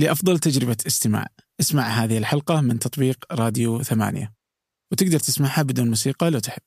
لأفضل 0.00 0.38
تجربة 0.38 0.76
استماع. 0.86 1.26
اسمع 1.60 1.82
هذه 1.82 2.18
الحلقة 2.18 2.60
من 2.60 2.78
تطبيق 2.78 3.24
راديو 3.32 3.82
ثمانية. 3.82 4.32
وتقدر 4.92 5.18
تسمعها 5.18 5.62
بدون 5.62 5.88
موسيقى 5.88 6.30
لو 6.30 6.38
تحب. 6.38 6.62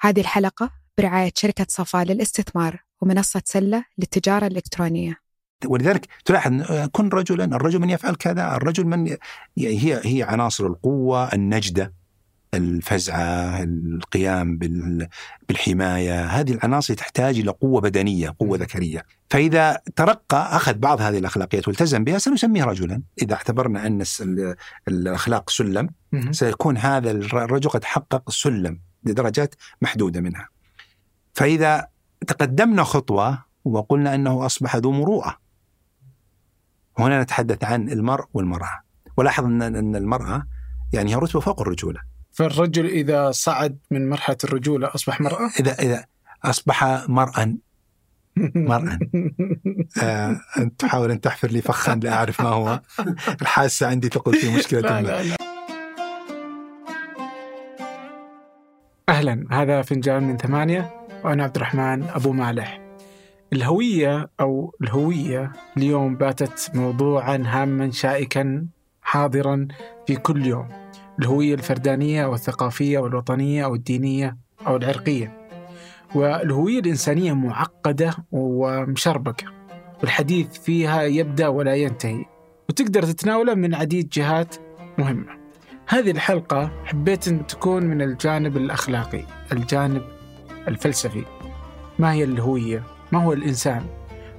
هذه 0.00 0.20
الحلقة 0.20 0.70
برعاية 0.98 1.32
شركة 1.36 1.66
صفا 1.68 2.04
للاستثمار 2.04 2.82
ومنصة 3.00 3.42
سلة 3.44 3.84
للتجارة 3.98 4.46
الإلكترونية. 4.46 5.16
ولذلك 5.66 6.08
تلاحظ 6.24 6.52
أن 6.52 6.86
كن 6.86 7.08
رجلا 7.08 7.44
الرجل 7.44 7.78
من 7.78 7.90
يفعل 7.90 8.14
كذا 8.14 8.56
الرجل 8.56 8.84
من 8.84 9.16
هي 9.58 10.00
هي 10.04 10.22
عناصر 10.22 10.66
القوة 10.66 11.32
النجدة. 11.32 11.94
الفزعة 12.56 13.62
القيام 13.62 14.58
بال- 14.58 15.08
بالحماية 15.48 16.24
هذه 16.24 16.52
العناصر 16.52 16.94
تحتاج 16.94 17.38
إلى 17.38 17.50
قوة 17.50 17.80
بدنية 17.80 18.34
قوة 18.38 18.58
ذكرية. 18.58 19.04
فإذا 19.30 19.80
ترقى 19.96 20.56
أخذ 20.56 20.74
بعض 20.74 21.00
هذه 21.00 21.18
الأخلاقيات 21.18 21.68
والتزم 21.68 22.04
بها 22.04 22.18
سنسميه 22.18 22.64
رجلا. 22.64 23.02
إذا 23.22 23.34
اعتبرنا 23.34 23.86
أن 23.86 24.00
الس- 24.00 24.22
ال- 24.22 24.54
الأخلاق 24.88 25.50
سلم 25.50 25.88
سيكون 26.32 26.76
هذا 26.76 27.10
الرجل 27.10 27.70
قد 27.70 27.84
حقق 27.84 28.30
سلم 28.30 28.80
لدرجات 29.04 29.54
محدودة 29.82 30.20
منها. 30.20 30.48
فإذا 31.34 31.86
تقدمنا 32.26 32.84
خطوة 32.84 33.44
وقلنا 33.64 34.14
أنه 34.14 34.46
أصبح 34.46 34.76
ذو 34.76 34.92
مروءة 34.92 35.38
هنا 36.98 37.22
نتحدث 37.22 37.64
عن 37.64 37.88
المرء 37.88 38.24
والمرأة. 38.34 38.80
ولاحظ 39.16 39.44
أن 39.44 39.96
المرأة 39.96 40.46
يعني 40.92 41.10
هي 41.10 41.14
رتبة 41.14 41.40
فوق 41.40 41.60
الرجولة. 41.60 42.13
فالرجل 42.34 42.86
إذا 42.86 43.30
صعد 43.30 43.78
من 43.90 44.08
مرحلة 44.08 44.36
الرجولة 44.44 44.90
أصبح 44.94 45.20
مرأة؟ 45.20 45.50
إذا 45.60 45.72
إذا 45.72 46.04
أصبح 46.44 46.84
مرأة 47.08 47.54
مرأة 48.70 48.98
آه 50.02 50.40
أنت 50.58 50.80
تحاول 50.80 51.10
أن 51.10 51.20
تحفر 51.20 51.48
لي 51.48 51.60
فخا 51.60 51.94
لا 51.94 52.12
أعرف 52.12 52.40
ما 52.40 52.48
هو. 52.48 52.80
الحاسة 53.42 53.86
عندي 53.86 54.08
تقول 54.08 54.34
في 54.34 54.56
مشكلة 54.56 54.80
لا 54.80 55.02
لا 55.02 55.22
لا. 55.22 55.36
أهلا 59.08 59.46
هذا 59.50 59.82
فنجان 59.82 60.22
من 60.22 60.36
ثمانية 60.36 61.06
وأنا 61.24 61.44
عبد 61.44 61.56
الرحمن 61.56 62.02
أبو 62.02 62.32
مالح. 62.32 62.80
الهوية 63.52 64.30
أو 64.40 64.74
الهوية 64.82 65.52
اليوم 65.76 66.16
باتت 66.16 66.70
موضوعا 66.74 67.42
هاما 67.46 67.90
شائكا 67.90 68.66
حاضرا 69.02 69.68
في 70.06 70.16
كل 70.16 70.46
يوم. 70.46 70.83
الهوية 71.18 71.54
الفردانية 71.54 72.24
أو 72.24 72.34
الثقافية 72.34 72.98
أو 72.98 73.06
الوطنية 73.06 73.64
أو 73.64 73.74
الدينية 73.74 74.36
أو 74.66 74.76
العرقية 74.76 75.48
والهوية 76.14 76.78
الإنسانية 76.78 77.32
معقدة 77.32 78.14
ومشربكة 78.32 79.46
والحديث 80.00 80.58
فيها 80.58 81.02
يبدأ 81.02 81.48
ولا 81.48 81.74
ينتهي 81.74 82.24
وتقدر 82.68 83.02
تتناوله 83.02 83.54
من 83.54 83.74
عديد 83.74 84.08
جهات 84.08 84.54
مهمة 84.98 85.44
هذه 85.88 86.10
الحلقة 86.10 86.70
حبيت 86.84 87.28
أن 87.28 87.46
تكون 87.46 87.82
من 87.82 88.02
الجانب 88.02 88.56
الأخلاقي 88.56 89.24
الجانب 89.52 90.02
الفلسفي 90.68 91.24
ما 91.98 92.12
هي 92.12 92.24
الهوية؟ 92.24 92.82
ما 93.12 93.24
هو 93.24 93.32
الإنسان؟ 93.32 93.86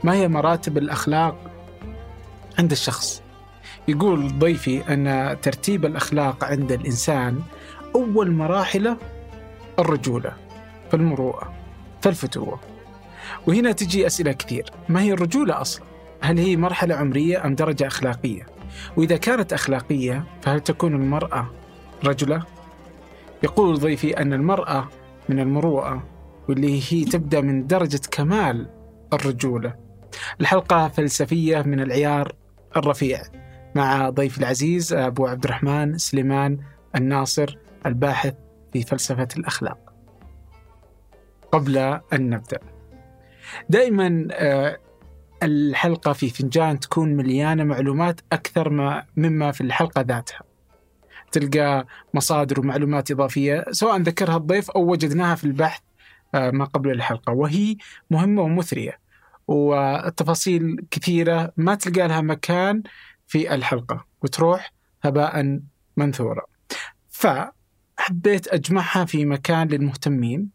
ما 0.04 0.14
هي 0.14 0.28
مراتب 0.28 0.78
الأخلاق 0.78 1.52
عند 2.60 2.72
الشخص؟ 2.72 3.22
يقول 3.88 4.40
ضيفي 4.40 4.94
أن 4.94 5.36
ترتيب 5.42 5.86
الأخلاق 5.86 6.44
عند 6.44 6.72
الإنسان 6.72 7.40
أول 7.96 8.32
مراحله 8.32 8.98
الرجولة 9.80 10.34
فالمروءة 10.92 11.54
فالفتوة 12.02 12.60
وهنا 13.48 13.72
تجي 13.72 14.08
أسئلة 14.08 14.32
كثير 14.32 14.66
ما 14.90 15.02
هي 15.02 15.14
الرجولة 15.14 15.62
أصلا؟ 15.62 15.86
هل 16.22 16.40
هي 16.40 16.58
مرحلة 16.58 16.96
عمرية 16.96 17.46
أم 17.46 17.56
درجة 17.56 17.88
أخلاقية؟ 17.88 18.46
وإذا 18.98 19.18
كانت 19.18 19.54
أخلاقية 19.54 20.24
فهل 20.42 20.60
تكون 20.60 20.96
المرأة 20.96 21.52
رجلة؟ 22.06 22.44
يقول 23.44 23.80
ضيفي 23.80 24.18
أن 24.18 24.34
المرأة 24.34 24.90
من 25.30 25.40
المروءة 25.40 26.04
واللي 26.50 26.82
هي 26.90 27.04
تبدأ 27.04 27.42
من 27.42 27.68
درجة 27.68 28.02
كمال 28.12 28.70
الرجولة 29.14 29.74
الحلقة 30.42 30.88
فلسفية 30.88 31.62
من 31.62 31.80
العيار 31.80 32.36
الرفيع 32.78 33.22
مع 33.76 34.10
ضيفي 34.10 34.38
العزيز 34.38 34.94
أبو 34.94 35.28
عبد 35.28 35.44
الرحمن 35.44 35.98
سليمان 35.98 36.60
الناصر 36.96 37.58
الباحث 37.86 38.34
في 38.74 38.84
فلسفة 38.84 39.28
الأخلاق. 39.38 39.94
قبل 41.52 41.78
أن 42.14 42.30
نبدأ. 42.30 42.60
دائما 43.70 44.28
آه، 44.32 44.78
الحلقة 45.44 46.14
في 46.14 46.30
فنجان 46.30 46.80
تكون 46.80 47.10
مليانة 47.10 47.64
معلومات 47.64 48.22
أكثر 48.32 48.70
ما 48.70 49.06
مما 49.18 49.52
في 49.52 49.62
الحلقة 49.62 50.02
ذاتها. 50.02 50.42
تلقى 51.32 51.86
مصادر 52.14 52.60
ومعلومات 52.60 53.12
إضافية 53.12 53.66
سواء 53.72 53.98
ذكرها 53.98 54.38
الضيف 54.38 54.72
أو 54.72 54.92
وجدناها 54.92 55.36
في 55.36 55.44
البحث 55.44 55.82
آه، 56.36 56.52
ما 56.52 56.66
قبل 56.66 56.92
الحلقة. 56.92 57.34
وهي 57.34 57.76
مهمة 58.12 58.42
ومثرية 58.42 59.00
والتفاصيل 59.48 60.86
كثيرة 60.92 61.54
ما 61.58 61.76
تلقى 61.76 62.08
لها 62.08 62.22
مكان 62.22 62.84
في 63.28 63.54
الحلقة 63.54 64.06
وتروح 64.22 64.74
هباء 65.04 65.60
منثورا 65.98 66.46
فحبيت 67.10 68.48
أجمعها 68.48 69.06
في 69.06 69.26
مكان 69.26 69.68
للمهتمين. 69.68 70.50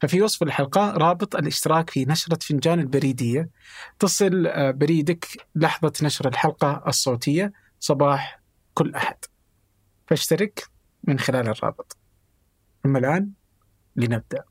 ففي 0.00 0.22
وصف 0.22 0.42
الحلقة 0.42 0.90
رابط 0.90 1.36
الاشتراك 1.36 1.90
في 1.90 2.04
نشرة 2.04 2.38
فنجان 2.42 2.80
البريدية. 2.80 3.50
تصل 3.98 4.46
آه، 4.46 4.70
بريدك 4.70 5.26
لحظة 5.54 5.92
نشر 6.02 6.28
الحلقة 6.28 6.82
الصوتية. 6.86 7.52
صباح 7.80 8.42
كل 8.74 8.94
أحد. 8.94 9.16
فاشترك 10.06 10.68
من 11.04 11.18
خلال 11.18 11.48
الرابط. 11.48 11.96
أما 12.86 12.98
الآن 12.98 13.30
لنبدأ. 13.96 14.44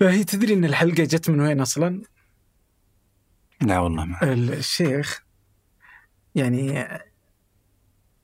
فهي 0.00 0.24
تدري 0.24 0.54
أن 0.54 0.64
الحلقة 0.64 1.04
جت 1.04 1.30
من 1.30 1.40
وين 1.40 1.60
أصلا؟ 1.60 2.02
لا 3.62 3.78
والله 3.78 4.04
ما. 4.04 4.32
الشيخ 4.32 5.25
يعني 6.36 6.88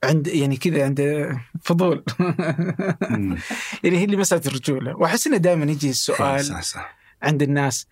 عند 0.05 0.27
يعني 0.27 0.57
كذا 0.57 0.85
عنده 0.85 1.41
فضول. 1.63 2.05
يعني 3.85 3.99
هي 3.99 4.05
اللي 4.05 4.17
مسألة 4.17 4.43
الرجولة. 4.47 4.97
وأحس 4.97 5.27
إنه 5.27 5.37
دائما 5.37 5.65
يجي 5.65 5.91
السؤال 5.91 6.45
صح 6.45 6.63
صح 6.63 6.97
عند 7.23 7.43
الناس 7.43 7.87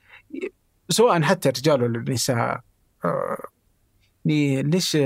سواء 0.89 1.23
حتى 1.23 1.49
الرجال 1.49 1.83
ولا 1.83 1.99
النساء 1.99 2.61
آه، 3.05 3.51
يعني 4.25 4.63
ليش 4.63 4.97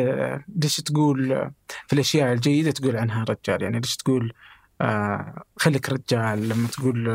ليش 0.48 0.76
تقول 0.76 1.50
في 1.86 1.92
الأشياء 1.92 2.32
الجيدة 2.32 2.70
تقول 2.70 2.96
عنها 2.96 3.24
رجال 3.24 3.62
يعني 3.62 3.80
ليش 3.80 3.96
تقول 3.96 4.32
آه 4.80 5.42
خليك 5.56 5.88
رجال 5.88 6.48
لما 6.48 6.68
تقول 6.68 7.08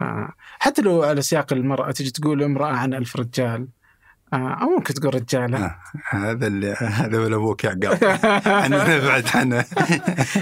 آه 0.00 0.32
حتى 0.58 0.82
لو 0.82 1.02
على 1.02 1.22
سياق 1.22 1.52
المرأة 1.52 1.90
تجي 1.90 2.10
تقول 2.10 2.42
امرأة 2.42 2.76
عن 2.76 2.94
ألف 2.94 3.16
رجال. 3.16 3.68
أو 4.36 4.68
ممكن 4.68 4.94
تقول 4.94 5.14
رجالة. 5.14 5.58
آه، 5.66 5.78
هذا 6.10 6.46
اللي 6.46 6.76
هذا 6.78 7.18
ولا 7.18 7.36
أبوك 7.36 7.64
يعقل 7.64 7.86
أنا 8.66 8.96
نبعد 8.96 9.24
عنه. 9.34 9.64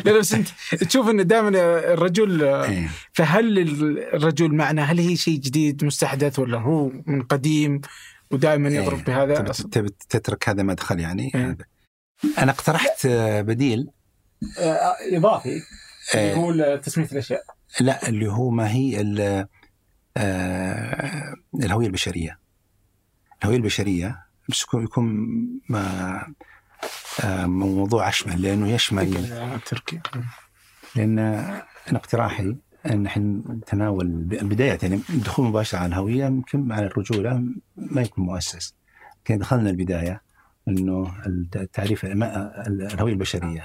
لا 0.04 0.10
لا 0.10 0.18
بس 0.18 0.34
أنت 0.34 0.48
تشوف 0.80 1.08
إن 1.08 1.26
دائما 1.26 1.48
الرجل 1.92 2.44
آه، 2.44 2.64
إيه. 2.64 2.88
فهل 3.12 3.58
الرجل 4.14 4.54
معنا 4.54 4.82
هل 4.82 4.98
هي 4.98 5.16
شيء 5.16 5.38
جديد 5.40 5.84
مستحدث 5.84 6.38
ولا 6.38 6.58
هو 6.58 6.90
من 7.06 7.22
قديم 7.22 7.80
ودائما 8.30 8.68
يضرب 8.68 8.98
إيه. 8.98 9.04
بهذا؟ 9.04 9.34
تبي- 9.52 9.94
تترك 10.08 10.48
هذا 10.48 10.62
مدخل 10.62 11.00
يعني؟ 11.00 11.32
إيه. 11.34 11.56
أنا 12.38 12.50
اقترحت 12.52 13.06
آه، 13.06 13.40
بديل. 13.40 13.88
آه، 14.58 14.94
إضافي. 15.12 15.60
آه، 16.14 16.34
هو 16.34 16.76
تسمية 16.76 17.08
الأشياء. 17.12 17.42
لا 17.80 18.08
اللي 18.08 18.28
هو 18.32 18.50
ما 18.50 18.70
هي 18.70 19.00
ال- 19.00 19.46
آه، 20.16 21.34
الهوية 21.62 21.86
البشرية. 21.86 22.38
الهوية 23.44 23.56
البشرية 23.56 24.24
بس 24.48 24.62
يكون 24.62 24.84
يكون 24.84 25.06
ما 25.68 26.22
آه، 27.24 27.46
موضوع 27.46 28.08
أشمل 28.08 28.42
لأنه 28.42 28.68
يشمل 28.68 29.28
تركي 29.66 30.00
لأن 30.96 31.18
أنا 31.18 31.98
اقتراحي 31.98 32.56
إن 32.86 33.06
إحنا 33.06 33.24
نتناول 33.48 34.06
بداية 34.24 34.78
يعني 34.82 35.00
الدخول 35.10 35.46
مباشر 35.46 35.78
على 35.78 35.86
الهوية 35.86 36.24
يمكن 36.24 36.72
على 36.72 36.86
الرجوله 36.86 37.44
ما 37.76 38.02
يكون 38.02 38.24
مؤسس. 38.24 38.74
كان 39.24 39.38
دخلنا 39.38 39.70
البداية 39.70 40.22
إنه 40.68 41.14
التعريف 41.26 42.04
الهوية 42.04 43.12
البشرية. 43.12 43.64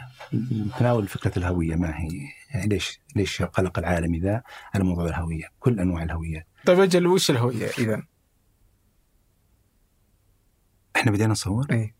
تناول 0.80 1.08
فكرة 1.08 1.40
الهوية 1.40 1.76
ما 1.76 2.00
هي؟ 2.00 2.10
يعني 2.50 2.68
ليش 2.68 3.00
ليش 3.16 3.42
قلق 3.42 3.80
العالم 3.80 4.16
ذا 4.16 4.42
على 4.74 4.84
موضوع 4.84 5.06
الهوية؟ 5.06 5.46
كل 5.60 5.80
أنواع 5.80 6.04
الهويات 6.04 6.46
طيب 6.66 6.80
أجل 6.80 7.08
وش 7.08 7.31
الهوية 7.31 7.68
اذا؟ 7.78 8.04
إحنا 11.00 11.12
بدينا 11.12 11.31
نصور؟ 11.31 11.68
اي 11.72 11.94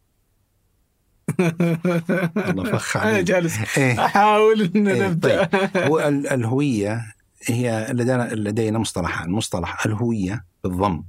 والله 2.38 2.72
فخ 2.72 2.98
أنا 2.98 3.06
عليك. 3.06 3.26
جالس 3.26 3.78
إيه. 3.78 4.06
أحاول 4.06 4.62
إن 4.76 4.88
إيه، 4.88 5.08
نبدا 5.08 5.50
هو 5.88 6.00
ال- 6.00 6.28
الهوية 6.28 7.14
هي 7.46 7.88
لدينا 7.94 8.30
لدينا 8.34 8.80
مصطلحان 8.80 9.32
مصطلح. 9.32 9.86
الهوية 9.86 10.46
بالضم 10.64 11.04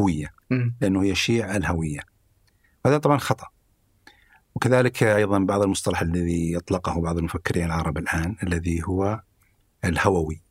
هوية. 0.00 0.32
لأنه 0.80 1.06
يشيع 1.06 1.56
الهوية. 1.56 2.00
هذا 2.86 2.98
طبعا 2.98 3.18
خطأ. 3.18 3.46
وكذلك 4.54 5.02
أيضا 5.02 5.38
بعض 5.38 5.62
المصطلح 5.62 6.00
الذي 6.02 6.56
اطلقه 6.56 7.00
بعض 7.00 7.18
المفكرين 7.18 7.64
العرب 7.64 7.98
الآن 7.98 8.36
الذي 8.42 8.82
هو 8.84 9.22
الهووي. 9.84 10.42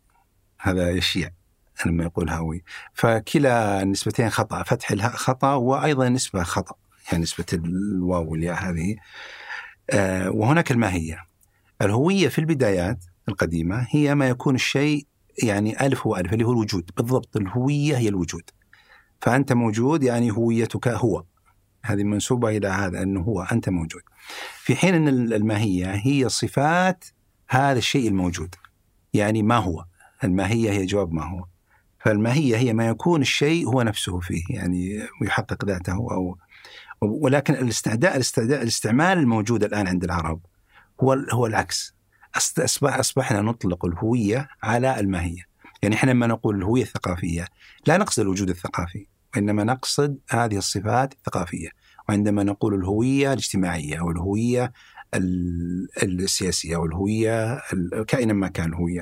هذا 0.60 0.90
يشيع 0.90 1.32
لما 1.86 2.04
يقول 2.04 2.30
هوي 2.30 2.64
فكلا 2.94 3.82
النسبتين 3.82 4.30
خطأ. 4.30 4.64
فتح 4.64 4.92
الهاء 4.92 5.12
خطأ 5.12 5.54
وأيضا 5.54 6.10
نسبة 6.10 6.44
خطأ. 6.44 6.76
يعني 7.12 7.24
نسبة 7.24 7.46
الواو 7.54 8.32
والياء 8.32 8.64
هذه. 8.64 8.96
آه 9.90 10.30
وهناك 10.30 10.72
الماهية. 10.72 11.26
الهوية 11.82 12.28
في 12.28 12.40
البدايات 12.40 13.06
القديمة 13.30 13.88
هي 13.90 14.16
ما 14.16 14.30
يكون 14.30 14.56
الشيء 14.56 15.08
يعني 15.44 15.86
ألف 15.86 16.08
هو 16.08 16.18
الف 16.18 16.34
اللي 16.34 16.46
هو 16.46 16.52
الوجود. 16.52 16.92
بالضبط 16.98 17.38
الهوية 17.38 17.98
هي 17.98 18.08
الوجود. 18.08 18.50
فأنت 19.22 19.54
موجود 19.54 20.04
يعني 20.04 20.32
هويتك 20.32 20.88
هو. 20.88 21.24
هذه 21.84 22.04
منسوبة 22.04 22.50
إلى 22.50 22.68
هذا 22.68 23.04
أنه 23.04 23.22
هو. 23.22 23.42
أنت 23.42 23.70
موجود. 23.70 24.02
في 24.58 24.76
حين 24.76 24.96
أن 24.96 25.08
الماهية 25.08 25.94
هي 25.96 26.30
صفات 26.30 27.06
هذا 27.50 27.78
الشيء 27.78 28.08
الموجود. 28.08 28.56
يعني 29.14 29.44
ما 29.44 29.58
هو. 29.58 29.86
الماهية 30.24 30.72
هي 30.72 30.86
جواب 30.86 31.14
ما 31.14 31.24
هو. 31.24 31.46
فالماهيه 32.06 32.58
هي؟ 32.58 32.74
ما 32.74 32.88
يكون 32.88 33.22
الشيء 33.22 33.68
هو 33.68 33.82
نفسه 33.82 34.20
فيه 34.20 34.44
يعني 34.50 35.00
ويحقق 35.22 35.66
ذاته 35.66 35.94
أو 35.94 36.38
ولكن 37.02 37.54
الاستعداء 37.54 38.16
الاستعداء 38.16 38.62
الاستعمال 38.62 39.18
الموجود 39.18 39.64
الآن 39.64 39.88
عند 39.88 40.04
العرب 40.04 40.42
هو 41.04 41.14
هو 41.14 41.48
العكس. 41.48 41.96
اصبح 42.38 42.98
أصبحنا 42.98 43.42
نطلق 43.42 43.86
الهوية 43.86 44.50
على 44.64 45.00
الماهية. 45.00 45.46
يعني 45.82 45.96
إحنا 45.96 46.12
لما 46.12 46.28
نقول 46.28 46.56
الهوية 46.56 46.84
الثقافية 46.84 47.48
لا 47.88 47.98
نقصد 47.98 48.20
الوجود 48.20 48.50
الثقافي 48.50 49.06
وإنما 49.36 49.64
نقصد 49.64 50.18
هذه 50.30 50.58
الصفات 50.58 51.14
الثقافية. 51.14 51.70
وعندما 52.10 52.44
نقول 52.44 52.76
الهوية 52.76 53.34
الاجتماعية 53.34 54.00
أو 54.00 54.12
الهوية 54.12 54.74
السياسية 55.14 56.76
أو 56.76 56.86
الهويه 56.86 57.62
كائنا 58.08 58.34
ما 58.34 58.48
كان 58.48 58.70
الهويه 58.70 59.02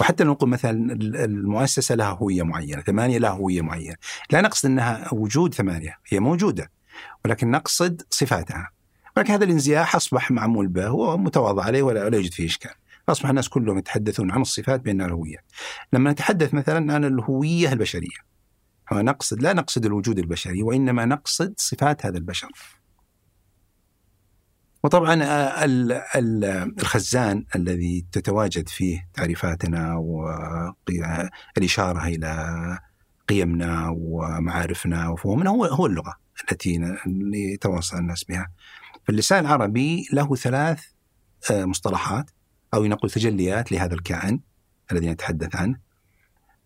وحتى 0.00 0.24
نقول 0.24 0.48
مثلا 0.48 0.92
المؤسسة 1.24 1.94
لها 1.94 2.10
هوية 2.10 2.42
معينة 2.42 2.82
ثمانية 2.82 3.18
لها 3.18 3.30
هوية 3.30 3.62
معينة. 3.62 3.96
لا 4.30 4.40
نقصد 4.40 4.66
إنها 4.66 5.14
وجود 5.14 5.54
ثمانية 5.54 5.98
هي 6.08 6.20
موجودة 6.20 6.70
ولكن 7.24 7.50
نقصد 7.50 8.02
صفاتها. 8.10 8.70
ولكن 9.16 9.32
هذا 9.32 9.44
الانزياح 9.44 9.96
أصبح 9.96 10.30
معمول 10.30 10.68
به 10.68 10.90
ومتواضع 10.90 11.64
عليه 11.64 11.82
ولا, 11.82 12.16
يوجد 12.16 12.32
فيه 12.32 12.46
إشكال. 12.46 12.70
اصبح 13.08 13.28
الناس 13.28 13.48
كلهم 13.48 13.78
يتحدثون 13.78 14.30
عن 14.30 14.40
الصفات 14.40 14.80
بأنها 14.80 15.06
الهوية. 15.06 15.36
لما 15.92 16.12
نتحدث 16.12 16.54
مثلا 16.54 16.94
عن 16.94 17.04
الهوية 17.04 17.72
البشرية 17.72 18.30
نقصد 18.92 19.42
لا 19.42 19.52
نقصد 19.52 19.86
الوجود 19.86 20.18
البشري 20.18 20.62
وإنما 20.62 21.04
نقصد 21.04 21.54
صفات 21.56 22.06
هذا 22.06 22.18
البشر. 22.18 22.48
وطبعا 24.82 25.22
آه، 25.22 25.64
الخزان 26.78 27.44
الذي 27.56 28.06
تتواجد 28.12 28.68
فيه 28.68 29.08
تعريفاتنا 29.14 29.96
والإشارة 31.56 32.06
إلى 32.06 32.78
قيمنا 33.28 33.94
ومعارفنا 33.96 35.08
وفهومنا 35.08 35.50
هو 35.50 35.64
هو 35.64 35.86
اللغة 35.86 36.14
التي 36.42 36.96
يتواصل 37.32 37.96
الناس 37.96 38.24
بها. 38.24 38.50
فاللسان 39.04 39.46
العربي 39.46 40.06
له 40.12 40.36
ثلاث 40.36 40.84
آه، 41.50 41.64
مصطلحات 41.64 42.30
أو 42.74 42.84
نقول 42.84 43.10
تجليات 43.10 43.72
لهذا 43.72 43.94
الكائن 43.94 44.40
الذي 44.92 45.10
نتحدث 45.10 45.56
عنه 45.56 45.78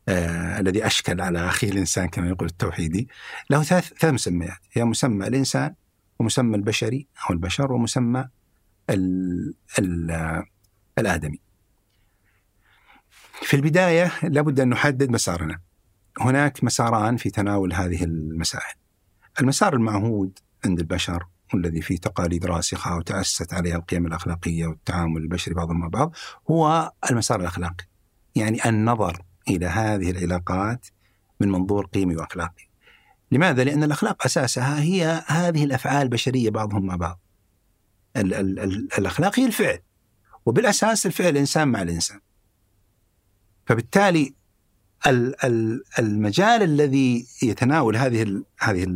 آه 0.08 0.60
الذي 0.60 0.86
أشكل 0.86 1.20
على 1.20 1.48
أخيه 1.48 1.70
الإنسان 1.70 2.08
كما 2.08 2.28
يقول 2.28 2.48
التوحيدي 2.48 3.08
له 3.50 3.62
ثلاث 3.62 3.92
ثلاث 3.92 4.14
مسميات 4.14 4.58
هي 4.72 4.84
مسمى 4.84 5.26
الإنسان 5.26 5.74
ومسمى 6.18 6.56
البشري 6.56 7.08
أو 7.26 7.34
البشر 7.34 7.72
ومسمى 7.72 8.28
ال 8.90 9.54
ال 9.78 10.10
الآدمي. 10.98 11.40
في 13.42 13.56
البداية 13.56 14.12
لابد 14.22 14.60
أن 14.60 14.68
نحدد 14.68 15.10
مسارنا. 15.10 15.60
هناك 16.20 16.64
مساران 16.64 17.16
في 17.16 17.30
تناول 17.30 17.72
هذه 17.72 18.04
المسائل. 18.04 18.74
المسار 19.40 19.74
المعهود 19.74 20.38
عند 20.64 20.80
البشر 20.80 21.26
والذي 21.54 21.82
فيه 21.82 21.96
تقاليد 21.96 22.46
راسخة 22.46 22.96
وتأسست 22.96 23.54
عليها 23.54 23.76
القيم 23.76 24.06
الأخلاقية 24.06 24.66
والتعامل 24.66 25.22
البشري 25.22 25.54
بعضهم 25.54 25.80
مع 25.80 25.88
بعض 25.88 26.14
هو 26.50 26.92
المسار 27.10 27.40
الأخلاقي. 27.40 27.84
يعني 28.34 28.68
النظر 28.68 29.22
إلى 29.48 29.66
هذه 29.66 30.10
العلاقات 30.10 30.86
من 31.40 31.48
منظور 31.52 31.86
قيمي 31.86 32.16
وأخلاقي. 32.16 32.68
لماذا؟ 33.32 33.64
لأن 33.64 33.84
الأخلاق 33.84 34.24
أساسها 34.24 34.80
هي 34.80 35.22
هذه 35.26 35.64
الأفعال 35.64 36.02
البشرية 36.02 36.50
بعضهم 36.50 36.86
مع 36.86 36.96
بعض 36.96 37.20
ال 38.16 38.34
ال 38.34 38.58
ال 38.58 38.88
الأخلاق 38.98 39.38
هي 39.38 39.46
الفعل 39.46 39.78
وبالأساس 40.46 41.06
الفعل 41.06 41.28
الإنسان 41.28 41.68
مع 41.68 41.82
الإنسان 41.82 42.20
فبالتالي 43.66 44.34
المجال 45.98 46.62
الذي 46.62 47.26
يتناول 47.42 47.96
هذه 47.96 48.42
هذه 48.60 48.86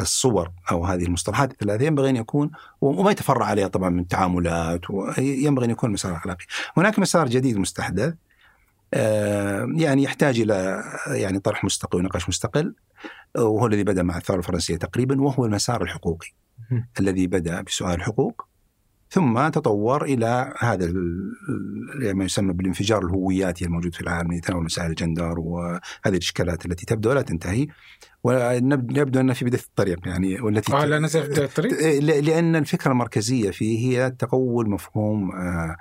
الصور 0.00 0.50
أو 0.70 0.86
هذه 0.86 1.04
المصطلحات 1.04 1.50
الثلاثة 1.50 1.84
ينبغي 1.84 2.10
أن 2.10 2.16
يكون 2.16 2.50
وما 2.80 3.10
يتفرع 3.10 3.46
عليها 3.46 3.68
طبعا 3.68 3.90
من 3.90 4.08
تعاملات 4.08 4.80
ينبغي 5.18 5.64
أن 5.64 5.70
يكون 5.70 5.92
مسار 5.92 6.16
أخلاقي. 6.16 6.44
هناك 6.76 6.98
مسار 6.98 7.28
جديد 7.28 7.58
مستحدث 7.58 8.14
يعني 9.76 10.02
يحتاج 10.02 10.40
إلى 10.40 10.82
يعني 11.06 11.38
طرح 11.38 11.64
مستقل 11.64 11.98
ونقاش 11.98 12.28
مستقل 12.28 12.74
وهو 13.36 13.66
الذي 13.66 13.84
بدأ 13.84 14.02
مع 14.02 14.16
الثورة 14.16 14.38
الفرنسية 14.38 14.76
تقريبا 14.76 15.22
وهو 15.22 15.44
المسار 15.44 15.82
الحقوقي 15.82 16.28
الذي 17.00 17.26
بدأ 17.26 17.60
بسؤال 17.60 17.94
الحقوق 17.94 18.48
ثم 19.10 19.48
تطور 19.48 20.04
إلى 20.04 20.54
هذا 20.58 20.92
ما 22.14 22.24
يسمى 22.24 22.52
بالانفجار 22.52 23.04
الهوياتي 23.04 23.64
الموجود 23.64 23.94
في 23.94 24.00
العالم 24.00 24.32
يتناول 24.32 24.64
مسائل 24.64 24.90
الجندر 24.90 25.38
وهذه 25.38 25.80
الإشكالات 26.06 26.66
التي 26.66 26.86
تبدا 26.86 27.10
ولا 27.10 27.22
تنتهي 27.22 27.66
ويبدو 28.24 29.20
ان 29.20 29.32
في 29.32 29.44
بداية 29.44 29.62
الطريق 29.62 30.08
يعني 30.08 30.40
والتي 30.40 30.72
آه 30.72 30.84
لا 30.84 30.98
نزل 30.98 31.22
في 31.22 31.28
بداية 31.28 31.46
الطريق؟ 31.46 32.00
لأن 32.20 32.56
الفكرة 32.56 32.90
المركزية 32.90 33.50
فيه 33.50 33.78
هي 33.78 34.10
تقول 34.10 34.70
مفهوم 34.70 35.32
آه، 35.32 35.76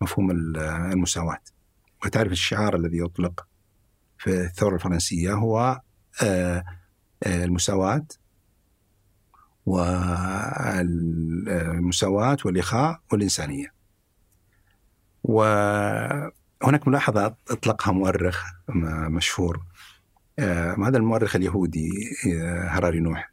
مفهوم 0.00 0.30
المساواة. 0.30 1.38
وتعرف 2.04 2.32
الشعار 2.32 2.76
الذي 2.76 2.98
يطلق 2.98 3.46
في 4.18 4.30
الثورة 4.30 4.74
الفرنسية 4.74 5.32
هو 5.32 5.80
آه، 6.22 6.64
آه، 7.22 7.44
المساواة 7.44 8.06
والمساواة 9.66 11.16
والإخاء 12.44 13.00
والإنسانية. 13.12 13.72
وهناك 15.24 16.88
ملاحظة 16.88 17.36
أطلقها 17.50 17.92
مؤرخ 17.92 18.44
مشهور 19.08 19.62
آه، 20.38 20.76
هذا 20.88 20.96
المؤرخ 20.96 21.36
اليهودي 21.36 21.90
هراري 22.68 23.00
نوح. 23.00 23.32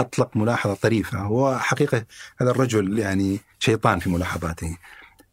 أطلق 0.00 0.36
ملاحظة 0.36 0.74
طريفة 0.74 1.18
هو 1.18 1.58
حقيقة 1.58 2.06
هذا 2.40 2.50
الرجل 2.50 2.98
يعني 2.98 3.40
شيطان 3.58 3.98
في 3.98 4.10
ملاحظاته. 4.10 4.76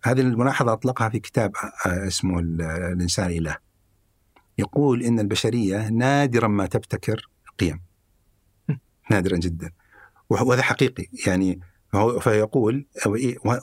هذه 0.03 0.21
الملاحظة 0.21 0.73
أطلقها 0.73 1.09
في 1.09 1.19
كتاب 1.19 1.51
اسمه 1.85 2.39
الإنسان 2.39 3.29
إله. 3.29 3.57
يقول 4.57 5.03
إن 5.03 5.19
البشرية 5.19 5.89
نادرا 5.89 6.47
ما 6.47 6.65
تبتكر 6.65 7.29
قيم. 7.59 7.81
نادرا 9.11 9.37
جدا. 9.37 9.71
وهذا 10.29 10.61
حقيقي. 10.61 11.05
يعني 11.27 11.59
فيقول 12.19 12.87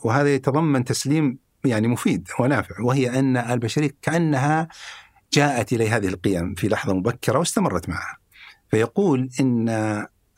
وهذا 0.04 0.34
يتضمن 0.34 0.84
تسليم 0.84 1.38
يعني 1.64 1.88
مفيد 1.88 2.28
ونافع 2.40 2.80
وهي 2.80 3.18
أن 3.18 3.36
البشرية 3.36 3.90
كأنها 4.02 4.68
جاءت 5.32 5.72
إلى 5.72 5.88
هذه 5.88 6.08
القيم 6.08 6.54
في 6.54 6.68
لحظة 6.68 6.94
مبكرة 6.94 7.38
واستمرت 7.38 7.88
معها. 7.88 8.18
فيقول 8.70 9.30
إن 9.40 9.68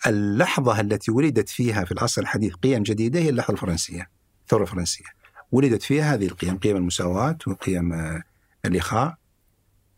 اللحظة 0.06 0.80
التي 0.80 1.10
ولدت 1.10 1.48
فيها 1.48 1.84
في 1.84 1.92
العصر 1.92 2.22
الحديث 2.22 2.54
قيم 2.54 2.82
جديدة 2.82 3.20
هي 3.20 3.28
اللحظة 3.28 3.52
الفرنسية 3.52 4.10
الثورة 4.42 4.62
الفرنسية. 4.62 5.04
ولدت 5.52 5.82
فيها 5.82 6.14
هذه 6.14 6.26
القيم 6.26 6.58
قيم 6.58 6.76
المساواة 6.76 7.38
وقيم 7.46 8.22
الإخاء 8.64 9.16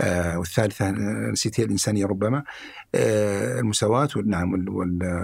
آه 0.01 0.39
والثالثة 0.39 0.89
آه، 0.89 1.31
نسيت 1.33 1.61
هي 1.61 1.65
الإنسانية 1.65 2.07
ربما 2.07 2.45
آه 2.95 3.61
المساواة 3.61 4.09
نعم 4.27 4.69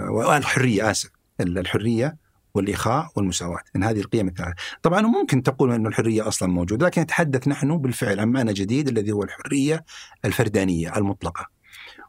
والحرية 0.09 0.91
آسف 0.91 1.09
الحرية 1.39 2.17
والإخاء 2.53 3.11
والمساواة. 3.15 3.59
إن 3.75 3.83
هذه 3.83 3.99
القيم 3.99 4.27
الثلاثة 4.27 4.55
طبعا 4.83 5.01
ممكن 5.01 5.43
تقول 5.43 5.71
أن 5.71 5.87
الحرية 5.87 6.27
أصلا 6.27 6.49
موجودة 6.49 6.85
لكن 6.85 7.01
نتحدث 7.01 7.47
نحن 7.47 7.77
بالفعل 7.77 8.19
عن 8.19 8.27
معنى 8.27 8.53
جديد 8.53 8.87
الذي 8.87 9.11
هو 9.11 9.23
الحرية 9.23 9.85
الفردانية 10.25 10.97
المطلقة. 10.97 11.47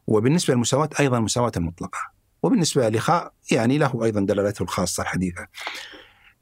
وبالنسبة 0.07 0.55
للمساواة 0.55 0.89
أيضا 1.01 1.19
المساواة 1.19 1.53
المطلقة 1.57 1.99
وبالنسبة 2.43 2.89
للإخاء 2.89 3.33
يعني 3.51 3.79
له 3.79 4.05
أيضا 4.05 4.21
دلالته 4.21 4.63
الخاصة 4.63 5.03
الحديثة. 5.03 5.47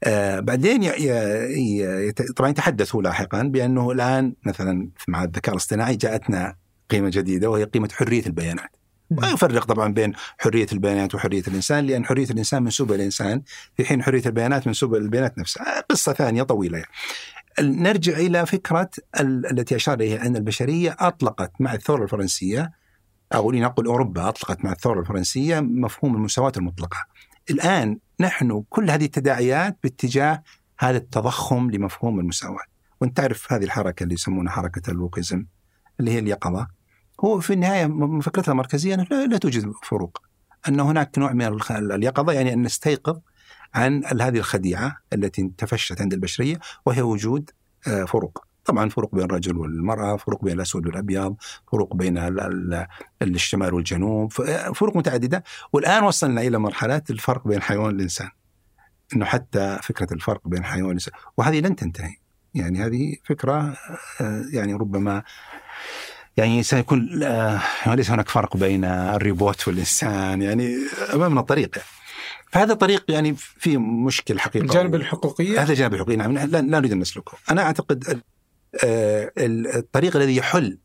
آه 0.05 0.39
بعدين 0.39 0.83
ي... 0.83 0.87
ي... 0.87 2.11
طبعا 2.11 2.49
يتحدث 2.49 2.95
هو 2.95 3.01
لاحقا 3.01 3.43
بأنه 3.43 3.91
الآن 3.91 4.33
مثلا 4.45 4.89
مع 5.07 5.23
الذكاء 5.23 5.55
الاصطناعي 5.55 5.95
جاءتنا 5.95 6.55
قيمة 6.89 7.09
جديدة 7.13 7.49
وهي 7.49 7.63
قيمة 7.63 7.89
حرية 7.93 8.25
البيانات. 8.25 8.75
ويفرق 9.11 9.65
طبعا 9.65 9.93
بين 9.93 10.13
حرية 10.37 10.67
البيانات 10.71 11.15
وحرية 11.15 11.43
الإنسان 11.47 11.85
لأن 11.85 12.05
حرية 12.05 12.25
الإنسان 12.29 12.63
منسوبه 12.63 12.95
للانسان 12.95 13.41
في 13.77 13.85
حين 13.85 14.03
حرية 14.03 14.21
البيانات 14.25 14.67
منسوبه 14.67 14.99
للبيانات 14.99 15.37
نفسها 15.37 15.81
قصة 15.89 16.13
ثانية 16.13 16.43
طويلة 16.43 16.77
يعني. 16.77 16.91
نرجع 17.59 18.17
إلى 18.17 18.45
فكرة 18.45 18.89
التي 19.21 19.75
أشار 19.75 19.99
إليها 19.99 20.25
أن 20.25 20.35
البشرية 20.35 20.95
أطلقت 20.99 21.51
مع 21.59 21.73
الثورة 21.73 22.03
الفرنسية 22.03 22.71
أو 23.33 23.51
لنقل 23.51 23.85
أوروبا 23.85 24.29
أطلقت 24.29 24.65
مع 24.65 24.71
الثورة 24.71 24.99
الفرنسية 24.99 25.59
مفهوم 25.59 26.15
المساواة 26.15 26.51
المطلقة. 26.57 26.97
الآن 27.49 27.99
نحن 28.19 28.63
كل 28.69 28.89
هذه 28.89 29.05
التداعيات 29.05 29.77
باتجاه 29.83 30.43
هذا 30.79 30.97
التضخم 30.97 31.71
لمفهوم 31.71 32.19
المساواة. 32.19 32.63
وأنت 33.01 33.17
تعرف 33.17 33.53
هذه 33.53 33.63
الحركة 33.63 34.03
اللي 34.03 34.13
يسمونها 34.13 34.51
حركة 34.51 34.91
الوكيزم 34.91 35.45
اللي 35.99 36.11
هي 36.11 36.19
اليقظة. 36.19 36.67
هو 37.25 37.39
في 37.39 37.53
النهاية 37.53 37.87
فكرتها 38.21 38.51
المركزية 38.51 38.93
أنه 38.93 39.03
لا 39.03 39.37
توجد 39.37 39.73
فروق. 39.83 40.21
أن 40.67 40.79
هناك 40.79 41.17
نوع 41.17 41.33
من 41.33 41.59
اليقظة 41.71 42.33
يعني 42.33 42.53
أن 42.53 42.61
نستيقظ 42.61 43.19
عن 43.73 44.05
هذه 44.05 44.37
الخديعة 44.37 44.97
التي 45.13 45.51
تفشت 45.57 46.01
عند 46.01 46.13
البشرية 46.13 46.59
وهي 46.85 47.01
وجود 47.01 47.49
آه، 47.87 48.03
فروق. 48.03 48.44
طبعا 48.65 48.89
فروق 48.89 49.15
بين 49.15 49.23
الرجل 49.23 49.57
والمرأة 49.57 50.17
فروق 50.17 50.43
بين 50.43 50.53
الأسود 50.53 50.87
والأبيض 50.87 51.35
فروق 51.71 51.95
بين 51.95 52.17
الشمال 53.21 53.73
والجنوب 53.73 54.33
فروق 54.75 54.97
متعددة. 54.97 55.43
والآن 55.73 56.03
وصلنا 56.03 56.41
إلى 56.41 56.57
مرحلة 56.57 57.01
الفرق 57.09 57.47
بين 57.47 57.57
الحيوان 57.57 57.85
والإنسان 57.85 58.29
أنه 59.15 59.25
حتى 59.25 59.79
فكرة 59.83 60.13
الفرق 60.13 60.47
بين 60.47 60.59
الحيوان 60.59 60.83
والإنسان 60.83 61.13
وهذه 61.37 61.59
لن 61.59 61.75
تنتهي. 61.75 62.15
يعني 62.53 62.79
هذه 62.79 63.15
فكرة 63.23 63.77
آه، 64.21 64.45
يعني 64.53 64.73
ربما 64.73 65.23
يعني 66.37 66.63
سيكون 66.63 67.23
آه، 67.23 67.61
ليس 67.87 68.11
هناك 68.11 68.29
فرق 68.29 68.57
بين 68.57 68.85
الريبوت 68.85 69.67
والإنسان 69.67 70.41
يعني 70.41 70.75
أمامنا 71.13 71.41
طريق. 71.41 71.77
يعني. 71.77 71.89
فهذا 72.51 72.73
طريق 72.73 73.05
يعني 73.09 73.35
في 73.35 73.77
مشكل 73.77 74.39
حقيقة. 74.39 74.63
الجانب 74.63 74.95
الحقوقية؟ 74.95 75.61
هذا 75.61 75.71
الجانب 75.71 75.93
الحقوقي 75.93 76.15
نعم 76.15 76.33
لا, 76.33 76.45
لا 76.45 76.61
نريد 76.61 76.91
أن 76.91 76.99
نسلكه. 76.99 77.37
أنا 77.51 77.61
أعتقد 77.61 78.09
آه، 78.09 78.21
الطريق 78.83 80.15
الذي 80.15 80.35
يحل 80.35 80.79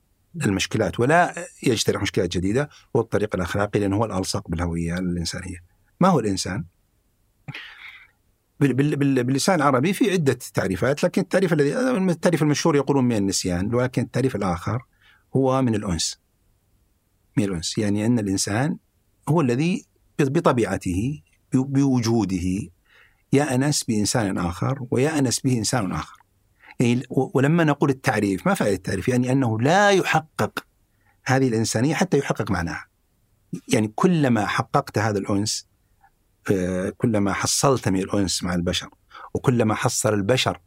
المشكلات 0.45 1.01
ولا 1.01 1.35
يجترح 1.63 2.03
مشكلات 2.03 2.37
جديدة 2.37 2.69
هو 2.97 3.01
الطريق 3.01 3.37
الأخلاقي 3.37 3.81
لأنه 3.81 3.97
هو 3.97 4.05
الألصق 4.05 4.49
بالهوية 4.49 4.95
الإنسانية. 4.95 5.65
ما 6.01 6.09
هو 6.09 6.21
الإنسان؟ 6.21 6.65
باللسان 8.61 9.55
العربي 9.55 9.93
في 9.93 10.11
عدة 10.11 10.39
تعريفات 10.55 11.05
لكن 11.05 11.23
التعريف 11.23 11.53
الذي 11.53 11.79
التعريف 11.91 12.43
المشهور 12.43 12.77
يقولون 12.77 13.05
من 13.05 13.17
النسيان 13.17 13.75
ولكن 13.75 14.03
التعريف 14.03 14.37
الآخر 14.37 14.83
هو 15.37 15.63
من 15.63 15.75
الأنس. 15.75 16.21
من 17.37 17.45
الأنس. 17.45 17.79
يعني 17.79 18.07
أن 18.07 18.19
الإنسان 18.19 18.77
هو 19.29 19.41
الذي 19.41 19.87
بطبيعته 20.19 21.23
بوجوده 21.55 22.71
يأنس 23.33 23.85
بإنسان 23.85 24.39
آخر 24.39 24.87
ويأنس 24.91 25.41
به 25.41 25.59
إنسان 25.59 25.93
آخر. 25.93 26.20
يعني 26.81 27.03
ولما 27.11 27.65
نقول 27.65 27.91
التعريف 27.91 28.47
ما 28.47 28.55
فائدة 28.55 28.77
التعريف؟ 28.77 29.09
يعني 29.09 29.33
أنه 29.33 29.61
لا 29.61 29.91
يحقق 29.91 30.67
هذه 31.27 31.49
الإنسانية 31.49 31.95
حتى 31.95 32.19
يحقق 32.19 32.51
معناها. 32.51 32.87
يعني 33.69 33.93
كلما 33.95 34.47
حققت 34.47 34.99
هذا 34.99 35.19
الأنس 35.19 35.69
آه، 36.51 36.93
كلما 36.97 37.33
حصلت 37.33 37.89
من 37.89 38.01
الأنس 38.01 38.43
مع 38.43 38.55
البشر 38.55 38.89
وكلما 39.35 39.75
حصل 39.75 40.15
البشر 40.15 40.61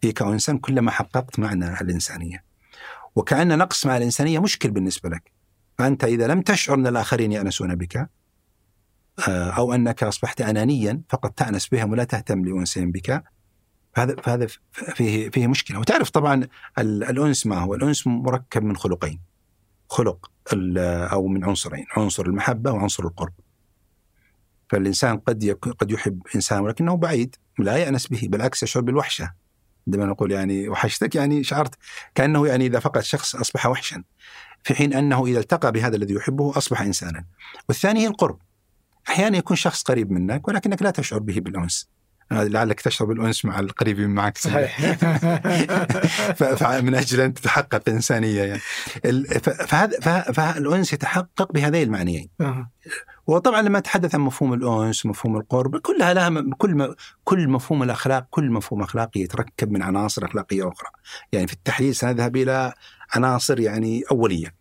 فيك 0.00 0.22
أنسا 0.22 0.58
كلما 0.62 0.90
حققت 0.90 1.38
معنى 1.38 1.80
الإنسانية. 1.80 2.44
وكأن 3.16 3.58
نقص 3.58 3.86
مع 3.86 3.96
الإنسانية 3.96 4.38
مشكل 4.38 4.70
بالنسبة 4.70 5.08
لك. 5.08 5.32
فأنت 5.78 6.04
إذا 6.04 6.26
لم 6.26 6.42
تشعر 6.42 6.76
أن 6.76 6.86
الآخرين 6.86 7.32
يأنسون 7.32 7.74
بك 7.74 7.96
آه، 9.28 9.50
أو 9.50 9.74
أنك 9.74 10.02
أصبحت 10.02 10.40
أنانيا 10.40 11.02
فقد 11.08 11.30
تأنس 11.30 11.68
بهم 11.68 11.90
ولا 11.90 12.04
تهتم 12.04 12.44
لأنسهم 12.44 12.90
بك. 12.90 13.22
فهذا 13.94 14.16
فهذا 14.16 14.46
فيه 14.72 15.30
فيه 15.30 15.46
مشكلة. 15.46 15.78
وتعرف 15.78 16.10
طبعا 16.10 16.48
الأنس 16.78 17.46
ما 17.46 17.58
هو؟ 17.58 17.74
الأنس 17.74 18.06
مركب 18.06 18.62
من 18.62 18.76
خلقين. 18.76 19.20
خلق 19.88 20.30
أو 21.12 21.26
من 21.26 21.44
عنصرين 21.44 21.86
عنصر 21.96 22.26
المحبة 22.26 22.72
وعنصر 22.72 23.04
القرب. 23.04 23.32
فالإنسان 24.70 25.18
قد 25.18 25.58
قد 25.78 25.90
يحب 25.90 26.22
إنسان 26.34 26.60
ولكنه 26.60 26.96
بعيد 26.96 27.36
لا 27.58 27.76
يأنس 27.76 28.06
به 28.06 28.20
بالعكس 28.22 28.62
يشعر 28.62 28.82
بالوحشة. 28.82 29.32
عندما 29.86 30.06
نقول 30.06 30.32
يعني 30.32 30.68
وحشتك 30.68 31.14
يعني 31.14 31.44
شعرت 31.44 31.74
كأنه 32.14 32.46
يعني 32.46 32.66
إذا 32.66 32.78
فقد 32.78 33.00
شخص 33.00 33.36
أصبح 33.36 33.66
وحشا 33.66 34.02
في 34.62 34.74
حين 34.74 34.94
أنه 34.94 35.26
إذا 35.26 35.38
التقى 35.38 35.72
بهذا 35.72 35.96
الذي 35.96 36.14
يحبه 36.14 36.58
أصبح 36.58 36.80
انسانا. 36.80 37.24
والثاني 37.68 38.00
هي 38.00 38.06
القرب. 38.06 38.38
أحيانا 39.08 39.38
يكون 39.38 39.56
شخص 39.56 39.82
قريب 39.82 40.10
منك 40.10 40.48
ولكنك 40.48 40.82
لا 40.82 40.90
تشعر 40.90 41.18
به 41.18 41.40
بالأنس. 41.40 41.88
لعلك 42.30 42.80
تشعر 42.80 43.08
بالانس 43.08 43.44
مع 43.44 43.60
القريبين 43.60 44.10
معك. 44.10 44.38
صحيح. 44.38 44.80
من 46.82 46.94
أجل 46.94 47.20
أن 47.20 47.34
تتحقق 47.34 47.88
إنسانية 47.88 48.42
يعني. 48.42 48.60
فهذا 49.40 50.00
فالأنس 50.32 50.92
يتحقق 50.92 51.52
بهذين 51.52 51.82
المعنيين. 51.82 52.28
وطبعا 53.26 53.62
لما 53.62 53.78
اتحدث 53.78 54.14
عن 54.14 54.20
مفهوم 54.20 54.54
الأنس 54.54 55.06
ومفهوم 55.06 55.36
القرب 55.36 55.76
كلها 55.76 56.14
لها 56.14 56.44
كل 56.58 56.94
كل 57.24 57.48
مفهوم 57.48 57.82
الأخلاق 57.82 58.26
كل 58.30 58.50
مفهوم 58.50 58.82
أخلاقي 58.82 59.20
يتركب 59.20 59.70
من 59.70 59.82
عناصر 59.82 60.24
أخلاقية 60.24 60.68
أخرى. 60.68 60.90
يعني 61.32 61.46
في 61.46 61.52
التحليل 61.52 61.94
سنذهب 61.94 62.36
إلى 62.36 62.72
عناصر 63.14 63.60
يعني 63.60 64.02
أولية. 64.10 64.54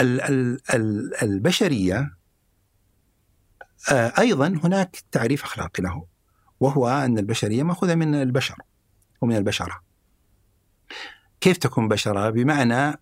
ال 0.00 0.20
ال 0.20 0.60
ال 0.74 1.14
البشرية 1.22 2.18
آه، 3.92 4.12
أيضا 4.18 4.60
هناك 4.64 4.96
تعريف 5.12 5.44
أخلاقي 5.44 5.82
له. 5.82 6.04
وهو 6.60 6.88
أن 6.88 7.18
البشرية 7.18 7.62
مأخوذة 7.62 7.94
من 7.94 8.14
البشر 8.14 8.56
ومن 9.20 9.36
البشرة. 9.36 9.80
كيف 11.40 11.56
تكون 11.56 11.88
بشرة؟ 11.88 12.30
بمعنى 12.30 13.00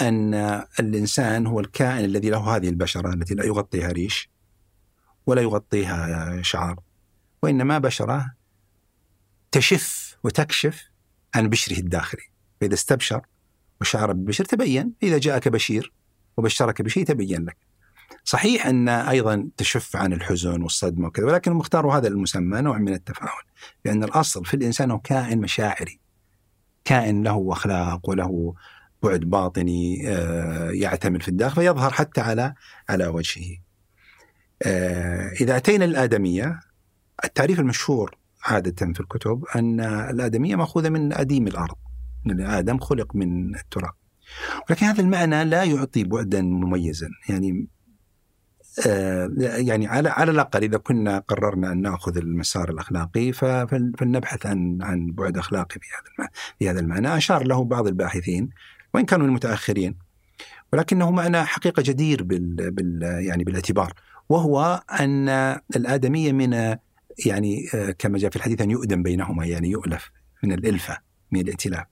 أن 0.00 0.34
الإنسان 0.80 1.46
هو 1.46 1.60
الكائن 1.60 2.04
الذي 2.04 2.30
له 2.30 2.56
هذه 2.56 2.68
البشرة 2.68 3.14
التي 3.14 3.34
لا 3.34 3.44
يغطيها 3.44 3.88
ريش 3.88 4.30
ولا 5.26 5.42
يغطيها 5.42 6.42
شعر 6.42 6.80
وإنما 7.42 7.78
بشرة 7.78 8.34
تشف 9.52 10.16
وتكشف 10.24 10.90
عن 11.34 11.48
بشره 11.48 11.78
الداخلي. 11.78 12.22
فإذا 12.60 12.74
استبشر 12.74 13.26
وشعر 13.80 14.12
ببشر 14.12 14.44
تبين 14.44 14.92
إذا 15.02 15.18
جاءك 15.18 15.48
بشير 15.48 15.92
وبشرك 16.36 16.82
بشيء 16.82 17.04
تبين 17.04 17.44
لك. 17.44 17.67
صحيح 18.24 18.66
أن 18.66 18.88
أيضا 18.88 19.48
تشف 19.56 19.96
عن 19.96 20.12
الحزن 20.12 20.62
والصدمة 20.62 21.06
وكذا 21.06 21.26
ولكن 21.26 21.52
مختار 21.52 21.86
هذا 21.86 22.08
المسمى 22.08 22.60
نوع 22.60 22.78
من 22.78 22.92
التفاؤل 22.92 23.42
لأن 23.84 24.04
الأصل 24.04 24.44
في 24.44 24.54
الإنسان 24.54 24.90
هو 24.90 24.98
كائن 24.98 25.40
مشاعري 25.40 26.00
كائن 26.84 27.22
له 27.22 27.52
أخلاق 27.52 28.08
وله 28.08 28.54
بعد 29.02 29.20
باطني 29.20 30.08
آه، 30.08 30.70
يعتمل 30.70 31.20
في 31.20 31.28
الداخل 31.28 31.54
فيظهر 31.54 31.90
حتى 31.90 32.20
على 32.20 32.54
على 32.88 33.06
وجهه. 33.06 33.58
آه، 34.62 35.32
إذا 35.40 35.56
أتينا 35.56 35.84
للادميه 35.84 36.60
التعريف 37.24 37.60
المشهور 37.60 38.16
عادة 38.44 38.92
في 38.92 39.00
الكتب 39.00 39.44
أن 39.56 39.80
الآدمية 39.80 40.56
مأخوذة 40.56 40.88
من 40.88 41.12
أديم 41.12 41.46
الأرض. 41.46 41.76
ان 42.26 42.40
آدم 42.40 42.78
خلق 42.78 43.16
من 43.16 43.54
التراب. 43.54 43.92
ولكن 44.70 44.86
هذا 44.86 45.00
المعنى 45.00 45.44
لا 45.44 45.64
يعطي 45.64 46.04
بعدا 46.04 46.42
مميزا 46.42 47.08
يعني 47.28 47.66
يعني 48.86 49.86
على 49.86 50.08
على 50.08 50.30
الأقل 50.30 50.62
إذا 50.62 50.78
كنا 50.78 51.18
قررنا 51.18 51.72
أن 51.72 51.82
نأخذ 51.82 52.16
المسار 52.16 52.70
الأخلاقي 52.70 53.32
فلنبحث 53.32 54.46
عن 54.46 54.78
عن 54.82 55.12
بعد 55.12 55.38
أخلاقي 55.38 55.80
في 55.80 55.86
هذا 55.96 56.28
في 56.58 56.70
هذا 56.70 56.80
المعنى. 56.80 57.16
أشار 57.16 57.46
له 57.46 57.64
بعض 57.64 57.86
الباحثين 57.86 58.50
وإن 58.94 59.04
كانوا 59.04 59.24
من 59.24 59.30
المتأخرين 59.30 59.98
ولكنه 60.72 61.10
معنى 61.10 61.44
حقيقة 61.44 61.82
جدير 61.82 62.22
بال, 62.22 62.70
بال 62.70 63.02
يعني 63.02 63.44
بالاعتبار 63.44 63.92
وهو 64.28 64.82
أن 65.00 65.28
الآدمية 65.76 66.32
من 66.32 66.76
يعني 67.26 67.68
آه، 67.74 67.90
كما 67.90 68.18
جاء 68.18 68.30
في 68.30 68.36
الحديث 68.36 68.60
أن 68.60 68.70
يؤدم 68.70 69.02
بينهما 69.02 69.46
يعني 69.46 69.70
يؤلف 69.70 70.10
من 70.42 70.52
الإلفة 70.52 70.98
من 71.32 71.40
الائتلاف. 71.40 71.84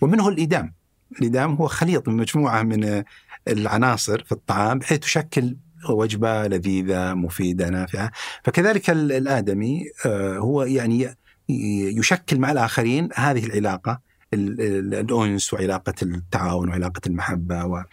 ومنه 0.00 0.28
الإدام. 0.28 0.74
الإدام 1.20 1.54
هو 1.54 1.66
خليط 1.66 2.08
من 2.08 2.16
مجموعة 2.16 2.62
من 2.62 3.02
العناصر 3.48 4.24
في 4.24 4.32
الطعام 4.32 4.78
بحيث 4.78 4.98
تشكل 4.98 5.56
وجبة 5.90 6.46
لذيذة 6.46 7.14
مفيدة 7.14 7.68
نافعة. 7.68 8.10
فكذلك 8.44 8.90
الآدمي 8.90 9.84
آه، 10.06 10.38
هو 10.38 10.62
يعني 10.62 11.14
يشكل 11.98 12.38
مع 12.38 12.52
الآخرين 12.52 13.08
هذه 13.14 13.46
العلاقة 13.46 14.00
الأنس 14.34 15.54
وعلاقة 15.54 15.94
التعاون 16.02 16.68
وعلاقة 16.68 17.00
المحبة 17.06 17.64
و... 17.64 17.84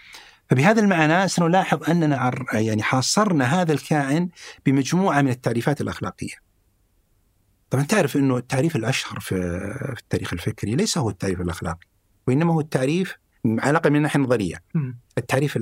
فبهذا 0.50 0.82
المعنى 0.82 1.28
سنلاحظ 1.28 1.90
أننا 1.90 2.32
يعني 2.54 2.84
حاصرنا 2.84 3.62
هذا 3.62 3.74
الكائن 3.74 4.30
بمجموعة 4.66 5.22
من 5.22 5.30
التعريفات 5.30 5.82
الأخلاقية. 5.82 6.34
طبعا 7.70 7.84
تعرف 7.84 8.18
أنه 8.18 8.38
التعريف 8.38 8.76
الأشهر 8.76 9.20
في, 9.20 9.36
في 9.96 10.00
التاريخ 10.02 10.34
الفكري 10.34 10.76
ليس 10.76 10.98
هو 10.98 11.10
التعريف 11.10 11.42
الأخلاقي 11.42 11.88
وإنما 12.28 12.54
هو 12.54 12.60
التعريف 12.60 13.16
علاقة 13.46 13.90
من 13.90 13.96
الناحية 13.96 14.20
النظرية. 14.20 14.58
التعريف 15.18 15.58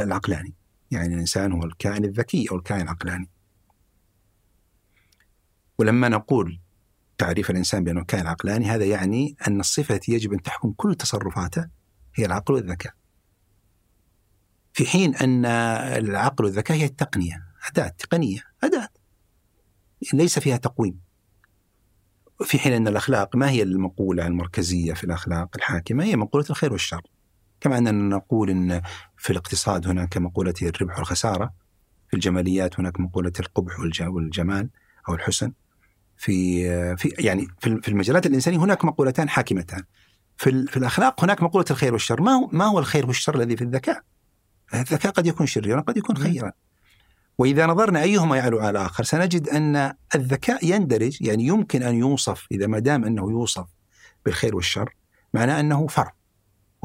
العقلاني. 0.00 0.54
يعني 0.90 1.14
الإنسان 1.14 1.52
هو 1.52 1.64
الكائن 1.64 2.04
الذكي 2.04 2.46
أو 2.50 2.56
الكائن 2.56 2.80
العقلاني. 2.80 3.30
ولما 5.78 6.08
نقول 6.08 6.60
تعريف 7.18 7.50
الإنسان 7.50 7.84
بأنه 7.84 8.04
كائن 8.04 8.26
عقلاني 8.26 8.64
هذا 8.64 8.84
يعني 8.84 9.36
أن 9.48 9.60
الصفة 9.60 9.94
التي 9.94 10.12
يجب 10.12 10.32
أن 10.32 10.42
تحكم 10.42 10.72
كل 10.72 10.94
تصرفاته 10.94 11.68
هي 12.14 12.26
العقل 12.26 12.54
والذكاء. 12.54 12.92
في 14.72 14.86
حين 14.86 15.14
أن 15.14 15.44
العقل 16.04 16.44
والذكاء 16.44 16.76
هي 16.76 16.84
التقنية 16.84 17.46
أداة 17.68 17.88
تقنية 17.88 18.40
أداة. 18.64 18.88
ليس 20.12 20.38
فيها 20.38 20.56
تقويم. 20.56 21.00
في 22.44 22.58
حين 22.58 22.72
أن 22.72 22.88
الأخلاق 22.88 23.36
ما 23.36 23.50
هي 23.50 23.62
المقولة 23.62 24.26
المركزية 24.26 24.92
في 24.92 25.04
الأخلاق 25.04 25.48
الحاكمة؟ 25.56 26.04
هي 26.04 26.16
مقولة 26.16 26.46
الخير 26.50 26.72
والشر. 26.72 27.02
كما 27.60 27.78
أننا 27.78 28.16
نقول 28.16 28.50
أن 28.50 28.82
في 29.16 29.30
الاقتصاد 29.30 29.86
هناك 29.86 30.16
مقولة 30.16 30.54
الربح 30.62 30.98
والخسارة 30.98 31.52
في 32.08 32.14
الجماليات 32.14 32.80
هناك 32.80 33.00
مقولة 33.00 33.32
القبح 33.40 33.80
والجمال 34.08 34.68
أو 35.08 35.14
الحسن. 35.14 35.52
في 36.16 36.66
في 36.96 37.08
يعني 37.18 37.46
في 37.60 37.88
المجالات 37.88 38.26
الإنسانية 38.26 38.58
هناك 38.58 38.84
مقولتان 38.84 39.28
حاكمتان. 39.28 39.82
في, 40.36 40.66
في 40.66 40.76
الأخلاق 40.76 41.24
هناك 41.24 41.42
مقولة 41.42 41.64
الخير 41.70 41.92
والشر. 41.92 42.22
ما 42.22 42.32
هو, 42.32 42.48
ما 42.52 42.64
هو 42.64 42.78
الخير 42.78 43.06
والشر 43.06 43.34
الذي 43.34 43.56
في 43.56 43.64
الذكاء؟ 43.64 44.02
الذكاء 44.74 45.12
قد 45.12 45.26
يكون 45.26 45.46
شريرا 45.46 45.80
قد 45.80 45.96
يكون 45.96 46.16
خيرا. 46.16 46.52
وإذا 47.38 47.66
نظرنا 47.66 48.02
أيهما 48.02 48.36
يعلو 48.36 48.58
على 48.58 48.70
الآخر 48.70 49.04
سنجد 49.04 49.48
أن 49.48 49.92
الذكاء 50.14 50.66
يندرج 50.66 51.22
يعني 51.22 51.46
يمكن 51.46 51.82
أن 51.82 51.94
يوصف 51.94 52.46
إذا 52.52 52.66
ما 52.66 52.78
دام 52.78 53.04
أنه 53.04 53.30
يوصف 53.30 53.66
بالخير 54.24 54.56
والشر 54.56 54.94
معناه 55.34 55.60
أنه 55.60 55.86
فرع 55.86 56.14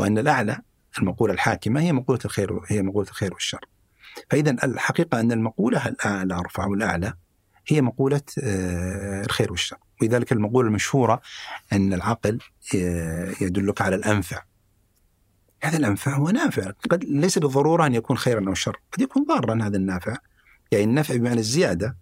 وأن 0.01 0.17
الأعلى 0.17 0.57
المقولة 0.99 1.33
الحاكمة 1.33 1.81
هي 1.81 1.93
مقولة 1.93 2.19
الخير 2.25 2.59
هي 2.67 2.81
مقولة 2.81 3.09
الخير 3.09 3.33
والشر. 3.33 3.65
فإذا 4.29 4.51
الحقيقة 4.63 5.19
أن 5.19 5.31
المقولة 5.31 5.87
الأعلى 5.87 6.33
أرفع 6.33 6.65
والأعلى 6.65 7.13
هي 7.67 7.81
مقولة 7.81 8.21
آه، 8.43 9.21
الخير 9.21 9.51
والشر. 9.51 9.77
ولذلك 10.01 10.31
المقولة 10.31 10.67
المشهورة 10.67 11.21
أن 11.73 11.93
العقل 11.93 12.39
آه، 12.75 13.33
يدلك 13.41 13.81
على 13.81 13.95
الأنفع. 13.95 14.43
هذا 15.63 15.77
الأنفع 15.77 16.15
هو 16.15 16.29
نافع. 16.29 16.71
قد 16.89 17.03
ليس 17.03 17.37
بالضرورة 17.37 17.85
أن 17.85 17.95
يكون 17.95 18.17
خيرا 18.17 18.47
أو 18.47 18.53
شر 18.53 18.77
قد 18.91 19.01
يكون 19.01 19.25
ضارا 19.25 19.63
هذا 19.63 19.77
النافع. 19.77 20.15
يعني 20.71 20.83
النفع 20.83 21.15
بمعنى 21.15 21.39
الزيادة 21.39 21.97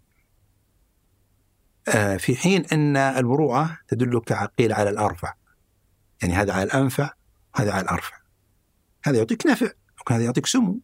آه، 1.88 2.18
في 2.18 2.36
حين 2.36 2.66
أن 2.66 2.98
المروءة 2.98 3.78
تدلك 3.88 4.34
قيل 4.34 4.74
على 4.74 4.90
الأرفع. 4.90 5.34
يعني 6.22 6.34
هذا 6.34 6.54
على 6.54 6.64
الأنفع 6.64 7.19
وهذا 7.60 7.72
على 7.72 7.82
الأرفع. 7.82 8.18
هذا 9.04 9.18
يعطيك 9.18 9.48
نفع 9.48 9.70
وهذا 10.10 10.24
يعطيك 10.24 10.46
سمو. 10.46 10.80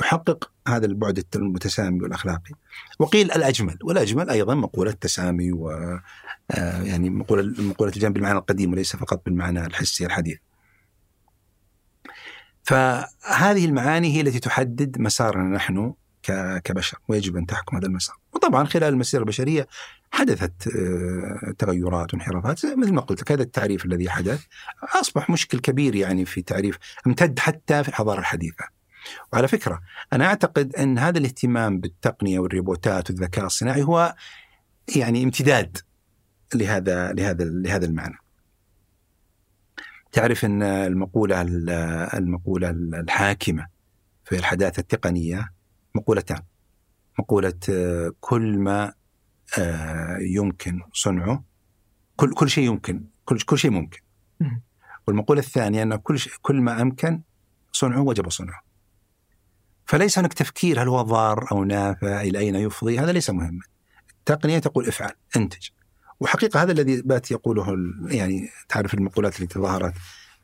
يحقق 0.00 0.50
هذا 0.68 0.86
البعد 0.86 1.24
المتسامي 1.36 2.02
والأخلاقي. 2.02 2.54
وقيل 2.98 3.32
الأجمل 3.32 3.78
والأجمل 3.82 4.30
أيضا 4.30 4.54
مقولة 4.54 4.90
التسامي 4.90 5.52
و 5.52 5.70
آه، 6.50 6.82
يعني 6.82 7.10
مقولة 7.10 7.62
مقولة 7.62 7.92
الجانب 7.92 8.14
بالمعنى 8.14 8.38
القديم 8.38 8.72
وليس 8.72 8.96
فقط 8.96 9.24
بالمعنى 9.24 9.66
الحسي 9.66 10.06
الحديث. 10.06 10.38
فهذه 12.62 13.64
المعاني 13.64 14.16
هي 14.16 14.20
التي 14.20 14.38
تحدد 14.38 15.00
مسارنا 15.00 15.56
نحن 15.56 15.94
كبشر 16.64 16.98
ويجب 17.08 17.36
أن 17.36 17.46
تحكم 17.46 17.76
هذا 17.76 17.86
المسار 17.86 18.16
وطبعا 18.32 18.64
خلال 18.64 18.88
المسيرة 18.88 19.20
البشرية 19.20 19.66
حدثت 20.12 20.68
آه، 20.68 21.54
تغيرات 21.58 22.14
وانحرافات 22.14 22.66
مثل 22.66 22.92
ما 22.92 23.00
قلت 23.00 23.20
لك 23.20 23.32
هذا 23.32 23.42
التعريف 23.42 23.84
الذي 23.84 24.10
حدث 24.10 24.44
أصبح 24.82 25.30
مشكل 25.30 25.58
كبير 25.58 25.94
يعني 25.94 26.24
في 26.24 26.42
تعريف 26.42 26.78
امتد 27.06 27.38
حتى 27.38 27.82
في 27.82 27.88
الحضارة 27.88 28.20
الحديثة 28.20 28.64
وعلى 29.32 29.48
فكرة 29.48 29.80
أنا 30.12 30.26
أعتقد 30.26 30.76
أن 30.76 30.98
هذا 30.98 31.18
الاهتمام 31.18 31.80
بالتقنية 31.80 32.38
والريبوتات 32.38 33.10
والذكاء 33.10 33.46
الصناعي 33.46 33.82
هو 33.82 34.14
يعني 34.96 35.24
امتداد 35.24 35.78
لهذا 36.54 37.12
لهذا 37.12 37.44
لهذا 37.44 37.86
المعنى. 37.86 38.16
تعرف 40.12 40.44
أن 40.44 40.62
المقولة 40.62 41.40
المقولة 42.14 42.70
الحاكمة 42.70 43.66
في 44.24 44.36
الحداثة 44.38 44.80
التقنية 44.80 45.52
مقولتان. 45.94 46.42
مقولة 47.18 47.60
كل 48.20 48.58
ما 48.58 48.94
آه، 49.58 50.18
يمكن 50.20 50.80
صنعه 50.92 51.44
كل 52.16 52.34
كل 52.34 52.50
شيء 52.50 52.64
يمكن 52.64 53.04
كل 53.24 53.40
كل 53.40 53.58
شيء 53.58 53.70
ممكن. 53.70 54.00
والمقولة 55.06 55.40
الثانية 55.40 55.82
أن 55.82 55.96
كل 55.96 56.18
كل 56.42 56.60
ما 56.60 56.82
أمكن 56.82 57.20
صنعه 57.72 58.00
وجب 58.00 58.30
صنعه. 58.30 58.62
فليس 59.86 60.18
هناك 60.18 60.32
تفكير 60.32 60.82
هل 60.82 60.88
هو 60.88 61.02
ضار 61.02 61.52
أو 61.52 61.64
نافع 61.64 62.20
إلى 62.20 62.38
أين 62.38 62.54
يفضي 62.54 62.98
هذا 62.98 63.12
ليس 63.12 63.30
مهما 63.30 63.60
التقنية 64.18 64.58
تقول 64.58 64.88
افعل 64.88 65.12
انتج 65.36 65.68
وحقيقة 66.20 66.62
هذا 66.62 66.72
الذي 66.72 67.02
بات 67.02 67.30
يقوله 67.30 67.76
يعني 68.06 68.48
تعرف 68.68 68.94
المقولات 68.94 69.40
التي 69.40 69.58
ظهرت 69.58 69.94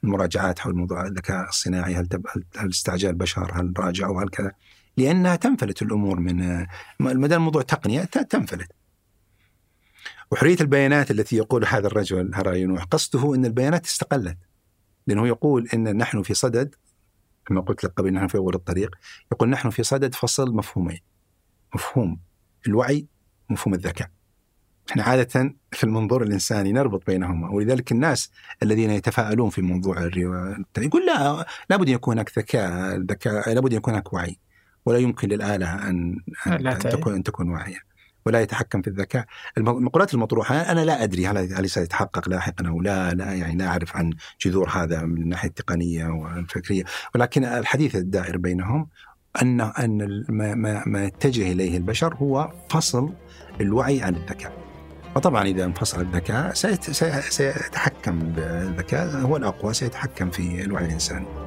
المراجعات 0.04 0.58
حول 0.58 0.74
موضوع 0.74 1.06
الذكاء 1.06 1.48
الصناعي 1.48 1.94
هل. 1.94 2.08
هل 2.56 2.68
استعجال 2.68 3.10
البشر 3.10 3.60
هل 3.60 3.72
راجعوا 3.78 4.22
هل 4.22 4.28
كذا 4.28 4.52
لأنها 4.96 5.36
تنفلت 5.36 5.82
الأمور 5.82 6.20
من 6.20 6.66
ما 7.00 7.26
دام 7.26 7.40
الموضوع 7.40 7.62
تقنية 7.62 8.04
تنفلت. 8.04 8.72
وحرية 10.30 10.56
البيانات 10.60 11.10
التي 11.10 11.36
يقول 11.36 11.64
هذا 11.64 11.86
الرجل 11.86 12.30
هراي 12.34 12.64
نوح 12.64 12.84
قصده 12.84 13.34
إن 13.34 13.44
البيانات 13.44 13.86
استقلت. 13.86 14.38
لأنه 15.06 15.26
يقول 15.28 15.68
إن 15.74 15.96
نحن 15.96 16.22
في 16.22 16.34
صدد 16.34 16.74
كما 17.46 17.60
قلت 17.60 17.84
لك 17.84 17.92
قبل 17.92 18.12
نحن 18.12 18.26
في 18.26 18.38
أول 18.38 18.54
الطريق 18.54 18.90
يقول 19.32 19.48
نحن 19.48 19.70
في 19.70 19.82
صدد 19.82 20.14
فصل 20.14 20.54
مفهومين. 20.54 21.00
مفهوم 21.74 22.20
الوعي 22.66 23.06
ومفهوم 23.50 23.74
الذكاء. 23.74 24.10
إحنا 24.90 25.02
عادة 25.02 25.54
في 25.72 25.84
المنظور 25.84 26.22
الإنساني 26.22 26.72
نربط 26.72 27.06
بينهما. 27.06 27.50
ولذلك 27.50 27.92
الناس 27.92 28.30
الذين 28.62 28.90
يتفاءلون 28.90 29.50
في 29.50 29.62
موضوع 29.62 29.98
الرواية 29.98 30.64
يقول 30.78 31.06
لا 31.06 31.46
لابد 31.70 31.88
أن 31.88 31.94
يكون 31.94 32.14
هناك 32.14 32.38
ذكاء 32.38 32.96
ذكاء 32.96 33.54
لابد 33.54 33.70
أن 33.70 33.76
يكون 33.76 33.94
هناك 33.94 34.12
وعي. 34.12 34.38
ولا 34.86 34.98
يمكن 34.98 35.28
للآلة 35.28 35.88
أن, 35.88 36.20
أن, 36.46 36.66
أن 36.66 36.78
تكون 36.78 37.14
أن 37.14 37.22
تكون 37.22 37.50
واعية 37.50 37.78
ولا 38.26 38.40
يتحكم 38.40 38.82
في 38.82 38.88
الذكاء. 38.88 39.24
المقولات 39.58 40.14
المطروحة 40.14 40.56
أنا 40.56 40.84
لا 40.84 41.02
أدري 41.02 41.26
هل 41.26 41.38
هل 41.38 41.70
سيتحقق 41.70 42.28
لاحقا 42.28 42.68
أو 42.68 42.82
لا 42.82 43.14
لا 43.14 43.32
يعني 43.32 43.56
لا 43.56 43.66
أعرف 43.66 43.96
عن 43.96 44.12
جذور 44.40 44.68
هذا 44.68 45.02
من 45.02 45.22
الناحية 45.22 45.48
التقنية 45.48 46.06
والفكرية. 46.06 46.84
ولكن 47.14 47.44
الحديث 47.44 47.96
الدائر 47.96 48.36
بينهم 48.36 48.88
أن 49.42 49.60
أن 49.60 50.24
ما, 50.28 50.54
ما, 50.54 50.82
ما 50.86 51.04
يتجه 51.04 51.52
إليه 51.52 51.76
البشر 51.76 52.14
هو 52.14 52.52
فصل 52.70 53.12
الوعي 53.60 54.02
عن 54.02 54.14
الذكاء. 54.14 54.52
وطبعا 55.16 55.42
إذا 55.42 55.64
انفصل 55.64 56.00
الذكاء 56.00 56.54
سيتحكم 57.30 58.18
بالذكاء 58.18 59.16
هو 59.16 59.36
الأقوى 59.36 59.74
سيتحكم 59.74 60.30
في 60.30 60.64
الوعي 60.64 60.84
الإنساني. 60.84 61.45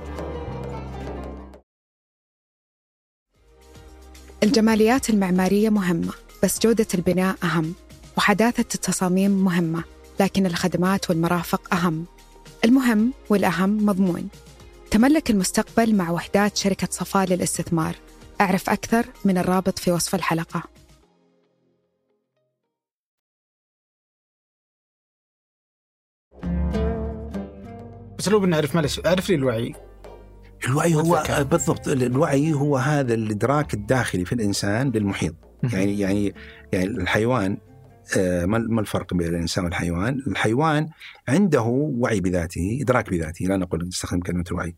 الجماليات 4.44 5.10
المعمارية 5.10 5.70
مهمة 5.70 6.14
بس 6.44 6.60
جودة 6.60 6.88
البناء 6.94 7.36
أهم 7.44 7.74
وحداثة 8.18 8.66
التصاميم 8.76 9.32
مهمة 9.32 9.84
لكن 10.20 10.46
الخدمات 10.46 11.10
والمرافق 11.10 11.74
أهم. 11.74 12.06
المهم 12.66 13.14
والأهم 13.30 13.86
مضمون. 13.86 14.30
تملك 14.92 15.30
المستقبل 15.30 15.96
مع 15.96 16.12
وحدات 16.12 16.58
شركة 16.58 16.88
صفاء 16.92 17.26
للاستثمار. 17.26 17.96
أعرف 18.42 18.70
أكثر 18.70 19.06
من 19.26 19.38
الرابط 19.38 19.80
في 19.80 19.92
وصف 19.92 20.16
الحلقة. 20.16 20.64
بس 28.18 28.30
لو 28.30 28.40
بنعرف 28.40 28.76
معلش 28.76 29.00
اعرف 29.06 29.30
لي 29.30 29.36
الوعي. 29.36 29.89
الوعي 30.68 30.96
هو 30.96 31.24
بالضبط 31.52 31.88
الوعي 31.88 32.54
هو 32.54 32.78
هذا 32.78 33.14
الإدراك 33.14 33.74
الداخلي 33.74 34.26
في 34.26 34.34
الإنسان 34.34 34.92
للمحيط 34.92 35.36
يعني 35.74 36.00
يعني 36.00 36.34
يعني 36.74 36.86
الحيوان 36.86 37.58
آه، 38.18 38.46
ما 38.46 38.82
الفرق 38.82 39.14
بين 39.14 39.28
الإنسان 39.28 39.64
والحيوان؟ 39.64 40.24
الحيوان 40.28 40.90
عنده 41.28 41.62
وعي 41.62 42.20
بذاته، 42.20 42.80
إدراك 42.82 43.10
بذاته، 43.10 43.46
لا 43.46 43.58
نقول 43.58 43.88
نستخدم 43.88 44.20
كلمة 44.20 44.44
الوعي. 44.52 44.76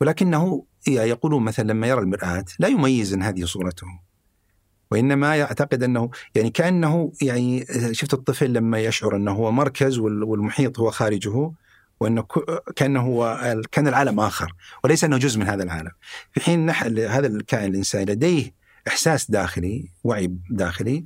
ولكنه 0.00 0.64
يقولون 0.88 1.42
مثلا 1.42 1.72
لما 1.72 1.86
يرى 1.86 2.00
المرآة 2.00 2.44
لا 2.58 2.68
يميز 2.68 3.14
إن 3.14 3.22
هذه 3.22 3.44
صورته. 3.44 3.86
وإنما 4.90 5.36
يعتقد 5.36 5.82
انه 5.82 6.10
يعني 6.34 6.50
كأنه 6.50 7.12
يعني 7.22 7.66
شفت 7.92 8.14
الطفل 8.14 8.52
لما 8.52 8.78
يشعر 8.78 9.16
أنه 9.16 9.32
هو 9.32 9.52
مركز 9.52 9.98
والمحيط 9.98 10.78
هو 10.78 10.90
خارجه 10.90 11.52
وإنه 12.00 12.22
كأنه 12.76 13.00
هو 13.00 13.38
كأن 13.72 13.88
العالم 13.88 14.20
آخر 14.20 14.52
وليس 14.84 15.04
أنه 15.04 15.16
جزء 15.18 15.40
من 15.40 15.46
هذا 15.46 15.62
العالم. 15.62 15.90
في 16.32 16.40
حين 16.40 16.70
هذا 16.70 17.26
الكائن 17.26 17.70
الانساني 17.70 18.04
لديه 18.12 18.52
إحساس 18.88 19.30
داخلي 19.30 19.88
وعي 20.04 20.30
داخلي 20.50 21.04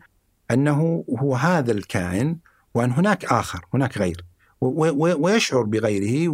أنه 0.50 1.04
هو 1.18 1.36
هذا 1.36 1.72
الكائن 1.72 2.36
وأن 2.74 2.90
هناك 2.90 3.24
آخر 3.24 3.64
هناك 3.74 3.98
غير 3.98 4.24
ويشعر 4.60 5.62
بغيره 5.62 6.28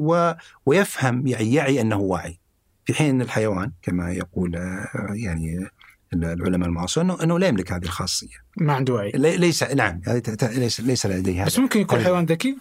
ويفهم 0.67 1.27
يعني 1.27 1.55
يعي 1.55 1.81
أنه 1.81 1.97
واعي 1.99 2.39
في 2.85 2.95
حين 2.95 3.11
ان 3.11 3.21
الحيوان 3.23 3.73
كما 3.83 4.13
يقول 4.13 4.57
آه، 4.57 4.89
يعني 5.15 5.69
العلماء 6.15 6.69
المعاصرين 6.69 7.11
انه 7.11 7.23
أنه 7.23 7.39
لا 7.39 7.47
يملك 7.49 7.73
هذه 7.73 7.83
الخاصية. 7.83 8.37
ما 8.57 8.73
عنده 8.73 8.95
وعي. 8.95 9.11
لي- 9.15 9.37
ليس 9.37 9.63
نعم 9.63 10.01
ليس 10.43 10.81
ليس 10.81 11.07
لديه 11.07 11.37
هذا 11.41 11.47
بس 11.47 11.59
ممكن 11.59 11.81
يكون 11.81 12.01
حيوان 12.05 12.25
ذكي 12.25 12.57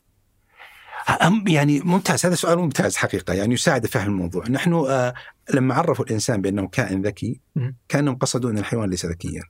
يعني 1.48 1.80
ممتاز 1.80 2.26
هذا 2.26 2.36
سؤال 2.36 2.60
ممتاز 2.60 2.96
حقيقة 2.96 3.34
يعني 3.34 3.54
يساعد 3.54 3.86
فهم 3.86 4.08
الموضوع. 4.08 4.48
نحن 4.50 4.74
آه، 4.74 5.14
لما 5.54 5.74
عرفوا 5.76 6.06
الإنسان 6.06 6.42
بأنه 6.42 6.68
كائن 6.68 7.02
ذكي 7.02 7.40
مم. 7.56 7.76
كانهم 7.90 8.16
قصدوا 8.16 8.52
ان 8.52 8.58
الحيوان 8.58 8.90
ليس 8.90 9.06
ذكيا. 9.06 9.44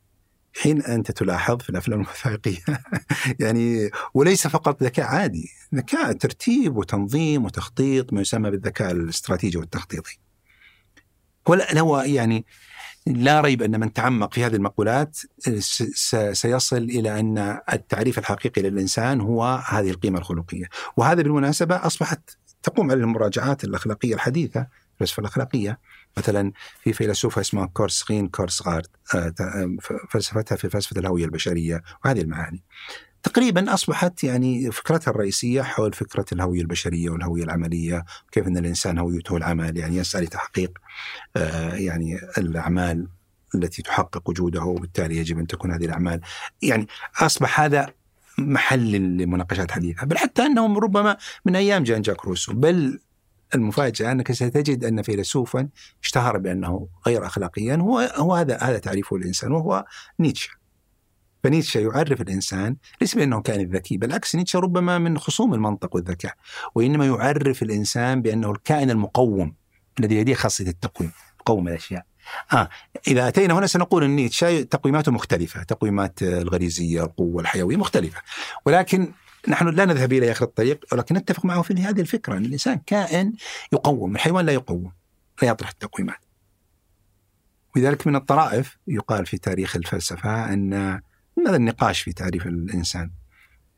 حين 0.61 0.81
أنت 0.81 1.11
تلاحظ 1.11 1.59
في 1.59 1.69
الأفلام 1.69 2.01
الوثائقية 2.01 2.63
يعني 3.39 3.89
وليس 4.13 4.47
فقط 4.47 4.83
ذكاء 4.83 5.05
عادي 5.05 5.49
ذكاء 5.75 6.11
ترتيب 6.11 6.77
وتنظيم 6.77 7.45
وتخطيط 7.45 8.13
ما 8.13 8.21
يسمى 8.21 8.51
بالذكاء 8.51 8.91
الاستراتيجي 8.91 9.57
والتخطيطي. 9.57 10.17
ولا 11.47 11.79
هو 11.79 11.99
يعني 11.99 12.45
لا 13.07 13.41
ريب 13.41 13.61
أن 13.61 13.79
من 13.79 13.93
تعمق 13.93 14.33
في 14.33 14.45
هذه 14.45 14.55
المقولات 14.55 15.17
س- 15.59 16.15
سيصل 16.31 16.77
إلى 16.77 17.19
أن 17.19 17.59
التعريف 17.73 18.19
الحقيقي 18.19 18.61
للإنسان 18.61 19.21
هو 19.21 19.63
هذه 19.67 19.89
القيمة 19.89 20.19
الخلقية، 20.19 20.65
وهذا 20.97 21.21
بالمناسبة 21.21 21.75
أصبحت 21.75 22.37
تقوم 22.63 22.91
على 22.91 22.99
المراجعات 22.99 23.63
الأخلاقية 23.63 24.13
الحديثة 24.15 24.67
الفلسفه 24.93 25.21
الأخلاقية 25.21 25.79
مثلا 26.17 26.51
في 26.83 26.93
فيلسوفه 26.93 27.41
اسمها 27.41 27.65
كورسغين 27.65 28.27
كورسغارد 28.27 28.87
آه، 29.15 29.29
ت- 29.29 29.41
آه، 29.41 29.77
ف- 29.81 29.93
فلسفتها 30.11 30.55
في 30.55 30.69
فلسفة 30.69 30.99
الهوية 30.99 31.25
البشرية 31.25 31.83
وهذه 32.05 32.21
المعاني. 32.21 32.63
تقريبا 33.23 33.73
أصبحت 33.73 34.23
يعني 34.23 34.71
فكرتها 34.71 35.12
الرئيسية 35.12 35.62
حول 35.62 35.93
فكرة 35.93 36.25
الهوية 36.31 36.62
البشرية 36.62 37.09
والهوية 37.09 37.43
العملية، 37.43 38.05
كيف 38.31 38.47
إن 38.47 38.57
الإنسان 38.57 38.97
هويته 38.97 39.38
العمل 39.38 39.77
يعني 39.77 39.97
يسعى 39.97 40.21
لتحقيق 40.21 40.77
آه، 41.38 41.75
يعني 41.75 42.19
الأعمال 42.38 43.07
التي 43.55 43.81
تحقق 43.81 44.29
وجوده 44.29 44.63
وبالتالي 44.63 45.17
يجب 45.17 45.39
أن 45.39 45.47
تكون 45.47 45.71
هذه 45.71 45.86
الأعمال. 45.86 46.21
يعني 46.62 46.88
أصبح 47.21 47.62
هذا 47.62 47.93
محل 48.38 48.91
لمناقشات 48.91 49.71
حديثة. 49.71 50.05
بل 50.05 50.17
حتى 50.17 50.41
أنهم 50.41 50.77
ربما 50.77 51.17
من 51.45 51.55
أيام 51.55 51.83
جان 51.83 52.01
جاك 52.01 52.25
روسو. 52.25 52.53
بل 52.53 52.99
المفاجأة 53.55 54.12
أنك 54.12 54.31
ستجد 54.31 54.86
أن 54.86 55.01
فيلسوفا 55.01 55.69
اشتهر 56.03 56.38
بأنه 56.38 56.88
غير 57.07 57.25
اخلاقيا. 57.25 57.75
هو 57.75 57.99
هو 57.99 58.36
هذا 58.36 58.57
هذا 58.57 58.77
تعريفه 58.77 59.17
للانسان 59.17 59.51
وهو 59.51 59.86
نيتشه. 60.19 60.62
فنيتشه 61.43 61.79
يعرف 61.79 62.21
الإنسان 62.21 62.75
ليس 63.01 63.15
بأنه 63.15 63.41
كائن 63.41 63.69
ذكي 63.69 63.97
بالعكس 63.97 64.36
نيتشه 64.36 64.60
ربما 64.60 64.97
من 64.97 65.17
خصوم 65.17 65.53
المنطق 65.53 65.95
والذكاء 65.95 66.34
وإنما 66.75 67.06
يعرف 67.06 67.63
الإنسان 67.63 68.21
بأنه 68.21 68.51
الكائن 68.51 68.89
المقوم 68.89 69.56
الذي 69.99 70.21
لديه 70.21 70.34
خاصية 70.34 70.67
التقويم 70.67 71.12
قوم 71.45 71.67
الأشياء. 71.67 72.06
آه 72.53 72.69
إذا 73.08 73.27
أتينا 73.27 73.53
هنا 73.53 73.67
سنقول 73.67 74.03
أن 74.03 74.15
نيتشه 74.15 74.62
تقويماته 74.62 75.12
مختلفة 75.12 75.63
تقويمات 75.63 76.21
الغريزية 76.21 77.03
القوة 77.03 77.41
الحيوية 77.41 77.77
مختلفة 77.77 78.21
ولكن 78.65 79.12
نحن 79.47 79.67
لا 79.67 79.86
نذهب 79.86 80.13
إلى 80.13 80.32
آخر 80.32 80.45
الطريق 80.45 80.86
ولكن 80.91 81.15
نتفق 81.15 81.45
معه 81.45 81.62
في 81.62 81.73
هذه 81.73 82.01
الفكرة 82.01 82.38
أن 82.38 82.45
الإنسان 82.45 82.79
كائن 82.86 83.34
يقوم 83.73 84.15
الحيوان 84.15 84.45
لا 84.45 84.53
يقوم 84.53 84.91
لا 85.41 85.47
يطرح 85.47 85.69
التقويمات. 85.69 86.25
ولذلك 87.75 88.08
من 88.08 88.15
الطرائف 88.15 88.77
يقال 88.88 89.25
في 89.25 89.38
تاريخ 89.38 89.75
الفلسفة 89.75 90.53
أن 90.53 91.01
هذا 91.48 91.56
النقاش 91.56 92.02
في 92.02 92.13
تعريف 92.13 92.48
الإنسان. 92.48 93.12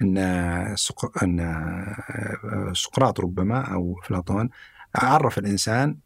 أن 0.01 0.75
سق... 0.75 1.23
أن 1.23 1.55
سقراط 2.73 3.19
ربما 3.19 3.61
أو 3.61 3.99
أفلاطون 4.03 4.49
عرف 4.95 5.37
الإنسان 5.37 5.97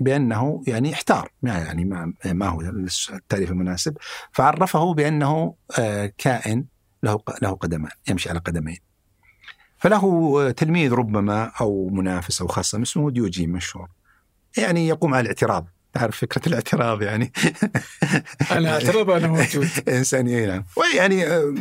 بأنه 0.00 0.62
يعني 0.66 0.92
احتار 0.92 1.32
ما 1.42 1.58
يعني 1.58 1.84
ما, 1.84 2.12
ما 2.24 2.48
هو 2.48 2.60
التعريف 2.60 3.50
المناسب 3.50 3.96
فعرفه 4.32 4.94
بأنه 4.94 5.54
آه، 5.78 6.12
كائن 6.18 6.64
له 7.02 7.18
له 7.42 7.50
قدمان 7.50 7.90
يمشي 8.08 8.30
على 8.30 8.38
قدمين. 8.38 8.78
فله 9.78 10.50
تلميذ 10.50 10.92
ربما 10.92 11.52
أو 11.60 11.88
منافس 11.88 12.40
أو 12.40 12.48
خاصة 12.48 12.82
اسمه 12.82 13.10
ديوجين 13.10 13.50
مشهور. 13.50 13.88
يعني 14.56 14.88
يقوم 14.88 15.14
على 15.14 15.22
الاعتراض. 15.22 15.66
تعرف 15.92 16.16
فكرة 16.16 16.48
الاعتراض 16.48 17.02
يعني. 17.02 17.32
أنا 18.52 18.70
أعترض 18.74 19.10
أنا 19.10 19.26
موجود. 19.26 19.68
إنسان 19.88 20.26
إي 20.28 20.46
نعم. 20.46 20.64
ويعني 20.76 21.26
آه، 21.26 21.54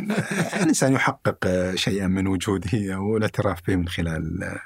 الإنسان 0.55 0.93
يحقق 0.93 1.37
آه، 1.45 1.75
شيئا 1.75 2.07
من 2.07 2.27
وجوده 2.27 2.99
والاعتراف 2.99 3.59
به 3.67 3.75
من 3.75 3.87
خلال 3.87 4.43
آه، 4.43 4.59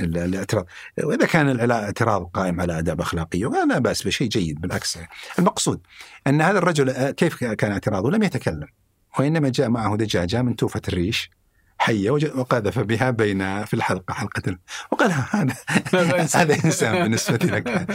ال- 0.00 0.18
الاعتراض. 0.18 0.66
وإذا 1.02 1.26
كان 1.26 1.48
الاعتراض 1.50 2.24
قائم 2.34 2.60
على 2.60 2.78
أداب 2.78 3.00
أخلاقية 3.00 3.46
ولا 3.46 3.78
بأس 3.78 4.02
بشيء 4.02 4.28
جيد 4.28 4.60
بالعكس. 4.60 4.98
المقصود 5.38 5.80
أن 6.26 6.40
هذا 6.42 6.58
الرجل 6.58 7.10
كيف 7.10 7.44
كان 7.44 7.72
اعتراضه؟ 7.72 8.10
لم 8.10 8.22
يتكلم 8.22 8.66
وإنما 9.18 9.48
جاء 9.48 9.68
معه 9.68 9.96
دجاجة 9.96 10.42
من 10.42 10.56
توفة 10.56 10.82
الريش. 10.88 11.30
حية 11.80 12.10
وقذف 12.10 12.78
بها 12.78 13.10
بين 13.10 13.64
في 13.64 13.74
الحلقة 13.74 14.14
حلقة 14.14 14.42
ال- 14.48 14.58
وقال 14.92 15.12
هذا 15.12 15.54
هذا 16.34 16.54
إنسان 16.64 17.02
بالنسبة 17.02 17.36
لك. 17.36 17.86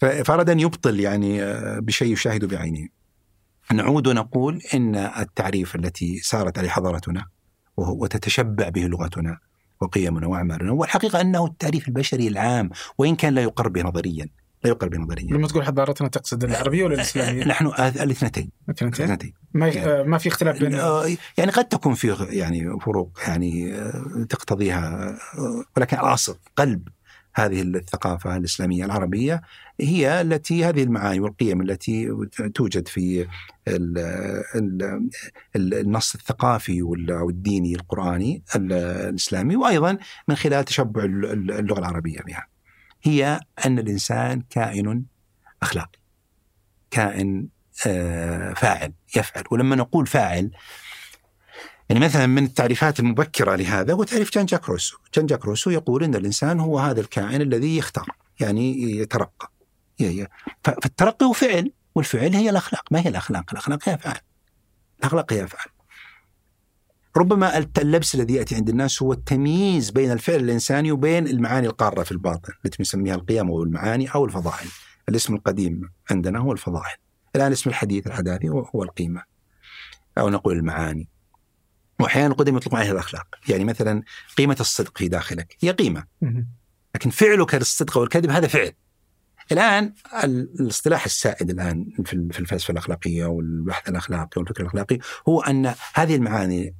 فأراد 0.00 0.50
أن 0.50 0.60
يبطل 0.60 1.00
يعني 1.00 1.42
آه، 1.42 1.78
بشيء 1.78 2.12
يشاهد 2.12 2.44
بعينه. 2.44 2.88
نعود 3.72 4.06
ونقول 4.06 4.62
إن 4.74 4.96
التعريف 4.96 5.76
التي 5.76 6.18
سارت 6.18 6.58
عليه 6.58 6.68
حضارتنا 6.68 7.26
وتتشبع 7.76 8.68
به 8.68 8.80
لغتنا 8.86 9.38
وقيمنا 9.80 10.26
واعمالنا 10.26 10.72
والحقيقة 10.72 11.20
أنه 11.20 11.46
التعريف 11.46 11.88
البشري 11.88 12.28
العام 12.28 12.70
وإن 12.98 13.16
كان 13.16 13.34
لا 13.34 13.42
يقر 13.42 13.68
به 13.68 13.82
نظريا. 13.82 14.28
لا 14.66 14.72
يقر 14.72 14.88
به 14.88 14.98
نظريا 14.98 15.24
لما 15.36 15.48
تقول 15.48 15.64
حضارتنا 15.64 16.08
تقصد 16.08 16.44
العربية 16.44 16.84
ولا 16.84 16.94
الإسلامية؟ 16.94 17.44
نحن 17.52 17.66
آه، 17.66 17.88
الاثنتين. 17.88 18.50
الاثنتين؟ 18.68 19.06
الاثنتين. 19.06 19.32
ما 19.54 19.72
آه، 19.76 20.02
ما 20.02 20.18
في 20.18 20.28
اختلاف 20.28 20.60
بين 20.60 20.74
آه، 20.74 21.06
يعني 21.38 21.50
قد 21.52 21.64
تكون 21.64 21.94
في 21.94 22.16
يعني 22.30 22.80
فروق 22.80 23.18
يعني 23.28 23.74
آه، 23.74 24.26
تقتضيها 24.28 25.14
ولكن 25.76 25.96
الاصل 25.96 26.38
قلب 26.56 26.88
هذه 27.34 27.62
الثقافة 27.62 28.36
الإسلامية 28.36 28.84
العربية 28.84 29.42
هي 29.80 30.20
التي 30.20 30.64
هذه 30.64 30.82
المعاني 30.82 31.20
والقيم 31.20 31.60
التي 31.60 32.08
توجد 32.54 32.88
في 32.88 33.26
ال 33.68 33.98
ال 34.54 34.82
ال 35.56 35.74
النص 35.74 36.14
الثقافي 36.14 36.82
وال- 36.82 37.12
والديني 37.12 37.74
القرآني 37.74 38.42
ال- 38.56 38.72
الإسلامي 39.08 39.56
وأيضا 39.56 39.98
من 40.28 40.34
خلال 40.34 40.64
تشبع 40.64 41.04
ال- 41.04 41.24
ال- 41.32 41.50
اللغة 41.50 41.78
العربية 41.78 42.18
بها. 42.26 42.46
هي 43.02 43.40
أن 43.66 43.78
الإنسان 43.78 44.42
كائن 44.50 45.04
أخلاقي 45.62 45.98
كائن 46.90 47.48
آه، 47.86 48.52
فاعل 48.52 48.92
يفعل. 49.16 49.44
ولما 49.50 49.76
نقول 49.76 50.06
فاعل 50.06 50.50
يعني 51.88 52.00
مثلا 52.00 52.26
من 52.26 52.44
التعريفات 52.44 53.00
المبكرة 53.00 53.56
لهذا 53.56 53.92
هو 53.92 54.04
تعريف 54.04 54.32
جان 54.34 54.46
جاك 54.46 54.68
روسو. 54.68 54.96
جان 55.14 55.26
جاك 55.26 55.44
روسو 55.44 55.70
يقول 55.70 56.04
أن 56.04 56.14
الإنسان 56.14 56.60
هو 56.60 56.78
هذا 56.78 57.00
الكائن 57.00 57.40
الذي 57.40 57.76
يختار 57.76 58.06
يعني 58.40 58.82
يترقى. 58.82 59.52
فالترقي 60.64 61.26
هو 61.26 61.32
فعل 61.32 61.72
والفعل 61.94 62.34
هي 62.34 62.50
الأخلاق. 62.50 62.84
ما 62.90 63.00
هي 63.00 63.08
الأخلاق؟ 63.08 63.44
الأخلاق 63.52 63.88
هي 63.88 63.94
أفعال 63.94 64.20
الأخلاق 65.00 65.32
هي 65.32 65.44
أفعال 65.44 65.75
ربما 67.16 67.58
اللبس 67.78 68.14
الذي 68.14 68.34
يأتي 68.34 68.54
عند 68.54 68.68
الناس 68.68 69.02
هو 69.02 69.12
التمييز 69.12 69.90
بين 69.90 70.12
الفعل 70.12 70.40
الإنساني 70.40 70.92
وبين 70.92 71.26
المعاني 71.26 71.66
القارة 71.66 72.02
في 72.02 72.12
الباطن 72.12 72.52
التي 72.64 72.82
نسميها 72.82 73.14
القيم 73.14 73.48
أو 73.48 73.62
المعاني 73.62 74.08
أو 74.14 74.24
الفضائل. 74.24 74.68
الاسم 75.08 75.34
القديم 75.34 75.90
عندنا 76.10 76.38
هو 76.38 76.52
الفضائل. 76.52 76.96
الآن 77.36 77.46
الاسم 77.46 77.70
الحديث 77.70 78.06
الحداثي 78.06 78.48
هو 78.48 78.82
القيمة 78.82 79.22
أو 80.18 80.28
نقول 80.30 80.56
المعاني. 80.56 81.08
واحيانا 82.00 82.26
القدم 82.32 82.56
يطلق 82.56 82.74
عليها 82.74 82.92
الأخلاق، 82.92 83.26
يعني 83.48 83.64
مثلا 83.64 84.02
قيمة 84.38 84.56
الصدق 84.60 84.98
في 84.98 85.08
داخلك 85.08 85.56
هي 85.60 85.70
قيمة،. 85.70 86.04
لكن 86.94 87.10
فعلك 87.10 87.54
للصدق 87.54 87.98
والكذب 87.98 88.30
هذا 88.30 88.46
فعل. 88.46 88.72
الآن 89.52 89.92
ال- 90.24 90.60
الاصطلاح 90.60 91.04
السائد 91.04 91.50
الآن 91.50 91.86
في 92.04 92.12
ال- 92.12 92.32
في 92.32 92.40
الفلسفة 92.40 92.72
الأخلاقية 92.72 93.26
والبحث 93.26 93.88
الأخلاقي 93.88 94.30
والفكر 94.40 94.62
الأخلاقي 94.62 94.98
هو 95.28 95.40
أن 95.40 95.74
هذه 95.94 96.16
المعاني 96.16 96.74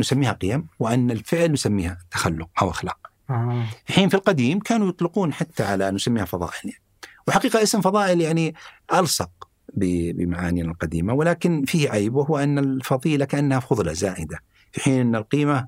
نسميها 0.00 0.32
قيم 0.32 0.66
وأن 0.78 1.10
الفعل 1.10 1.52
نسميها 1.52 1.98
تخلق 2.10 2.48
أو 2.62 2.70
أخلاق. 2.70 2.98
آه. 3.30 3.66
في 3.86 3.92
حين 3.92 4.08
في 4.08 4.14
القديم 4.14 4.58
كانوا 4.58 4.88
يطلقون 4.88 5.32
حتى 5.32 5.62
على 5.62 5.90
نسميها 5.90 6.24
فضائل 6.24 6.52
يعني. 6.64 6.82
وحقيقة 7.28 7.62
اسم 7.62 7.80
فضائل 7.80 8.20
يعني 8.20 8.54
ألصق 8.94 9.30
ب- 9.74 10.16
بمعانينا 10.16 10.70
القديمة 10.70 11.14
ولكن 11.14 11.64
فيه 11.64 11.90
عيب 11.90 12.14
وهو 12.14 12.38
أن 12.38 12.58
الفضيلة 12.58 13.24
كأنها 13.24 13.60
فضلة 13.60 13.92
زائدة 13.92 14.38
في 14.72 14.80
حين 14.80 15.00
أن 15.00 15.16
القيمة 15.16 15.66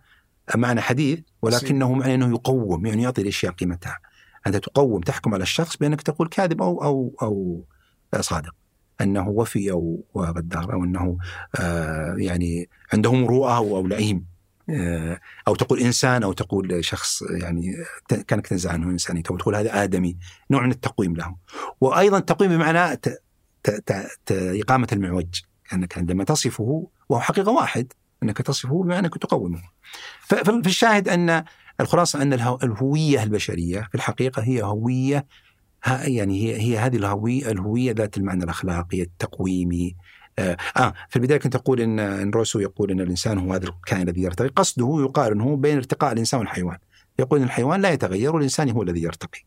معنى 0.55 0.81
حديث 0.81 1.19
ولكنه 1.43 1.93
معنى 1.93 2.15
أنه 2.15 2.29
يقوم 2.31 2.87
يعني 2.87 3.03
يعطي 3.03 3.23
الأشياء 3.23 3.53
قيمتها. 3.53 3.99
أنت 4.47 4.57
تقوم 4.57 5.01
تحكم 5.01 5.35
على 5.35 5.43
الشخص 5.43 5.77
بأنك 5.77 6.03
تقول 6.03 6.29
كاذب 6.29 6.63
أو 6.63 6.83
أو 6.85 7.15
أو 7.23 7.65
صادق. 8.21 8.55
أنه 9.01 9.29
وفي 9.29 9.71
أو 9.71 10.05
غدار 10.17 10.73
أو 10.73 10.85
أنه 10.85 11.19
آه 11.61 12.15
يعني 12.19 12.69
عنده 12.93 13.13
مروءه 13.13 13.57
أو 13.57 13.87
لئيم. 13.87 14.35
آه، 14.71 15.21
أو 15.49 15.55
تقول 15.55 15.81
إنسان 15.81 16.23
أو 16.23 16.33
تقول 16.33 16.85
شخص 16.85 17.23
يعني 17.23 17.75
كانك 18.29 18.47
تنزع 18.47 18.73
عنه 18.73 18.91
انسانيته 18.91 19.33
أو 19.33 19.37
تقول 19.37 19.55
هذا 19.55 19.83
آدمي 19.83 20.17
نوع 20.51 20.63
من 20.63 20.71
التقويم 20.71 21.17
له 21.17 21.37
وأيضا 21.81 22.19
التقويم 22.19 22.51
بمعنى. 22.51 23.01
إقامة 24.31 24.89
المعوج 24.93 25.41
أنك 25.73 25.99
عندما 25.99 26.25
تصفه 26.25 26.89
وهو 27.09 27.21
حقيقة 27.21 27.53
واحد 27.53 27.93
أنك 28.23 28.39
تصفه 28.39 28.83
بمعنى 28.83 29.07
أنك 29.07 29.19
تقومه 29.19 29.63
ف- 30.21 30.35
ففي 30.35 30.67
الشاهد 30.67 31.09
أن 31.09 31.45
الخلاصة 31.81 32.23
أن 32.23 32.33
الهو... 32.33 32.59
الهوية 32.63 33.23
البشرية 33.23 33.81
في 33.81 33.95
الحقيقة 33.95 34.43
هي 34.43 34.63
هوية 34.63 35.27
يعني 35.87 36.43
هي 36.43 36.61
هي 36.61 36.79
هذه 36.79 36.97
الهوية 36.97 37.51
الهوية 37.51 37.93
ذات 37.93 38.17
المعنى 38.17 38.45
الأخلاقي 38.45 39.03
التقويمي. 39.03 39.97
آه, 40.39 40.57
آه 40.77 40.95
في 41.09 41.17
البداية 41.17 41.39
كنت 41.39 41.55
أقول 41.55 41.81
إن 41.81 41.99
إن 41.99 42.31
روسو 42.31 42.61
يقول 42.61 42.91
إن 42.91 43.01
الإنسان 43.01 43.39
هو 43.39 43.53
هذا 43.53 43.69
الكائن 43.69 44.09
الذي 44.09 44.23
يرتقي. 44.23 44.49
قصده 44.49 44.97
يقارنه 45.01 45.57
بين 45.57 45.77
ارتقاء 45.77 46.13
الإنسان 46.13 46.41
والحيوان. 46.41 46.79
يقول 47.19 47.39
إن 47.39 47.45
الحيوان 47.45 47.81
لا 47.81 47.91
يتغير 47.91 48.35
والإنسان 48.35 48.71
هو 48.71 48.83
الذي 48.83 49.03
يرتقي. 49.03 49.41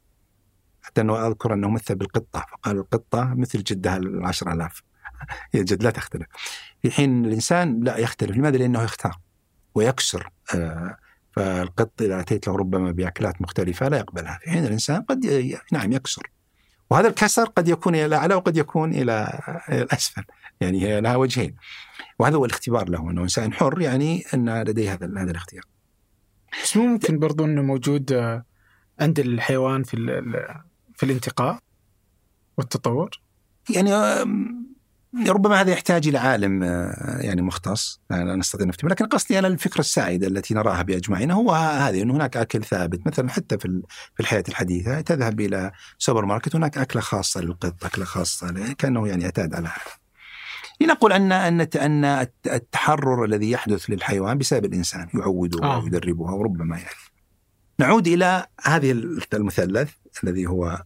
حتى 0.82 1.02
أنه 1.02 1.28
أذكر 1.28 1.54
أنه 1.54 1.70
مثل 1.70 1.96
بالقطة 1.96 2.46
فقال 2.52 2.78
القطة 2.78 3.34
مثل 3.34 3.64
جدها 3.64 3.98
العشر 3.98 4.54
آلاف. 4.54 4.84
هي 5.52 5.60
الجد 5.60 5.84
لا 5.84 5.90
تختلف. 5.90 6.28
في 6.82 6.92
حين 6.92 7.26
الإنسان 7.26 7.84
لا 7.84 7.98
يختلف. 7.98 8.38
لماذا؟ 8.38 8.58
لأنه 8.58 8.84
يختار 8.84 9.18
ويكسر 9.76 10.30
آه 10.56 10.98
فالقط 11.38 12.02
إذا 12.02 12.20
أتيت 12.20 12.48
له 12.48 12.56
ربما 12.56 12.92
بأكلات 12.92 13.42
مختلفة 13.42 13.88
لا 13.88 13.98
يقبلها. 13.98 14.40
في 14.42 14.50
حين 14.50 14.66
الإنسان 14.66 15.02
قد 15.02 15.26
نعم 15.72 15.92
يكسر. 15.92 16.32
وهذا 16.90 17.08
الكسر 17.08 17.44
قد 17.46 17.68
يكون 17.68 17.96
إلى 17.96 18.06
الاعلى 18.06 18.36
وقد 18.36 18.58
يكون 18.58 18.94
إلى 18.94 19.40
إلى 19.70 19.82
الأسفل. 19.82 20.24
يعني 20.62 20.82
هي 20.82 21.02
لها 21.02 21.16
وجهين. 21.16 21.56
وهذا 22.20 22.36
هو 22.36 22.46
الاختبار 22.46 22.90
له 22.90 23.12
إنه 23.12 23.22
إنسان 23.22 23.54
حر 23.54 23.82
يعني 23.82 24.24
أن 24.34 24.62
لديه 24.62 24.94
هذا 24.94 25.06
هذا 25.18 25.32
الاختيار. 25.32 25.64
بس 26.64 26.78
ممكن 26.78 27.20
برضو 27.20 27.46
إنه 27.46 27.62
موجود 27.62 28.12
آه، 28.12 28.46
عند 29.00 29.20
الحيوان 29.20 29.84
في 29.84 29.96
في 30.96 31.04
الانتقاء 31.04 31.60
والتطور؟ 32.58 33.10
يعني 33.76 33.94
آم، 33.94 34.67
ربما 35.28 35.62
هذا 35.62 35.72
يحتاج 35.72 36.08
إلى 36.08 36.18
عالم 36.18 36.64
آه، 36.64 37.18
يعني 37.20 37.42
مختص 37.42 38.02
لا 38.10 38.36
نستطيع 38.36 38.68
نفتي 38.68 38.88
لكن 38.88 39.06
قصدي 39.06 39.40
أنا 39.40 39.48
الفكرة 39.48 39.80
السائده 39.80 40.28
التي 40.28 40.54
نراها 40.54 40.82
باجمعنا 40.82 41.34
هو 41.34 41.52
هذه 41.54 42.02
انه 42.02 42.16
هناك 42.16 42.38
أكل 42.38 42.64
ثابت 42.64 43.08
مثلا 43.08 43.30
حتى 43.30 43.58
في 43.58 43.82
في 44.16 44.20
الحياة 44.20 44.44
الحديثة 44.50 45.02
تذهب 45.02 45.40
إلى 45.40 45.72
سوبر 45.98 46.26
ماركت 46.26 46.56
هناك 46.56 46.78
أكلة 46.78 47.02
خاصة 47.02 47.42
للقط 47.42 47.86
أكلة 47.86 48.06
خاصة 48.06 48.74
كأنه 48.74 49.08
يعني 49.08 49.26
اعتاد 49.26 49.56
على 49.56 49.68
هذا 49.68 50.08
لنقول 50.82 51.14
أن 51.14 51.32
أن 51.32 51.62
أن 51.62 52.28
التحرر 52.46 53.26
الذي 53.26 53.52
يحدث 53.52 53.90
للحيوان 53.90 54.38
بسبب 54.38 54.66
الإنسان 54.66 55.08
يعوده 55.14 55.64
آه. 55.64 55.84
ويدربه 55.84 56.34
وربما 56.34 56.78
يعني 56.78 56.90
نعود 57.80 58.08
إلى 58.08 58.46
هذه 58.64 58.92
المثلث 59.34 59.90
الذي 60.24 60.48
هو 60.48 60.84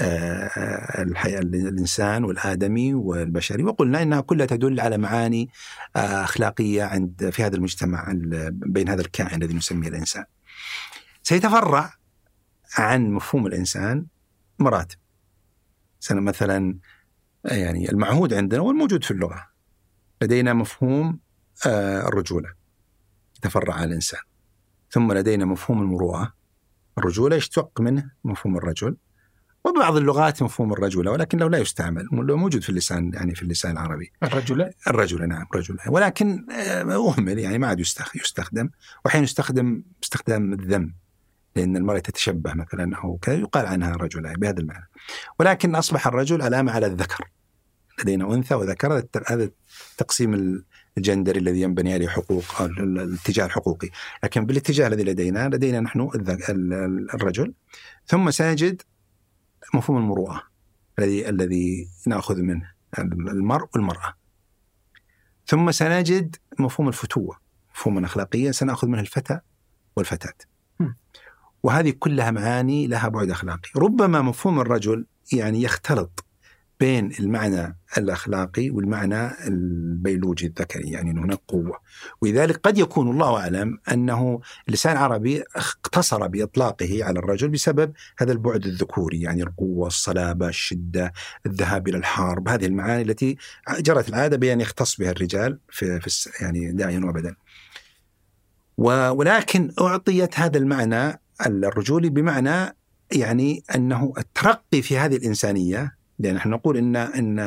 الحياة 0.00 1.38
الإنسان 1.38 2.24
والآدمي 2.24 2.94
والبشري 2.94 3.62
وقلنا 3.62 4.02
إنها 4.02 4.20
كلها 4.20 4.46
تدل 4.46 4.80
على 4.80 4.98
معاني 4.98 5.48
آه، 5.96 6.24
أخلاقية 6.24 6.82
عند 6.82 7.30
في 7.30 7.42
هذا 7.42 7.56
المجتمع 7.56 8.10
ال- 8.10 8.50
بين 8.52 8.88
هذا 8.88 9.00
الكائن 9.00 9.42
الذي 9.42 9.54
نسميه 9.54 9.88
الإنسان. 9.88 10.24
سيتفرع 11.22 11.92
عن 12.78 13.10
مفهوم 13.10 13.46
الإنسان 13.46 14.06
مراتب. 14.58 14.96
مثلا 16.10 16.78
آه، 17.46 17.54
يعني 17.54 17.90
المعهود 17.90 18.34
عندنا 18.34 18.60
والموجود 18.60 19.04
في 19.04 19.10
اللغة. 19.10 19.46
لدينا 20.22 20.52
مفهوم 20.52 21.18
آه، 21.66 22.08
الرجولة. 22.08 22.48
يتفرع 23.36 23.74
عن 23.74 23.84
الإنسان. 23.88 24.20
ثم 24.90 25.12
لدينا 25.12 25.44
مفهوم 25.44 25.82
المروءة. 25.82 26.32
الرجولة 26.98 27.36
يشتق 27.36 27.80
منه 27.80 28.10
مفهوم 28.24 28.56
الرجل. 28.56 28.96
وبعض 29.66 29.96
اللغات 29.96 30.42
مفهوم 30.42 30.72
الرجولة 30.72 31.10
ولكن 31.10 31.38
لو 31.38 31.48
لا 31.48 31.58
يستعمل 31.58 32.08
موجود 32.12 32.62
في 32.62 32.70
اللسان 32.70 33.10
يعني 33.14 33.34
في 33.34 33.42
اللسان 33.42 33.72
العربي. 33.72 34.12
الرجل 34.22 34.70
الرجل 34.88 35.28
نعم 35.28 35.46
رجل 35.54 35.76
ولكن 35.88 36.46
آه، 36.52 37.08
أهمل 37.08 37.38
يعني 37.38 37.58
ما 37.58 37.66
عاد 37.66 37.80
يستخ- 37.80 38.16
يستخدم. 38.16 38.68
وحين 39.04 39.22
يستخدم 39.22 39.82
استخدام 40.04 40.52
الذم 40.52 40.94
لأن 41.56 41.76
المرأة 41.76 41.98
تتشبه 41.98 42.54
مثلا 42.54 42.96
أو 42.96 43.16
كذا 43.16 43.34
يقال 43.34 43.66
عنها 43.66 43.92
رجل 43.96 44.36
بهذا 44.36 44.60
المعنى. 44.60 44.88
ولكن 45.40 45.74
أصبح 45.74 46.06
الرجل 46.06 46.42
علامة 46.42 46.72
على 46.72 46.86
الذكر 46.86 47.24
لدينا 48.02 48.34
أنثى 48.34 48.54
وذكر. 48.54 48.92
هذا 48.92 48.98
الت- 48.98 49.30
هذا 49.30 49.48
التقسيم 49.92 50.62
الجندري 50.98 51.40
الذي 51.40 51.60
ينبني 51.60 51.94
عليه 51.94 52.08
حقوق 52.08 52.44
الاتجاه 52.62 53.46
الحقوقي. 53.46 53.88
لكن 54.24 54.46
بالاتجاه 54.46 54.86
الذي 54.86 55.02
لدينا 55.04 55.48
لدينا 55.48 55.80
نحن 55.80 56.10
الرجل. 57.14 57.54
ثم 58.06 58.30
سنجد 58.30 58.82
مفهوم 59.74 59.98
المروءة 59.98 60.42
الذي 60.98 61.28
الذي 61.28 61.88
نأخذ 62.06 62.42
منه 62.42 62.72
المرء 62.98 63.68
والمرأة. 63.74 64.14
ثم 65.46 65.70
سنجد 65.70 66.36
مفهوم 66.58 66.88
الفتوة 66.88 67.36
مفهوما 67.74 68.06
أخلاقيا 68.06 68.52
سنأخذ 68.52 68.88
منه 68.88 69.00
الفتى 69.00 69.40
والفتاة. 69.96 70.34
وهذه 71.62 71.90
كلها 71.90 72.30
معاني 72.30 72.86
لها 72.86 73.08
بعد 73.08 73.30
أخلاقي. 73.30 73.70
ربما 73.76 74.22
مفهوم 74.22 74.60
الرجل 74.60 75.06
يعني 75.32 75.62
يختلط 75.62 76.25
بين 76.80 77.12
المعنى 77.20 77.78
الأخلاقي 77.98 78.70
والمعنى 78.70 79.30
البيولوجي 79.48 80.46
الذكري 80.46 80.90
يعني 80.90 81.10
أنه 81.10 81.22
هناك 81.24 81.40
قوة. 81.48 81.80
ولذلك 82.20 82.56
قد 82.56 82.78
يكون 82.78 83.10
الله 83.10 83.36
أعلم 83.40 83.78
أنه 83.92 84.40
اللسان 84.68 84.92
العربي 84.92 85.42
اقتصر 85.56 86.26
بإطلاقه 86.26 87.04
على 87.04 87.18
الرجل 87.18 87.48
بسبب 87.48 87.92
هذا 88.18 88.32
البعد 88.32 88.66
الذكوري 88.66 89.20
يعني 89.20 89.42
القوة 89.42 89.86
الصلابة 89.86 90.48
الشدة 90.48 91.12
الذهاب 91.46 91.88
إلى 91.88 91.96
الحرب 91.96 92.48
هذه 92.48 92.66
المعاني 92.66 93.02
التي 93.02 93.36
جرت 93.78 94.08
العادة 94.08 94.36
بأن 94.36 94.60
يختص 94.60 94.96
بها 94.96 95.10
الرجال 95.10 95.58
في, 95.70 96.00
في 96.00 96.30
يعني 96.40 96.72
دائما 96.72 97.06
وأبدا. 97.06 97.36
و- 98.78 99.10
ولكن 99.10 99.72
أعطيت 99.80 100.38
هذا 100.38 100.58
المعنى 100.58 101.20
الرجولي 101.46 102.08
بمعنى 102.08 102.76
يعني 103.12 103.62
أنه 103.74 104.12
الترقي 104.18 104.82
في 104.82 104.98
هذه 104.98 105.16
الإنسانية 105.16 105.96
لأن 106.18 106.34
نحن 106.34 106.48
نقول 106.50 106.76
إن 106.76 106.96
إن 106.96 107.38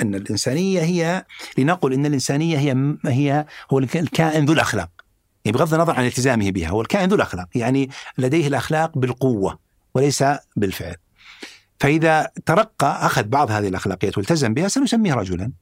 أن 0.00 0.14
الإنسانية 0.14 0.80
هي 0.80 1.24
لنقل 1.58 1.92
إن 1.92 2.06
الإنسانية 2.06 2.58
هي 2.58 2.96
هي 3.06 3.46
هو 3.72 3.78
الك- 3.78 3.96
الكائن 3.96 4.44
ذو 4.44 4.52
الأخلاق. 4.52 4.90
يعني 5.44 5.58
بغض 5.58 5.74
النظر 5.74 5.94
عن 5.96 6.06
التزامه 6.06 6.50
بها 6.50 6.68
هو 6.68 6.80
الكائن 6.80 7.08
ذو 7.08 7.16
الأخلاق. 7.16 7.48
يعني 7.54 7.90
لديه 8.18 8.46
الأخلاق 8.46 8.98
بالقوة 8.98 9.58
وليس 9.94 10.24
بالفعل. 10.56 10.96
فإذا 11.80 12.30
ترقى 12.46 13.06
أخذ 13.06 13.22
بعض 13.24 13.50
هذه 13.50 13.68
الأخلاقيات 13.68 14.18
والتزم 14.18 14.54
بها 14.54 14.68
سنسميه 14.68 15.14
رجلا. 15.14 15.52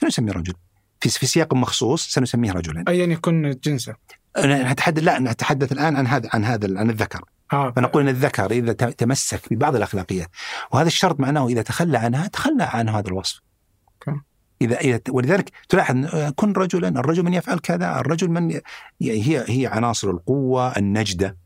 سنسميه 0.00 0.32
رجل 0.32 0.54
في 1.00 1.08
في 1.08 1.26
سياق 1.26 1.54
مخصوص 1.54 2.08
سنسميه 2.08 2.52
رجلا. 2.52 2.84
ايا 2.88 3.06
يكن 3.06 3.58
جنسه. 3.64 3.94
نتحدث 4.38 5.02
لا 5.02 5.18
نتحدث 5.18 5.72
الآن 5.72 5.96
عن 5.96 6.06
هذا 6.06 6.28
عن 6.32 6.44
هذا 6.44 6.78
عن 6.78 6.90
الذكر. 6.90 7.24
آه 7.52 7.70
فنقول 7.70 8.02
إن 8.02 8.08
الذكر 8.08 8.50
إذا 8.50 8.72
تمسك 8.72 9.40
ببعض 9.50 9.76
الأخلاقيات 9.76 10.28
وهذا 10.72 10.86
الشرط 10.86 11.20
معناه 11.20 11.46
إذا 11.46 11.62
تخلى 11.62 11.98
عنها 11.98 12.26
تخلى 12.26 12.64
عن 12.64 12.88
هذا 12.88 13.08
الوصف. 13.08 13.40
أوكي. 13.88 14.20
إذا 14.62 14.80
إذا 14.80 15.00
ولذلك 15.10 15.50
تلاحظ 15.68 16.14
آه، 16.14 16.30
كن 16.30 16.52
رجلا، 16.52 16.88
الرجل 16.88 17.22
من 17.22 17.34
يفعل 17.34 17.58
كذا، 17.58 18.00
الرجل 18.00 18.28
من 18.30 18.50
ي- 18.50 18.60
هي 19.00 19.44
هي 19.48 19.66
عناصر 19.66 20.10
القوة، 20.10 20.76
النجدة، 20.76 21.36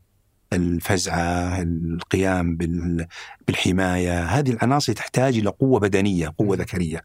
الفزعة، 0.53 1.61
القيام 1.61 2.55
بال- 2.55 3.07
بالحماية، 3.47 4.23
هذه 4.23 4.51
العناصر 4.51 4.93
تحتاج 4.93 5.37
إلى 5.37 5.49
قوة 5.49 5.79
بدنية، 5.79 6.33
قوة 6.37 6.57
ذكرية. 6.57 7.01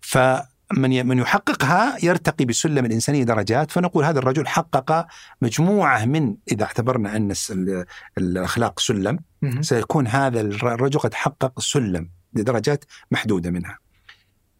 فمن 0.00 0.55
ي- 0.92 1.02
من 1.02 1.18
يحققها 1.18 2.04
يرتقي 2.04 2.44
بسلم 2.44 2.84
الإنسانية 2.84 3.24
درجات 3.24 3.70
فنقول 3.70 4.04
هذا 4.04 4.18
الرجل 4.18 4.46
حقق 4.46 5.06
مجموعة 5.42 6.04
من 6.04 6.36
إذا 6.52 6.64
اعتبرنا 6.64 7.16
أن 7.16 7.32
الأخلاق 8.18 8.78
سلم. 8.80 9.18
سيكون 9.62 10.06
هذا 10.06 10.40
الر- 10.40 10.74
الرجل 10.74 10.98
قد 11.00 11.14
حقق 11.14 11.60
سلم 11.60 12.10
لدرجات 12.34 12.84
محدودة 13.10 13.50
منها. 13.50 13.78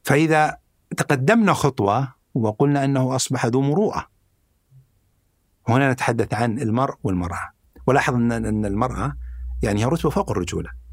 فإذا 0.02 0.56
تقدمنا 0.96 1.52
خطوة 1.52 2.14
وقلنا 2.34 2.84
أنه 2.84 3.16
أصبح 3.16 3.46
ذو 3.46 3.60
مروءة. 3.60 4.06
هنا 5.68 5.92
نتحدث 5.92 6.34
عن 6.34 6.58
المرء 6.58 6.94
والمرأة. 7.02 7.50
ولاحظ 7.86 8.14
أن 8.14 8.64
المرأة 8.64 9.16
يعني 9.62 9.80
هي 9.80 9.84
رتبة 9.84 10.10
فوق 10.10 10.30
الرجولة. 10.30 10.85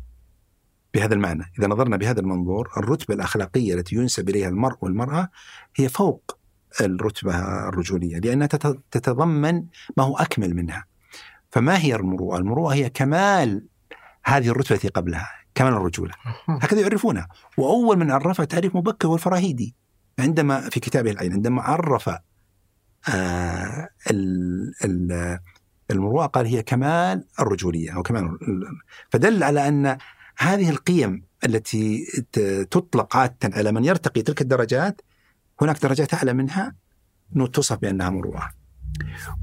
بهذا 0.93 1.13
المعنى، 1.13 1.43
إذا 1.59 1.67
نظرنا 1.67 1.97
بهذا 1.97 2.19
المنظور 2.19 2.71
الرتبة 2.77 3.15
الأخلاقية 3.15 3.73
التي 3.73 3.95
ينسب 3.95 4.29
إليها 4.29 4.49
المرء 4.49 4.77
والمرأة 4.81 5.29
هي 5.75 5.89
فوق 5.89 6.37
الرتبة 6.81 7.39
الرجولية 7.69 8.19
لأنها 8.19 8.47
تت- 8.47 8.79
تتضمن 8.91 9.63
ما 9.97 10.03
هو 10.03 10.17
أكمل 10.17 10.55
منها. 10.55 10.85
فما 11.51 11.77
هي 11.77 11.95
المروءة؟ 11.95 12.37
المروءة 12.37 12.73
هي 12.73 12.89
كمال 12.89 13.65
هذه 14.25 14.47
الرتبة 14.49 14.75
التي 14.75 14.87
قبلها، 14.87 15.29
كمال 15.55 15.73
الرجولة. 15.73 16.13
أها. 16.25 16.59
هكذا 16.61 16.81
يعرفونها 16.81 17.27
وأول 17.57 17.97
من 17.97 18.11
عرفها 18.11 18.45
تعريف 18.45 18.75
مبكر 18.75 19.07
والفراهيدي 19.07 19.75
عندما 20.19 20.69
في 20.69 20.79
كتابه 20.79 21.11
العين 21.11 21.33
عندما 21.33 21.61
عرف 21.61 22.09
آه 23.09 23.89
ال- 24.11 24.73
ال- 24.85 25.39
المروءة 25.91 26.25
قال 26.25 26.45
هي 26.45 26.63
كمال 26.63 27.25
الرجولية 27.39 27.95
أو 27.95 28.01
كمال 28.03 28.23
ال- 28.23 28.37
فدل 29.11 29.43
على 29.43 29.67
أن 29.67 29.97
هذه 30.37 30.69
القيم 30.69 31.23
التي 31.45 32.05
تطلق 32.71 33.17
عادة 33.17 33.37
على 33.43 33.71
من 33.71 33.85
يرتقي 33.85 34.21
تلك 34.21 34.41
الدرجات 34.41 35.01
هناك 35.61 35.81
درجات 35.81 36.13
أعلى 36.13 36.33
منها 36.33 36.75
أنه 37.35 37.47
توصف 37.47 37.77
بأنها 37.77 38.09
مروءة. 38.09 38.49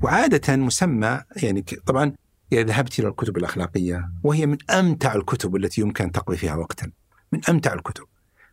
وعادة 0.02 0.56
مسمى 0.56 1.20
يعني 1.36 1.62
طبعا 1.62 2.12
إذا 2.52 2.62
ذهبت 2.62 2.98
إلى 2.98 3.08
الكتب 3.08 3.36
الأخلاقية 3.36 4.10
وهي 4.22 4.46
من 4.46 4.58
أمتع 4.70 5.14
الكتب 5.14 5.56
التي 5.56 5.80
يمكن 5.80 6.04
أن 6.04 6.12
تقضي 6.12 6.36
فيها 6.36 6.54
وقتا. 6.54 6.90
من 7.32 7.40
أمتع 7.48 7.72
الكتب. 7.72 8.04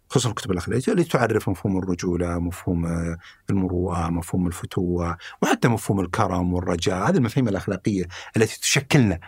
خصوصا 0.10 0.30
الكتب 0.30 0.52
الأخلاقية 0.52 0.94
التي 0.94 1.10
تعرف 1.10 1.50
مفهوم 1.50 1.78
الرجولة، 1.78 2.40
مفهوم 2.40 2.86
آه، 2.86 3.18
المروءة، 3.50 4.10
مفهوم 4.10 4.48
الفتوة، 4.48 5.18
وحتى 5.42 5.68
مفهوم 5.68 6.00
الكرم 6.00 6.54
والرجاء، 6.54 7.10
هذه 7.10 7.18
المفاهيم 7.18 7.48
الأخلاقية 7.48 8.08
التي 8.38 8.60
تشكلنا. 8.60 9.20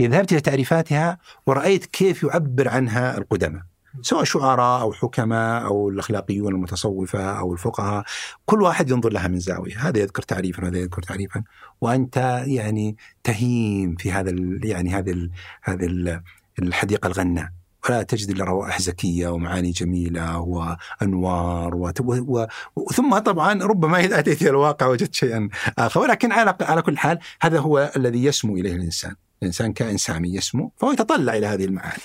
إذا 0.00 0.08
ذهبت 0.08 0.32
إلى 0.32 0.40
تعريفاتها 0.40 1.18
ورأيت 1.46 1.86
كيف 1.86 2.22
يعبر 2.22 2.68
عنها 2.68 3.18
القدماء. 3.18 3.62
سواء 4.02 4.24
شعراء 4.24 4.80
أو 4.80 4.92
حكماء 4.92 5.64
أو 5.64 5.88
الأخلاقيون 5.88 6.54
المتصوفة 6.54 7.38
أو 7.38 7.52
الفقهاء 7.52 8.04
كل 8.46 8.62
واحد 8.62 8.90
ينظر 8.90 9.12
لها 9.12 9.28
من 9.28 9.40
زاوية 9.40 9.78
هذا 9.88 9.98
يذكر 9.98 10.22
تعريفا 10.22 10.62
وهذا 10.62 10.78
يذكر 10.78 11.02
تعريفا 11.02 11.42
وأنت 11.80 12.16
يعني 12.46 12.96
تهيم 13.24 13.96
في 13.96 14.12
هذا 14.12 14.32
يعني 14.64 14.90
هذه 14.94 15.30
هذه 15.62 15.86
ال 15.86 16.22
الحديقة 16.58 17.06
الغناء 17.06 17.48
ولا 17.88 18.02
تجد 18.02 18.30
إلا 18.30 18.44
روائح 18.44 18.80
زكية 18.80 19.28
ومعاني 19.28 19.70
جميلة 19.70 20.38
وأنوار 20.38 21.74
وت- 21.74 22.00
و... 22.00 22.46
و... 22.76 22.90
ثم 22.92 23.18
طبعا 23.18 23.62
ربما 23.64 24.00
إذا 24.00 24.18
أتيت 24.18 24.42
إلى 24.42 24.50
الواقع 24.50 24.86
وجدت 24.86 25.14
شيئا 25.14 25.48
آخر. 25.78 26.00
ولكن 26.00 26.32
على 26.32 26.56
على 26.60 26.82
كل 26.82 26.98
حال 26.98 27.18
هذا 27.42 27.58
هو 27.58 27.92
الذي 27.96 28.24
يسمو 28.24 28.56
إليه 28.56 28.72
الإنسان. 28.76 29.14
الإنسان 29.42 29.72
كائن 29.72 29.96
سامي 29.96 30.34
يسمو 30.34 30.72
فهو 30.76 30.92
يتطلع 30.92 31.34
إلى 31.36 31.46
هذه 31.46 31.64
المعاني. 31.64 32.02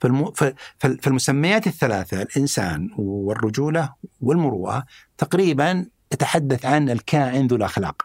فالم... 0.00 0.32
فالمسميات 0.78 1.66
الثلاثة 1.66 2.22
الإنسان 2.22 2.90
والرجولة 2.98 3.94
والمروءة 4.20 4.84
تقريبا 5.18 5.86
تتحدث 6.10 6.66
عن 6.66 6.90
الكائن 6.90 7.46
ذو 7.46 7.56
الأخلاق 7.56 8.02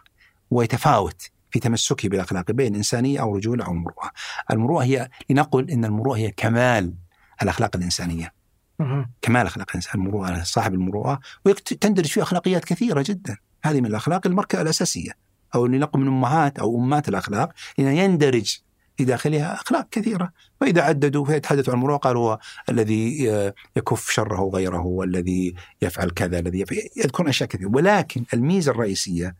ويتفاوت. 0.50 1.22
في 1.56 1.60
تمسكه 1.60 2.08
بالأخلاق 2.08 2.50
بين 2.50 2.74
إنسانية 2.74 3.20
أو 3.20 3.36
رجولة 3.36 3.64
أو 3.64 3.74
مروءة 3.74 4.10
المروءة 4.50 4.84
هي 4.84 5.08
لنقل 5.30 5.70
إن 5.70 5.84
المروءة 5.84 6.16
هي 6.16 6.30
كمال 6.30 6.94
الأخلاق 7.42 7.76
الإنسانية. 7.76 8.32
أها. 8.80 9.10
كمال 9.22 9.46
أخلاق 9.46 9.66
الإنسان 9.70 10.00
المروءة 10.00 10.42
صاحب 10.42 10.74
المروءة 10.74 11.20
وتندرج 11.44 12.06
فيه 12.06 12.22
أخلاقيات 12.22 12.64
كثيرة 12.64 13.04
جدا. 13.06 13.36
هذه 13.64 13.80
من 13.80 13.86
الأخلاق 13.86 14.26
المركزة 14.26 14.62
الأساسية. 14.62 15.10
أو 15.54 15.66
لنقل 15.66 16.00
من 16.00 16.06
أمهات 16.06 16.58
أو 16.58 16.78
أمات 16.78 17.08
الأخلاق 17.08 17.52
إن 17.78 17.84
يندرج 17.84 18.58
في 18.96 19.04
داخلها 19.04 19.54
أخلاق 19.54 19.88
كثيرة. 19.90 20.32
وإذا 20.60 20.82
عددوا 20.82 21.24
فيتحدثوا 21.24 21.72
عن 21.72 21.78
المروءة 21.78 21.96
قالوا 21.96 22.22
هو 22.22 22.38
الذي 22.68 23.30
آه، 23.30 23.54
يكف 23.76 24.10
شره 24.10 24.50
غيره 24.54 24.86
والذي 24.86 25.54
يفعل 25.82 26.10
كذا 26.10 26.38
الذي 26.38 26.60
يفعل 26.60 26.78
يذكرون 26.96 27.28
أشياء 27.28 27.48
كثيرة. 27.48 27.70
ولكن 27.74 28.24
الميزة 28.34 28.72
الرئيسية 28.72 29.36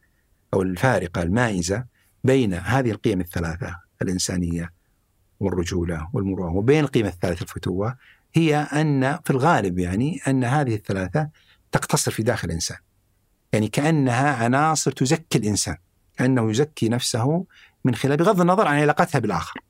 أو 0.54 0.62
الفارقة 0.62 1.22
المائزة 1.22 1.95
بين 2.26 2.54
هذه 2.54 2.90
القيم 2.90 3.20
الثلاثة 3.20 3.76
الإنسانية 4.02 4.72
والرجولة 5.40 6.08
والمروءة 6.12 6.50
وبين 6.50 6.84
القيمة 6.84 7.08
الثالثة 7.08 7.42
الفتوة 7.42 7.96
هي 8.34 8.56
أن 8.56 9.18
في 9.24 9.30
الغالب 9.30 9.78
يعني 9.78 10.20
أن 10.28 10.44
هذه 10.44 10.74
الثلاثة 10.74 11.28
تقتصر 11.72 12.10
في 12.10 12.22
داخل 12.22 12.48
الإنسان. 12.48 12.76
يعني 13.52 13.68
كأنها 13.68 14.44
عناصر 14.44 14.92
تزكي 14.92 15.38
الإنسان 15.38 15.76
كأنه 16.16 16.50
يزكي 16.50 16.88
نفسه 16.88 17.44
من 17.84 17.94
خلال 17.94 18.16
بغض 18.16 18.40
النظر 18.40 18.68
عن 18.68 18.78
علاقتها 18.78 19.18
بالآخر. 19.18 19.60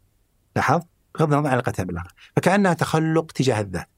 لاحظ؟ 0.56 0.80
بغض 1.14 1.32
النظر 1.32 1.46
عن 1.46 1.52
علاقتها 1.52 1.82
بالآخر. 1.82 2.14
فكأنها 2.36 2.74
تخلق 2.74 3.32
تجاه 3.32 3.60
الذات. 3.60 3.88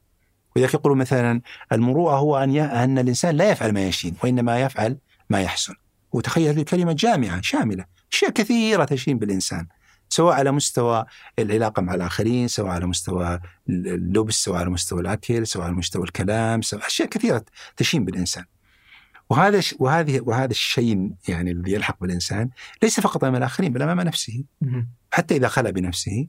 ولذلك 0.57 0.75
يقولوا 0.75 0.97
مثلا 0.97 1.40
المروءة 1.73 2.16
هو 2.16 2.37
أن. 2.37 2.57
أن 2.57 2.99
الإنسان 2.99 3.37
لا 3.37 3.51
يفعل 3.51 3.73
ما 3.73 3.87
يشين 3.87 4.14
وإنما 4.25 4.61
يفعل 4.61 4.99
ما 5.31 5.42
يحسن. 5.42 5.75
وتخيل 6.12 6.49
هذه 6.49 6.61
الكلمة 6.61 6.92
جامعة 6.92 7.40
شاملة. 7.40 7.85
أشياء 8.12 8.31
كثيرة 8.31 8.85
تشين 8.85 9.18
بالإنسان 9.18 9.66
سواء 10.09 10.35
على 10.35 10.53
مستوى 10.53 11.05
العلاقة 11.38 11.83
مع 11.83 11.94
الآخرين 11.94 12.49
سواء 12.49 12.71
على 12.71 12.87
مستوى 12.87 13.40
اللبس 13.68 14.35
سواء 14.35 14.59
على 14.59 14.71
مستوى 14.71 15.01
الأكل 15.01 15.47
سواء 15.47 15.64
على 15.64 15.75
مستوى 15.75 16.05
الكلام 16.05 16.62
سواء 16.62 16.87
أشياء 16.87 17.09
كثيرة 17.09 17.44
تشين 17.77 18.05
بالإنسان. 18.05 18.44
وهذا 19.31 19.61
وهذه 19.79 20.21
وهذا 20.21 20.51
الشيء 20.51 21.11
يعني 21.29 21.51
الذي 21.51 21.73
يلحق 21.73 22.01
بالإنسان 22.01 22.51
ليس 22.83 23.01
فقط 23.01 23.25
أمام 23.25 23.37
الآخرين 23.37 23.73
بل 23.73 23.83
أمام 23.83 24.01
نفسه. 24.01 24.44
حتى 25.12 25.37
إذا 25.37 25.49
خلا 25.49 25.71
بنفسه 25.71 26.27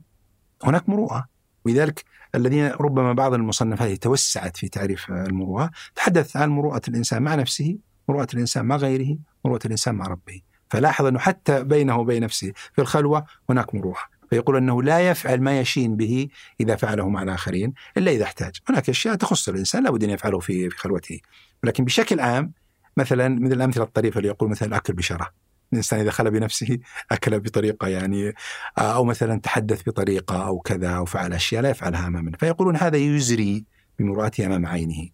هناك 0.63 0.89
مروءة. 0.89 1.25
ولذلك 1.65 2.03
الذين 2.35 2.67
ربما 2.67 3.13
بعض 3.13 3.33
المصنفات 3.33 4.03
توسعت 4.03 4.57
في 4.57 4.69
تعريف 4.69 5.11
المروءة 5.11 5.71
تحدث 5.95 6.37
عن 6.37 6.49
مروءة 6.49 6.81
الإنسان 6.87 7.21
مع 7.23 7.35
نفسه 7.35 7.77
مروءة 8.09 8.27
الإنسان 8.33 8.65
مع 8.65 8.75
غيره 8.75 9.17
مروءة 9.45 9.59
الإنسان 9.65 9.95
مع 9.95 10.07
ربه. 10.07 10.41
فلاحظ 10.69 11.05
أنه 11.05 11.19
حتى 11.19 11.63
بينه 11.63 11.99
وبين 11.99 12.23
نفسه 12.23 12.51
في 12.73 12.81
الخلوة 12.81 13.25
هناك 13.49 13.75
مروءة 13.75 14.19
فيقول 14.29 14.57
أنه 14.57 14.83
لا 14.83 15.09
يفعل 15.09 15.41
ما 15.41 15.59
يشين 15.59 15.95
به 15.95 16.27
إذا 16.59 16.75
فعله 16.75 17.09
مع 17.09 17.23
الآخرين 17.23 17.73
إلا 17.97 18.11
إذا 18.11 18.23
احتاج. 18.23 18.55
هناك 18.69 18.89
أشياء 18.89 19.15
تخص 19.15 19.49
الإنسان 19.49 19.83
لابد 19.83 20.03
أن 20.03 20.09
يفعله 20.09 20.39
في 20.39 20.69
في 20.69 20.77
خلوته. 20.77 21.19
ولكن 21.63 21.85
بشكل 21.85 22.19
عام 22.19 22.53
مثلا 22.97 23.27
من 23.27 23.51
الأمثلة 23.51 23.83
الطريفة 23.83 24.17
اللي 24.17 24.29
يقول 24.29 24.49
مثلا 24.49 24.67
الأكل 24.67 24.93
بشرة. 24.93 25.29
الإنسان 25.73 25.99
إذا 25.99 26.11
خلى 26.11 26.29
بنفسه 26.29 26.77
أكل 27.11 27.39
بطريقة 27.39 27.87
يعني 27.87 28.33
أو 28.77 29.03
مثلا 29.03 29.39
تحدث 29.39 29.81
بطريقة 29.87 30.47
أو 30.47 30.59
كذا 30.59 30.89
أو 30.89 31.05
فعل 31.05 31.33
أشياء 31.33 31.61
لا 31.61 31.69
يفعلها 31.69 32.07
أمامنا 32.07 32.37
فيقولون 32.37 32.75
هذا 32.75 32.97
يزري 32.97 33.65
بمرؤته 33.99 34.45
أمام 34.45 34.65
عينه. 34.65 35.09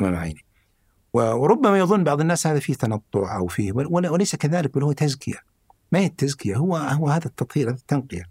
أمام 0.00 0.16
عينه. 0.16 0.49
وربما 1.12 1.78
يظن 1.78 2.04
بعض 2.04 2.20
الناس 2.20 2.46
هذا 2.46 2.58
فيه 2.58 2.74
تنطع 2.74 3.36
أو 3.36 3.46
فيه 3.46 3.72
ول- 3.72 4.08
وليس 4.08 4.36
كذلك 4.36 4.74
بل 4.74 4.82
هو 4.82 4.92
تزكية. 4.92 5.34
ما 5.92 5.98
هي 5.98 6.06
التزكية؟ 6.06 6.56
هو 6.56 6.76
هو 6.76 7.08
هذا 7.08 7.26
التطهير 7.26 7.68
هذا 7.68 7.76
التنقية. 7.76 8.22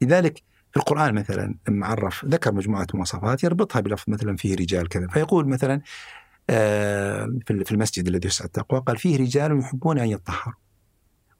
لذلك 0.00 0.42
في 0.70 0.76
القرآن 0.76 1.14
مثلا 1.14 1.54
لما 1.68 1.86
عرف 1.86 2.24
ذكر 2.24 2.52
مجموعة 2.54 2.86
مواصفات 2.94 3.44
يربطها 3.44 3.80
بلفظ 3.80 4.04
مثلا 4.08 4.36
فيه 4.36 4.54
رجال 4.54 4.88
كذا. 4.88 5.06
فيقول 5.08 5.48
مثلا 5.48 5.80
آه، 6.50 7.28
في 7.46 7.72
المسجد 7.72 8.08
الذي 8.08 8.28
يسعى 8.28 8.46
التقوى 8.46 8.80
قال 8.80 8.96
فيه 8.96 9.16
رجال 9.18 9.58
يحبون 9.58 9.98
أن 9.98 10.08
يطهروا. 10.08 10.54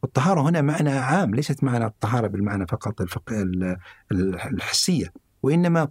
والطهارة 0.03 0.41
هنا 0.41 0.61
معنى 0.61 0.91
عام 0.91 1.35
ليست 1.35 1.65
معنى 1.65 1.87
الطهارة 1.87 2.27
بالمعنى 2.27 2.67
فقط 2.67 3.01
الحسية 4.13 5.13
وإنما 5.43 5.89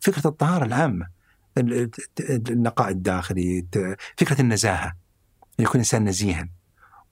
فكرة 0.00 0.28
الطهارة 0.28 0.64
العامة. 0.64 0.96
ال- 0.96 1.06
ال- 1.06 1.12
النقاء 2.30 2.88
الداخلي 2.88 3.66
فكرة 4.18 4.40
النزاهة. 4.40 4.96
يكون 5.58 5.78
إنسان 5.80 6.04
نزيها. 6.04 6.48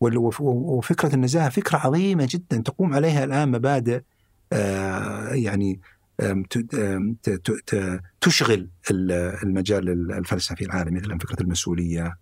وفكرة 0.00 1.14
النزاهة 1.14 1.48
فكرة 1.48 1.78
عظيمة 1.78 2.28
جدا 2.30 2.56
تقوم 2.56 2.94
عليها 2.94 3.24
الآن 3.24 3.50
مبادئ 3.50 4.00
آه، 4.52 5.28
يعني 5.28 5.80
تشغل 8.20 8.70
ال- 8.90 9.12
المجال 9.42 10.12
الفلسفي 10.12 10.64
العالمي 10.64 11.00
مثلا 11.00 11.18
فكرة 11.18 11.42
المسؤولية 11.42 12.16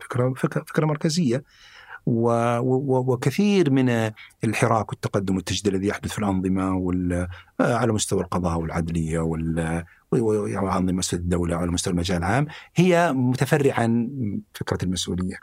فكرة 0.00 0.34
فكرة, 0.34 0.86
مركزية. 0.86 1.44
وكثير 2.06 3.70
من 3.70 4.10
الحراك 4.44 4.90
والتقدم 4.92 5.36
والتجديد 5.36 5.74
الذي 5.74 5.86
يحدث 5.86 6.12
في 6.12 6.18
الأنظمة 6.18 6.76
وال- 6.76 7.28
على 7.60 7.92
مستوى 7.92 8.20
القضاء 8.20 8.58
والعدلية 8.58 9.18
وال- 9.18 9.84
وأنظمة 10.12 10.92
مسؤولية 10.92 11.24
الدولة 11.24 11.56
وعلى 11.56 11.70
مستوى 11.70 11.92
المجال 11.92 12.18
العام 12.18 12.46
هي 12.74 13.12
متفرعة 13.12 13.80
عن 13.80 14.10
فكرة 14.54 14.78
المسؤولية. 14.82 15.36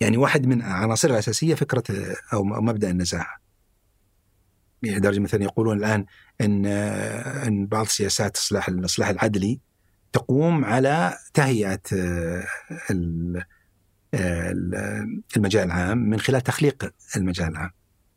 يعني 0.00 0.16
واحد 0.16 0.46
من 0.46 0.62
عناصرها 0.62 1.12
الأساسية 1.12 1.54
فكرة 1.54 1.82
أو 2.32 2.44
مبدأ 2.44 2.90
النزاهة. 2.90 3.36
لدرجة 4.82 5.20
مثلا 5.20 5.42
يقولون 5.42 5.78
الآن 5.78 6.06
أن 6.40 6.66
أن 7.46 7.66
بعض 7.66 7.86
سياسات 7.86 8.36
الإصلاح 8.36 8.68
الإصلاح 8.68 9.08
العدلي 9.08 9.60
تقوم 10.12 10.64
على 10.64 11.14
تهيئة 11.34 11.80
ال- 12.90 13.42
المجال 15.36 15.66
العام 15.66 15.98
من 15.98 16.20
خلال 16.20 16.40
تخليق 16.40 16.92
المجال 17.16 17.48
العام 17.48 17.70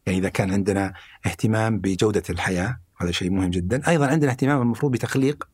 يعني 0.05 0.19
إذا 0.19 0.29
كان 0.29 0.51
عندنا 0.51 0.93
اهتمام 1.25 1.79
بجودة 1.79 2.23
الحياة 2.29 2.79
هذا 3.01 3.11
شيء 3.11 3.31
مهم 3.31 3.49
جدا 3.49 3.87
أيضا 3.87 4.07
عندنا 4.07 4.31
اهتمام 4.31 4.61
المفروض 4.61 4.91
بتخليق 4.91 5.47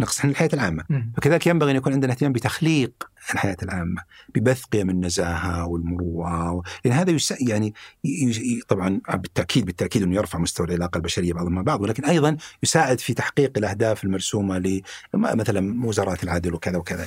نقص 0.00 0.24
الحياة 0.24 0.48
العامة. 0.52 0.84
فكذلك 1.16 1.46
ينبغي 1.46 1.70
أن 1.70 1.76
يكون 1.76 1.92
عندنا 1.92 2.12
اهتمام 2.12 2.32
بتخليق 2.32 3.10
الحياة 3.34 3.56
العامة 3.62 4.02
ببث 4.34 4.64
قيم 4.64 4.90
النزاهة 4.90 5.66
والمروءة 5.66 6.52
و... 6.52 6.62
لأن 6.84 6.94
هذا 6.94 7.10
يس... 7.10 7.34
يعني 7.40 7.74
ي... 8.04 8.60
طبعا 8.68 9.00
بالتأكيد 9.14 9.64
بالتأكيد 9.64 10.02
أنه 10.02 10.16
يرفع 10.16 10.38
مستوى 10.38 10.66
العلاقة 10.66 10.96
البشرية 10.98 11.32
بعضهم 11.32 11.52
مع 11.54 11.62
بعض 11.62 11.80
ولكن 11.80 12.04
أيضا 12.04 12.36
يساعد 12.62 13.00
في 13.00 13.14
تحقيق 13.14 13.58
الأهداف 13.58 14.04
المرسومة 14.04 14.58
ل 14.58 14.82
مثلا 15.14 15.86
وزارات 15.86 16.24
العدل 16.24 16.54
وكذا 16.54 16.78
وكذا 16.78 17.06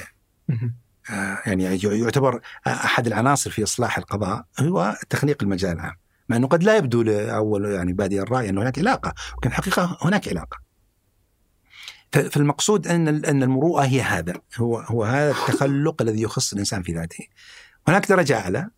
مهم. 0.50 0.74
آه، 1.10 1.42
يعني 1.46 1.80
يعتبر 1.84 2.42
أحد 2.68 3.08
العناصر 3.08 3.52
في 3.52 3.64
إصلاح 3.64 3.98
القضاء 3.98 4.46
هو 4.60 4.98
تخليق 5.10 5.44
المجال 5.44 5.72
العام. 5.72 5.96
مع 6.30 6.36
إنه 6.36 6.48
قد 6.48 6.64
لا 6.64 6.78
يبدو 6.78 7.02
لأول 7.02 7.66
يعني 7.66 7.94
بادئ 7.94 8.22
الرأي 8.22 8.50
ان 8.50 8.58
هناك 8.58 8.80
علاقة 8.80 9.14
ولكن 9.34 9.50
الحقيقة 9.50 9.98
هناك 10.02 10.28
علاقة. 10.28 10.58
فالمقصود 12.12 12.88
أن 12.88 13.08
أن 13.08 13.44
المروءة 13.44 13.86
هي 13.86 14.02
هذا 14.02 14.34
هو 14.58 14.80
هو 14.80 15.04
هذا 15.04 15.32
التخلق 15.32 16.02
الذي 16.02 16.22
يخص 16.22 16.54
الإنسان 16.54 16.84
في 16.84 16.94
ذاته. 16.94 17.26
هناك 17.88 18.10
درجة 18.10 18.40
أعلى 18.40 18.70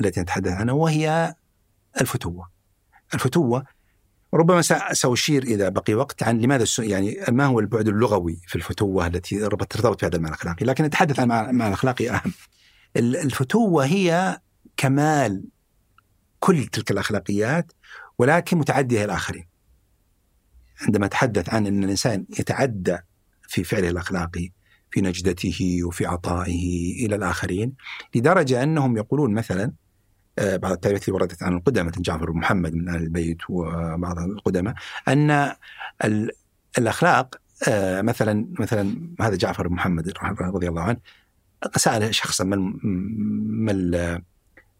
التي 0.00 0.20
نتحدث 0.20 0.52
عنها 0.52 0.74
وهي 0.74 1.34
الفتوة. 2.00 2.50
الفتوة 3.14 3.64
ربما 4.34 4.62
سأشير 4.92 5.42
إذا 5.42 5.68
بقي 5.68 5.94
وقت 5.94 6.22
عن 6.22 6.40
لماذا 6.40 6.64
يعني 6.78 7.20
ما 7.28 7.46
هو 7.46 7.60
البعد 7.60 7.88
اللغوي 7.88 8.40
في 8.46 8.56
الفتوة 8.56 9.06
التي 9.06 9.38
ترتبط 9.38 10.02
بهذا 10.02 10.16
المعنى 10.16 10.34
الأخلاقي؟ 10.34 10.66
لكن 10.66 10.84
نتحدث 10.84 11.20
عن 11.20 11.30
المعنى 11.30 11.68
الأخلاقي 11.68 12.10
أهم. 12.10 12.32
الفتوة 12.96 13.84
هي 13.84 14.40
كمال 14.76 15.44
كل 16.40 16.66
تلك 16.66 16.90
الأخلاقيات 16.90 17.72
ولكن 18.18 18.58
متعدية 18.58 19.04
الآخرين 19.04 19.46
عندما 20.82 21.06
أتحدث 21.06 21.54
عن 21.54 21.66
أن 21.66 21.84
الإنسان 21.84 22.24
يتعدى 22.38 22.98
في 23.48 23.64
فعله 23.64 23.88
الأخلاقي 23.88 24.50
في 24.90 25.00
نجدته 25.00 25.78
وفي 25.84 26.06
عطائه 26.06 27.06
إلى 27.06 27.16
الآخرين 27.16 27.72
لدرجة 28.14 28.62
أنهم 28.62 28.96
يقولون 28.96 29.34
مثلا 29.34 29.72
بعض 30.38 30.72
التعريفات 30.72 31.08
وردت 31.08 31.42
عن 31.42 31.56
القدامى 31.56 31.88
مثل 31.88 32.02
جعفر 32.02 32.32
محمد 32.32 32.74
من 32.74 32.88
أهل 32.88 33.02
البيت 33.02 33.38
وبعض 33.48 34.18
القدماء 34.18 34.74
أن 35.08 35.52
الأخلاق 36.78 37.40
آه، 37.68 38.02
مثلا 38.02 38.46
مثلا 38.58 39.14
هذا 39.20 39.36
جعفر 39.36 39.68
بن 39.68 39.74
محمد 39.74 40.12
رضي 40.40 40.68
الله 40.68 40.82
عنه 40.82 40.98
سأل 41.76 42.14
شخصا 42.14 42.44
ما 42.44 42.56
ما 43.72 44.22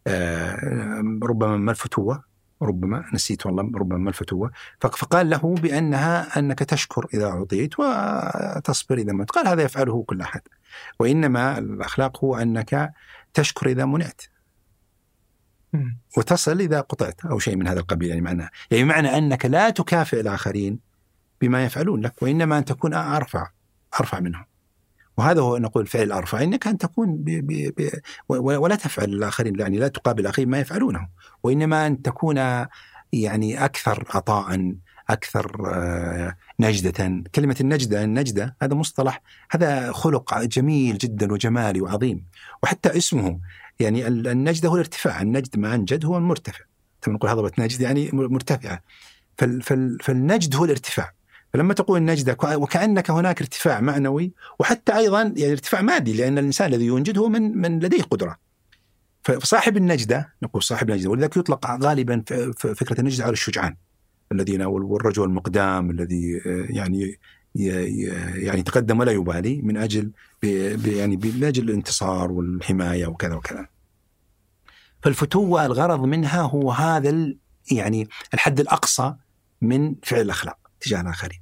آه، 0.07 1.19
ربما 1.23 1.57
ما 1.57 1.71
الفتوة؟ 1.71 2.31
ربما 2.63 3.05
نسيت 3.15 3.47
والله 3.47 3.63
ربما 3.63 3.99
ما 3.99 4.09
الفتوة؟ 4.09 4.51
فقال 4.81 5.31
له 5.31 5.55
بأنها 5.63 6.39
أنك 6.39 6.59
تشكر 6.59 7.07
إذا 7.15 7.27
أعطيت 7.27 7.75
وتصبر 7.81 8.99
إذا 8.99 9.13
ما 9.13 9.25
قال 9.25 9.49
هذا 9.49 9.63
يفعله 9.63 10.03
كل 10.03 10.21
أحد. 10.21 10.41
وإنما 10.99 11.59
الأخلاق 11.59 12.25
هو 12.25 12.37
أنك 12.37 12.93
تشكر 13.35 13.69
إذا 13.69 13.85
منعت. 13.85 14.23
وتصل 16.17 16.61
إذا 16.61 16.81
قطعت 16.81 17.27
أو 17.27 17.39
شيء 17.39 17.57
من 17.57 17.69
هذا 17.69 17.81
القبيل 17.81 18.09
يعني 18.09 18.21
معناه 18.21 18.51
يعني 18.71 18.85
معنى 18.85 19.19
أنك 19.19 19.47
لا 19.47 19.71
تكافئ 19.71 20.21
الآخرين 20.21 20.79
بما 21.41 21.65
يفعلون 21.65 22.01
لك 22.01 22.23
وإنما 22.23 22.59
أن 22.59 22.65
تكون 22.65 22.95
أرفع 22.95 23.51
أرفع 24.01 24.21
منهم. 24.21 24.45
وهذا 25.17 25.41
هو 25.41 25.59
نقول 25.59 25.83
الفعل 25.83 26.03
الأرفع 26.03 26.43
إنك 26.43 26.67
أن 26.67 26.79
تكون 26.79 27.17
ب 27.17 27.25
ب 27.25 27.73
ب 27.77 27.91
ولا 28.29 28.75
تفعل 28.75 29.09
الآخرين 29.09 29.59
يعني 29.59 29.79
لا 29.79 29.89
تقابل 29.89 30.21
الآخرين 30.21 30.49
ما 30.49 30.59
يفعلونه. 30.59 31.09
وإنما 31.43 31.87
أن 31.87 32.03
تكون 32.03 32.37
يعني 33.13 33.65
أكثر 33.65 34.05
عطاء 34.15 34.75
أكثر 35.11 35.73
آه، 35.75 36.37
نجدة. 36.61 37.23
كلمة 37.35 37.57
النجدة 37.61 38.05
النجدة 38.05 38.57
هذا 38.63 38.75
مصطلح 38.75 39.23
هذا 39.51 39.93
خلق 39.93 40.39
جميل 40.39 40.99
جدا 40.99 41.33
وجمالي 41.33 41.81
وعظيم. 41.81 42.25
وحتى 42.63 42.97
اسمه 42.97 43.41
يعني 43.81 44.07
النجد 44.09 44.67
هو 44.67 44.75
الارتفاع 44.75 45.23
النجد 45.23 45.59
مع 45.59 45.75
انجد 45.75 46.05
هو 46.05 46.17
المرتفع. 46.17 46.65
ثم 47.03 47.13
نقول 47.13 47.31
هضبة 47.31 47.53
نجد 47.59 47.81
يعني 47.81 48.11
مرتفعة. 48.13 48.83
فالنجد 50.03 50.57
هو 50.57 50.65
الارتفاع. 50.65 51.13
فلما 51.53 51.75
تقول 51.75 51.99
النجدة 51.99 52.37
وكأنك 52.43 53.11
هناك 53.11 53.41
ارتفاع 53.41 53.81
معنوي 53.81 54.33
وحتى 54.59 54.97
أيضا 54.97 55.23
يعني 55.23 55.53
ارتفاع 55.53 55.81
مادي 55.81 56.13
لأن 56.13 56.39
الإنسان 56.39 56.75
الذي 56.75 56.87
ينجد 56.87 57.19
هو 57.19 57.29
من 57.29 57.59
من 57.59 57.79
لديه 57.79 58.03
قدرة. 58.03 58.37
فصاحب 59.23 59.77
النجدة 59.77 60.33
نقول 60.43 60.63
صاحب 60.63 60.91
النجدة 60.91 61.11
ولذلك 61.11 61.37
يطلق 61.37 61.67
غالبا 61.71 62.23
فكرة 62.57 63.01
النجدة 63.01 63.25
على 63.25 63.33
الشجعان. 63.33 63.77
الذين 64.33 64.63
والرجل 64.63 65.25
المقدام 65.25 65.91
الذي 65.91 66.41
يعني 66.47 67.19
يعني 67.55 68.63
تقدم 68.63 69.01
ولا 69.01 69.13
يبالي 69.13 69.63
من 69.63 69.77
أجل 69.77 70.11
يعني 70.43 71.17
من 71.17 71.45
أجل 71.45 71.71
الانتصار 71.71 72.33
والحماية 72.33 73.07
وكذا 73.07 73.35
وكذا. 73.35 73.67
فالفتوه 75.03 75.67
الغرض 75.67 76.01
منها 76.01 76.43
هو 76.43 76.73
هذا 76.73 77.35
يعني 77.73 78.09
الحد 78.35 78.61
الأقصى 78.61 79.15
من 79.61 79.95
فعل 80.03 80.21
الأخلاق 80.21 80.59
تجاه 80.81 81.01
الآخرين. 81.01 81.41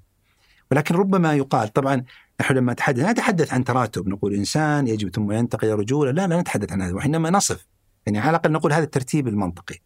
ولكن 0.70 0.94
ربما 0.94 1.34
يقال 1.34 1.72
طبعا 1.72 2.04
نحن 2.40 2.54
لما 2.54 2.72
نتحدث 2.72 3.02
لا 3.02 3.12
نتحدث 3.12 3.52
عن 3.52 3.64
تراتب 3.64 4.08
نقول 4.08 4.34
إنسان 4.34 4.86
يجب 4.86 5.08
ثم 5.08 5.32
ينتقي 5.32 5.72
رجوله 5.72 6.10
لا 6.10 6.26
لا 6.26 6.40
نتحدث 6.40 6.72
عن 6.72 6.82
هذا 6.82 6.94
وإنما 6.94 7.30
نصف 7.30 7.66
يعني 8.06 8.18
على 8.18 8.30
الأقل 8.30 8.52
نقول 8.52 8.72
هذا 8.72 8.84
الترتيب 8.84 9.28
المنطقي. 9.28 9.78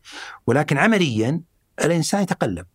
ولكن 0.47 0.79
عمليا 0.79 1.41
الإنسان 1.85 2.23
يتقلب 2.23 2.67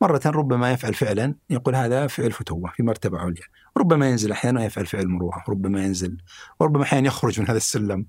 مرة 0.00 0.20
ربما 0.26 0.72
يفعل 0.72 0.94
فعلا 0.94 1.34
يقول 1.50 1.74
هذا 1.74 2.06
فعل 2.06 2.32
فتوة 2.32 2.70
في 2.70 2.82
مرتبة 2.82 3.18
عليا. 3.18 3.42
ربما 3.76 4.10
ينزل 4.10 4.32
أحيانا 4.32 4.64
يفعل 4.64 4.86
فعل 4.86 5.08
مروءة 5.08 5.44
ربما 5.48 5.84
ينزل 5.84 6.16
وربما 6.60 6.82
أحيانا 6.82 7.06
يخرج 7.06 7.40
من 7.40 7.48
هذا 7.48 7.56
السلم. 7.56 8.06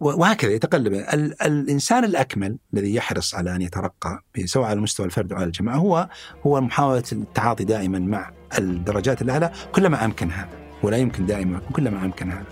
وهكذا 0.00 0.52
يتقلب. 0.52 0.92
الإنسان 1.42 2.04
الأكمل 2.04 2.58
الذي 2.74 2.94
يحرص 2.94 3.34
على 3.34 3.56
أن 3.56 3.62
يترقى 3.62 4.24
سواء 4.44 4.66
على 4.66 4.80
مستوى 4.80 5.06
الفرد 5.06 5.32
أو 5.32 5.38
على 5.38 5.46
الجماعة 5.46 5.76
هو 5.76 6.08
هو 6.46 6.60
محاولة 6.60 7.04
التعاطي 7.12 7.64
دائما 7.64 7.98
مع 7.98 8.30
الدرجات 8.58 9.22
الأعلى 9.22 9.52
كلما 9.72 10.04
أمكن 10.04 10.30
هذا 10.30 10.58
ولا 10.82 10.96
يمكن 10.96 11.26
دائما 11.26 11.60
كلما 11.72 12.04
أمكن 12.04 12.30
هذا. 12.30 12.46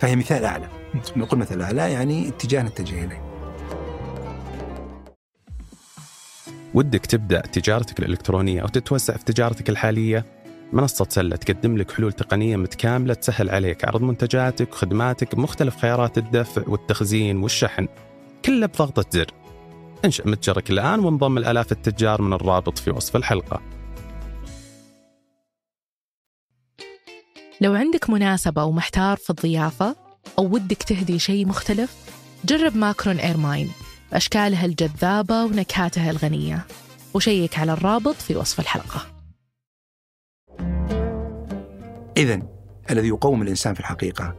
فهي 0.00 0.16
مثال 0.16 0.44
أعلى. 0.44 0.68
نقول 1.16 1.40
مثال 1.40 1.62
أعلى 1.62 1.92
يعني 1.92 2.28
اتجاه 2.28 2.62
نتجه 2.62 3.04
إليه. 3.04 3.27
ودك 6.78 7.06
تبدأ 7.06 7.40
تجارتك 7.40 7.98
الإلكترونية 7.98 8.62
أو 8.62 8.68
تتوسع 8.68 9.16
في 9.16 9.24
تجارتك 9.24 9.68
الحالية 9.70 10.24
منصة 10.72 11.06
سلة 11.08 11.36
تقدم 11.36 11.76
لك 11.76 11.90
حلول 11.90 12.12
تقنية 12.12 12.56
متكاملة 12.56 13.14
تسهل 13.14 13.50
عليك 13.50 13.84
عرض 13.84 14.02
منتجاتك 14.02 14.72
وخدماتك 14.72 15.34
بمختلف 15.34 15.76
خيارات 15.76 16.18
الدفع 16.18 16.62
والتخزين 16.66 17.36
والشحن 17.36 17.88
كله 18.44 18.66
بضغطة 18.66 19.04
زر. 19.10 19.26
انشأ 20.04 20.28
متجرك 20.28 20.70
الآن 20.70 21.00
وانضم 21.00 21.38
الآلاف 21.38 21.72
التجار 21.72 22.22
من 22.22 22.32
الرابط 22.32 22.78
في 22.78 22.90
وصف 22.90 23.16
الحلقة. 23.16 23.60
لو 27.60 27.74
عندك 27.74 28.10
مناسبة 28.10 28.62
أو 28.62 28.72
محتار 28.72 29.16
في 29.16 29.30
الضيافة 29.30 29.96
أو 30.38 30.44
ودك 30.44 30.82
تهدي 30.82 31.18
شيء 31.18 31.46
مختلف 31.46 31.96
جرب 32.44 32.76
ماكرون 32.76 33.16
إيرماين. 33.16 33.70
بأشكالها 34.12 34.66
الجذابة 34.66 35.44
ونكهاتها 35.44 36.10
الغنية. 36.10 36.66
وشيك 37.14 37.58
على 37.58 37.72
الرابط 37.72 38.14
في 38.14 38.36
وصف 38.36 38.60
الحلقة. 38.60 39.06
إذا 42.16 42.42
الذي 42.90 43.08
يقوم 43.08 43.42
الإنسان 43.42 43.74
في 43.74 43.80
الحقيقة 43.80 44.36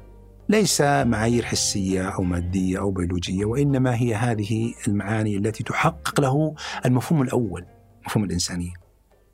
ليس 0.50 0.82
معايير 0.82 1.46
حسية 1.46 2.10
أو 2.10 2.24
مادية 2.24 2.80
أو 2.80 2.92
بيولوجية 2.92 3.46
وإنما 3.46 3.96
هي 3.96 4.16
هذه 4.16 4.74
المعاني 4.88 5.38
التي 5.38 5.64
تحقق 5.64 6.22
له 6.22 6.56
المفهوم 6.86 7.22
الأول 7.22 7.66
مفهوم 8.06 8.24
الإنسانية 8.24 8.74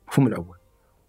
المفهوم 0.02 0.26
الأول. 0.26 0.56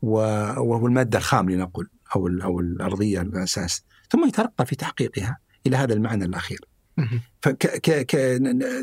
وهو 0.01 0.87
المادة 0.87 1.17
الخام 1.17 1.49
لنقل 1.49 1.87
أو 2.15 2.27
أو 2.27 2.59
الأرضية 2.59 3.21
الأساس. 3.21 3.83
ثم 4.09 4.27
يترقى 4.27 4.65
في 4.65 4.75
تحقيقها 4.75 5.37
إلى 5.67 5.77
هذا 5.77 5.93
المعنى 5.93 6.25
الأخير. 6.25 6.59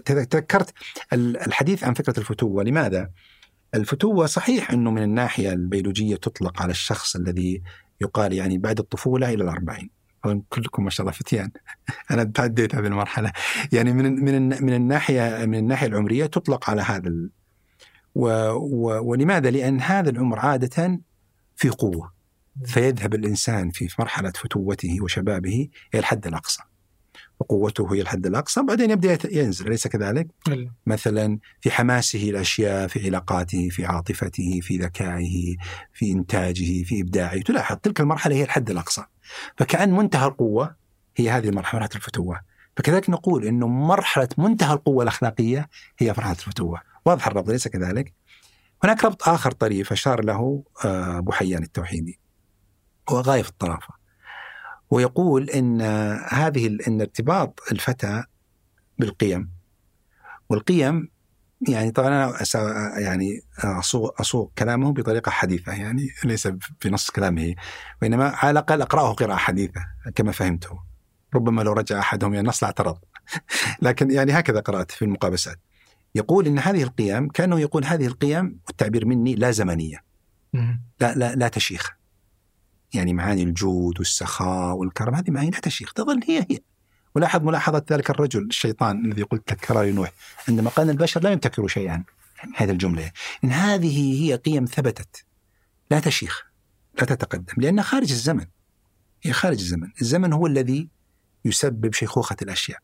تذكرت 0.04 0.72
الحديث 1.12 1.84
عن 1.84 1.94
فكرة 1.94 2.18
الفتوة. 2.18 2.64
لماذا؟ 2.64 3.10
الفتوة 3.74 4.26
صحيح 4.26 4.70
إنه 4.70 4.90
من 4.90 5.02
الناحية 5.02 5.52
البيولوجية 5.52 6.16
تطلق 6.16 6.62
على 6.62 6.70
الشخص 6.70 7.16
الذي 7.16 7.62
يقال 8.00 8.32
يعني 8.32 8.58
بعد 8.58 8.78
الطفولة 8.78 9.34
إلى 9.34 9.44
الأربعين. 9.44 9.90
كلكم 10.48 10.84
ما 10.84 10.90
شاء 10.90 11.06
الله 11.06 11.12
فتيان. 11.18 11.50
أنا 12.10 12.24
تعديت 12.24 12.74
هذه 12.74 12.86
المرحلة. 12.86 13.32
يعني 13.72 13.92
من 13.92 14.24
من 14.24 14.64
من 14.64 14.74
الناحية 14.74 15.46
من 15.46 15.58
الناحية 15.58 15.86
العمرية 15.86 16.26
تطلق 16.26 16.70
على 16.70 16.82
هذا 16.82 17.08
ال... 17.08 17.30
و... 18.14 18.28
و... 18.50 19.10
ولماذا؟ 19.10 19.50
لأن 19.50 19.80
هذا 19.80 20.10
العمر 20.10 20.38
عادة 20.38 21.00
في 21.56 21.68
قوة. 21.68 22.14
فيذهب 22.64 23.14
الإنسان 23.14 23.70
في 23.70 23.88
مرحلة 23.98 24.30
فتوته 24.30 24.96
وشبابه 25.02 25.68
إلى 25.94 26.00
الحد 26.00 26.26
الأقصى. 26.26 26.62
وقوته 27.40 27.94
هي 27.94 28.00
الحد 28.00 28.26
الأقصى 28.26 28.62
بعدين 28.62 28.90
يبدأ 28.90 29.18
ينزل 29.32 29.66
أليس 29.66 29.86
كذلك؟ 29.86 30.26
ألا. 30.48 30.70
مثلا 30.86 31.38
في 31.60 31.70
حماسه 31.70 32.30
الأشياء 32.30 32.86
في 32.86 33.06
علاقاته 33.06 33.68
في 33.68 33.86
عاطفته 33.86 34.60
في 34.62 34.76
ذكائه 34.76 35.56
في 35.92 36.12
إنتاجه 36.12 36.82
في 36.82 37.00
إبداعه 37.00 37.40
تلاحظ 37.40 37.76
تلك 37.76 38.00
المرحلة 38.00 38.34
هي 38.36 38.42
الحد 38.44 38.70
الأقصى 38.70 39.04
فكأن 39.56 39.92
منتهى 39.92 40.26
القوة 40.26 40.76
هي 41.16 41.30
هذه 41.30 41.48
المرحلة 41.48 41.80
مرحلة 41.80 41.96
الفتوة 41.96 42.40
فكذلك 42.76 43.10
نقول 43.10 43.44
أنه 43.44 43.68
مرحلة 43.68 44.28
منتهى 44.38 44.72
القوة 44.72 45.02
الأخلاقية 45.02 45.68
هي 45.98 46.08
مرحلة 46.08 46.32
الفتوة 46.32 46.80
واضح 47.04 47.26
الربط 47.26 47.48
أليس 47.48 47.68
كذلك؟ 47.68 48.12
هناك 48.84 49.04
ربط 49.04 49.28
آخر 49.28 49.50
طريف 49.50 49.92
أشار 49.92 50.24
له 50.24 50.62
آه، 50.84 51.18
أبو 51.18 51.32
حيان 51.32 51.62
التوحيدي 51.62 52.20
هو 53.08 53.20
غاية 53.20 53.42
في 53.42 53.48
الطرافة 53.48 54.03
ويقول 54.94 55.50
إن 55.50 55.80
هذه 56.28 56.78
إن 56.88 57.00
ارتباط 57.00 57.60
الفتى 57.72 58.24
بالقيم. 58.98 59.50
والقيم 60.48 61.08
يعني 61.68 61.90
طبعا 61.90 62.08
أنا 62.08 62.34
يعني 62.98 63.40
اصوغ 63.58 64.10
أصوغ 64.20 64.48
كلامه 64.58 64.92
بطريقة 64.92 65.30
حديثة 65.30 65.72
يعني 65.72 66.08
ليس 66.24 66.48
بنص 66.84 67.10
كلامه 67.10 67.54
وإنما 68.02 68.28
على 68.28 68.50
الأقل 68.50 68.82
أقرأه 68.82 69.12
قراءة 69.12 69.36
حديثة 69.36 69.80
كما 70.14 70.32
فهمته 70.32 70.78
ربما 71.34 71.62
لو 71.62 71.72
رجع 71.72 71.98
أحدهم 71.98 72.32
إلى 72.32 72.40
النص 72.40 72.62
لاعترض 72.62 72.98
لكن 73.82 74.10
يعني 74.10 74.32
هكذا 74.32 74.60
قرأت 74.60 74.90
في 74.90 75.04
المقابسات. 75.04 75.58
يقول 76.14 76.46
إن 76.46 76.58
هذه 76.58 76.82
القيم 76.82 77.28
كأنه 77.28 77.60
يقول 77.60 77.84
هذه 77.84 78.06
القيم 78.06 78.60
والتعبير 78.66 79.06
مني 79.06 79.34
لا 79.34 79.50
زمنية. 79.50 80.04
لا 81.00 81.14
لا 81.14 81.34
لا 81.34 81.48
تشيخ 81.48 82.03
يعني 82.94 83.12
معاني 83.12 83.42
الجود 83.42 83.98
والسخاء 83.98 84.76
والكرم 84.76 85.14
هذه 85.14 85.30
معاني 85.30 85.50
لا 85.50 85.60
تشيخ 85.60 85.92
تظل 85.92 86.20
هي 86.28 86.46
هي. 86.50 86.58
ولاحظ 87.14 87.42
ملاحظة 87.42 87.84
ذلك 87.90 88.10
الرجل 88.10 88.42
الشيطان 88.42 89.04
الذي 89.04 89.22
قلت 89.22 89.54
كرار 89.54 89.90
نوح 89.90 90.12
عندما 90.48 90.70
قال 90.70 90.90
البشر 90.90 91.22
لا 91.22 91.32
يبتكروا 91.32 91.68
شيئا 91.68 92.04
هذه 92.56 92.70
الجملة. 92.70 93.10
إن 93.44 93.50
هذه 93.50 94.22
هي 94.22 94.36
قيم 94.36 94.64
ثبتت 94.64 95.24
لا 95.90 96.00
تشيخ 96.00 96.46
لا 96.98 97.04
تتقدم 97.04 97.54
لأنها 97.56 97.84
خارج 97.84 98.10
الزمن 98.10 98.46
هي 99.22 99.32
خارج 99.32 99.58
الزمن. 99.58 99.88
الزمن 100.00 100.32
هو 100.32 100.46
الذي 100.46 100.88
يسبب 101.44 101.94
شيخوخة 101.94 102.36
الأشياء. 102.42 102.78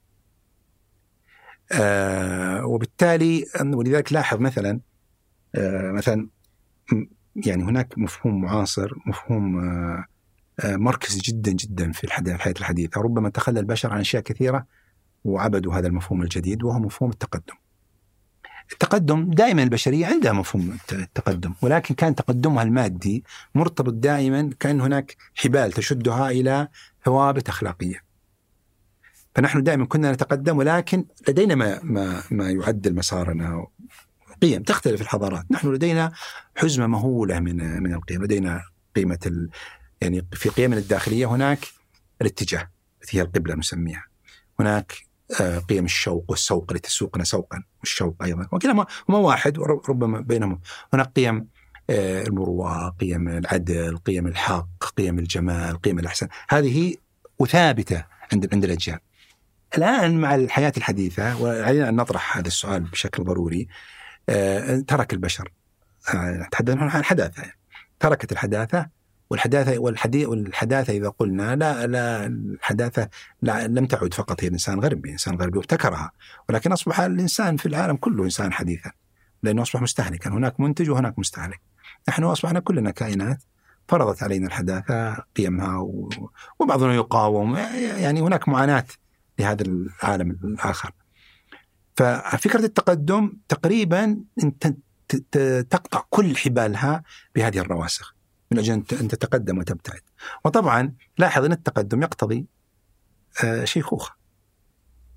آه 1.73 2.67
وبالتالي 2.67 3.45
ولذلك 3.61 4.13
لاحظ 4.13 4.39
مثلا 4.41 4.81
آه 5.55 5.93
مثلا 5.93 6.29
يعني 7.37 7.63
هناك 7.65 7.99
مفهوم 7.99 8.41
معاصر 8.41 8.93
مفهوم 9.07 9.59
آه 9.69 10.05
آه 10.61 10.77
مركزي 10.77 11.21
جدا 11.21 11.53
جدا 11.53 11.93
في 11.93 12.05
الحياة 12.05 12.55
الحديثة. 12.61 13.01
ربما 13.01 13.29
تخلى 13.29 13.61
البشر 13.61 13.93
عن 13.93 14.01
أشياء 14.01 14.23
كثيرة 14.23 14.67
وعبدوا 15.25 15.75
هذا 15.75 15.87
المفهوم 15.87 16.23
الجديد 16.23 16.63
وهو 16.63 16.79
مفهوم 16.79 17.11
التقدم. 17.11 17.55
التقدم 18.73 19.31
دائما 19.31 19.63
البشرية 19.63 20.07
عندها 20.07 20.33
مفهوم 20.33 20.71
الت- 20.71 20.93
التقدم 20.93 21.53
ولكن 21.63 21.95
كان 21.95 22.15
تقدمها 22.15 22.63
المادي 22.63 23.25
مرتبط 23.55 23.93
دائما 23.93 24.51
كأن 24.61 24.81
هناك 24.81 25.17
حبال 25.35 25.73
تشدها 25.73 26.31
إلى 26.31 26.69
ثوابت 27.05 27.49
أخلاقية. 27.49 28.01
فنحن 29.35 29.63
دائما 29.63 29.87
كنا 29.87 30.13
نتقدم 30.13 30.59
ولكن 30.59 31.05
لدينا 31.29 31.55
ما 31.55 31.81
ما 31.83 32.23
ما 32.31 32.51
يعدل 32.51 32.95
مسارنا 32.95 33.67
قيم 34.43 34.63
تختلف 34.63 35.01
الحضارات، 35.01 35.45
نحن 35.51 35.73
لدينا 35.73 36.13
حزمة 36.57 36.87
مهولة 36.87 37.41
من 37.41 37.83
من 37.83 37.95
القيم، 37.95 38.25
لدينا 38.25 38.63
قيمة 38.97 39.19
ال 39.27 39.51
يعني 40.01 40.27
في 40.33 40.49
قيمنا 40.49 40.79
الداخلية 40.79 41.27
هناك 41.27 41.59
الاتجاه 42.23 42.71
التي 43.03 43.19
هي 43.19 43.23
القبلة 43.23 43.55
نسميها. 43.55 44.05
هناك 44.61 44.93
آه، 45.41 45.59
قيم 45.59 45.85
الشوق 45.85 46.25
والسوق 46.29 46.73
التي 46.73 46.89
تسوقنا 46.89 47.25
سوقا 47.25 47.63
والشوق 47.81 48.23
أيضا، 48.23 48.49
وكلاهما 48.53 48.87
هما 49.09 49.19
واحد 49.19 49.59
وربما 49.59 50.21
بينهم 50.21 50.61
هناك 50.95 51.13
قيم 51.17 51.47
آه، 51.91 52.23
المروءة، 52.23 52.97
قيم 53.01 53.29
العدل، 53.29 53.97
قيم 53.97 54.27
الحق، 54.27 54.85
قيم 54.97 55.19
الجمال، 55.19 55.81
قيم 55.81 55.99
الاحسان، 55.99 56.29
هذه 56.49 56.95
وثابتة 57.39 58.05
عند 58.33 58.55
عند 58.55 58.65
الأجيال. 58.65 58.99
الآن 59.79 60.21
مع 60.21 60.35
الحياة 60.35 60.73
الحديثة 60.77 61.43
وعلينا 61.43 61.89
أن 61.89 61.97
نطرح 61.97 62.37
هذا 62.37 62.47
السؤال 62.47 62.81
بشكل 62.81 63.25
ضروري. 63.25 63.69
ترك 64.87 65.13
البشر 65.13 65.53
آه، 66.15 66.31
نتحدث 66.31 66.77
عن 66.79 67.03
يعني. 67.39 67.59
تركت 68.01 68.33
الحداثة 68.33 68.87
والحداثة 69.31 69.79
والحديث 69.79 70.29
والحداثة 70.29 70.93
إذا 70.93 71.09
قلنا 71.09 71.57
لا 71.57 71.87
لا 71.87 72.27
الحداثة 72.27 73.09
لا 73.43 73.67
لم 73.67 73.87
تعد 73.87 74.15
فقط 74.15 74.45
هي 74.45 74.49
الانسان 74.49 74.81
غربي، 74.81 75.13
إنسان 75.13 75.35
غربي 75.35 75.59
وابتكرها 75.59 76.13
ولكن 76.49 76.73
أصبح 76.73 77.01
الإنسان 77.01 77.57
في 77.57 77.67
العالم 77.67 77.97
كله 77.97 78.25
إنسان 78.25 78.53
حديثا 78.53 78.91
لأنه 79.43 79.63
أصبح 79.63 79.83
مستهلكا، 79.83 80.31
هناك 80.31 80.61
منتج 80.61 80.91
وهناك 80.91 81.19
مستهلك. 81.19 81.61
نحن 82.09 82.25
أصبحنا 82.25 82.61
كلنا 82.61 82.91
كائنات 82.91 83.43
فرضت 83.89 84.23
علينا 84.23 84.47
الحداثة 84.47 85.15
قيمها 85.37 85.89
وبعضنا 86.59 86.95
يقاوم 86.95 87.57
يعني 87.99 88.21
هناك 88.21 88.49
معاناة 88.49 88.87
لهذا 89.39 89.63
العالم 89.63 90.31
الآخر. 90.45 90.93
ففكرة 92.01 92.65
التقدم 92.65 93.33
تقريبا 93.49 94.21
انت 94.43 94.75
تقطع 95.71 96.05
كل 96.11 96.37
حبالها 96.37 97.03
بهذه 97.35 97.59
الرواسخ 97.59 98.15
من 98.51 98.59
أجل 98.59 98.73
أن 98.73 99.09
تتقدم 99.09 99.59
وتبتعد. 99.59 100.01
وطبعا 100.45 100.93
لاحظ 101.19 101.45
أن 101.45 101.53
التقدم 101.53 102.03
يقتضي 102.03 102.47
آه، 103.45 103.65
شيخوخه. 103.65 104.15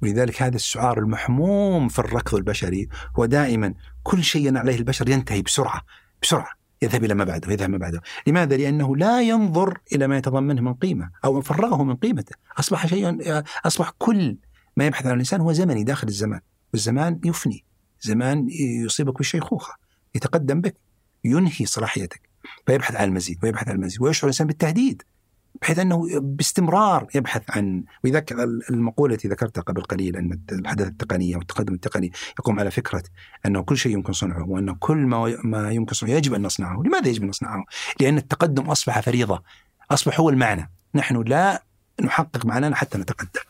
ولذلك 0.02 0.42
هذا 0.42 0.56
السعار 0.56 1.00
المحموم 1.00 1.88
في 1.90 2.00
الركض 2.00 2.36
البشري 2.36 2.90
هو 3.20 3.26
دائما 3.26 3.74
كل 4.04 4.24
شيء 4.24 4.58
عليه 4.58 4.76
البشر 4.76 5.10
ينتهي 5.10 5.42
بسرعة 5.42 5.82
بسرعة 6.22 6.52
يذهب 6.82 7.04
إلى 7.04 7.14
ما 7.14 7.24
بعده 7.24 7.52
يذهب 7.52 7.70
ما 7.70 7.78
بعده، 7.78 8.02
لماذا؟ 8.28 8.58
لأنه 8.58 8.96
لا 8.96 9.22
ينظر 9.22 9.78
إلى 9.94 10.08
ما 10.08 10.18
يتضمنه 10.18 10.62
من 10.62 10.74
قيمة 10.74 11.10
أو 11.26 11.42
فرغه 11.42 11.84
من 11.84 11.96
قيمته، 11.96 12.36
أصبح 12.60 12.88
شيئا 12.88 13.44
أصبح 13.66 13.92
كل 13.98 14.38
ما 14.78 14.86
يبحث 14.86 15.06
عن 15.06 15.14
الإنسان 15.14 15.42
هو 15.42 15.54
زمني 15.54 15.84
داخل 15.84 16.08
الزمان، 16.08 16.40
والزمان 16.74 17.20
يفني، 17.26 17.64
زمان 18.02 18.48
يصيبك 18.50 19.18
بالشيخوخه، 19.18 19.76
يتقدم 20.16 20.62
بك، 20.62 20.76
ينهي 21.24 21.66
صلاحيتك، 21.66 22.22
فيبحث 22.68 22.96
عن 22.96 23.08
المزيد 23.08 23.40
ويبحث 23.44 23.68
عن 23.68 23.76
المزيد 23.76 24.02
ويشعر 24.02 24.24
الإنسان 24.24 24.48
بالتهديد 24.48 25.04
بحيث 25.62 25.80
أنه 25.80 26.20
باستمرار 26.20 27.08
يبحث 27.16 27.44
عن 27.50 27.84
ولذلك 28.04 28.32
المقولة 28.70 29.16
التي 29.16 29.28
ذكرتها 29.28 29.62
قبل 29.62 29.82
قليل 29.82 30.16
أن 30.16 30.40
الحداثه 30.52 30.90
التقنيه 30.90 31.36
والتقدم 31.36 31.74
التقني 31.74 32.12
يقوم 32.40 32.60
على 32.60 32.72
فكرة 32.72 33.04
أنه 33.46 33.62
كل 33.62 33.78
شيء 33.78 33.92
يمكن 33.94 34.14
صنعه 34.14 34.50
وأن 34.50 34.76
كل 34.76 34.98
ما 34.98 35.38
ما 35.44 35.72
يمكن 35.72 35.94
صنعه 35.94 36.12
يجب 36.12 36.34
أن 36.34 36.42
نصنعه، 36.42 36.82
لماذا 36.86 37.08
يجب 37.08 37.24
أن 37.24 37.30
نصنعه؟ 37.30 37.66
لأن 38.00 38.18
التقدم 38.18 38.64
أصبح 38.64 39.00
فريضة، 39.00 39.44
أصبح 39.92 40.20
هو 40.20 40.30
المعنى، 40.30 40.72
نحن 40.96 41.22
لا 41.22 41.64
نحقق 42.02 42.46
معنانا 42.46 42.76
حتى 42.76 42.98
نتقدم. 42.98 43.42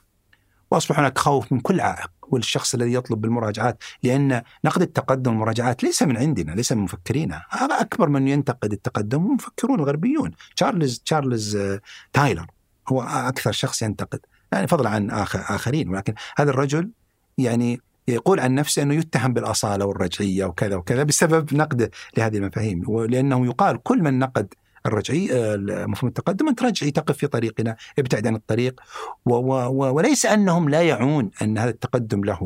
وأصبح 0.71 0.99
هناك 0.99 1.17
خوف 1.17 1.53
من 1.53 1.59
كل 1.59 1.81
عائق. 1.81 2.11
والشخص 2.29 2.73
الذي 2.73 2.93
يطلب 2.93 3.21
بالمراجعات 3.21 3.83
لأن 4.03 4.41
نقد 4.65 4.81
التقدم 4.81 5.31
والمراجعات 5.31 5.83
ليس 5.83 6.03
من 6.03 6.17
عندنا 6.17 6.51
ليس 6.51 6.71
من 6.71 6.81
مفكرينا. 6.81 7.43
هذا 7.49 7.81
أكبر 7.81 8.09
من 8.09 8.27
ينتقد 8.27 8.73
التقدم 8.73 9.19
هم 9.19 9.29
المفكرون 9.29 9.79
الغربيون 9.79 10.31
تشارلز 10.55 10.99
تشارلز 10.99 11.55
آه، 11.55 11.81
تايلر 12.13 12.47
هو 12.87 13.01
أكثر 13.01 13.51
شخص 13.51 13.81
ينتقد. 13.81 14.19
يعني 14.51 14.67
فضلا 14.67 14.89
عن 14.89 15.09
آخر 15.11 15.39
آخرين 15.39 15.89
ولكن 15.89 16.13
هذا 16.37 16.49
الرجل 16.49 16.89
يعني 17.37 17.81
يقول 18.07 18.39
عن 18.39 18.55
نفسه 18.55 18.81
أنه 18.81 18.93
يتهم 18.93 19.33
بالأصالة 19.33 19.85
والرجعية 19.85 20.45
وكذا 20.45 20.75
وكذا 20.75 21.03
بسبب 21.03 21.53
نقده 21.53 21.91
لهذه 22.17 22.37
المفاهيم 22.37 22.83
ولأنه 22.87 23.45
يقال 23.45 23.83
كل 23.83 24.03
من 24.03 24.19
نقد 24.19 24.53
الرجعي 24.85 25.29
آه، 25.31 25.55
مفهوم 25.85 26.09
التقدم 26.09 26.47
انت 26.47 26.63
رجعي 26.63 26.91
تقف 26.91 27.17
في 27.17 27.27
طريقنا 27.27 27.75
ابتعد 27.99 28.27
عن 28.27 28.35
الطريق. 28.35 28.81
و 29.25 29.33
و 29.33 29.53
و 29.53 29.93
وليس 29.93 30.25
أنهم 30.25 30.69
لا 30.69 30.81
يعون 30.81 31.31
أن 31.41 31.57
هذا 31.57 31.69
التقدم 31.69 32.23
له 32.23 32.39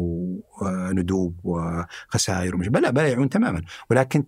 آه، 0.61 0.91
ندوب 0.91 1.39
وخسائر 1.43 2.55
ومش 2.55 2.67
بل 2.67 2.91
بل 2.91 3.05
يعون 3.05 3.29
تماما. 3.29 3.61
ولكن 3.89 4.23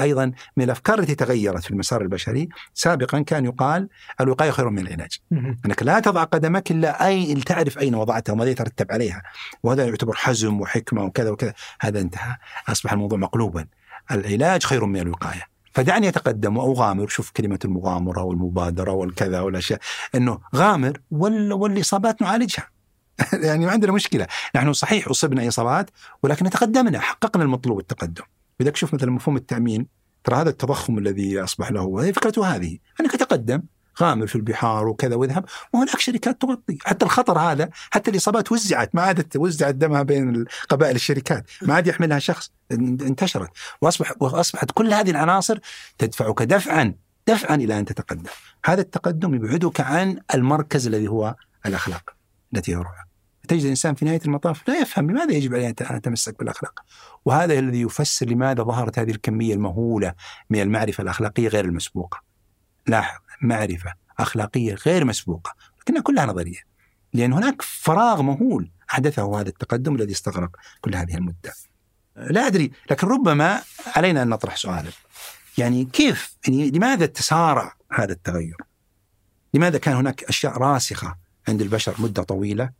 أيضا 0.00 0.32
من 0.56 0.64
الأفكار 0.64 0.98
التي 0.98 1.14
تغيرت 1.14 1.62
في 1.62 1.70
المسار 1.70 2.02
البشري 2.02 2.48
سابقا 2.74 3.20
كان 3.20 3.44
يقال 3.44 3.88
الوقاية 4.20 4.50
خير 4.50 4.70
من 4.70 4.78
العلاج. 4.78 5.18
أنك 5.66 5.82
لا 5.82 6.00
تضع 6.00 6.24
قدمك 6.24 6.70
إلا 6.70 7.06
اي 7.06 7.34
تعرف 7.34 7.78
أين 7.78 7.94
وضعتها 7.94 8.32
وماذا 8.32 8.50
يترتب 8.50 8.92
عليها. 8.92 9.22
وهذا 9.62 9.86
يعتبر 9.86 10.14
حزم 10.14 10.60
وحكمة 10.60 11.04
وكذا 11.04 11.30
وكذا. 11.30 11.54
هذا 11.80 12.00
انتهى. 12.00 12.36
أصبح 12.68 12.92
الموضوع 12.92 13.18
مقلوبا. 13.18 13.66
العلاج 14.10 14.62
خير 14.62 14.84
من 14.84 15.00
الوقاية. 15.00 15.59
فدعني 15.70 16.08
أتقدم 16.08 16.56
وأغامر. 16.56 17.08
شوف 17.08 17.30
كلمة 17.30 17.58
المغامرة 17.64 18.22
والمبادرة 18.22 18.92
والكذا 18.92 19.40
والأشياء. 19.40 19.80
إنه 20.14 20.38
غامر 20.56 21.00
وال... 21.10 21.52
والإصابات 21.52 22.22
نعالجها. 22.22 22.68
يعني 23.46 23.66
ما 23.66 23.72
عندنا 23.72 23.92
مشكلة. 23.92 24.26
نحن 24.56 24.72
صحيح 24.72 25.08
أصبنا 25.08 25.48
إصابات 25.48 25.90
ولكن 26.22 26.50
تقدمنا 26.50 27.00
حققنا 27.00 27.44
المطلوب 27.44 27.78
التقدم. 27.78 28.24
لذلك 28.60 28.76
شوف 28.76 28.94
مثلا 28.94 29.10
مفهوم 29.10 29.36
التأمين. 29.36 29.86
ترى 30.24 30.36
هذا 30.36 30.50
التضخم 30.50 30.98
الذي 30.98 31.44
أصبح 31.44 31.70
له 31.70 32.04
هي 32.04 32.12
فكرته 32.12 32.46
هذه. 32.56 32.78
أنك 33.00 33.12
تقدم 33.12 33.62
غامر 34.02 34.26
في 34.26 34.36
البحار 34.36 34.88
وكذا 34.88 35.14
واذهب 35.16 35.44
وهناك 35.72 36.00
شركات 36.00 36.42
تغطي. 36.42 36.78
حتى 36.84 37.04
الخطر 37.04 37.38
هذا 37.38 37.70
حتى 37.90 38.10
الإصابات 38.10 38.52
وزعت. 38.52 38.94
ما 38.94 39.02
عادت 39.02 39.36
وزعت 39.36 39.74
دمها 39.74 40.02
بين 40.02 40.44
قبائل 40.68 40.96
الشركات. 40.96 41.50
ما 41.62 41.74
عاد 41.74 41.86
يحملها 41.86 42.18
شخص. 42.18 42.52
انتشرت. 42.72 43.50
واصبح 43.82 44.12
وأصبحت 44.20 44.70
كل 44.70 44.94
هذه 44.94 45.10
العناصر 45.10 45.58
تدفعك 45.98 46.42
دفعا 46.42 46.94
دفعا 47.26 47.54
إلى 47.54 47.78
أن 47.78 47.84
تتقدم. 47.84 48.30
هذا 48.64 48.80
التقدم 48.80 49.34
يبعدك 49.34 49.80
عن 49.80 50.18
المركز 50.34 50.86
الذي 50.86 51.08
هو 51.08 51.34
الأخلاق 51.66 52.10
التي 52.54 52.76
هي 52.76 52.84
تجد 53.48 53.62
الإنسان 53.62 53.94
في 53.94 54.04
نهاية 54.04 54.20
المطاف 54.24 54.68
لا 54.68 54.80
يفهم 54.80 55.10
لماذا 55.10 55.32
يجب 55.32 55.54
عليه 55.54 55.68
أن 55.68 55.96
يتمسك 55.96 56.38
بالأخلاق. 56.38 56.80
وهذا 57.24 57.58
الذي 57.58 57.80
يفسر 57.80 58.26
لماذا 58.26 58.62
ظهرت 58.62 58.98
هذه 58.98 59.10
الكمية 59.10 59.54
المهولة 59.54 60.14
من 60.50 60.60
المعرفة 60.60 61.02
الأخلاقية 61.02 61.48
غير 61.48 61.64
المسبوقة. 61.64 62.20
لاحظ. 62.86 63.20
معرفة 63.40 63.94
أخلاقية 64.18 64.74
غير 64.74 65.04
مسبوقة 65.04 65.54
لكنها 65.80 66.02
كلها 66.02 66.26
نظرية 66.26 66.58
لأن 67.12 67.32
هناك 67.32 67.62
فراغ 67.62 68.22
مهول 68.22 68.70
حدثه 68.88 69.40
هذا 69.40 69.48
التقدم 69.48 69.94
الذي 69.94 70.12
استغرق 70.12 70.56
كل 70.80 70.94
هذه 70.94 71.14
المدة. 71.14 71.52
لا 72.16 72.46
أدري 72.46 72.72
لكن 72.90 73.06
ربما 73.06 73.62
علينا 73.96 74.22
أن 74.22 74.28
نطرح 74.28 74.56
سؤالا 74.56 74.90
يعني 75.58 75.84
كيف 75.84 76.36
يعني 76.46 76.70
لماذا 76.70 77.06
تسارع 77.06 77.74
هذا 77.92 78.12
التغير؟ 78.12 78.56
لماذا 79.54 79.78
كان 79.78 79.94
هناك 79.94 80.24
أشياء 80.24 80.58
راسخة 80.58 81.16
عند 81.48 81.62
البشر 81.62 81.94
مدة 81.98 82.22
طويلة 82.22 82.70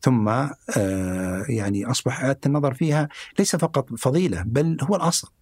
ثم 0.00 0.28
آه 0.28 1.44
يعني 1.48 1.86
اصبح 1.86 2.20
اعاده 2.20 2.40
النظر 2.46 2.74
فيها 2.74 3.08
ليس 3.38 3.56
فقط 3.56 3.94
فضيلة 3.94 4.42
بل 4.42 4.76
هو 4.82 4.96
الأصل. 4.96 5.32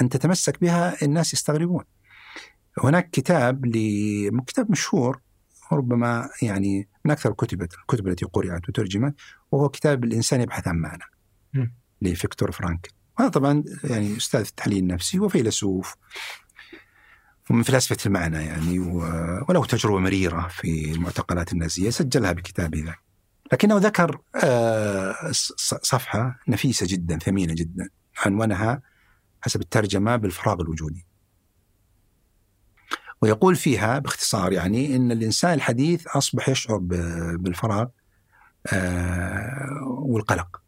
أن 0.00 0.08
تتمسك 0.08 0.60
بها 0.60 1.04
الناس 1.04 1.32
يستغربون. 1.32 1.84
هناك 2.78 3.10
كتاب 3.10 3.66
كتاب 4.46 4.70
مشهور 4.70 5.20
ربما 5.72 6.28
يعني 6.42 6.88
من 7.04 7.10
أكثر 7.10 7.30
الكتب 7.30 7.62
الكتب 7.62 8.08
التي 8.08 8.24
قرأت 8.24 8.68
وترجمت 8.68 9.14
وهو 9.52 9.68
كتاب 9.68 10.04
الإنسان 10.04 10.40
يبحث 10.40 10.68
عن 10.68 10.76
معنى. 10.76 11.04
لفيكتور 12.02 12.52
فرانكل 12.52 12.90
وهذا 13.18 13.30
طبعا 13.30 13.64
يعني 13.84 14.16
أستاذ 14.16 14.40
التحليل 14.40 14.78
النفسي 14.78 15.18
وفيلسوف 15.18 15.94
ومن 17.50 17.62
فلاسفة 17.62 17.96
المعنى 18.06 18.36
يعني 18.36 18.78
وله 19.48 19.64
تجربة 19.64 19.98
مريرة 19.98 20.48
في 20.48 20.92
المعتقلات 20.92 21.52
النازية 21.52 21.90
سجلها 21.90 22.32
بكتابه 22.32 22.84
ذاك 22.84 22.98
لكنه 23.52 23.76
ذكر 23.76 24.20
آه، 24.44 25.14
صفحة 25.82 26.40
نفيسة 26.48 26.86
جدا 26.90 27.18
ثمينة 27.18 27.54
جدا 27.54 27.88
عنوانها 28.26 28.82
حسب 29.42 29.60
الترجمة 29.60 30.16
بالفراغ 30.16 30.60
الوجودي. 30.60 31.06
ويقول 33.24 33.56
فيها 33.56 33.98
باختصار 33.98 34.52
يعني 34.52 34.96
إن 34.96 35.12
الإنسان 35.12 35.54
الحديث 35.54 36.06
أصبح 36.06 36.48
يشعر 36.48 36.76
بالفراغ 37.36 37.86
آه، 38.72 39.78
والقلق. 39.82 40.62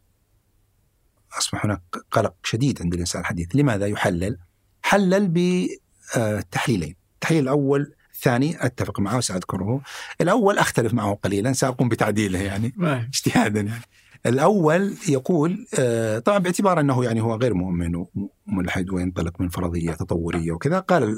أصبح 1.39 1.65
هناك 1.65 1.81
قلق 2.11 2.35
شديد 2.43 2.83
عند 2.83 2.95
الإنسان 2.95 3.21
الحديث، 3.21 3.49
لماذا؟ 3.55 3.87
يحلل؟ 3.87 4.39
حلل 4.83 5.29
بتحليلين، 5.33 6.97
التحليل 7.15 7.43
الأول. 7.43 7.93
الثاني 8.15 8.67
أتفق 8.67 9.01
معه 9.01 9.17
وساذكره، 9.17 9.81
الأول 10.21 10.59
أختلف 10.59 10.95
معه 10.95 11.15
قليلا 11.15 11.53
سأقوم 11.53 11.89
بتعديله 11.89 12.39
يعني. 12.39 12.73
اجتهادا 13.15 13.61
يعني. 13.61 13.83
الأول 14.27 14.97
يقول 15.09 15.67
آه، 15.79 16.19
طبعا 16.19 16.39
باعتبار 16.39 16.81
أنه 16.81 17.05
يعني 17.05 17.21
هو 17.21 17.35
غير 17.35 17.55
مؤمن 17.55 18.05
وملحد 18.47 18.91
وينطلق 18.91 19.41
من 19.41 19.49
فرضية 19.49 19.93
تطورية 19.93 20.53
وكذا 20.53 20.79
قال 20.79 21.17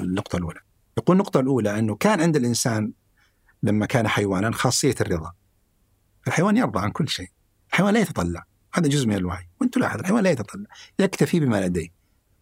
النقطة 0.00 0.36
الأولى. 0.36 0.60
يقول 0.98 1.16
النقطة 1.16 1.40
الأولى 1.40 1.78
أنه 1.78 1.94
كان 1.94 2.20
عند 2.20 2.36
الإنسان 2.36 2.92
لما 3.62 3.86
كان 3.86 4.08
حيوانا 4.08 4.52
خاصية 4.52 4.94
الرضا. 5.00 5.32
الحيوان 6.26 6.56
يرضى 6.56 6.80
عن 6.80 6.90
كل 6.90 7.08
شيء. 7.08 7.28
الحيوان 7.70 7.94
لا 7.94 8.00
يتطلع. 8.00 8.44
هذا 8.74 8.88
جزء 8.88 9.06
من 9.06 9.14
الوعي 9.14 9.48
وانت 9.60 9.76
لاحظ 9.76 9.98
الحيوان 9.98 10.24
لا 10.24 10.30
يتطلع. 10.30 10.66
يكتفي 10.98 11.40
بما 11.40 11.66
لديه. 11.66 11.88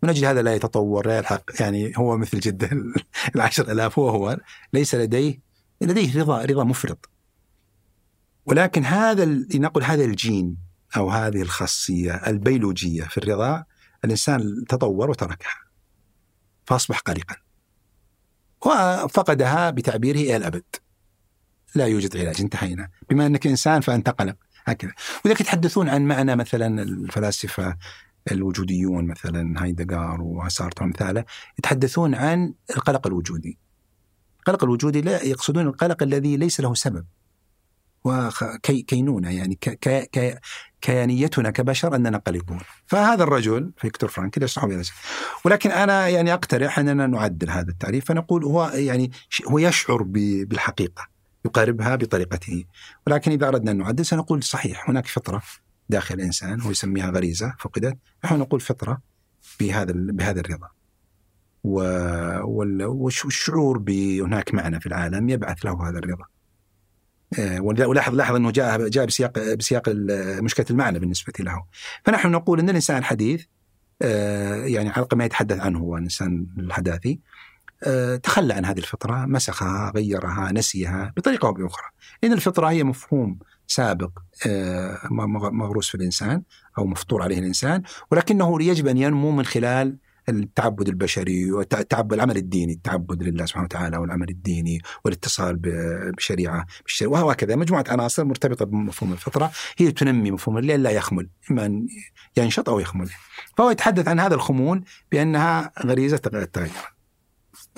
من 0.02 0.08
أجل 0.08 0.24
هذا 0.24 0.42
لا 0.42 0.54
يتطور 0.54 1.06
لا 1.06 1.18
يلحق. 1.18 1.42
يعني 1.60 1.92
هو 1.96 2.16
مثل 2.16 2.40
جدة 2.40 2.70
العشر 3.36 3.72
آلاف 3.72 3.98
هو 3.98 4.08
هو. 4.08 4.38
ليس 4.72 4.94
لديه 4.94 5.40
لديه 5.80 6.20
رضا 6.20 6.44
رضا 6.44 6.64
مفرط. 6.64 7.10
ولكن 8.46 8.84
هذا 8.84 9.24
لنقل 9.24 9.82
هذا 9.82 10.04
الجين 10.04 10.56
أو 10.96 11.10
هذه 11.10 11.42
الخاصية 11.42 12.12
البيولوجية 12.14 13.02
في 13.02 13.18
الرضا 13.18 13.64
الإنسان 14.04 14.64
تطور 14.68 15.10
وتركها. 15.10 15.60
فأصبح 16.64 16.98
قلقا. 16.98 17.36
وفقدها 18.66 19.70
بتعبيره 19.70 20.18
إلى 20.18 20.36
الأبد. 20.36 20.64
لا 21.74 21.86
يوجد 21.86 22.16
علاج 22.16 22.40
انتهينا. 22.40 22.88
بما 23.10 23.26
أنك 23.26 23.46
إنسان 23.46 23.80
فأنت 23.80 24.08
قلق. 24.08 24.36
هكذا. 24.64 24.92
ولذلك 25.24 25.40
يتحدثون 25.40 25.88
عن 25.88 26.02
معنى 26.02 26.36
مثلا 26.36 26.82
الفلاسفة 26.82 27.76
الوجوديون 28.32 29.06
مثلا 29.06 29.62
هايدغار 29.62 30.22
وسارتر 30.22 30.82
وامثاله 30.82 31.24
يتحدثون 31.58 32.14
عن 32.14 32.54
القلق 32.70 33.06
الوجودي. 33.06 33.58
القلق 34.38 34.64
الوجودي 34.64 35.00
لا 35.00 35.22
يقصدون 35.22 35.66
القلق 35.66 36.02
الذي 36.02 36.36
ليس 36.36 36.60
له 36.60 36.74
سبب. 36.74 37.06
وكينونة 38.04 39.30
يعني 39.30 39.58
كيانيتنا 40.80 41.50
كبشر 41.50 41.96
أننا 41.96 42.18
قلقون. 42.18 42.60
فهذا 42.86 43.22
الرجل 43.22 43.72
فيكتور 43.76 44.10
فرانكل 44.10 44.42
يشرح 44.42 44.66
بهذا 44.66 44.82
ولكن 45.44 45.70
أنا 45.70 46.08
يعني 46.08 46.34
أقترح 46.34 46.78
أننا 46.78 47.06
نعدل 47.06 47.50
هذا 47.50 47.70
التعريف 47.70 48.04
فنقول 48.04 48.44
هو 48.44 48.70
يعني 48.74 49.10
هو 49.48 49.58
يشعر 49.58 50.02
بالحقيقة 50.02 51.08
يقاربها 51.44 51.96
بطريقته. 51.96 52.64
ولكن 53.06 53.30
إذا 53.30 53.48
أردنا 53.48 53.70
أن 53.70 53.78
نعدل 53.78 54.06
سنقول 54.06 54.42
صحيح 54.42 54.90
هناك 54.90 55.06
فطرة 55.06 55.42
داخل 55.88 56.14
الإنسان 56.14 56.60
هو 56.60 56.70
يسميها 56.70 57.10
غريزة 57.10 57.54
فقدت. 57.58 57.98
نحن 58.24 58.38
نقول 58.38 58.60
فطرة 58.60 59.00
بهذا 59.60 59.92
بهذا 59.96 60.40
الرضا. 60.40 60.68
والشعور 61.64 63.78
بهناك 63.78 64.54
معنى 64.54 64.80
في 64.80 64.86
العالم 64.86 65.28
يبعث 65.28 65.64
له 65.64 65.88
هذا 65.88 65.98
الرضا. 65.98 66.24
ولاحظ 67.38 68.14
لاحظ 68.14 68.34
أنه 68.34 68.50
جاء 68.50 68.88
جاء 68.88 69.06
بسياق 69.06 69.54
بسياق 69.54 69.82
مشكلة 70.42 70.66
المعنى 70.70 70.98
بالنسبة 70.98 71.32
له. 71.40 71.64
فنحن 72.04 72.30
نقول 72.30 72.60
إن 72.60 72.70
الإنسان 72.70 72.98
الحديث 72.98 73.44
آه، 74.02 74.64
يعني 74.64 74.88
على 74.88 75.06
ما 75.12 75.24
يتحدث 75.24 75.60
عنه 75.60 75.78
هو 75.78 75.96
الإنسان 75.96 76.46
الحداثي 76.58 77.20
آه، 77.84 78.16
تخلى 78.16 78.54
عن 78.54 78.64
هذه 78.64 78.78
الفطرة، 78.78 79.26
مسخها، 79.26 79.92
غيرها، 79.96 80.52
نسيها 80.52 81.12
بطريقة 81.16 81.48
أو 81.48 81.52
بأخرى. 81.52 81.86
لأن 82.22 82.32
الفطرة 82.32 82.66
هي 82.66 82.84
مفهوم 82.84 83.38
سابق 83.66 84.10
مغروس 85.52 85.88
في 85.88 85.94
الإنسان 85.94 86.42
أو 86.78 86.86
مفطور 86.86 87.22
عليه 87.22 87.38
الإنسان، 87.38 87.82
ولكنه 88.10 88.62
يجب 88.62 88.86
أن 88.86 88.98
ينمو 88.98 89.30
من 89.30 89.44
خلال 89.44 89.96
التعبد 90.30 90.88
البشري 90.88 91.52
والتعبد 91.52 92.12
العمل 92.12 92.36
الديني 92.36 92.72
التعبد 92.72 93.22
لله 93.22 93.46
سبحانه 93.46 93.64
وتعالى 93.64 93.96
والعمل 93.96 94.28
الديني 94.28 94.80
والاتصال 95.04 95.60
بشريعة 96.16 96.66
وهكذا 97.02 97.56
مجموعة 97.56 97.84
عناصر 97.88 98.24
مرتبطة 98.24 98.64
بمفهوم 98.64 99.12
الفطرة 99.12 99.50
هي 99.78 99.92
تنمي 99.92 100.30
مفهوم 100.30 100.58
الليل 100.58 100.82
لا 100.82 100.90
يخمل 100.90 101.28
إما 101.50 101.66
أن 101.66 101.86
ينشط 102.36 102.68
أو 102.68 102.80
يخمل. 102.80 103.10
فهو 103.56 103.70
يتحدث 103.70 104.08
عن 104.08 104.20
هذا 104.20 104.34
الخمول 104.34 104.84
بأنها 105.12 105.72
غريزة 105.86 106.20
التغير 106.26 106.70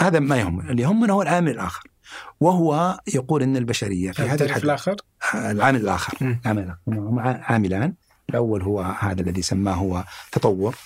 هذا 0.00 0.18
ما 0.18 0.36
يهم 0.36 0.61
اللي 0.61 0.82
يهمنا 0.82 1.12
هو 1.12 1.22
العامل 1.22 1.50
الآخر. 1.50 1.88
وهو 2.40 3.00
يقول 3.14 3.42
أن 3.42 3.57
البشرية 3.57 4.12
في 4.12 4.22
هذا 4.22 4.44
الحدث 4.44 4.64
الآخر؟ 4.64 4.96
العامل 5.34 5.80
الآخر. 5.80 6.38
العامل 6.46 6.76
عاملان. 7.18 7.94
الأول 8.32 8.62
هو 8.62 8.80
هذا 8.80 9.20
الذي 9.20 9.42
سماه 9.42 9.74
هو 9.74 10.04
تطور 10.32 10.76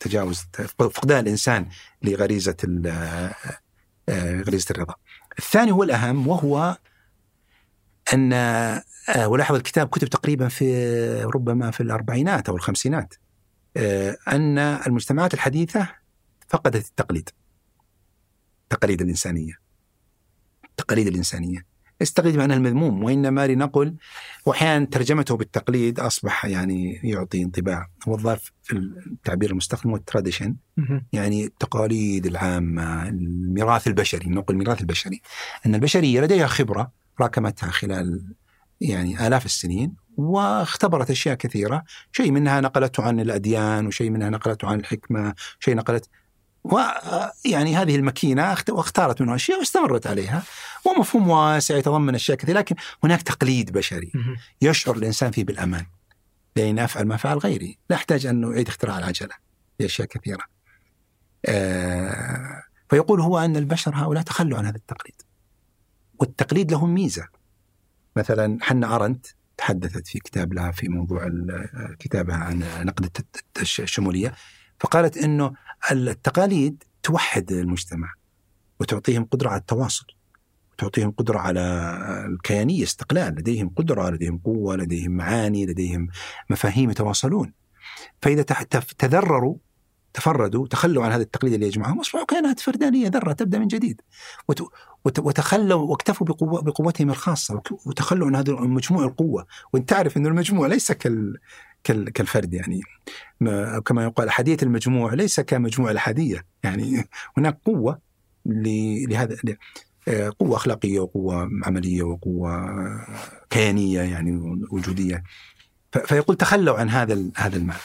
تجاوز 0.00 0.44
فقدان 0.78 1.18
الإنسان 1.18 1.66
لغريزة 2.02 2.56
آه، 4.08 4.42
غريزة 4.42 4.66
الرضا. 4.70 4.94
الثاني 5.38 5.72
هو 5.72 5.82
الأهم 5.82 6.28
وهو 6.28 6.78
أن 8.12 8.32
آه، 8.32 8.82
ولاحظ 9.28 9.54
الكتاب 9.54 9.88
كتب 9.88 10.08
تقريبا 10.08 10.48
في 10.48 11.22
ربما 11.22 11.70
في 11.70 11.82
الأربعينات 11.82 12.48
أو 12.48 12.56
الخمسينات 12.56 13.14
آه، 13.76 14.16
أن 14.28 14.58
المجتمعات 14.58 15.34
الحديثة 15.34 15.88
فقدت 16.48 16.88
التقليد 16.88 17.28
التقاليد 18.62 19.02
الإنسانية 19.02 19.58
التقاليد 20.64 21.06
الإنسانية. 21.06 21.71
التقليد 22.08 22.36
معناه 22.36 22.56
المذموم 22.56 23.04
وإنما 23.04 23.46
لنقل 23.46 23.94
وأحيانا 24.46 24.84
ترجمته 24.84 25.36
بالتقليد 25.36 26.00
أصبح 26.00 26.44
يعني 26.44 27.00
يعطي 27.04 27.42
انطباع. 27.42 27.88
هو 28.08 28.14
الظرف 28.14 28.52
في 28.62 28.72
التعبير 29.06 29.50
المستخدم 29.50 29.90
هو 29.90 29.96
التراديشن 29.96 30.56
يعني 31.12 31.44
التقاليد 31.44 32.26
العامة 32.26 33.08
الميراث 33.08 33.86
البشري 33.86 34.30
نقول 34.30 34.56
الميراث 34.56 34.80
البشري. 34.80 35.20
أن 35.66 35.74
البشرية 35.74 36.20
لديها 36.20 36.46
خبرة 36.46 36.92
راكمتها 37.20 37.70
خلال 37.70 38.34
يعني 38.80 39.26
آلاف 39.26 39.46
السنين 39.46 39.94
واختبرت 40.16 41.10
أشياء 41.10 41.34
كثيرة. 41.34 41.84
شيء 42.12 42.30
منها 42.30 42.60
نقلته 42.60 43.02
عن 43.02 43.20
الأديان 43.20 43.86
وشيء 43.86 44.10
منها 44.10 44.30
نقلته 44.30 44.68
عن 44.68 44.80
الحكمة 44.80 45.34
شيء 45.60 45.76
نقلت 45.76 46.08
ويعني 46.64 47.76
هذه 47.76 47.96
الماكينة 47.96 48.56
واختارت 48.68 49.20
منها 49.22 49.34
أشياء 49.34 49.58
واستمرت 49.58 50.06
عليها. 50.06 50.42
ومفهوم 50.84 51.28
واسع 51.28 51.76
يتضمن 51.76 52.14
أشياء 52.14 52.38
كثيرة 52.38 52.58
لكن 52.58 52.76
هناك 53.04 53.22
تقليد 53.22 53.72
بشري 53.72 54.12
يشعر 54.62 54.96
الإنسان 54.96 55.30
فيه 55.30 55.44
بالأمان 55.44 55.86
لأن 56.56 56.78
أفعل 56.78 57.06
ما 57.06 57.16
فعل 57.16 57.38
غيري. 57.38 57.78
لا 57.90 57.96
أحتاج 57.96 58.26
أن 58.26 58.52
أعيد 58.52 58.68
اختراع 58.68 58.98
العجلة 58.98 59.34
في 59.78 59.84
أشياء 59.84 60.08
كثيرة. 60.08 60.44
آه 61.46 62.62
فيقول 62.90 63.20
هو 63.20 63.38
أن 63.38 63.56
البشر 63.56 63.94
هؤلاء 63.94 64.22
تخلوا 64.22 64.58
عن 64.58 64.66
هذا 64.66 64.76
التقليد. 64.76 65.22
والتقليد 66.20 66.72
له 66.72 66.86
ميزة. 66.86 67.28
مثلا 68.16 68.58
حنا 68.62 68.96
أرنت 68.96 69.26
تحدثت 69.56 70.06
في 70.06 70.18
كتاب 70.18 70.52
لها 70.52 70.70
في 70.70 70.88
موضوع 70.88 71.30
كتابها 71.98 72.36
عن 72.36 72.64
نقد 72.82 73.24
الشمولية 73.60 74.34
فقالت 74.80 75.16
إنه 75.16 75.52
التقاليد 75.90 76.84
توحد 77.02 77.52
المجتمع 77.52 78.12
وتعطيهم 78.80 79.24
قدرة 79.24 79.48
على 79.48 79.60
التواصل 79.60 80.06
تعطيهم 80.78 81.10
قدرة 81.10 81.38
على 81.38 81.60
الكيانية 82.26 82.82
استقلال 82.82 83.34
لديهم 83.34 83.68
قدرة 83.76 84.10
لديهم 84.10 84.38
قوة 84.38 84.76
لديهم 84.76 85.10
معاني 85.10 85.66
لديهم 85.66 86.08
مفاهيم 86.50 86.90
يتواصلون. 86.90 87.52
فإذا 88.22 88.42
تذرروا 88.98 89.56
تفردوا 90.12 90.66
تخلوا 90.66 91.04
عن 91.04 91.12
هذا 91.12 91.22
التقليد 91.22 91.54
اللي 91.54 91.66
يجمعهم 91.66 92.00
أصبحوا 92.00 92.24
كائنات 92.24 92.60
فردانية 92.60 93.08
ذرة 93.08 93.32
تبدأ 93.32 93.58
من 93.58 93.66
جديد. 93.66 94.00
وتخلوا 95.04 95.90
واكتفوا 95.90 96.26
بقوة 96.26 96.62
بقوتهم 96.62 97.10
الخاصة 97.10 97.62
وتخلوا 97.86 98.26
عن 98.26 98.36
هذا 98.36 98.52
مجموع 98.52 99.04
القوة. 99.04 99.46
وأنت 99.72 99.88
تعرف 99.88 100.16
انه 100.16 100.28
المجموع 100.28 100.66
ليس 100.66 100.92
كال 100.92 101.38
كالفرد 101.84 102.54
يعني. 102.54 102.80
كما 103.84 104.04
يقال 104.04 104.28
احاديه 104.28 104.56
المجموع 104.62 105.14
ليس 105.14 105.40
كمجموع 105.40 105.90
الاحاديه 105.90 106.44
يعني 106.64 107.08
هناك 107.36 107.58
قوة 107.64 107.98
لهذا 108.46 109.36
آه، 110.08 110.32
قوة 110.38 110.56
أخلاقية 110.56 111.00
وقوة 111.00 111.50
عملية 111.64 112.02
وقوة 112.02 112.76
كيانية 113.50 114.00
يعني 114.00 114.32
وجودية. 114.70 115.22
فيقول 116.04 116.36
تخلوا 116.36 116.78
عن 116.78 116.90
هذا 116.90 117.30
هذا 117.36 117.56
المعنى. 117.56 117.80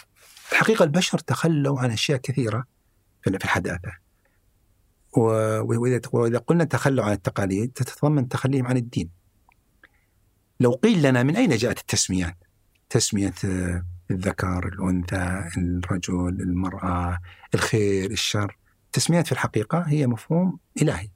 الحقيقة 0.52 0.84
البشر 0.84 1.18
تخلوا 1.18 1.80
عن 1.80 1.92
أشياء 1.92 2.18
كثيرة 2.18 2.64
في 3.22 3.30
الحداثة. 3.30 3.92
وإذا 6.12 6.38
قلنا 6.38 6.64
تخلوا 6.64 7.06
عن 7.06 7.12
التقاليد 7.12 7.72
تتضمن 7.72 8.28
تخليهم 8.28 8.68
عن 8.68 8.78
الدين. 8.78 9.10
لو 10.60 10.72
قيل 10.72 11.02
لنا 11.02 11.24
من 11.24 11.36
أين 11.36 11.50
جاءت 11.50 11.80
التسميات؟ 11.80 12.38
تسمية 12.90 13.34
آه، 13.46 13.86
الذكر 14.12 14.68
الأنثى 14.68 15.50
الرجل 15.58 16.42
المرأة 16.42 17.20
الخير 17.54 18.12
الشر. 18.12 18.58
التسميات 18.86 19.26
في 19.26 19.32
الحقيقة 19.32 19.80
هي 19.80 20.08
مفهوم 20.08 20.60
إلهي. 20.82 21.10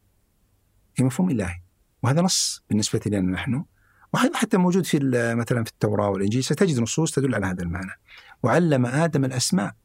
هي 0.98 1.06
مفهوم 1.06 1.30
إلهي. 1.30 1.62
وهذا 2.04 2.22
نص 2.22 2.64
بالنسبة 2.70 3.02
لنا 3.06 3.32
نحن. 3.32 3.66
وهذا 4.14 4.38
حتى 4.38 4.58
موجود 4.58 4.86
في 4.86 5.00
مثلا 5.36 5.64
في 5.64 5.72
التوراة 5.72 6.10
والإنجيل 6.10 6.44
ستجد 6.44 6.80
نصوص 6.80 7.12
تدل 7.12 7.36
على 7.36 7.46
هذا 7.46 7.64
المعنى. 7.64 7.92
وعلم 8.44 8.86
آدم 8.86 9.26
الأسماء 9.26 9.76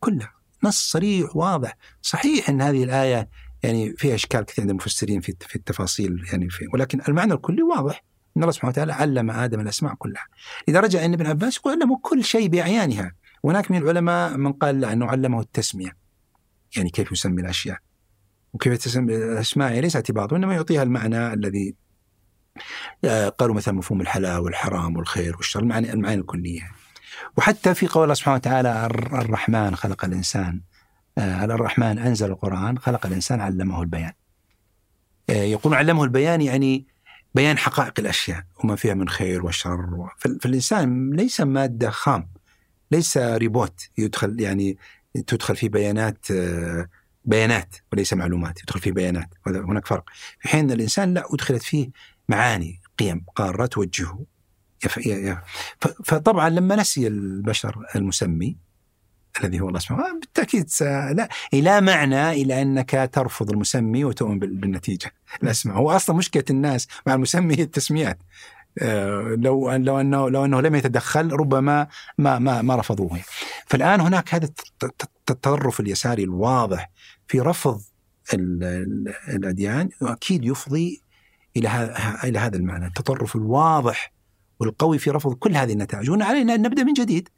كلها. 0.00 0.32
نص 0.64 0.90
صريح 0.90 1.36
واضح. 1.36 1.76
صحيح 2.02 2.48
أن 2.50 2.62
هذه 2.62 2.84
الآية 2.84 3.28
يعني 3.62 3.96
فيها 3.96 4.14
إشكال 4.14 4.44
كثير 4.44 4.62
عند 4.62 4.70
المفسرين 4.70 5.20
في 5.20 5.36
في 5.40 5.56
التفاصيل 5.56 6.24
يعني 6.32 6.50
في 6.50 6.68
ولكن 6.72 7.00
المعنى 7.08 7.34
الكلي 7.34 7.62
واضح. 7.62 8.04
أن 8.36 8.42
الله 8.42 8.52
سبحانه 8.52 8.70
وتعالى 8.70 8.92
علم 8.92 9.30
آدم 9.30 9.60
الأسماء 9.60 9.94
كلها. 9.94 10.24
إذا 10.68 10.80
رجع 10.80 11.04
أن 11.04 11.12
ابن 11.12 11.26
عباس 11.26 11.56
يقول 11.56 11.72
علمه 11.72 11.98
كل 12.02 12.24
شيء 12.24 12.48
بأعيانها 12.48 13.12
هناك 13.44 13.70
من 13.70 13.76
العلماء 13.76 14.36
من 14.36 14.52
قال 14.52 14.80
لا 14.80 14.92
أنه 14.92 15.06
علمه 15.06 15.40
التسمية. 15.40 15.96
يعني 16.76 16.90
كيف 16.90 17.12
يسمي 17.12 17.42
الأشياء. 17.42 17.78
وكيف 18.52 18.78
تسمي 18.78 19.16
الأسماء 19.16 19.68
يعني 19.68 19.80
ليس 19.80 19.96
اعتباط 19.96 20.32
وإنما 20.32 20.54
يعطيها 20.54 20.82
المعنى 20.82 21.32
الذي 21.32 21.74
آه، 23.04 23.28
قالوا 23.28 23.54
مثلا 23.54 23.74
مفهوم 23.74 24.00
الحلال 24.00 24.40
والحرام 24.40 24.96
والخير 24.96 25.36
والشر 25.36 25.60
المعاني 25.60 25.92
المعاني 25.92 26.20
الكلية. 26.20 26.70
وحتى 27.36 27.74
في 27.74 27.86
قول 27.86 28.02
الله 28.02 28.14
سبحانه 28.14 28.36
وتعالى 28.36 28.86
الرحمن 28.86 29.76
خلق 29.76 30.04
الإنسان. 30.04 30.60
آه، 31.18 31.44
الرحمن 31.44 31.98
أنزل 31.98 32.30
القرآن 32.30 32.78
خلق 32.78 33.06
الإنسان 33.06 33.40
علمه 33.40 33.82
البيان. 33.82 34.12
آه، 35.30 35.32
يقول 35.32 35.74
علمه 35.74 36.04
البيان 36.04 36.40
يعني 36.40 36.86
بيان 37.34 37.58
حقائق 37.58 37.92
الأشياء 37.98 38.44
وما 38.64 38.76
فيها 38.76 38.94
من 38.94 39.08
خير 39.08 39.46
وشر 39.46 40.08
فالإنسان 40.40 41.10
ليس 41.10 41.40
مادة 41.40 41.90
خام 41.90 42.28
ليس 42.90 43.16
ريبوت 43.16 43.80
يدخل 43.98 44.40
يعني 44.40 44.78
تدخل 45.26 45.56
في 45.56 45.68
بيانات 45.68 46.26
بيانات 47.24 47.76
وليس 47.92 48.12
معلومات 48.12 48.62
يدخل 48.62 48.80
فيه 48.80 48.92
بيانات 48.92 49.28
هناك 49.46 49.86
فرق. 49.86 50.04
في 50.40 50.48
حين 50.48 50.70
الإنسان 50.70 51.14
لا 51.14 51.34
أدخلت 51.34 51.62
فيه 51.62 51.90
معاني 52.28 52.80
قيم 52.98 53.24
قارة 53.36 53.66
توجهه 53.66 54.24
فطبعا 56.04 56.50
لما 56.50 56.76
نسي 56.76 57.06
البشر 57.06 57.86
المسمي 57.96 58.56
الذي 59.40 59.60
هو 59.60 59.68
الله 59.68 59.78
سبحانه 59.78 60.00
وتعالى. 60.00 60.20
بالتأكيد 60.20 60.70
لا 60.80 61.28
لا 61.52 61.80
معنى 61.80 62.30
إلى 62.30 62.62
أنك 62.62 63.10
ترفض 63.12 63.50
المسمي 63.50 64.04
وتؤمن 64.04 64.38
بالنتيجة. 64.38 65.12
الاسماء 65.42 65.76
هو 65.76 65.90
أصلا 65.90 66.16
مشكلة 66.16 66.44
الناس 66.50 66.88
مع 67.06 67.14
المسمي 67.14 67.58
هي 67.58 67.62
التسميات. 67.62 68.18
آه، 68.78 69.36
لو 69.38 69.72
لو 69.72 70.00
انه 70.00 70.30
لو 70.30 70.44
أنه 70.44 70.60
لم 70.60 70.74
يتدخل 70.74 71.32
ربما 71.32 71.86
ما 72.18 72.38
ما 72.38 72.62
ما 72.62 72.76
رفضوه. 72.76 73.20
فالآن 73.66 74.00
هناك 74.00 74.34
هذا 74.34 74.48
التطرف 74.82 75.80
اليساري 75.80 76.24
الواضح 76.24 76.90
في 77.28 77.40
رفض 77.40 77.82
الأديان 79.28 79.88
واكيد 80.00 80.44
يفضي 80.44 81.02
إلى 81.56 81.94
إلى 82.24 82.38
هذا 82.38 82.56
المعنى 82.56 82.86
التطرف 82.86 83.36
الواضح 83.36 84.12
والقوي 84.60 84.98
في 84.98 85.10
رفض 85.10 85.34
كل 85.34 85.56
هذه 85.56 85.72
النتائج. 85.72 86.10
وهنا 86.10 86.24
علينا 86.24 86.54
أن 86.54 86.62
نبدأ 86.62 86.84
من 86.84 86.92
جديد. 86.92 87.28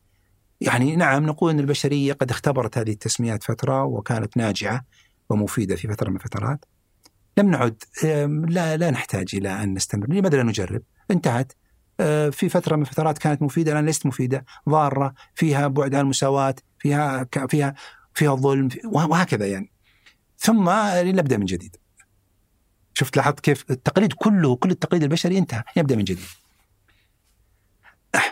يعني 0.63 0.97
نعم 0.97 1.27
نقول 1.27 1.51
إن 1.51 1.61
البشرية 1.61 2.13
قد 2.13 2.31
اختبرت 2.31 2.79
هذه 2.79 2.91
التسميات 2.91 3.43
فترة 3.43 3.85
وكانت 3.85 4.37
ناجعة 4.37 4.85
ومفيدة 5.29 5.77
في 5.77 5.89
فترة 5.89 6.11
من 6.11 6.17
الفترات. 6.17 6.65
لم 7.39 7.51
نعد 7.51 7.83
لا 8.49 8.77
لا 8.77 8.91
نحتاج 8.91 9.29
إلى 9.35 9.63
أن 9.63 9.75
نستمر. 9.75 10.07
لماذا 10.09 10.37
لا 10.37 10.43
نجرب؟ 10.43 10.83
انتهت. 11.11 11.53
آه، 12.01 12.31
في 12.31 12.49
فترة 12.49 12.77
من 12.77 12.83
الفترات 12.83 13.19
كانت 13.19 13.43
مفيدة 13.43 13.73
الآن 13.73 13.87
ليست 13.87 14.07
مفيدة. 14.07 14.45
ضارة 14.69 15.15
فيها 15.35 15.69
بعد 15.69 15.95
عن 15.95 16.01
المساواة 16.01 16.55
فيها 16.79 17.27
فيها 17.49 17.75
فيها 18.15 18.35
ظلم 18.35 18.69
وهكذا 18.85 19.47
يعني. 19.47 19.73
ثم 20.39 20.71
لنبدأ 20.95 21.37
من 21.37 21.45
جديد. 21.45 21.77
شفت 22.95 23.17
لاحظت 23.17 23.41
كيف 23.41 23.65
التقليد 23.71 24.13
كله 24.13 24.57
كل 24.57 24.71
التقليد 24.71 25.03
البشري 25.03 25.39
انتهى 25.39 25.63
يبدأ 25.77 25.97
من 25.97 26.05
جديد. 26.05 26.27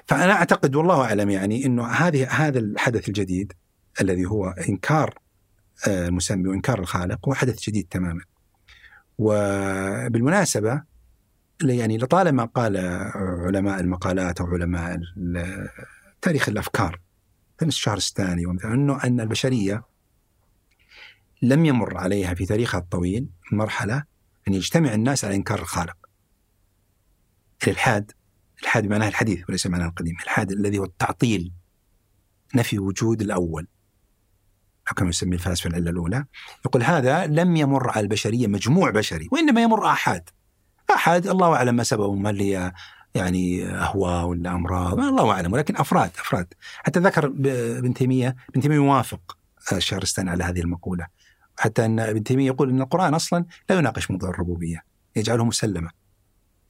فأنا 0.06 0.32
أعتقد 0.32 0.76
والله 0.76 1.04
أعلم 1.04 1.30
يعني 1.30 1.66
إنه 1.66 1.86
هذه 1.86 2.28
هذا 2.30 2.58
الحدث 2.58 3.08
الجديد 3.08 3.52
الذي 4.00 4.24
هو 4.24 4.48
إنكار 4.68 5.14
آه، 5.88 6.08
المسمي 6.08 6.48
وإنكار 6.48 6.78
الخالق 6.78 7.28
هو 7.28 7.34
حدث 7.34 7.60
جديد 7.60 7.86
تماما. 7.90 8.24
وبالمناسبة 9.18 10.82
يعني 11.64 11.98
لطالما 11.98 12.44
قال 12.44 12.76
علماء 13.46 13.80
المقالات 13.80 14.40
أو 14.40 14.46
علماء 14.46 15.00
تاريخ 16.22 16.48
الأفكار 16.48 17.00
مثل 17.60 17.68
الشهرستاني 17.68 18.46
ومثلا 18.46 18.74
إنه 18.74 19.04
أن 19.04 19.20
البشرية 19.20 19.82
لم 21.42 21.64
يمر 21.64 21.96
عليها 21.96 22.34
في 22.34 22.46
تاريخها 22.46 22.78
الطويل 22.78 23.28
مرحلة 23.52 24.04
أن 24.48 24.54
يجتمع 24.54 24.94
الناس 24.94 25.24
على 25.24 25.34
إنكار 25.34 25.58
الخالق. 25.58 25.96
الإلحاد 27.62 28.12
الإلحاد 28.60 28.86
بمعناه 28.86 29.08
الحديث 29.08 29.48
وليس 29.48 29.66
معناه 29.66 29.86
القديم 29.86 30.14
الإلحاد 30.16 30.52
الذي 30.52 30.78
هو 30.78 30.84
التعطيل 30.84 31.52
نفي 32.54 32.78
وجود 32.78 33.20
الأول. 33.20 33.66
كما 34.96 35.08
يسمي 35.08 35.34
الفلاسفة 35.34 35.70
العلة 35.70 35.90
الأولى. 35.90 36.24
يقول 36.66 36.82
هذا 36.82 37.26
لم 37.26 37.56
يمر 37.56 37.90
على 37.90 38.00
البشرية 38.00 38.46
مجموع 38.46 38.90
بشري 38.90 39.28
وإنما 39.32 39.62
يمر 39.62 39.86
آحاد 39.86 40.28
آحاد 40.94 41.26
الله 41.26 41.54
أعلم 41.54 41.74
ما 41.74 41.82
سببهم 41.82 42.26
هل 42.26 42.40
هي 42.40 42.72
يعني 43.14 43.66
أهواء 43.66 44.24
ولا 44.24 44.50
أمراض 44.54 45.00
الله 45.00 45.32
أعلم 45.32 45.52
ولكن 45.52 45.76
أفراد 45.76 46.10
أفراد. 46.18 46.54
حتى 46.78 47.00
ذكر 47.00 47.26
ابن 47.78 47.94
تيمية 47.94 48.36
ابن 48.50 48.60
تيمية 48.60 48.76
يوافق 48.76 49.36
الشهرستاني 49.72 50.30
على 50.30 50.44
هذه 50.44 50.60
المقولة. 50.60 51.06
حتى 51.58 51.84
أن 51.84 52.00
ابن 52.00 52.24
تيمية 52.24 52.46
يقول 52.46 52.70
إن 52.70 52.80
القرآن 52.80 53.14
أصلا 53.14 53.44
لا 53.70 53.76
يناقش 53.78 54.10
موضوع 54.10 54.30
الربوبية 54.30 54.84
يجعله 55.16 55.44
مسلما. 55.44 55.90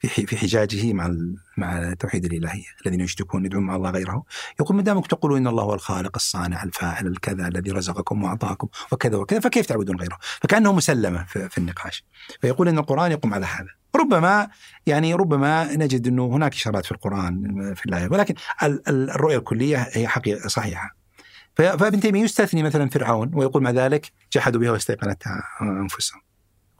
في 0.01 0.25
في 0.25 0.37
حجاجه 0.37 0.93
مع 0.93 1.15
مع 1.57 1.93
توحيد 1.93 2.25
الالهيه 2.25 2.65
الذين 2.85 2.99
يشركون 3.01 3.45
يدعون 3.45 3.63
مع 3.63 3.75
الله 3.75 3.89
غيره. 3.89 4.23
يقول 4.59 4.77
ما 4.77 4.83
دامكم 4.83 5.07
تقولون 5.07 5.37
إن 5.37 5.47
الله 5.47 5.63
هو 5.63 5.73
الخالق 5.73 6.11
الصانع 6.15 6.63
الفاعل 6.63 7.07
الكذا 7.07 7.47
الذي 7.47 7.71
رزقكم 7.71 8.23
وأعطاكم 8.23 8.67
وكذا 8.91 9.17
وكذا 9.17 9.39
فكيف 9.39 9.65
تعبدون 9.65 9.95
غيره؟ 9.95 10.17
فكأنه 10.41 10.73
مسلمة 10.73 11.23
في, 11.23 11.49
في 11.49 11.57
النقاش. 11.57 12.03
فيقول 12.41 12.67
إن 12.67 12.77
القرآن 12.77 13.11
يقوم 13.11 13.33
على 13.33 13.45
هذا. 13.45 13.69
ربما 13.95 14.49
يعني 14.85 15.13
ربما 15.13 15.75
نجد 15.75 16.07
إنه 16.07 16.25
هناك 16.25 16.53
إشارات 16.53 16.85
في 16.85 16.91
القرآن 16.91 17.73
في 17.73 17.85
الآية 17.85 18.07
ولكن 18.11 18.35
الرؤية 18.87 19.37
الكلية 19.37 19.87
هي 19.91 20.07
حقيقة 20.07 20.47
صحيحة. 20.47 20.95
فابن 21.55 21.99
تيمية 21.99 22.23
يستثني 22.23 22.63
مثلا 22.63 22.89
فرعون 22.89 23.31
ويقول 23.33 23.63
مع 23.63 23.69
ذلك 23.69 24.11
جحدوا 24.33 24.61
بها 24.61 24.71
واستيقنتها 24.71 25.43
أنفسهم. 25.61 26.21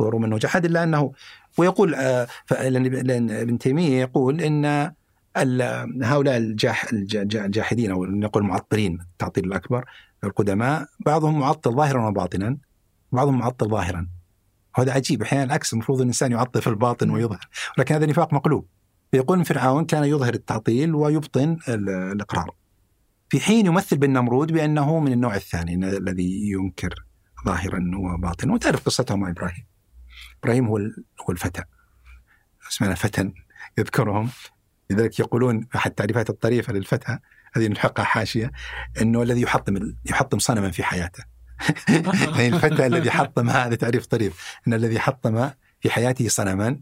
ورغم 0.02 0.24
انه 0.24 0.38
جحد 0.38 0.66
إلا 0.66 0.84
أنه 0.84 1.12
ويقول 1.58 1.96
آه، 1.96 2.28
لأن 2.52 3.32
ابن 3.32 3.58
تيمية 3.58 4.02
يقول 4.02 4.42
إن 4.42 4.92
هؤلاء 6.04 6.38
الجاح 6.38 6.86
الجاحدين 6.94 7.92
أو 7.92 8.06
نقول 8.06 8.44
المعطلين 8.44 9.00
التعطيل 9.02 9.46
الأكبر 9.46 9.86
القدماء 10.24 10.88
بعضهم 11.00 11.40
معطل 11.40 11.72
ظاهرا 11.72 12.08
وباطنا 12.08 12.58
بعضهم 13.12 13.40
معطل 13.40 13.70
ظاهرا. 13.70 14.08
وهذا 14.78 14.92
عجيب 14.92 15.22
أحيانا 15.22 15.44
العكس 15.44 15.74
المفروض 15.74 16.02
الإنسان 16.02 16.32
يعطل 16.32 16.62
في 16.62 16.68
الباطن 16.68 17.10
ويظهر 17.10 17.48
ولكن 17.78 17.96
هذا 17.96 18.06
نفاق 18.06 18.34
مقلوب. 18.34 18.66
يقول 19.14 19.38
إن 19.38 19.44
فرعون 19.44 19.86
كان 19.86 20.04
يظهر 20.04 20.34
التعطيل 20.34 20.96
ويبطن 20.96 21.58
الإقرار. 21.68 22.52
في 23.30 23.40
حين 23.40 23.66
يمثل 23.66 23.98
بالنمرود 23.98 24.52
بأنه 24.52 25.00
من 25.00 25.12
النوع 25.12 25.36
الثاني 25.36 25.76
الذي 25.76 26.52
ينكر 26.52 26.96
ظاهرا 27.46 27.92
وباطنا. 27.98 28.54
وتعرف 28.54 28.86
قصته 28.86 29.16
مع 29.16 29.30
إبراهيم. 29.30 29.71
إبراهيم 30.44 30.68
هو 30.68 30.78
هو 31.22 31.32
الفتى. 31.32 31.64
اسمنا 32.72 32.96
فتن 32.96 33.34
يذكرهم. 33.78 34.30
لذلك 34.90 35.20
يقولون 35.20 35.68
أحد 35.76 35.92
تعريفات 35.92 36.30
الطريفة 36.30 36.74
للفتى 36.74 37.20
هذه 37.54 37.68
نلحقها 37.68 38.04
حاشية 38.04 38.52
إنه 39.02 39.22
الذي 39.24 39.42
يحطم 39.42 39.96
يحطم 40.06 40.40
صنما 40.40 40.72
في 40.72 40.84
حياته. 40.84 41.24
يعني 42.38 42.48
الفتى 42.48 42.88
الذي 42.88 43.12
حطم 43.12 43.50
هذا 43.50 43.76
تعريف 43.76 44.06
طريف. 44.06 44.60
إن 44.68 44.74
الذي 44.74 45.00
حطم 45.00 45.50
في 45.80 45.90
حياته 45.90 46.28
صنما 46.28 46.80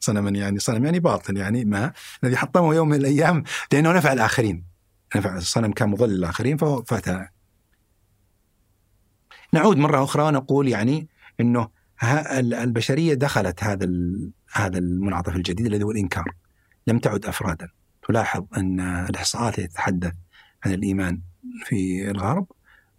صنما 0.00 0.30
يعني 0.30 0.58
صنم 0.58 0.84
يعني 0.84 1.00
باطل 1.00 1.36
يعني 1.36 1.64
ما 1.64 1.92
الذي 2.24 2.36
حطمه 2.36 2.74
يوم 2.74 2.88
من 2.88 2.96
الأيام 2.96 3.42
لأنه 3.72 3.92
نفع 3.92 4.12
الآخرين. 4.12 4.64
نفع 5.16 5.36
الصنم 5.36 5.72
كان 5.72 5.88
مضل 5.88 6.10
للآخرين 6.10 6.56
فهو 6.56 6.82
فتى. 6.82 7.28
نعود 9.52 9.76
مرة 9.76 10.04
أخرى 10.04 10.22
ونقول 10.22 10.68
يعني 10.68 11.08
إنه 11.40 11.68
البشرية 12.02 13.14
دخلت 13.14 13.64
هذا 13.64 13.88
هذا 14.52 14.78
المنعطف 14.78 15.36
الجديد 15.36 15.66
الذي 15.66 15.84
هو 15.84 15.90
الإنكار. 15.90 16.34
لم 16.86 16.98
تعد 16.98 17.26
أفرادا. 17.26 17.68
تلاحظ 18.08 18.44
أن 18.56 18.80
الإحصاءات 18.80 19.60
تتحدث 19.60 20.12
عن 20.64 20.72
الإيمان 20.74 21.20
في 21.64 22.10
الغرب 22.10 22.46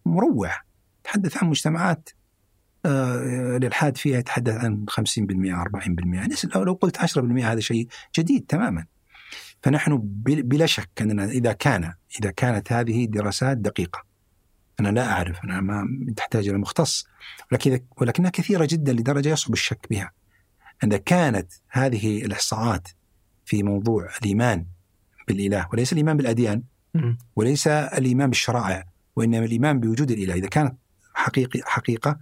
مروع 0.06 0.52
تحدث 1.04 1.44
عن 1.44 1.50
مجتمعات 1.50 2.10
آه، 2.86 3.58
الالحاد 3.58 3.98
فيها 3.98 4.18
يتحدث 4.18 4.56
عن 4.56 4.86
50% 4.90 5.54
40% 5.54 6.16
يعني 6.16 6.36
لو 6.56 6.74
قلت 6.74 6.98
10% 6.98 7.20
هذا 7.20 7.60
شيء 7.60 7.88
جديد 8.18 8.46
تماما. 8.46 8.86
فنحن 9.62 9.98
بلا 10.24 10.66
شك 10.66 10.90
أننا 11.02 11.26
إذا 11.26 11.54
كان 11.54 11.94
إذا 12.20 12.32
كانت 12.32 12.74
هذه 12.74 13.06
دراسات 13.06 13.58
دقيقة. 13.58 14.07
أنا 14.80 14.90
لا 14.90 15.12
أعرف 15.12 15.44
أنا 15.44 15.62
ما 15.62 15.88
تحتاج 16.18 16.48
إلى 16.48 16.58
مختص. 16.58 17.08
ولكن 17.52 17.80
ولكنها 17.98 18.30
كثيرة 18.30 18.68
جدا 18.70 18.94
لدرجة 18.94 19.30
يصعب 19.30 19.54
الشك 19.54 19.88
بها. 19.90 20.12
إذا 20.84 20.98
كانت 20.98 21.54
هذه 21.70 22.26
الإحصاءات 22.26 22.88
في 23.46 23.64
موضوع 23.64 24.10
الإيمان 24.22 24.66
بالإله 25.28 25.68
وليس 25.74 25.94
الإيمان 25.94 26.18
بالأديان 26.18 26.64
وليس 27.36 27.68
الإيمان 27.68 28.30
بالشرائع 28.30 28.86
وإنما 29.16 29.46
الإيمان 29.46 29.80
بوجود 29.80 30.12
الإله. 30.12 30.34
إذا 30.34 30.48
كانت 30.48 30.78
حقيقي 31.14 31.62
حقيقة 31.66 32.20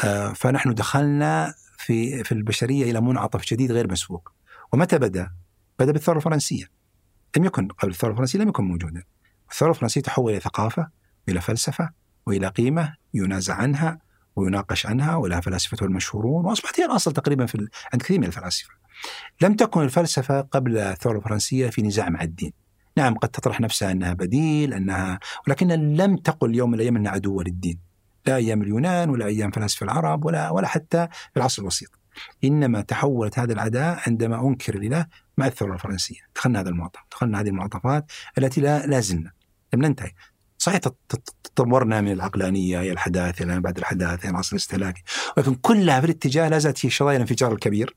آه، 0.00 0.32
فنحن 0.32 0.74
دخلنا 0.74 1.54
في 1.78 2.24
في 2.24 2.32
البشرية 2.32 2.90
إلى 2.90 3.00
منعطف 3.00 3.44
جديد 3.44 3.72
غير 3.72 3.92
مسبوق. 3.92 4.32
ومتى 4.72 4.98
بدأ؟ 4.98 5.30
بدأ 5.78 5.92
بالثورة 5.92 6.16
الفرنسية. 6.16 6.64
لم 7.36 7.44
يكن 7.44 7.68
قبل 7.68 7.90
الثورة 7.90 8.10
الفرنسية 8.10 8.38
لم 8.38 8.48
يكن 8.48 8.64
موجودا. 8.64 9.02
الثورة 9.50 9.70
الفرنسية 9.70 10.00
تحول 10.00 10.32
إلى 10.32 10.40
ثقافة 10.40 11.01
والى 11.28 11.40
فلسفة 11.40 11.90
وإلى 12.26 12.48
قيمة 12.48 12.94
ينازع 13.14 13.54
عنها 13.54 13.98
ويناقش 14.36 14.86
عنها 14.86 15.16
ولها 15.16 15.40
فلاسفته 15.40 15.84
المشهورون 15.84 16.44
وأصبحت 16.44 16.80
هي 16.80 16.86
الأصل 16.86 17.12
تقريبا 17.12 17.46
في 17.46 17.68
عند 17.92 18.02
كثير 18.02 18.20
من 18.20 18.26
الفلاسفة. 18.26 18.70
لم 19.40 19.54
تكن 19.54 19.82
الفلسفة 19.82 20.40
قبل 20.40 20.78
الثورة 20.78 21.18
الفرنسية 21.18 21.70
في 21.70 21.82
نزاع 21.82 22.08
مع 22.08 22.22
الدين. 22.22 22.52
نعم 22.96 23.14
قد 23.14 23.28
تطرح 23.28 23.60
نفسها 23.60 23.92
أنها 23.92 24.12
بديل 24.12 24.74
أنها 24.74 25.18
ولكن 25.46 25.68
لم 25.68 26.16
تقل 26.16 26.54
يوم 26.54 26.70
من 26.70 26.74
الأيام 26.74 26.96
أنها 26.96 27.12
عدوه 27.12 27.44
للدين. 27.44 27.78
لا 28.26 28.36
أيام 28.36 28.62
اليونان 28.62 29.10
ولا 29.10 29.26
أيام 29.26 29.50
فلاسفة 29.50 29.84
العرب 29.84 30.24
ولا 30.24 30.50
ولا 30.50 30.66
حتى 30.66 31.08
في 31.32 31.36
العصر 31.36 31.62
الوسيط. 31.62 31.90
إنما 32.44 32.80
تحولت 32.80 33.38
هذه 33.38 33.52
العداء 33.52 34.00
عندما 34.06 34.48
أنكر 34.48 34.74
الاله 34.74 35.06
مع 35.38 35.46
الثورة 35.46 35.74
الفرنسية، 35.74 36.20
دخلنا 36.36 36.60
هذا 36.60 36.68
المعطف، 36.68 37.00
دخلنا 37.10 37.40
هذه 37.40 37.48
المعطفات 37.48 38.12
التي 38.38 38.60
لا 38.60 38.86
لا 38.86 39.00
زلنا 39.00 39.32
لم 39.74 39.82
ننتهي. 39.82 40.12
صحيح 40.62 40.80
تطورنا 41.44 42.00
من 42.00 42.12
العقلانية 42.12 42.80
إلى 42.80 42.92
الحداثة 42.92 43.44
إلى 43.44 43.60
بعد 43.60 43.78
الحداثة 43.78 44.22
إلى 44.22 44.30
العصر 44.30 44.52
الإستهلاكي، 44.52 45.02
ولكن 45.36 45.54
كلها 45.54 46.00
في 46.00 46.06
الاتجاه 46.06 46.48
لا 46.48 46.58
زالت 46.58 46.86
هي 46.86 46.90
شظايا 46.90 47.16
الانفجار 47.16 47.52
الكبير 47.52 47.96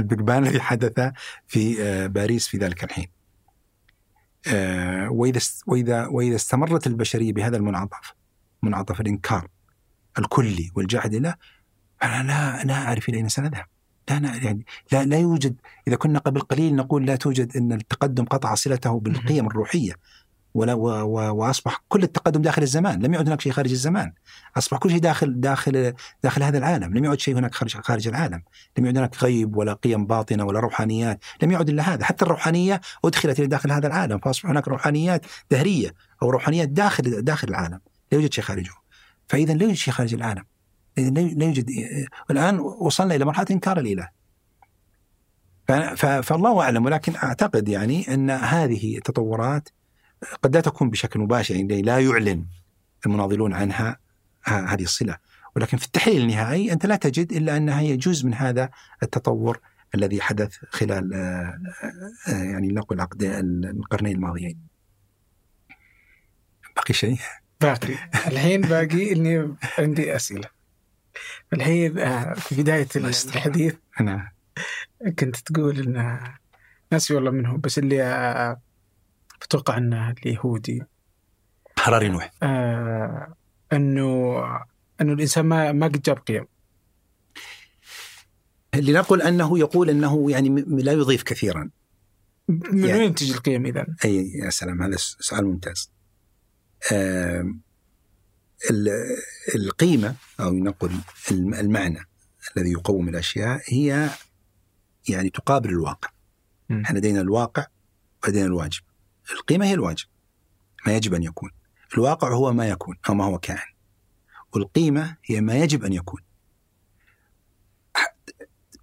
البيج 0.00 0.18
بان 0.20 0.46
الذي 0.46 0.60
حدث 0.60 1.12
في 1.46 1.82
آه، 1.82 2.06
باريس 2.06 2.48
في 2.48 2.58
ذلك 2.58 2.84
الحين. 2.84 3.06
آه، 4.48 5.10
وإذا 5.10 5.40
وإذا 5.66 6.06
وإذا 6.06 6.36
استمرت 6.36 6.86
البشرية 6.86 7.32
بهذا 7.32 7.56
المنعطف 7.56 8.14
منعطف 8.62 9.00
الإنكار 9.00 9.48
الكلي 10.18 10.70
والجحد 10.74 11.14
له 11.14 11.34
أنا 12.02 12.22
لا 12.22 12.64
لا 12.64 12.74
أعرف 12.74 13.08
إلى 13.08 13.16
أين 13.16 13.28
سنذهب. 13.28 13.66
لا 14.10 14.16
يعني 14.16 14.66
لا 14.92 15.04
لا 15.04 15.18
يوجد 15.18 15.60
إذا 15.88 15.96
كنا 15.96 16.18
قبل 16.18 16.40
قليل 16.40 16.76
نقول 16.76 17.06
لا 17.06 17.16
توجد 17.16 17.56
إن 17.56 17.72
التقدم 17.72 18.24
قطع 18.24 18.54
صلته 18.54 19.00
بالقيم 19.00 19.46
الروحية 19.46 19.92
ولا 20.56 20.74
وأصبح 21.32 21.84
كل 21.88 22.02
التقدم 22.02 22.42
داخل 22.42 22.62
الزمان، 22.62 23.02
لم 23.02 23.14
يعد 23.14 23.26
هناك 23.26 23.40
شيء 23.40 23.52
خارج 23.52 23.70
الزمان، 23.70 24.12
أصبح 24.56 24.78
كل 24.78 24.90
شيء 24.90 24.98
داخل 24.98 25.40
داخل 25.40 25.92
داخل 26.22 26.42
هذا 26.42 26.58
العالم، 26.58 26.94
لم 26.94 27.04
يعد 27.04 27.20
شيء 27.20 27.38
هناك 27.38 27.54
خارج 27.54 27.76
خارج 27.76 28.08
العالم، 28.08 28.42
لم 28.78 28.84
يعد 28.84 28.98
هناك 28.98 29.24
غيب 29.24 29.56
ولا 29.56 29.72
قيم 29.72 30.06
باطنة 30.06 30.44
ولا 30.44 30.60
روحانيات، 30.60 31.24
لم 31.42 31.50
يعد 31.50 31.68
إلا 31.68 31.94
هذا، 31.94 32.04
حتى 32.04 32.24
الروحانية 32.24 32.80
أدخلت 33.04 33.38
إلى 33.38 33.46
داخل 33.46 33.72
هذا 33.72 33.86
العالم، 33.86 34.18
فأصبح 34.18 34.50
هناك 34.50 34.68
روحانيات 34.68 35.26
دهرية 35.50 35.94
أو 36.22 36.30
روحانيات 36.30 36.68
داخل 36.68 37.22
داخل 37.22 37.48
العالم، 37.48 37.80
لا 38.12 38.18
يوجد 38.18 38.32
شيء 38.32 38.44
خارجه. 38.44 38.72
فاذا 39.28 39.54
لا 39.54 39.62
يوجد 39.62 39.76
شيء 39.76 39.94
خارج 39.94 40.14
العالم. 40.14 40.44
لا 40.98 41.44
يوجد 41.44 41.70
الآن 42.30 42.58
وصلنا 42.58 43.14
إلى 43.14 43.24
مرحلة 43.24 43.46
إنكار 43.50 43.78
الإله. 43.78 44.08
فالله 45.96 46.60
أعلم. 46.60 46.84
ولكن 46.84 47.16
أعتقد 47.16 47.68
يعني 47.68 48.14
أن 48.14 48.30
هذه 48.30 48.96
التطورات 48.96 49.68
قد 50.42 50.54
لا 50.54 50.60
تكون 50.60 50.90
بشكل 50.90 51.20
مباشر 51.20 51.54
يعني 51.54 51.82
لا 51.82 51.98
يعلن 51.98 52.46
المناضلون 53.06 53.52
عنها 53.52 53.98
هذه 54.44 54.82
الصلة 54.82 55.16
ولكن 55.56 55.76
في 55.76 55.86
التحليل 55.86 56.22
النهائي 56.22 56.72
أنت 56.72 56.86
لا 56.86 56.96
تجد 56.96 57.32
إلا 57.32 57.56
أنها 57.56 57.80
هي 57.80 57.96
جزء 57.96 58.26
من 58.26 58.34
هذا 58.34 58.70
التطور 59.02 59.60
الذي 59.94 60.20
حدث 60.20 60.56
خلال 60.70 61.14
آه، 61.14 61.58
آه، 62.28 62.42
يعني 62.42 62.68
نقول 62.68 63.00
عقد 63.00 63.22
القرنين 63.22 64.16
الماضيين. 64.16 64.58
باقي 66.76 66.94
شيء؟ 66.94 67.18
باقي 67.60 67.94
الحين 68.26 68.60
باقي 68.60 69.12
إني 69.12 69.54
عندي 69.78 70.16
أسئلة. 70.16 70.48
الحين 71.52 71.98
آه، 71.98 72.34
في 72.34 72.62
بداية 72.62 72.88
الحديث 72.96 73.74
نعم 74.00 74.28
كنت 75.18 75.36
تقول 75.36 75.78
إن 75.78 76.20
ناسي 76.92 77.14
والله 77.14 77.30
منهم 77.30 77.60
بس 77.60 77.78
اللي 77.78 78.56
أتوقع 79.42 79.76
انه 79.76 80.10
اليهودي 80.10 80.82
حراري 81.78 82.08
نوح 82.08 82.30
آه 82.42 83.34
أنه 83.72 84.38
أنه 85.00 85.12
الإنسان 85.12 85.46
ما 85.46 85.72
ما 85.72 85.86
قد 85.86 86.02
جاب 86.02 86.18
قيم 86.18 86.44
لنقل 88.74 89.22
أنه 89.22 89.58
يقول 89.58 89.90
أنه 89.90 90.30
يعني 90.30 90.64
لا 90.68 90.92
يضيف 90.92 91.22
كثيرا 91.22 91.70
من 92.48 92.84
يعني 92.84 93.00
وين 93.00 93.14
تجي 93.14 93.34
القيم 93.34 93.66
اذا؟ 93.66 93.86
أي 94.04 94.30
يا 94.44 94.50
سلام 94.50 94.82
هذا 94.82 94.96
سؤال 94.96 95.44
ممتاز. 95.44 95.90
آه 96.92 97.54
القيمة 99.54 100.14
أو 100.40 100.52
نقول 100.52 100.90
المعنى 101.32 101.98
الذي 102.56 102.72
يقوم 102.72 103.08
الأشياء 103.08 103.62
هي 103.68 104.10
يعني 105.08 105.30
تقابل 105.30 105.68
الواقع. 105.68 106.08
إحنا 106.70 106.98
لدينا 106.98 107.20
الواقع 107.20 107.66
ولدينا 108.24 108.46
الواجب. 108.46 108.82
القيمة 109.32 109.66
هي 109.66 109.74
الواجب 109.74 110.06
ما 110.86 110.96
يجب 110.96 111.14
أن 111.14 111.22
يكون. 111.22 111.50
الواقع 111.94 112.32
هو 112.32 112.52
ما 112.52 112.68
يكون 112.68 112.96
أو 113.08 113.14
ما 113.14 113.24
هو 113.24 113.38
كائن. 113.38 113.74
والقيمة 114.54 115.16
هي 115.24 115.40
ما 115.40 115.54
يجب 115.54 115.84
أن 115.84 115.92
يكون. 115.92 116.20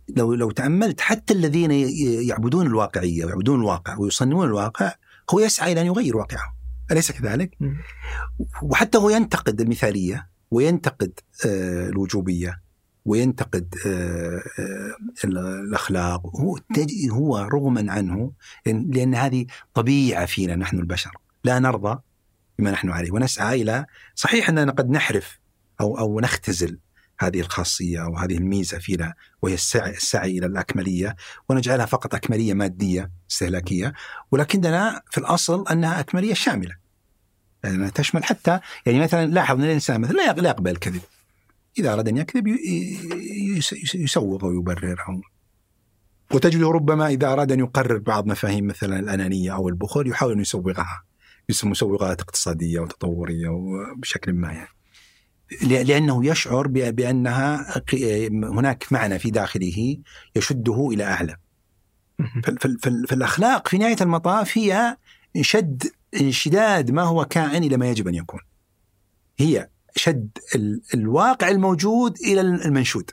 لو 0.10 0.34
لو 0.34 0.52
تأملت 0.52 1.02
حتى 1.02 1.34
الذين 1.34 1.72
يعبدون 2.30 2.68
الواقعية 2.68 3.26
ويعبدون 3.26 3.60
الواقع 3.60 3.98
ويصنعون 3.98 4.46
الواقع 4.48 4.94
هو 5.30 5.40
يسعى 5.40 5.72
إلى 5.72 5.82
أن 5.82 5.86
يغير 5.86 6.18
واقعه. 6.18 6.56
أليس 6.92 7.12
كذلك؟ 7.12 7.58
وحتى 8.62 8.98
هو 8.98 9.10
ينتقد 9.10 9.62
المثالية 9.62 10.30
وينتقد 10.52 11.20
آه، 11.46 11.90
الوجوبية. 11.90 12.62
وينتقد 13.06 13.76
آه، 13.86 14.42
آه، 14.60 15.26
الأخلاق. 15.26 16.36
هو 16.36 16.60
هو 17.12 17.38
رغما 17.38 17.92
عنه 17.92 18.32
لأن 18.66 19.16
هذه 19.16 19.46
طبيعة 19.74 20.26
فينا 20.26 20.56
نحن 20.56 20.80
البشر. 20.80 21.12
لا 21.44 21.60
نرضى 21.60 22.00
بما 22.60 22.72
نحن 22.72 22.90
عليه 22.90 23.12
ونسعى 23.12 23.62
إلى 23.62 23.86
صحيح 24.16 24.50
أننا 24.50 24.72
قد 24.72 24.90
نحرف 24.90 25.40
أو 25.82 25.98
أو 25.98 26.20
نختزل 26.20 26.80
هذه 27.20 27.40
الخاصية 27.40 28.04
أو 28.04 28.18
هذه 28.18 28.38
الميزة 28.38 28.80
فينا 28.80 29.14
وهي 29.42 29.54
السعي, 29.54 29.92
السعي 29.92 30.38
إلى 30.38 30.46
الأكملية 30.46 31.16
ونجعلها 31.50 31.86
فقط 31.86 32.16
أكملية 32.16 32.54
مادية 32.54 33.12
استهلاكية 33.32 33.94
ولكننا 34.32 35.02
في 35.12 35.18
الأصل 35.18 35.68
أنها 35.68 36.00
أكملية 36.00 36.34
شاملة. 36.34 36.76
يعني 37.64 37.92
تشمل 37.92 38.24
حتى 38.24 38.60
يعني 38.86 39.00
مثلا 39.00 39.26
لاحظ 39.26 39.56
إن 39.56 39.64
الإنسان 39.64 40.02
مثلا 40.02 40.16
لا 40.16 40.50
يقبل 40.50 40.72
الكذب. 40.72 41.02
إذا 41.80 41.94
أراد 41.94 42.08
أن 42.08 42.18
يكذب 42.18 42.48
يسوغ 43.96 44.46
ويبرر 44.46 45.22
وتجده 46.34 46.72
ربما 46.72 47.08
إذا 47.08 47.34
أراد 47.34 47.52
أن 47.52 47.60
يقرر 47.60 47.98
بعض 47.98 48.26
مفاهيم 48.28 48.68
مثلا 48.68 49.00
الأنانية 49.00 49.56
أو 49.56 49.70
البخل 49.70 50.08
يحاول 50.08 50.34
أن 50.34 50.40
يسوغها. 50.40 51.04
مسوغات 51.64 52.22
اقتصادية 52.22 52.80
وتطورية 52.80 53.50
بشكل 53.98 54.34
ما 54.34 54.52
يعني. 54.52 54.70
لأنه 55.62 56.26
يشعر 56.26 56.68
بأنها 56.68 57.82
هناك 58.30 58.86
معنى 58.92 59.20
في 59.20 59.32
داخله 59.32 59.98
يشده 60.36 60.90
إلى 60.92 61.04
أعلى. 61.04 61.38
في, 62.44 62.78
في, 62.80 63.78
نهاية 63.78 63.96
المطاف 64.02 64.58
هي 64.58 64.98
شد 65.42 65.84
انشداد 66.22 66.92
ما 66.92 67.02
هو 67.02 67.26
كائن 67.26 67.64
إلى 67.64 67.78
ما 67.78 67.90
يجب 67.90 68.08
أن 68.08 68.16
يكون. 68.16 68.40
هي 69.38 69.70
شد 69.96 70.38
ال 70.56 70.82
الواقع 70.94 71.50
الموجود 71.50 72.18
إلى 72.18 72.42
المنشود. 72.42 73.12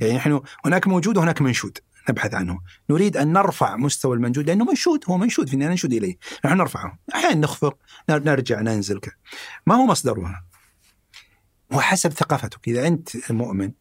يعني 0.00 0.16
نحن 0.16 0.40
هناك 0.64 0.88
موجود 0.88 1.16
وهناك 1.16 1.42
منشود. 1.42 1.78
نبحث 2.10 2.34
عنه. 2.34 2.60
نريد 2.90 3.16
أن 3.16 3.32
نرفع 3.32 3.76
مستوى 3.76 4.16
المنجود 4.16 4.46
لأنه 4.46 4.64
منشود. 4.64 5.04
هو 5.08 5.18
منشود 5.18 5.48
فينا 5.48 5.68
ننشد 5.68 5.92
إليه. 5.92 6.16
نحن 6.44 6.56
نرفعه. 6.56 6.98
أحيانا 7.14 7.34
نخفق 7.34 7.78
نرجع 8.08 8.60
ننزل 8.60 9.00
ما 9.66 9.74
هو 9.74 9.86
مصدرها 9.86 10.44
وحسب 11.72 12.10
ثقافتك 12.12 12.68
إذا 12.68 12.86
أنت 12.86 13.32
مؤمن 13.32 13.72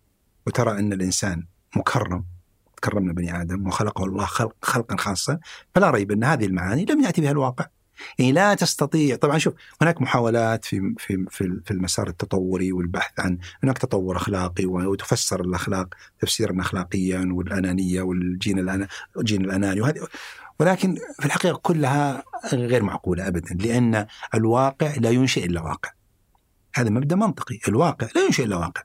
وترى 0.47 0.79
أن 0.79 0.93
الإنسان 0.93 1.47
مكرم 1.75 2.25
كرمنا 2.83 3.13
بني 3.13 3.41
آدم 3.41 3.67
وخلقه 3.67 4.05
الله 4.05 4.25
خلق 4.25 4.55
خلقا 4.61 4.97
خاصا 4.97 5.39
فلا 5.75 5.89
ريب 5.91 6.11
أن 6.11 6.23
هذه 6.23 6.45
المعاني 6.45 6.85
لم 6.85 7.03
يأتي 7.03 7.21
بها 7.21 7.31
الواقع. 7.31 7.67
يعني 8.19 8.31
لا 8.31 8.53
تستطيع 8.53 9.15
طبعا 9.15 9.37
شوف 9.37 9.53
هناك 9.81 10.01
محاولات 10.01 10.65
في 10.65 10.95
في 10.97 11.25
في 11.29 11.61
في 11.65 11.71
المسار 11.71 12.07
التطوري 12.07 12.71
والبحث 12.71 13.19
عن 13.19 13.37
هناك 13.63 13.77
تطور 13.77 14.17
أخلاقي 14.17 14.65
وتفسر 14.65 15.41
الأخلاق 15.41 15.87
تفسيرا 16.19 16.61
اخلاقيا 16.61 17.29
والأنانية 17.31 18.01
والجين 18.01 18.59
الجين 19.17 19.45
الأناني 19.45 19.81
وهذه 19.81 20.07
ولكن 20.59 20.95
في 21.19 21.25
الحقيقة 21.25 21.57
كلها 21.57 22.23
غير 22.53 22.83
معقولة 22.83 23.27
ابدا 23.27 23.55
لأن 23.55 24.05
الواقع 24.33 24.95
لا 24.95 25.09
ينشئ 25.09 25.45
إلا 25.45 25.61
واقع. 25.61 25.91
هذا 26.75 26.89
مبدأ 26.89 27.15
منطقي، 27.15 27.59
الواقع 27.67 28.07
لا 28.15 28.25
ينشئ 28.25 28.43
إلا 28.43 28.55
واقع. 28.55 28.83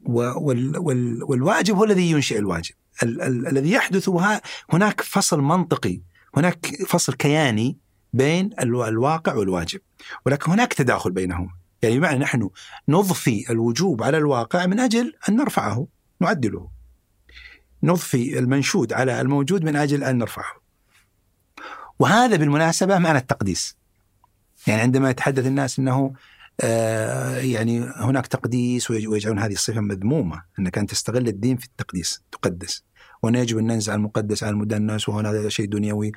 وال 0.00 0.78
وال 0.78 1.24
والواجب 1.24 1.76
هو 1.76 1.84
الذي 1.84 2.10
ينشئ 2.10 2.38
الواجب. 2.38 2.74
ال 3.02 3.22
ال 3.22 3.46
الذي 3.46 3.72
يحدث 3.72 4.10
هناك 4.72 5.00
فصل 5.00 5.40
منطقي، 5.40 6.00
هناك 6.36 6.66
فصل 6.88 7.12
كياني 7.12 7.78
بين 8.16 8.50
الواقع 8.60 9.34
والواجب. 9.34 9.80
ولكن 10.26 10.52
هناك 10.52 10.72
تداخل 10.72 11.10
بينهما 11.10 11.50
يعني 11.82 11.98
بمعنى 11.98 12.18
نحن 12.18 12.50
نضفي 12.88 13.44
الوجوب 13.50 14.02
على 14.02 14.18
الواقع 14.18 14.66
من 14.66 14.80
أجل 14.80 15.14
أن 15.28 15.36
نرفعه 15.36 15.86
نعدله. 16.20 16.70
نضفي 17.82 18.38
المنشود 18.38 18.92
على 18.92 19.20
الموجود 19.20 19.64
من 19.64 19.76
أجل 19.76 20.04
أن 20.04 20.18
نرفعه. 20.18 20.60
وهذا 21.98 22.36
بالمناسبة 22.36 22.98
معنى 22.98 23.18
التقديس. 23.18 23.76
يعني 24.66 24.80
عندما 24.80 25.10
يتحدث 25.10 25.46
الناس 25.46 25.78
أنه 25.78 26.12
آه 26.60 27.38
يعني 27.38 27.80
هناك 27.80 28.26
تقديس 28.26 28.90
ويجعلون 28.90 29.38
هذه 29.38 29.52
الصفة 29.52 29.80
مذمومة 29.80 30.42
أنك 30.58 30.78
أن 30.78 30.86
تستغل 30.86 31.28
الدين 31.28 31.56
في 31.56 31.66
التقديس 31.66 32.22
تقدس. 32.32 32.84
وأن 33.22 33.34
يجب 33.34 33.58
أن 33.58 33.66
ننزع 33.66 33.94
المقدس 33.94 34.42
على 34.42 34.50
المدنس 34.50 35.08
وهنا 35.08 35.30
هذا 35.30 35.48
شيء 35.48 35.66
دنيوي. 35.66 36.12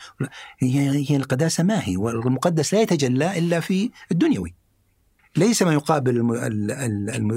هي 0.59 1.09
هي 1.11 1.15
القداسة 1.15 1.63
ما 1.63 1.87
هي؟ 1.87 1.97
والمقدس 1.97 2.73
لا 2.73 2.81
يتجلى 2.81 3.37
إلا 3.37 3.59
في 3.59 3.91
الدنيوي. 4.11 4.55
ليس 5.37 5.63
ما 5.63 5.73
يقابل 5.73 6.17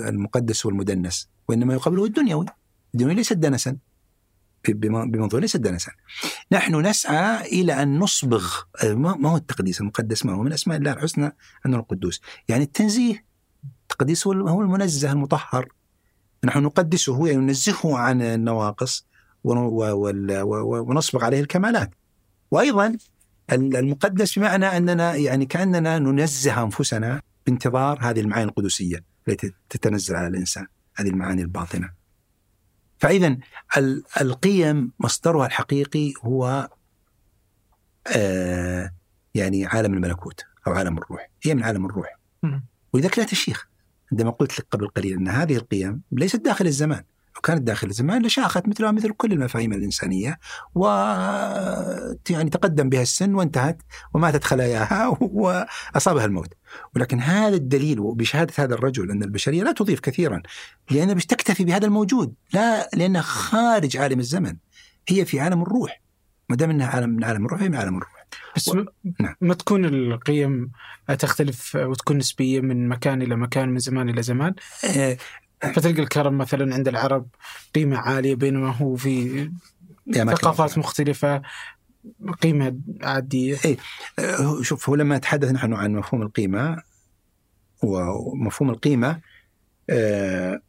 المقدس 0.09 0.67
والمدنس 0.67 1.29
وإنما 1.49 1.75
يقابله 1.75 2.05
الدنيوي. 2.05 2.47
الدنيوي 2.95 3.15
ليس 3.15 3.33
دنسا. 3.33 3.77
بمنظور 4.69 5.41
ليس 5.41 5.57
دنسا. 5.57 5.93
نحن 6.53 6.87
نسعى 6.87 7.47
إلى 7.47 7.83
أن 7.83 7.99
نصبغ. 7.99 8.55
ما 8.85 9.31
هو 9.31 9.37
التقديس 9.37 9.81
المقدس؟ 9.81 10.27
ما 10.27 10.33
هو 10.33 10.43
من 10.43 10.53
أسماء 10.53 10.79
الله 10.79 10.93
الحسنى؟ 10.93 11.37
أنه 11.67 11.77
القدوس. 11.77 12.21
يعني 12.49 12.65
التنزيه. 12.65 13.25
التقديس 13.83 14.27
هو 14.27 14.63
المنزه 14.63 15.13
المطهر. 15.13 15.73
نحن 16.45 16.63
نقدسه 16.63 17.27
يعني 17.27 17.41
ننزهه 17.41 17.99
عن 17.99 18.23
النواقص. 18.23 19.07
ونصبغ 19.45 21.25
عليه 21.25 21.41
الكمالات. 21.41 21.95
وأيضا 22.51 22.97
المقدس 23.53 24.39
بمعنى 24.39 24.67
أننا 24.67 25.15
يعني 25.15 25.47
كأننا 25.47 25.99
ننزه 25.99 26.63
أنفسنا 26.63 27.23
بانتظار 27.47 27.99
هذه 28.01 28.21
المعاني 28.21 28.45
القدسية 28.45 29.05
التي 29.29 29.53
تتنزل 29.71 30.17
على 30.17 30.27
الإنسان 30.27 30.67
هذه 30.95 31.09
المعاني 31.09 31.43
الباطنة. 31.43 31.91
فإذا 32.99 33.37
القيم 34.21 34.93
مصدرها 35.01 35.47
الحقيقي 35.47 36.13
هو 36.23 36.71
آه 38.17 38.93
يعني 39.35 39.67
عالم 39.67 39.95
الملكوت 39.95 40.41
أو 40.67 40.73
عالم 40.73 40.99
الروح. 40.99 41.31
هي 41.43 41.55
من 41.55 41.63
عالم 41.63 41.87
الروح. 41.87 42.19
ولذلك 42.93 43.19
لا 43.19 43.25
تشيخ. 43.25 43.69
عندما 44.13 44.31
قلت 44.31 44.59
لك 44.59 44.67
قبل 44.71 44.89
قليل 44.89 45.19
أن 45.19 45.29
هذه 45.29 45.57
القيم 45.57 46.03
ليست 46.13 46.37
داخل 46.37 46.67
الزمان. 46.67 47.05
كانت 47.43 47.63
داخل 47.63 47.89
الزمان 47.89 48.27
لشاخت 48.27 48.69
مثلها 48.69 48.91
مثل 48.91 49.13
كل 49.13 49.33
المفاهيم 49.33 49.73
الإنسانية 49.73 50.39
و 50.75 50.87
يعني 52.31 52.51
تقدم 52.51 52.89
بها 52.89 53.03
السن 53.03 53.35
وانتهت 53.35 53.83
وماتت 54.15 54.45
خلاياها 54.45 55.17
وأصابها 55.21 56.25
الموت. 56.25 56.55
ولكن 56.97 57.21
هذا 57.21 57.57
الدليل 57.57 58.01
وبشهادة 58.01 58.53
هذا 58.57 58.75
الرجل 58.75 59.11
أن 59.11 59.23
البشرية 59.23 59.63
لا 59.63 59.73
تضيف 59.73 60.01
كثيرا 60.01 60.43
لأنها 60.91 61.15
مش 61.15 61.27
تكتفي 61.27 61.65
بهذا 61.65 61.87
الموجود 61.87 62.35
لا 62.53 62.91
لأنها 62.95 63.23
خارج 63.23 63.97
عالم 63.97 64.21
الزمن. 64.21 64.57
هي 65.09 65.25
في 65.25 65.41
عالم 65.41 65.63
الروح. 65.63 66.03
ما 66.49 66.57
دام 66.57 66.71
إنها 66.71 66.87
عالم 66.87 67.11
من 67.11 67.25
عالم 67.25 67.47
الروح 67.47 67.63
هي 67.63 67.69
من 67.69 67.77
عالم 67.77 67.97
الروح. 67.97 68.27
بس 68.57 68.69
و... 68.69 68.85
نعم. 69.21 69.35
ما 69.41 69.55
تكون 69.55 69.85
القيم 69.85 70.71
تختلف 71.19 71.77
وتكون 71.77 72.17
نسبية 72.17 72.61
من 72.61 72.89
مكان 72.89 73.23
إلى 73.23 73.37
مكان 73.37 73.69
من 73.69 73.79
زمان 73.79 74.09
إلى 74.09 74.23
زمان؟ 74.23 74.55
آه 74.97 75.17
فتلقى 75.63 76.03
الكرم 76.03 76.39
مثلا 76.39 76.75
عند 76.75 76.89
العرب 76.89 77.29
قيمة 77.75 77.97
عالية 77.97 78.35
بينما 78.35 78.71
هو 78.71 78.97
في 78.97 79.51
ثقافات 80.15 80.79
مختلفة 80.79 81.43
قيمة 82.43 82.79
عادية. 83.03 83.59
إيه 83.65 83.77
شوف 84.63 84.89
هو 84.89 84.95
لما 84.95 85.17
نتحدث 85.17 85.51
نحن 85.51 85.75
عن 85.75 85.93
مفهوم 85.93 86.23
القيمة 86.23 86.83
ومفهوم 87.83 88.71
القيمة 88.71 89.21
آه 89.91 90.61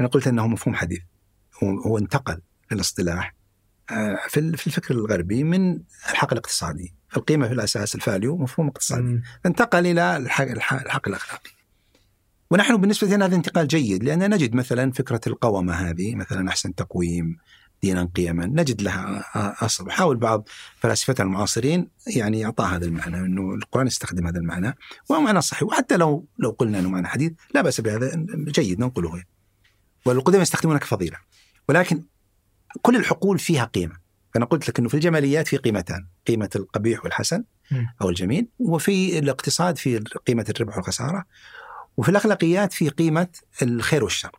أنا 0.00 0.08
قلت 0.08 0.26
أنه 0.26 0.46
مفهوم 0.46 0.74
حديث. 0.74 1.00
هو 1.62 1.98
انتقل 1.98 2.40
الاصطلاح 2.72 3.34
آه 3.90 4.18
في 4.28 4.40
الفكر 4.40 4.94
الغربي 4.94 5.44
من 5.44 5.80
الحق 6.10 6.32
الاقتصادي. 6.32 6.94
القيمة 7.16 7.48
في 7.48 7.54
الأساس 7.54 7.94
الفاليو 7.94 8.36
مفهوم 8.36 8.68
اقتصادي. 8.68 9.22
انتقل 9.46 9.86
إلى 9.86 10.16
الحق, 10.16 10.44
الحق 10.44 11.08
الأخلاقي. 11.08 11.50
ونحن 12.54 12.76
بالنسبة 12.76 13.08
لنا 13.08 13.26
هذا 13.26 13.36
انتقال 13.36 13.68
جيد 13.68 14.04
لأن 14.04 14.30
نجد 14.30 14.54
مثلا 14.54 14.92
فكرة 14.92 15.20
القومة 15.26 15.72
هذه 15.72 16.14
مثلا 16.14 16.48
أحسن 16.48 16.74
تقويم 16.74 17.36
دينا 17.82 18.10
قيما 18.14 18.46
نجد 18.46 18.82
لها 18.82 19.24
أصل. 19.64 19.90
حاول 19.90 20.16
بعض 20.16 20.48
فلاسفتنا 20.76 21.26
المعاصرين 21.26 21.88
يعني 22.06 22.40
يعطى 22.40 22.64
هذا 22.64 22.84
المعنى 22.84 23.16
أنه 23.16 23.54
القرآن 23.54 23.86
يستخدم 23.86 24.26
هذا 24.26 24.38
المعنى 24.38 24.76
وهو 25.08 25.20
معنى 25.20 25.40
صحيح. 25.40 25.62
وحتى 25.62 25.96
لو 25.96 26.26
لو 26.38 26.50
قلنا 26.50 26.78
أنه 26.78 26.88
معنى 26.88 27.08
حديث 27.08 27.32
لا 27.54 27.62
بأس 27.62 27.80
بهذا 27.80 28.26
جيد 28.36 28.80
ننقله 28.80 29.22
والقدم 30.06 30.40
يستخدمونه 30.40 30.78
كفضيلة 30.78 31.16
ولكن 31.68 32.02
كل 32.82 32.96
الحقول 32.96 33.38
فيها 33.38 33.64
قيمة. 33.64 33.96
أنا 34.36 34.44
قلت 34.44 34.68
لك 34.68 34.78
أنه 34.78 34.88
في 34.88 34.94
الجماليات 34.94 35.48
في 35.48 35.56
قيمتان 35.56 36.06
قيمة 36.26 36.50
القبيح 36.56 37.04
والحسن 37.04 37.44
أو 38.02 38.08
الجميل 38.08 38.48
وفي 38.58 39.18
الاقتصاد 39.18 39.78
في 39.78 39.98
قيمة 39.98 40.44
الربح 40.50 40.76
والخسارة. 40.76 41.24
وفي 41.96 42.08
الأخلاقيات 42.08 42.72
في 42.72 42.88
قيمة 42.88 43.28
الخير 43.62 44.04
والشر. 44.04 44.38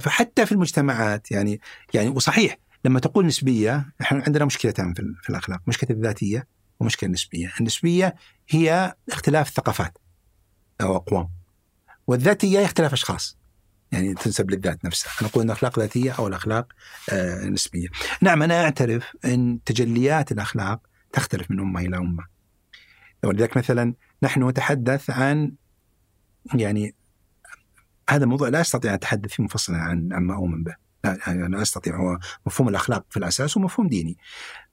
فحتى 0.00 0.46
في 0.46 0.52
المجتمعات 0.52 1.30
يعني 1.30 1.60
يعني 1.94 2.08
وصحيح 2.08 2.58
لما 2.84 3.00
تقول 3.00 3.26
نسبية 3.26 3.92
إحنا 4.00 4.22
عندنا 4.26 4.44
مشكلتان 4.44 4.94
في 4.94 5.30
الأخلاق 5.30 5.60
مشكلة 5.66 5.90
الذاتية 5.90 6.46
ومشكلة 6.80 7.08
النسبية. 7.08 7.52
النسبية 7.60 8.14
هي 8.48 8.94
اختلاف 9.10 9.50
ثقافات 9.50 9.98
أو 10.80 10.96
أقوام 10.96 11.28
والذاتية 12.06 12.64
اختلاف 12.64 12.92
أشخاص. 12.92 13.38
يعني 13.92 14.14
تنسب 14.14 14.50
للذات 14.50 14.84
نفسها. 14.84 15.12
أنا 15.20 15.28
أقول 15.28 15.42
أن 15.42 15.50
الأخلاق 15.50 15.78
ذاتية 15.78 16.12
أو 16.12 16.26
الأخلاق 16.26 16.72
آه 17.12 17.44
نسبية. 17.44 17.88
نعم 18.20 18.42
أنا 18.42 18.64
أعترف 18.64 19.16
أن 19.24 19.58
تجليات 19.64 20.32
الأخلاق 20.32 20.80
تختلف 21.12 21.50
من 21.50 21.60
أمة 21.60 21.80
إلى 21.80 21.96
أمة. 21.96 22.24
ولذلك 23.24 23.56
مثلا 23.56 23.94
نحن 24.22 24.48
نتحدث 24.48 25.10
عن 25.10 25.52
يعني 26.54 26.94
هذا 28.10 28.24
الموضوع 28.24 28.48
لا 28.48 28.60
أستطيع 28.60 28.90
أن 28.90 28.94
أتحدث 28.94 29.30
فيه 29.32 29.42
منفصلا 29.42 29.76
عن 29.76 30.12
عما 30.12 30.34
أؤمن 30.34 30.64
به. 30.64 30.74
لا 31.04 31.18
يعني 31.26 31.48
لا 31.48 31.62
أستطيع. 31.62 31.96
هو 31.96 32.18
مفهوم 32.46 32.68
الأخلاق 32.68 33.06
في 33.10 33.16
الأساس 33.16 33.56
ومفهوم 33.56 33.88
ديني. 33.88 34.16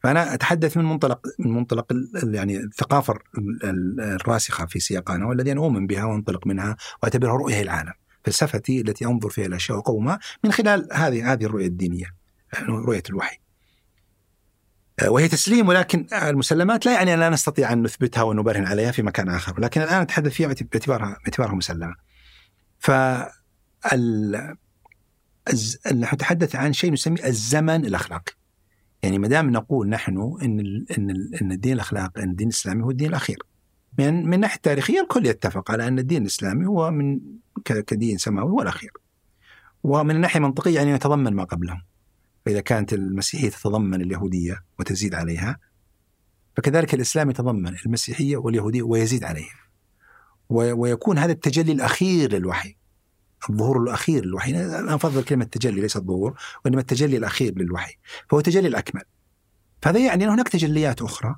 فأنا 0.03 0.33
أتحدث 0.33 0.77
من 0.77 0.85
منطلق 0.85 1.27
من 1.39 1.51
منطلق 1.51 1.93
يعني 2.23 2.57
الثقافة 2.57 3.13
الراسخة 3.99 4.65
في 4.65 4.79
سياقنا 4.79 5.25
والذي 5.25 5.51
أنا 5.51 5.61
أؤمن 5.61 5.87
بها 5.87 6.05
وأنطلق 6.05 6.47
منها 6.47 6.77
وأعتبرها 7.03 7.33
رؤية 7.33 7.61
العالم 7.61 7.93
فلسفتي 8.23 8.81
التي 8.81 9.05
أنظر 9.05 9.29
فيها 9.29 9.45
الاشياء 9.45 9.77
وقومها 9.77 10.19
من 10.43 10.51
خلال 10.51 10.87
هذه 10.93 11.33
هذه 11.33 11.45
الرؤية 11.45 11.67
الدينية 11.67 12.15
رؤية 12.69 13.03
الوحي. 13.09 13.40
وهي 15.07 15.27
تسليم 15.27 15.67
ولكن 15.67 16.07
المسلمات 16.13 16.85
لا 16.85 16.93
يعني 16.93 17.13
أن 17.13 17.19
لا 17.19 17.29
نستطيع 17.29 17.73
أن 17.73 17.83
نثبتها 17.83 18.23
ونبرهن 18.23 18.65
عليها 18.65 18.91
في 18.91 19.01
مكان 19.01 19.29
آخر 19.29 19.59
لكن 19.59 19.81
الآن 19.81 20.01
نتحدث 20.01 20.31
فيها 20.31 20.47
باعتبارها 20.47 21.17
باعتبارها 21.25 21.55
مسلمة. 21.55 21.95
ف 22.79 22.91
نحن 25.93 26.15
نتحدث 26.15 26.55
عن 26.55 26.73
شيء 26.73 26.91
نسميه 26.91 27.25
الزمن 27.25 27.85
الأخلاقي. 27.85 28.33
يعني 29.03 29.19
ما 29.19 29.27
دام 29.27 29.49
نقول 29.49 29.89
نحن 29.89 30.37
إن 30.41 30.85
إن 30.97 31.29
إن 31.41 31.51
الدين 31.51 31.73
الأخلاقي 31.73 32.23
إن 32.23 32.29
الدين 32.29 32.47
الإسلامي 32.47 32.83
هو 32.83 32.91
الدين 32.91 33.09
الأخير. 33.09 33.37
من 33.99 34.25
من 34.25 34.33
الناحيه 34.33 34.55
التاريخيه 34.55 35.01
الكل 35.01 35.25
يتفق 35.25 35.71
على 35.71 35.87
أن 35.87 35.99
الدين 35.99 36.21
الإسلامي 36.21 36.65
هو 36.65 36.91
من 36.91 37.19
كدين 37.65 38.17
سماوي 38.17 38.51
هو 38.51 38.61
الأخير. 38.61 38.91
ومن 39.83 40.15
الناحيه 40.15 40.37
المنطقيه 40.39 40.75
يعني 40.75 40.91
يتضمن 40.91 41.33
ما 41.33 41.43
قبله 41.43 41.90
فإذا 42.45 42.61
كانت 42.61 42.93
المسيحية 42.93 43.49
تتضمن 43.49 44.01
اليهودية 44.01 44.63
وتزيد 44.79 45.15
عليها 45.15 45.59
فكذلك 46.57 46.93
الإسلام 46.93 47.29
يتضمن 47.29 47.75
المسيحية 47.85 48.37
واليهودية 48.37 48.81
ويزيد 48.81 49.23
عليها 49.23 49.61
ويكون 50.49 51.17
هذا 51.17 51.31
التجلي 51.31 51.71
الأخير 51.71 52.31
للوحي 52.31 52.75
الظهور 53.49 53.83
الأخير 53.83 54.25
للوحي. 54.25 54.51
أنا 54.65 54.95
أفضل 54.95 55.23
كلمة 55.23 55.45
تجلي 55.45 55.81
ليس 55.81 55.97
الظهور 55.97 56.39
وإنما 56.65 56.81
التجلي 56.81 57.17
الأخير 57.17 57.59
للوحي 57.59 57.97
فهو 58.29 58.39
التجلي 58.39 58.67
الأكمل. 58.67 59.03
فهذا 59.81 59.99
يعني 59.99 60.23
أن 60.23 60.29
هناك 60.29 60.49
تجليات 60.49 61.01
أخرى 61.01 61.35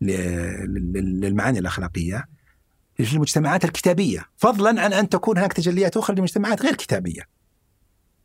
للمعاني 0.00 1.58
الأخلاقية 1.58 2.28
في 2.96 3.12
المجتمعات 3.12 3.64
الكتابية. 3.64 4.24
فضلا 4.36 4.82
عن 4.82 4.92
أن 4.92 5.08
تكون 5.08 5.38
هناك 5.38 5.52
تجليات 5.52 5.96
أخرى 5.96 6.16
لمجتمعات 6.16 6.62
غير 6.62 6.74
كتابية. 6.74 7.22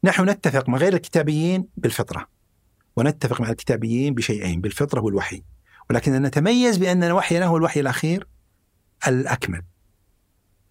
نحن 0.03 0.29
نتفق 0.29 0.69
مع 0.69 0.77
غير 0.77 0.93
الكتابيين 0.93 1.67
بالفطرة 1.77 2.27
ونتفق 2.95 3.41
مع 3.41 3.49
الكتابيين 3.49 4.13
بشيئين 4.13 4.61
بالفطرة 4.61 5.01
والوحي. 5.01 5.43
ولكن 5.89 6.21
نتميز 6.21 6.77
بأن 6.77 7.11
وحينا 7.11 7.45
هو 7.45 7.57
الوحي 7.57 7.79
الأخير 7.79 8.27
الأكمل 9.07 9.61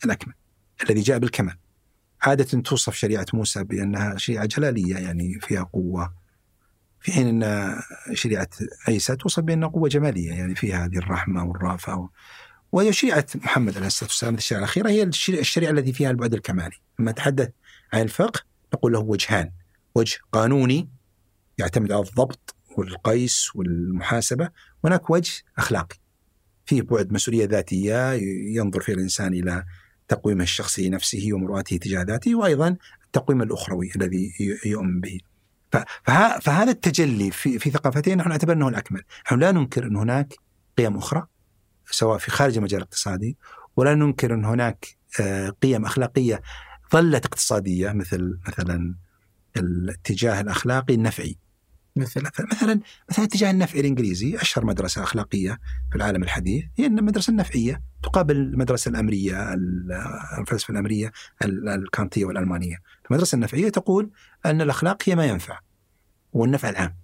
الأكمل 0.05 0.35
الذي 0.83 1.01
جاء 1.01 1.19
بالكمال. 1.19 1.57
عادة 2.23 2.61
توصف 2.61 2.95
شريعة 2.95 3.27
موسى 3.35 3.65
بأنها 3.65 4.17
شريعة 4.17 4.47
جلالية 4.47 4.97
يعني 4.97 5.41
فيها 5.41 5.63
قوة 5.63 6.15
في 7.01 7.13
حين 7.13 7.43
أن 7.43 7.75
شريعة 8.13 8.49
عيسى 8.89 9.17
توصف 9.17 9.43
بأنها 9.43 9.69
قوة 9.69 9.89
جمالية 9.89 10.33
يعني 10.33 10.55
فيها 10.55 10.85
هذه 10.85 10.99
الرحمة 10.99 11.45
والرافة 11.45 11.97
و... 11.97 12.09
وهي 12.73 12.93
شريعة 12.93 13.27
محمد 13.35 13.77
عليه 13.77 13.87
الصلاة 13.87 14.11
والسلام 14.11 14.35
الشريعة 14.35 14.59
الأخيرة 14.61 14.89
هي 14.89 15.03
الشريعة 15.29 15.71
التي 15.71 15.93
فيها 15.93 16.11
البعد 16.11 16.35
الكمالي. 16.35 16.77
لما 16.99 17.11
نتحدث 17.11 17.51
عن 17.93 18.01
الفقه 18.01 18.52
نقول 18.75 18.93
له 18.93 18.99
وجهان. 18.99 19.51
وجه 19.95 20.19
قانوني 20.33 20.89
يعتمد 21.59 21.93
على 21.93 22.03
الضبط 22.03 22.55
والقيس 22.77 23.57
والمحاسبة 23.57 24.51
هناك 24.85 25.11
وجه 25.11 25.43
أخلاقي. 25.59 25.97
فيه 26.67 26.83
بعد 26.83 27.13
مسؤولية 27.13 27.45
ذاتية 27.45 28.13
ينظر 28.57 28.81
فيه 28.81 28.93
الإنسان 28.93 29.35
إلى 29.35 29.65
تقويمه 30.09 30.43
الشخصي 30.43 30.89
نفسه 30.89 31.29
ومرؤته 31.33 31.77
تجاه 31.77 32.03
ذاته 32.03 32.35
وأيضا 32.35 32.77
التقويم 33.05 33.43
الأخروي 33.43 33.91
الذي 33.97 34.33
يؤمن 34.67 35.01
به. 35.01 35.21
فهذا 36.41 36.71
التجلي 36.71 37.31
في 37.31 37.59
في 37.59 37.71
ثقافتين 37.71 38.19
نحن 38.19 38.29
نعتبر 38.29 38.53
أنه 38.53 38.69
الأكمل، 38.69 39.03
نحن 39.27 39.39
لا 39.39 39.53
ننكر 39.53 39.87
أن 39.87 39.97
هناك 39.97 40.35
قيم 40.79 40.97
أخرى 40.97 41.27
سواء 41.91 42.19
في 42.19 42.31
خارج 42.31 42.57
المجال 42.57 42.81
الاقتصادي 42.81 43.37
ولا 43.77 43.95
ننكر 43.95 44.35
أن 44.35 44.45
هناك 44.45 44.87
آه، 45.21 45.49
قيم 45.49 45.85
أخلاقية 45.85 46.43
ظلت 46.93 47.27
اقتصادية 47.27 47.93
مثل 47.93 48.39
مثلا 48.49 48.95
الاتجاه 49.57 50.41
الأخلاقي 50.41 50.95
النفعي 50.95 51.37
مثل 51.97 52.23
مثلا 52.25 52.81
مثلا 53.11 53.25
اتجاه 53.25 53.51
النفع 53.51 53.79
الإنجليزي 53.79 54.37
أشهر 54.37 54.65
مدرسة 54.65 55.03
أخلاقية 55.03 55.59
في 55.91 55.97
العالم 55.97 56.23
الحديث 56.23 56.65
هي 56.79 56.87
المدرسة 56.87 57.31
النفعيه 57.31 57.83
تقابل 58.03 58.37
المدرسة 58.37 58.89
الأمرية 58.89 59.55
الفلسفة 60.39 60.73
الأمرية 60.73 61.13
الكانتية 61.45 62.25
والألمانية. 62.25 62.77
المدرسة 63.11 63.37
النفعية 63.37 63.69
تقول 63.69 64.11
أن 64.47 64.61
الأخلاق 64.61 65.03
هي 65.09 65.17
ما 65.17 65.27
ينفع 65.27 65.59
والنفع 66.33 66.69
العام. 66.69 66.97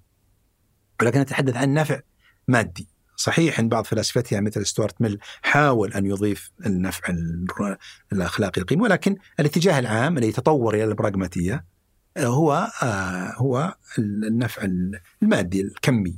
ولكن 1.00 1.20
نتحدث 1.20 1.56
عن 1.56 1.74
نفع 1.74 2.00
مادي. 2.48 2.88
صحيح 3.18 3.58
إن 3.58 3.68
بعض 3.68 3.84
فلاسفتها 3.84 4.40
مثل 4.40 4.66
ستوارت 4.66 5.02
ميل 5.02 5.18
حاول 5.42 5.92
أن 5.92 6.06
يضيف 6.06 6.50
النفع 6.66 7.14
الاخلاقي 8.12 8.60
القيمة 8.60 8.82
ولكن 8.82 9.16
الاتجاه 9.40 9.78
العام 9.78 10.18
الذي 10.18 10.32
تطور 10.32 10.74
إلى 10.74 10.84
البراغماتية 10.84 11.64
هو 12.18 12.70
آه، 12.82 13.34
هو 13.36 13.76
النفع 13.98 14.68
المادي 15.22 15.60
الكمي 15.60 16.16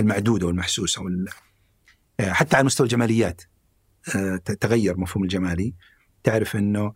المعدودة 0.00 0.46
والمحسوسة 0.46 1.02
وال 1.02 1.28
آه، 2.20 2.32
حتى 2.32 2.56
على 2.56 2.64
مستوى 2.64 2.84
الجماليات 2.84 3.42
آه، 4.16 4.36
تغير 4.36 5.00
مفهوم 5.00 5.24
الجمالي. 5.24 5.74
تعرف 6.22 6.56
إنه 6.56 6.94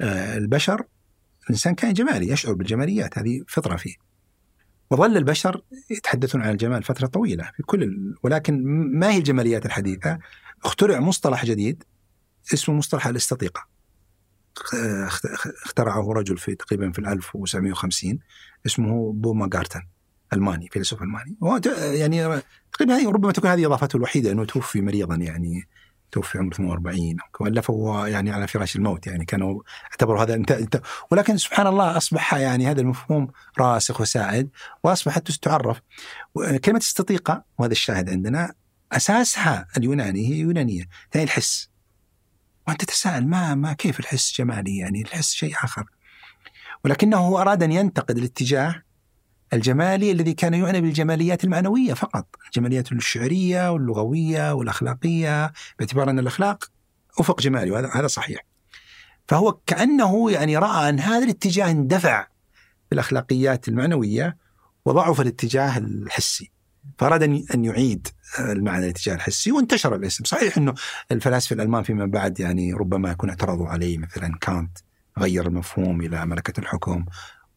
البشر 0.00 0.84
الإنسان 1.44 1.74
كائن 1.74 1.94
جمالي 1.94 2.32
يشعر 2.32 2.54
بالجماليات 2.54 3.18
هذه 3.18 3.44
فطرة 3.48 3.76
فيه. 3.76 4.07
وظل 4.90 5.16
البشر 5.16 5.62
يتحدثون 5.90 6.42
عن 6.42 6.50
الجمال 6.50 6.82
فترة 6.82 7.06
طويلة 7.06 7.50
في 7.56 7.62
كل 7.62 8.14
ولكن 8.22 8.62
ما 8.98 9.10
هي 9.10 9.18
الجماليات 9.18 9.66
الحديثة؟ 9.66 10.18
اخترع 10.64 11.00
مصطلح 11.00 11.44
جديد 11.44 11.84
اسمه 12.54 12.74
مصطلح 12.74 13.06
الاستطيقة. 13.06 13.66
اخترعه 15.64 16.12
رجل 16.12 16.38
في 16.38 16.54
تقريبا 16.54 16.92
في 16.92 16.98
1950 16.98 18.18
اسمه 18.66 19.12
بوما 19.12 19.48
جارتن 19.48 19.86
ألماني 20.32 20.68
فيلسوف 20.72 21.02
ألماني. 21.02 21.36
يعني 21.78 22.42
تقريبا 22.72 23.10
ربما 23.10 23.32
تكون 23.32 23.50
هذه 23.50 23.66
إضافته 23.66 23.96
الوحيدة 23.96 24.32
إنه 24.32 24.44
توفي 24.44 24.80
مريضا 24.80 25.14
يعني. 25.14 25.68
توفي 26.12 26.38
عمره 26.38 26.54
48 26.54 27.16
والف 27.40 27.70
هو 27.70 28.06
يعني 28.06 28.30
على 28.30 28.46
فراش 28.46 28.76
الموت 28.76 29.06
يعني. 29.06 29.24
كانوا 29.24 29.62
اعتبروا 29.90 30.22
هذا 30.22 30.34
أنت, 30.34 30.50
أنت 30.50 30.80
ولكن 31.10 31.36
سبحان 31.36 31.66
الله 31.66 31.96
أصبح 31.96 32.34
يعني 32.34 32.66
هذا 32.66 32.80
المفهوم 32.80 33.28
راسخ 33.58 34.00
وسائد 34.00 34.50
وأصبحت 34.84 35.30
تعرف 35.30 35.80
كلمه 36.64 36.78
استطيقة 36.78 37.44
وهذا 37.58 37.72
الشاهد 37.72 38.10
عندنا 38.10 38.54
أساسها 38.92 39.66
اليوناني 39.76 40.28
هي 40.28 40.38
يونانية 40.38 40.88
يعني 41.14 41.24
الحس. 41.24 41.70
وأنت 42.68 42.84
تتساءل 42.84 43.26
ما 43.26 43.54
ما 43.54 43.72
كيف 43.72 44.00
الحس 44.00 44.38
جمالي 44.38 44.78
يعني؟ 44.78 45.02
الحس 45.02 45.32
شيء 45.32 45.54
آخر. 45.64 45.84
ولكنه 46.84 47.40
أراد 47.40 47.62
أن 47.62 47.72
ينتقد 47.72 48.18
الاتجاه 48.18 48.82
الجمالي 49.52 50.12
الذي 50.12 50.34
كان 50.34 50.54
يعنى 50.54 50.80
بالجماليات 50.80 51.44
المعنوية 51.44 51.94
فقط، 51.94 52.26
الجماليات 52.46 52.92
الشعرية 52.92 53.72
واللغوية 53.72 54.52
والأخلاقية 54.52 55.52
باعتبار 55.78 56.10
أن 56.10 56.18
الأخلاق 56.18 56.64
أفق 57.18 57.40
جمالي 57.40 57.70
وهذا 57.70 57.90
هذا 57.94 58.06
صحيح. 58.06 58.40
فهو 59.28 59.52
كأنه 59.66 60.30
يعني 60.30 60.56
رأى 60.56 60.88
أن 60.88 61.00
هذا 61.00 61.24
الاتجاه 61.24 61.70
اندفع 61.70 62.26
بالأخلاقيات 62.90 63.68
المعنوية 63.68 64.36
وضعف 64.84 65.20
الاتجاه 65.20 65.78
الحسي. 65.78 66.50
فأراد 66.98 67.22
أن 67.54 67.64
يعيد 67.64 68.08
المعنى 68.38 68.84
الاتجاه 68.84 69.14
الحسي 69.14 69.52
وانتشر 69.52 69.94
الاسم، 69.94 70.24
صحيح 70.24 70.58
أنه 70.58 70.74
الفلاسفة 71.12 71.54
الألمان 71.54 71.82
فيما 71.82 72.06
بعد 72.06 72.40
يعني 72.40 72.72
ربما 72.72 73.10
يكون 73.10 73.28
اعترضوا 73.28 73.68
عليه 73.68 73.98
مثلا 73.98 74.38
كانت 74.40 74.78
غير 75.18 75.46
المفهوم 75.46 76.00
إلى 76.00 76.26
ملكة 76.26 76.60
الحكم 76.60 77.04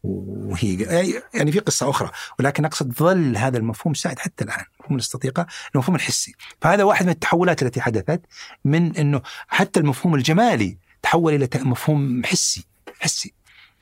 وهي 0.02 1.22
يعني 1.34 1.52
في 1.52 1.58
قصة 1.58 1.90
أخرى 1.90 2.10
ولكن 2.38 2.64
أقصد 2.64 2.92
ظل 2.92 3.36
هذا 3.36 3.58
المفهوم 3.58 3.94
سائد 3.94 4.18
حتى 4.18 4.44
الآن 4.44 4.64
مفهوم 4.80 4.96
الاستطيقة 4.96 5.46
المفهوم 5.74 5.96
الحسي. 5.96 6.34
فهذا 6.60 6.84
واحد 6.84 7.06
من 7.06 7.12
التحولات 7.12 7.62
التي 7.62 7.80
حدثت 7.80 8.20
من 8.64 8.96
إنه 8.96 9.22
حتى 9.48 9.80
المفهوم 9.80 10.14
الجمالي 10.14 10.78
تحول 11.02 11.34
إلى 11.34 11.48
مفهوم 11.54 12.22
حسي 12.24 12.66
حسي. 13.00 13.34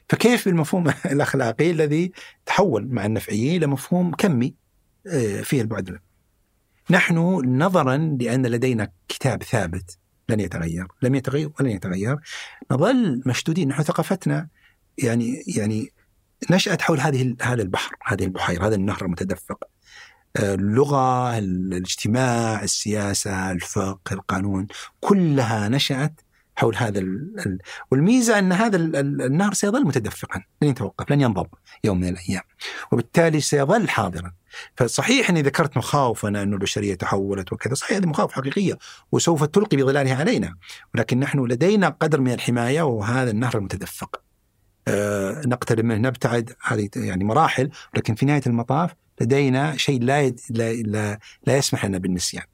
فكيف 0.09 0.49
المفهوم 0.49 0.93
الأخلاقي 1.13 1.71
الذي 1.71 2.13
تحول 2.47 2.89
مع 2.89 3.07
النفعيين 3.07 3.57
إلى 3.57 3.67
مفهوم 3.67 4.15
كمي 4.15 4.55
آه، 5.07 5.41
فيه 5.41 5.61
البعد 5.61 5.99
نحن 6.91 7.17
نظرا 7.63 7.97
لأن 8.21 8.47
لدينا 8.47 8.89
كتاب 9.09 9.43
ثابت 9.43 9.99
لن 10.29 10.41
يتغير 10.41 10.87
لم 11.03 11.15
يتغير 11.15 11.51
ولن 11.61 11.71
يتغير. 11.71 12.17
نظل 12.71 13.23
مشدودين 13.27 13.69
نحن 13.69 13.83
ثقافتنا 13.83 14.49
يعني 14.99 15.43
يعني 15.57 15.93
نشأت 16.51 16.83
حول 16.83 17.01
هذه 17.01 17.37
هذا 17.43 17.62
البحر 17.62 17.97
هذه 18.05 18.25
البحيرة 18.25 18.67
هذا 18.67 18.75
النهر 18.75 19.03
المتدفق. 19.03 19.65
آه، 20.37 20.55
اللغة 20.55 21.39
الاجتماع 21.39 22.62
السياسة 22.62 23.51
الفقه 23.51 24.12
القانون 24.12 24.67
كلها 25.01 25.69
نشأت 25.69 26.21
حول 26.57 26.77
هذا 26.77 26.99
ال... 26.99 27.59
والميزة 27.91 28.39
أن 28.39 28.53
هذا 28.53 28.77
النهر 28.77 29.55
سيظل 29.55 29.85
متدفقا 29.85 30.43
لن 30.62 30.69
يتوقف 30.69 31.11
لن 31.11 31.21
ينضب 31.21 31.47
يوم 31.85 32.01
من 32.01 32.09
الأيام 32.09 32.43
وبالتالي 32.93 33.41
سيظل 33.41 33.89
حاضرا. 33.89 34.33
فصحيح 34.77 35.31
أني 35.31 35.43
ذكرت 35.43 35.77
مخاوفنا 35.77 36.43
أن 36.43 36.53
البشرية 36.53 36.95
تحولت 36.95 37.53
وكذا 37.53 37.75
صحيح 37.75 37.97
هذه 37.97 38.07
مخاوف 38.07 38.33
حقيقية 38.33 38.79
وسوف 39.12 39.45
تلقي 39.45 39.77
بظلالها 39.77 40.17
علينا 40.17 40.57
ولكن 40.95 41.21
نحن 41.21 41.47
لدينا 41.47 41.89
قدر 41.89 42.21
من 42.21 42.33
الحماية 42.33 42.83
وهذا 42.83 43.31
النهر 43.31 43.57
المتدفق. 43.59 44.30
نقترب 45.47 45.85
منه 45.85 46.09
نبتعد 46.09 46.52
هذه 46.62 46.89
يعني 46.97 47.24
مراحل 47.24 47.70
لكن 47.97 48.15
في 48.15 48.27
نهاية 48.27 48.43
المطاف 48.47 48.94
لدينا 49.20 49.77
شيء 49.77 50.02
لا 50.02 50.28
لا 50.51 50.73
لا, 50.73 51.19
لا 51.47 51.57
يسمح 51.57 51.85
لنا 51.85 51.98
بالنسيان. 51.98 52.44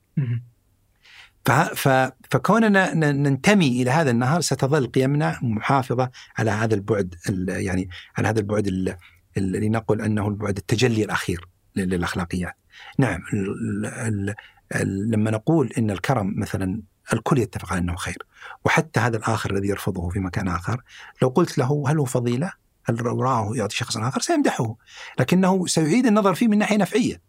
فكوننا 2.31 2.95
ننتمي 2.95 3.83
إلى 3.83 3.91
هذا 3.91 4.11
النهر 4.11 4.41
ستظل 4.41 4.87
قيمنا 4.87 5.39
محافظة 5.43 6.11
على 6.39 6.51
هذا 6.51 6.75
البعد 6.75 7.15
يعني 7.49 7.89
على 8.19 8.29
هذا 8.29 8.41
البعد 8.41 8.97
اللي 9.37 9.69
نقول 9.69 10.01
أنه 10.01 10.29
البعد 10.29 10.57
التجلي 10.57 11.05
الأخير 11.05 11.49
للأخلاقيات. 11.77 12.55
نعم 12.99 13.23
ال 13.33 13.87
ال 13.87 14.35
ال 14.75 15.11
لما 15.11 15.31
نقول 15.31 15.73
إن 15.79 15.91
الكرم 15.91 16.35
مثلا 16.37 16.83
الكل 17.13 17.39
يتفق 17.39 17.73
على 17.73 17.81
إنه 17.81 17.97
خير. 17.97 18.19
وحتى 18.65 19.01
هذا 19.01 19.17
الآخر 19.17 19.51
الذي 19.51 19.69
يرفضه 19.69 20.09
في 20.09 20.19
مكان 20.19 20.49
آخر 20.49 20.83
لو 21.23 21.29
قلت 21.29 21.59
له 21.59 21.85
هل 21.87 21.99
هو 21.99 22.05
فضيلة؟ 22.05 22.53
هل 22.85 23.07
رآه 23.07 23.51
يعطي 23.55 23.77
شخص 23.77 23.97
آخر؟ 23.97 24.21
سيمدحه. 24.21 24.77
لكنه 25.21 25.67
سيعيد 25.67 26.07
النظر 26.07 26.35
فيه 26.35 26.49
من 26.49 26.59
ناحية 26.59 26.77
نفعية. 26.77 27.21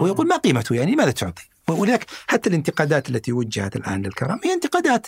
ويقول 0.00 0.28
ما 0.28 0.36
قيمته 0.36 0.74
يعني؟ 0.74 0.92
لماذا 0.92 1.10
تعطي؟ 1.10 1.48
ولذلك 1.68 2.06
حتى 2.26 2.48
الانتقادات 2.48 3.10
التي 3.10 3.32
وجهت 3.32 3.76
الآن 3.76 4.02
للكرم 4.02 4.40
هي 4.44 4.52
انتقادات 4.52 5.06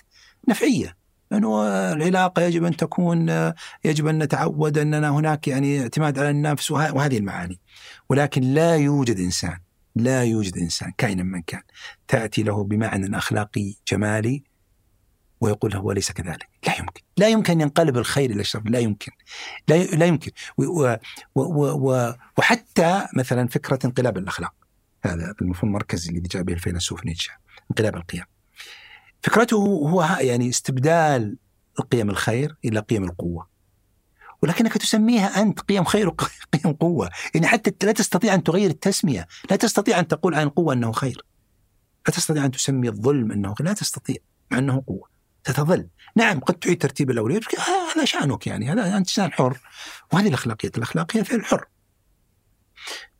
نفعية. 0.48 0.96
إنه 1.32 1.62
العلاقة 1.92 2.42
يجب 2.42 2.64
أن 2.64 2.76
تكون 2.76 3.52
يجب 3.84 4.06
أن 4.06 4.22
نتعود 4.22 4.78
أننا 4.78 5.10
هناك 5.10 5.48
يعني 5.48 5.82
اعتماد 5.82 6.18
على 6.18 6.30
النفس 6.30 6.70
وهذه 6.70 7.18
المعاني. 7.18 7.60
ولكن 8.08 8.42
لا 8.42 8.76
يوجد 8.76 9.18
إنسان 9.18 9.58
لا 9.96 10.24
يوجد 10.24 10.58
إنسان 10.58 10.92
كائنا 10.98 11.22
من 11.22 11.42
كان 11.42 11.62
تأتي 12.08 12.42
له 12.42 12.64
بمعنى 12.64 13.18
أخلاقي 13.18 13.74
جمالي 13.88 14.44
ويقول 15.40 15.74
هو 15.74 15.92
ليس 15.92 16.12
كذلك. 16.12 16.48
لا 16.66 16.78
يمكن. 16.78 17.02
لا 17.16 17.28
يمكن 17.28 17.60
ينقلب 17.60 17.96
الخير 17.96 18.30
إلى 18.30 18.40
الشر. 18.40 18.62
لا 18.64 18.78
يمكن. 18.78 19.12
لا, 19.68 19.84
لا 19.84 20.06
يمكن. 20.06 20.30
و 20.58 20.96
و 21.34 21.90
و 21.90 22.12
وحتى 22.38 23.06
مثلا 23.16 23.48
فكرة 23.48 23.78
انقلاب 23.84 24.18
الأخلاق. 24.18 24.54
هذا 25.04 25.34
المفهوم 25.42 25.70
المركزي 25.70 26.10
الذي 26.10 26.28
جاء 26.28 26.42
به 26.42 26.52
الفيلسوف 26.52 27.06
نيتشه 27.06 27.32
انقلاب 27.70 27.96
القيم. 27.96 28.24
فكرته 29.22 29.56
هو 29.56 30.18
يعني 30.20 30.48
استبدال 30.48 31.38
قيم 31.90 32.10
الخير 32.10 32.56
إلى 32.64 32.80
قيم 32.80 33.04
القوة. 33.04 33.51
ولكنك 34.42 34.78
تسميها 34.78 35.42
أنت 35.42 35.60
قيم 35.60 35.84
خير 35.84 36.08
وقيم 36.08 36.72
قوة. 36.80 37.10
يعني 37.34 37.46
حتى 37.46 37.86
لا 37.86 37.92
تستطيع 37.92 38.34
أن 38.34 38.42
تغير 38.42 38.70
التسمية. 38.70 39.26
لا 39.50 39.56
تستطيع 39.56 39.98
أن 39.98 40.08
تقول 40.08 40.34
عن 40.34 40.42
القوة 40.42 40.74
أنه 40.74 40.92
خير. 40.92 41.24
لا 42.08 42.14
تستطيع 42.14 42.44
أن 42.44 42.50
تسمي 42.50 42.88
الظلم 42.88 43.32
أنه 43.32 43.54
خير. 43.54 43.66
لا 43.66 43.72
تستطيع. 43.72 44.16
مع 44.50 44.58
أنه 44.58 44.82
قوة. 44.86 45.12
ستظل 45.46 45.88
نعم 46.16 46.40
قد 46.40 46.54
تعيد 46.54 46.82
ترتيب 46.82 47.10
الأولويات 47.10 47.42
هذا 47.96 48.04
شأنك 48.04 48.46
يعني. 48.46 48.72
هذا 48.72 48.86
أنت 48.86 48.96
إنسان 48.96 49.32
حر. 49.32 49.58
وهذه 50.12 50.28
الأخلاقيات 50.28 50.78
الأخلاقية 50.78 51.22
فعل 51.22 51.44
حر. 51.44 51.64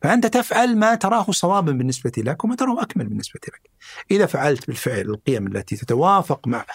فأنت 0.01 0.25
تفعل 0.25 0.77
ما 0.77 0.95
تراه 0.95 1.25
صوابا 1.31 1.71
بالنسبة 1.71 2.11
لك 2.17 2.43
وما 2.43 2.55
تراه 2.55 2.81
أكمل 2.81 3.07
بالنسبة 3.07 3.39
لك. 3.47 3.69
إذا 4.11 4.25
فعلت 4.25 4.67
بالفعل 4.67 5.01
القيم 5.01 5.47
التي 5.47 5.75
تتوافق 5.75 6.47
مع 6.47 6.65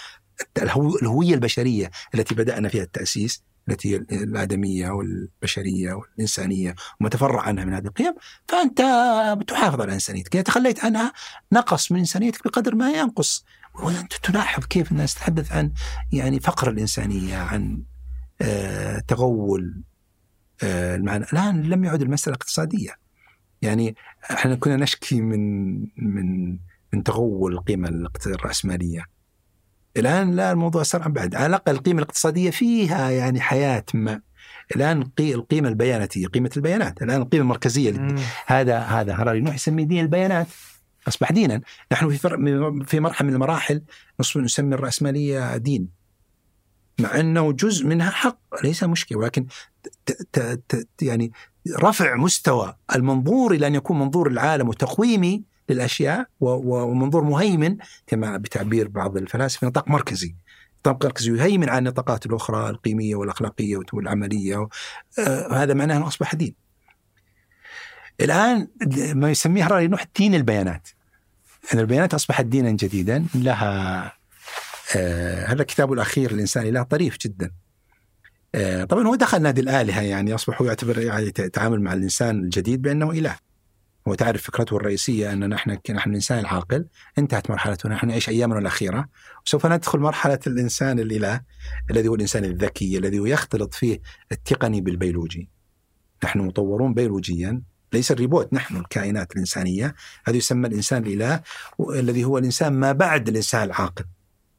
الهوية 0.63 1.35
البشرية 1.35 1.91
التي 2.15 2.35
بدأنا 2.35 2.69
فيها 2.69 2.83
التأسيس 2.83 3.43
التي 3.71 3.97
الآدمية 3.97 4.91
والبشرية 4.91 5.93
والإنسانية 5.93 6.75
وما 7.01 7.09
تفرع 7.09 7.43
عنها 7.43 7.65
من 7.65 7.75
هذه 7.75 7.87
القيم 7.87 8.15
فأنت 8.49 8.81
تحافظ 9.49 9.81
على 9.81 9.93
إنسانيتك. 9.93 10.35
إذا 10.35 10.43
تخليت 10.43 10.85
عنها 10.85 11.13
نقص 11.53 11.93
من 11.93 11.99
إنسانيتك 11.99 12.45
بقدر 12.45 12.75
ما 12.75 12.93
ينقص. 12.93 13.45
وأنت 13.75 14.13
تلاحظ 14.13 14.65
كيف 14.65 14.93
الناس 14.93 15.15
تتحدث 15.15 15.53
عن 15.53 15.73
يعني 16.13 16.41
فقر 16.41 16.71
الإنسانية 16.71 17.37
عن 17.37 17.83
آه 18.41 18.99
تغول 19.09 19.83
آه 20.63 20.97
المعنى. 20.97 21.25
الآن 21.33 21.63
لم 21.63 21.85
يعد 21.85 22.03
المسألة 22.03 22.37
اقتصادية. 22.37 22.99
يعني 23.63 23.97
إحنا 24.31 24.55
كنا 24.55 24.77
نشكي 24.77 25.21
من 25.21 25.81
من 25.97 26.59
من 26.93 27.03
تغول 27.05 27.53
القيمة 27.53 28.09
الرأسمالية. 28.27 29.18
الآن 29.99 30.37
لا 30.37 30.53
الموضوع 30.53 30.83
صار 30.83 31.09
بعد. 31.09 31.35
على 31.35 31.47
الأقل 31.47 31.73
القيمة 31.73 31.99
الاقتصادية 31.99 32.51
فيها 32.51 33.11
يعني 33.11 33.41
حياة 33.41 33.85
ما. 33.95 34.21
الآن 34.77 35.11
القيمة 35.21 35.69
البياناتية 35.69 36.27
قيمة 36.27 36.51
البيانات. 36.57 37.03
الآن 37.03 37.23
القيمة 37.23 37.43
المركزية 37.43 38.15
هذا 38.47 38.79
هذا. 38.79 39.15
هراري 39.15 39.41
نوح 39.41 39.55
يسميه 39.55 39.85
دين 39.85 40.05
البيانات؟ 40.05 40.47
أصبح 41.09 41.33
دينا. 41.33 41.61
نحن 41.93 42.09
في 42.09 42.19
في 42.87 43.01
مرحلة 43.01 43.29
من 43.29 43.35
المراحل 43.35 43.83
نسمي 44.37 44.75
الرأسمالية 44.75 45.57
دين. 45.57 45.89
مع 47.01 47.21
أنه 47.21 47.53
جزء 47.53 47.87
منها 47.87 48.11
حق 48.11 48.39
ليس 48.63 48.85
مشكلة. 48.85 49.19
ولكن 49.19 49.47
يعني 51.03 51.33
رفع 51.79 52.17
مستوى 52.17 52.77
المنظور 52.95 53.53
إلى 53.53 53.67
أن 53.67 53.75
يكون 53.75 53.99
منظور 53.99 54.29
العالم 54.29 54.69
وتقويمي 54.69 55.43
للأشياء 55.69 56.27
ومنظور 56.41 57.25
مهيمن 57.25 57.77
كما 58.07 58.37
بتعبير 58.37 58.89
بعض 58.89 59.17
الفلاسفة 59.17 59.67
نطاق 59.67 59.89
مركزي. 59.89 60.35
نطاق 60.81 61.05
مركزي 61.05 61.37
يهيمن 61.37 61.69
على 61.69 61.79
النطاقات 61.79 62.27
الأخرى 62.27 62.71
القيمية 62.71 63.15
والأخلاقية 63.15 63.79
والعملية 63.93 64.69
آه، 65.19 65.53
هذا 65.53 65.75
معناه 65.75 65.97
أنه 65.97 66.07
أصبح 66.07 66.35
دين. 66.35 66.55
الآن 68.21 68.69
ما 69.15 69.31
يسميه 69.31 69.67
هراري 69.67 69.87
نوح 69.87 70.05
دين 70.17 70.35
البيانات. 70.35 70.89
أن 71.75 71.79
البيانات 71.79 72.15
أصبحت 72.15 72.45
دينا 72.45 72.71
جديدا 72.71 73.27
لها 73.35 74.13
آه 74.97 75.47
هذا 75.47 75.65
كتابه 75.65 75.95
الأخير 75.95 76.31
الإنسان 76.31 76.67
له 76.67 76.83
طريف 76.83 77.19
جدا. 77.19 77.51
آه 78.55 78.85
طبعا 78.85 79.07
هو 79.07 79.15
دخل 79.15 79.43
نادي 79.43 79.61
الآلهة 79.61 80.01
يعني 80.01 80.35
أصبح 80.35 80.63
هو 80.63 80.67
يعتبر 80.67 80.99
يعني 80.99 81.27
يتعامل 81.27 81.81
مع 81.81 81.93
الإنسان 81.93 82.39
الجديد 82.39 82.83
بأنه 82.83 83.11
إله. 83.11 83.48
هو 84.09 84.15
تعرف 84.15 84.43
فكرته 84.43 84.77
الرئيسية 84.77 85.33
أن 85.33 85.49
نحن 85.49 85.79
نحن 85.91 86.11
الإنسان 86.11 86.39
العاقل 86.39 86.87
انتهت 87.19 87.51
مرحلته 87.51 87.89
نحن 87.89 88.09
نعيش 88.09 88.29
أيامنا 88.29 88.59
الأخيرة. 88.59 89.09
وسوف 89.47 89.67
ندخل 89.67 89.99
مرحلة 89.99 90.39
الإنسان 90.47 90.99
الإله 90.99 91.41
الذي 91.91 92.09
هو 92.09 92.15
الإنسان 92.15 92.45
الذكي 92.45 92.99
الذي 92.99 93.19
هو 93.19 93.27
يختلط 93.27 93.75
فيه 93.75 94.01
التقني 94.33 94.81
بالبيولوجي. 94.81 95.49
نحن 96.25 96.39
مطورون 96.39 96.95
بيولوجيا 96.95 97.63
ليس 97.93 98.13
الريبوت 98.13 98.55
نحن 98.55 98.77
الكائنات 98.77 99.33
الإنسانية. 99.33 99.95
هذا 100.25 100.37
يسمى 100.37 100.69
الإنسان 100.69 101.07
الإله 101.07 101.41
الذي 101.91 102.25
هو 102.25 102.39
الإنسان 102.39 102.73
ما 102.73 102.93
بعد 102.93 103.29
الإنسان 103.29 103.63
العاقل 103.63 104.05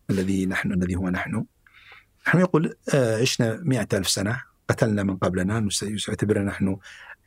الذي 0.09 0.45
نحن 0.45 0.73
الذي 0.73 0.95
هو 0.95 1.09
نحن. 1.09 1.45
نحن 2.27 2.39
يقول 2.39 2.76
آه، 2.93 3.21
عشنا 3.21 3.61
مئة 3.63 3.88
ألف 3.93 4.09
سنة 4.09 4.41
قتلنا 4.69 5.03
من 5.03 5.17
قبلنا 5.17 5.69
يعتبرنا 6.07 6.45
نحن 6.45 6.77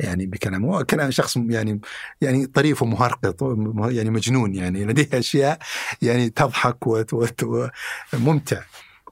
يعني 0.01 0.27
بكلامه. 0.27 0.83
كلام 0.83 1.11
شخص 1.11 1.37
يعني 1.37 1.81
يعني 2.21 2.47
طريف 2.47 2.83
ومهرقط 2.83 3.43
يعني 3.91 4.11
مجنون 4.11 4.55
يعني 4.55 4.85
لديه 4.85 5.19
أشياء 5.19 5.59
يعني 6.03 6.31
تضحك 6.31 6.87
وممتع 8.13 8.63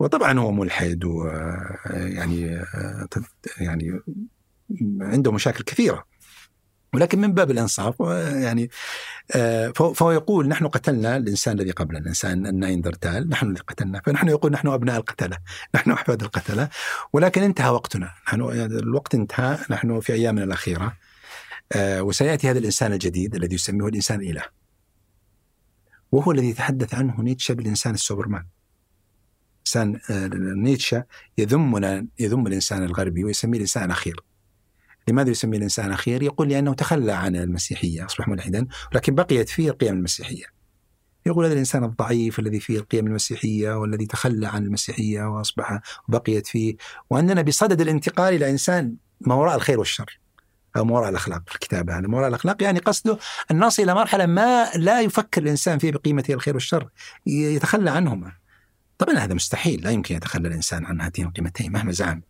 وطبعا 0.01 0.39
هو 0.39 0.52
ملحد 0.52 1.05
ويعني 1.05 2.61
يعني 3.61 4.01
عنده 5.01 5.32
مشاكل 5.32 5.65
كثيرة. 5.65 6.10
ولكن 6.95 7.21
من 7.21 7.35
باب 7.35 7.51
الإنصاف 7.51 8.01
يعني 8.43 8.71
آه، 9.35 9.69
فهو 9.69 10.11
يقول 10.11 10.49
نحن 10.49 10.67
قتلنا 10.67 11.17
الإنسان 11.17 11.61
الذي 11.61 11.71
قبلنا 11.71 11.99
الإنسان 11.99 12.47
النايندرتال 12.47 13.29
نحن 13.29 13.47
اللي 13.47 13.61
قتلنا 13.61 14.03
فنحن 14.07 14.29
يقول 14.29 14.53
نحن 14.53 14.69
أبناء 14.69 14.97
القتلة 14.97 15.39
نحن 15.75 15.91
أحفاد 15.91 16.23
القتلة 16.23 16.69
ولكن 17.12 17.43
انتهى 17.43 17.71
وقتنا 17.71 18.12
نحن 18.27 18.41
الوقت 18.67 19.15
انتهى 19.15 19.59
نحن 19.71 20.01
في 20.01 20.12
أيامنا 20.12 20.45
الأخيرة 20.45 20.97
آه، 21.73 22.03
وسيأتي 22.03 22.51
هذا 22.51 22.59
الإنسان 22.59 22.93
الجديد 22.93 23.35
الذي 23.35 23.55
يسميه 23.55 23.87
الإنسان 23.87 24.21
الاله 24.21 24.43
وهو 26.12 26.33
الذي 26.33 26.49
يتحدث 26.49 26.95
عنه 26.95 27.21
نيتشه 27.21 27.55
بالإنسان 27.55 27.95
السوبرمان. 27.95 28.45
إنسان 29.67 30.01
آه، 30.11 30.31
نيتشه 30.35 31.05
يذمنا 31.39 32.07
يذم 32.19 32.47
الإنسان 32.47 32.83
الغربي 32.83 33.25
ويسميه 33.25 33.57
الإنسان 33.57 33.85
الأخير. 33.85 34.21
لماذا 35.11 35.31
يسمي 35.31 35.57
الإنسان 35.57 35.93
أخير؟ 35.93 36.23
يقول 36.23 36.49
لأنه 36.49 36.74
تخلى 36.74 37.12
عن 37.12 37.37
المسيحية 37.37 38.07
أصبح 38.07 38.28
ملحدا 38.28 38.66
ولكن 38.93 39.15
بقيت 39.15 39.49
فيه 39.49 39.70
القيم 39.70 39.95
المسيحية. 39.95 40.45
يقول 41.27 41.45
هذا 41.45 41.55
الإنسان 41.55 41.85
الضعيف 41.85 42.39
الذي 42.39 42.61
فيه 42.61 42.78
القيم 42.78 43.07
المسيحية 43.07 43.78
والذي 43.78 44.07
تخلى 44.07 44.49
عن 44.49 44.65
المسيحية 44.65 45.23
وأصبح 45.23 45.81
بقيت 46.09 46.47
فيه 46.47 46.77
وأننا 47.11 47.43
بصدد 47.43 47.81
الانتقال 47.81 48.35
إلى 48.35 48.51
إنسان 48.51 48.95
ما 49.20 49.35
وراء 49.35 49.57
الخير 49.57 49.78
والشر 49.78 50.20
أو 50.77 50.85
ما 50.85 50.95
وراء 50.95 51.11
الأخلاق 51.11 51.43
في 51.47 51.55
الكتاب 51.55 51.91
هذا. 51.91 52.01
ما 52.01 52.16
وراء 52.16 52.28
الأخلاق 52.28 52.62
يعني 52.62 52.78
قصده 52.78 53.19
أن 53.51 53.59
نصل 53.59 53.82
إلى 53.82 53.95
مرحلة 53.95 54.27
ما 54.27 54.70
لا 54.77 55.01
يفكر 55.01 55.43
الإنسان 55.43 55.78
فيه 55.78 55.93
بقيمة 55.93 56.24
الخير 56.31 56.55
والشر 56.55 56.89
يتخلى 57.27 57.91
عنهما. 57.91 58.32
طبعا 58.99 59.15
هذا 59.15 59.35
مستحيل 59.35 59.85
لا 59.85 59.91
يمكن 59.91 60.15
يتخلى 60.15 60.49
الإنسان 60.49 60.87
عن 60.87 61.01
هاتين 61.01 61.27
القيمتين 61.27 61.73
مهما 61.73 61.93
زعم. 61.93 62.23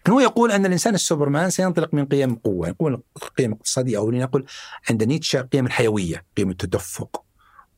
لكن 0.00 0.12
هو 0.12 0.20
يقول 0.20 0.52
أن 0.52 0.66
الإنسان 0.66 0.94
السوبرمان 0.94 1.50
سينطلق 1.50 1.94
من 1.94 2.06
قيم 2.06 2.34
قوة، 2.34 2.68
يقول 2.68 3.02
قيم 3.38 3.52
اقتصادية 3.52 3.98
أو 3.98 4.10
لنقل 4.10 4.44
عند 4.90 5.02
نيتشه 5.04 5.40
قيم 5.40 5.66
الحيوية، 5.66 6.24
قيم 6.36 6.50
التدفق 6.50 7.24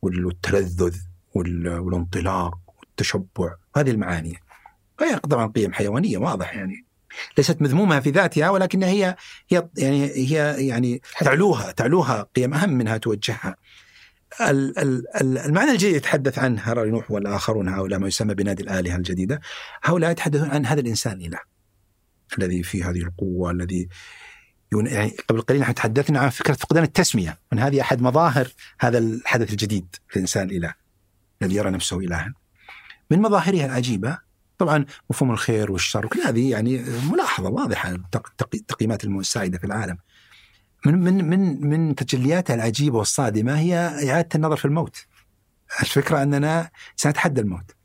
والتلذذ 0.02 0.96
والانطلاق 1.34 2.58
والتشبع، 2.78 3.54
هذه 3.76 3.90
المعاني. 3.90 4.40
وهي 5.00 5.16
طبعا 5.16 5.46
قيم 5.46 5.72
حيوانية 5.72 6.18
واضح 6.18 6.54
يعني 6.54 6.84
ليست 7.38 7.62
مذمومة 7.62 8.00
في 8.00 8.10
ذاتها 8.10 8.50
ولكنها 8.50 8.88
هي 8.88 9.16
هي 9.48 9.68
يعني 9.78 10.10
هي 10.14 10.66
يعني 10.66 11.02
تعلوها 11.20 11.70
تعلوها 11.72 12.26
قيم 12.36 12.54
أهم 12.54 12.70
منها 12.70 12.96
توجهها. 12.96 13.56
المعنى 15.20 15.70
الجديد 15.70 15.96
يتحدث 15.96 16.38
عنه 16.38 16.60
هراري 16.64 16.90
نوح 16.90 17.10
والآخرون 17.10 17.68
هؤلاء 17.68 17.98
ما 17.98 18.08
يسمى 18.08 18.34
بنادي 18.34 18.62
الآلهة 18.62 18.96
الجديدة 18.96 19.40
هؤلاء 19.82 20.10
يتحدثون 20.10 20.50
عن 20.50 20.66
هذا 20.66 20.80
الإنسان 20.80 21.20
إله 21.20 21.38
الذي 22.38 22.62
فيه 22.62 22.90
هذه 22.90 23.02
القوة 23.02 23.50
الذي 23.50 23.88
يعني 24.72 25.16
قبل 25.28 25.40
قليل 25.40 25.60
نحن 25.60 25.74
تحدثنا 25.74 26.20
عن 26.20 26.28
فكرة 26.28 26.54
فقدان 26.54 26.84
التسمية، 26.84 27.38
وان 27.52 27.58
هذه 27.58 27.80
أحد 27.80 28.02
مظاهر 28.02 28.48
هذا 28.80 28.98
الحدث 28.98 29.50
الجديد 29.50 29.96
في 30.08 30.16
الانسان 30.16 30.50
الاله 30.50 30.74
الذي 31.42 31.54
يرى 31.54 31.70
نفسه 31.70 31.98
إلها. 31.98 32.34
من 33.10 33.22
مظاهرها 33.22 33.66
العجيبة 33.66 34.18
طبعا 34.58 34.84
مفهوم 35.10 35.30
الخير 35.30 35.72
والشر 35.72 36.06
وكل 36.06 36.20
هذه 36.20 36.50
يعني 36.50 36.84
ملاحظة 37.12 37.48
واضحة 37.48 37.96
التقييمات 38.54 39.04
السائده 39.04 39.58
في 39.58 39.64
العالم. 39.64 39.98
من 40.86 40.98
من 40.98 41.30
من 41.30 41.68
من 41.68 41.94
تجلياتها 41.94 42.54
العجيبة 42.54 42.98
والصادمة 42.98 43.58
هي 43.58 43.74
إعادة 44.10 44.28
النظر 44.34 44.56
في 44.56 44.64
الموت. 44.64 44.96
الفكرة 45.80 46.22
أننا 46.22 46.70
سنتحدى 46.96 47.40
الموت. 47.40 47.79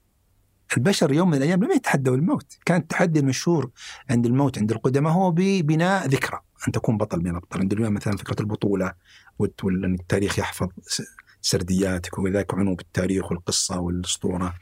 البشر 0.78 1.14
يوم 1.14 1.30
من 1.30 1.38
الأيام 1.38 1.64
لم 1.64 1.72
يتحدوا 1.72 2.16
الموت، 2.16 2.58
كان 2.66 2.82
التحدي 2.82 3.20
المشهور 3.20 3.72
عند 4.10 4.26
الموت 4.26 4.58
عند 4.58 4.72
القدماء 4.72 5.14
هو 5.14 5.32
ببناء 5.32 6.08
ذكرى، 6.08 6.40
أن 6.68 6.72
تكون 6.72 6.98
بطل 6.98 7.20
من 7.20 7.28
الابطال، 7.28 7.62
عند 7.62 7.74
اليوم 7.74 7.94
مثلا 7.94 8.18
فكرة 8.18 8.42
البطولة 8.42 8.94
وان 9.40 9.96
التاريخ 10.00 10.40
يحفظ 10.40 10.68
سردياتك 11.42 12.18
وذاك 12.18 12.54
عنو 12.54 12.76
بالتاريخ 12.76 13.32
والقصة 13.32 13.80
والأسطورة. 13.80 14.54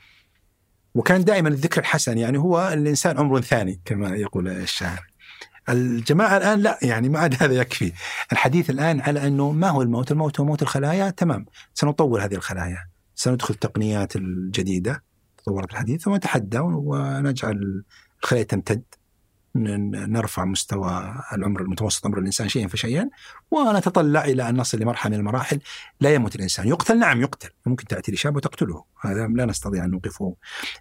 وكان 0.96 1.24
دائما 1.24 1.50
الذكر 1.50 1.82
الحسن 1.82 2.18
يعني 2.18 2.38
هو 2.38 2.70
الإنسان 2.74 3.18
عمر 3.18 3.42
ثاني 3.42 3.82
كما 3.86 4.16
يقول 4.16 4.48
الشاعر. 4.48 5.14
الجماعة 5.70 6.38
الآن 6.38 6.60
لا 6.60 6.80
يعني 6.82 7.10
ما 7.10 7.20
عاد 7.20 7.44
هذا 7.44 7.54
يكفي. 7.54 7.92
الحديث 8.32 8.70
الآن 8.70 9.02
على 9.02 9.28
أنه 9.28 9.52
ما 9.52 9.70
هو 9.70 9.82
الموت؟ 9.82 10.12
الموت 10.12 10.40
هو 10.40 10.46
موت 10.46 10.62
الخلايا 10.62 11.10
تمام 11.10 11.46
سنطور 11.74 12.26
هذه 12.26 12.36
الخلايا. 12.36 12.78
سندخل 13.16 13.54
التقنيات 13.54 14.16
الجديدة 14.16 15.04
تطورت 15.44 15.72
الحديث 15.72 16.02
ثم 16.02 16.16
نتحدى 16.16 16.60
ونجعل 16.60 17.84
الخلايا 18.24 18.44
تمتد 18.44 18.84
نرفع 19.56 20.46
مستوى 20.46 21.24
العمر 21.34 21.62
المتوسط 21.62 22.06
عمر 22.06 22.20
الإنسان 22.20 22.50
شيئا 22.50 22.68
فشيئا 22.68 23.10
ونتطلع 23.52 24.26
إلى 24.26 24.50
أن 24.50 24.58
نصل 24.58 24.80
لمرحلة 24.80 25.12
من 25.12 25.20
المراحل 25.20 25.60
لا 26.00 26.14
يموت 26.14 26.36
الإنسان، 26.36 26.68
يقتل 26.68 27.00
نعم 27.00 27.22
يقتل، 27.22 27.50
ممكن 27.66 27.86
تأتي 27.86 28.12
الإشابة 28.12 28.38
وتقتله، 28.38 28.84
هذا 29.02 29.28
لا 29.28 29.46
نستطيع 29.46 29.86
أن 29.86 29.92
نوقفه. 29.92 30.36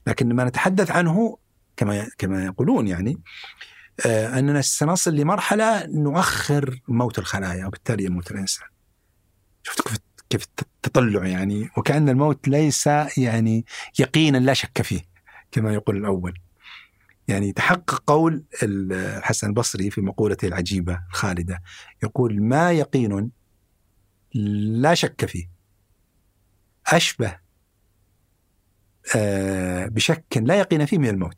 لكن 0.06 0.34
ما 0.34 0.44
نتحدث 0.44 0.90
عنه 0.90 1.38
كما 1.76 2.08
كما 2.18 2.44
يقولون 2.44 2.88
يعني 2.88 3.20
آه 4.06 4.38
أننا 4.38 4.60
سنصل 4.60 5.14
لمرحلة 5.14 5.86
نؤخر 5.86 6.80
موت 6.88 7.18
الخلايا 7.18 7.66
وبالتالي 7.66 8.04
يموت 8.04 8.30
الإنسان. 8.30 8.66
شفت 9.62 9.88
كيف 9.88 9.98
كيف 10.32 10.46
التطلع 10.62 11.26
يعني 11.26 11.70
وكأن 11.76 12.08
الموت 12.08 12.48
ليس 12.48 12.86
يعني 13.16 13.64
يقينا 13.98 14.38
لا 14.38 14.54
شك 14.54 14.82
فيه 14.82 15.00
كما 15.50 15.72
يقول 15.74 15.96
الأول. 15.96 16.38
يعني 17.28 17.52
تحقق 17.52 18.02
قول 18.06 18.44
الحسن 18.62 19.46
البصري 19.46 19.90
في 19.90 20.00
مقولته 20.00 20.48
العجيبة 20.48 21.00
الخالدة 21.10 21.62
يقول 22.02 22.42
ما 22.42 22.72
يقين 22.72 23.30
لا 24.82 24.94
شك 24.94 25.24
فيه. 25.24 25.50
أشبه 26.86 27.36
آه، 29.16 29.86
بشك 29.86 30.24
لا 30.36 30.54
يقين 30.54 30.86
فيه 30.86 30.98
من 30.98 31.08
الموت. 31.08 31.36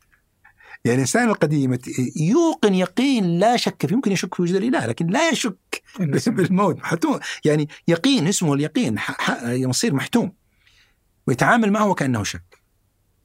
يعني 0.85 0.95
الانسان 0.95 1.29
القديم 1.29 1.77
يوقن 2.15 2.73
يقين 2.73 3.39
لا 3.39 3.57
شك 3.57 3.85
فيه. 3.85 3.95
ممكن 3.95 4.11
يشك 4.11 4.35
في 4.35 4.41
وجود 4.41 4.55
الإله 4.55 4.85
لكن 4.85 5.07
لا 5.07 5.29
يشك 5.29 5.83
بالموت. 6.27 6.77
محتوم. 6.77 7.19
يعني 7.45 7.69
يقين 7.87 8.27
اسمه 8.27 8.53
اليقين. 8.53 8.95
يصير 9.43 9.93
محتوم. 9.93 10.31
ويتعامل 11.27 11.71
معه 11.71 11.87
وكأنه 11.89 12.23
شك 12.23 12.61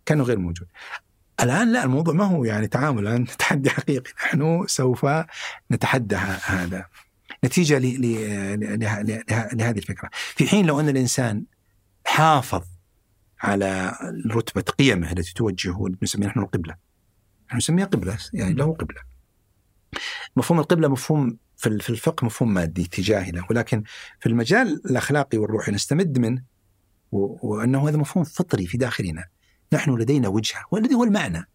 كأنه 0.06 0.24
غير 0.24 0.38
موجود. 0.38 0.68
الآن 1.40 1.72
لا 1.72 1.84
الموضوع 1.84 2.14
ما 2.14 2.24
هو 2.24 2.44
يعني 2.44 2.66
تعامل 2.66 3.06
الآن 3.06 3.26
تحدي 3.38 3.70
حقيقي. 3.70 4.12
نحن 4.24 4.64
سوف 4.66 5.06
نتحدى 5.72 6.16
هذا. 6.44 6.86
نتيجة 7.44 7.78
لهذه 9.52 9.78
الفكرة. 9.78 10.10
في 10.12 10.48
حين 10.48 10.66
لو 10.66 10.80
أن 10.80 10.88
الإنسان 10.88 11.44
حافظ 12.04 12.62
على 13.40 13.92
رتبة 14.30 14.62
قيمه 14.62 15.12
التي 15.12 15.34
توجهه 15.34 15.88
نسميها 16.02 16.28
نحن 16.28 16.40
القبله 17.50 17.56
نسميها 17.56 17.86
قبلة 17.86 18.18
يعني 18.32 18.54
له 18.54 18.74
قبلة. 18.74 19.00
مفهوم 20.36 20.60
القبلة 20.60 20.88
مفهوم 20.88 21.38
في 21.56 21.90
الفقه 21.90 22.24
مفهوم 22.24 22.54
مادي 22.54 22.84
تجاهي 22.84 23.30
له 23.30 23.46
ولكن 23.50 23.82
في 24.20 24.28
المجال 24.28 24.80
الأخلاقي 24.90 25.38
والروحي 25.38 25.72
نستمد 25.72 26.18
منه 26.18 26.42
وأنه 27.12 27.88
هذا 27.88 27.96
مفهوم 27.96 28.24
فطري 28.24 28.66
في 28.66 28.78
داخلنا. 28.78 29.24
نحن 29.72 29.94
لدينا 29.94 30.28
وجهة 30.28 30.64
والذي 30.70 30.94
هو 30.94 31.04
المعنى. 31.04 31.48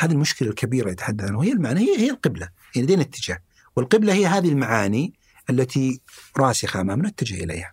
هذه 0.00 0.12
المشكلة 0.12 0.48
الكبيرة 0.48 0.90
يتحدث 0.90 1.24
عنها 1.24 1.38
وهي 1.38 1.52
المعنى 1.52 1.80
هي 1.80 1.98
هي 1.98 2.10
القبلة 2.10 2.48
يعني 2.74 2.86
لدينا 2.86 3.02
اتجاه. 3.02 3.38
والقبلة 3.76 4.12
هي 4.12 4.26
هذه 4.26 4.48
المعاني 4.48 5.14
التي 5.50 6.00
راسخة 6.36 6.80
أمامنا 6.80 7.08
نتجه 7.08 7.44
إليها. 7.44 7.72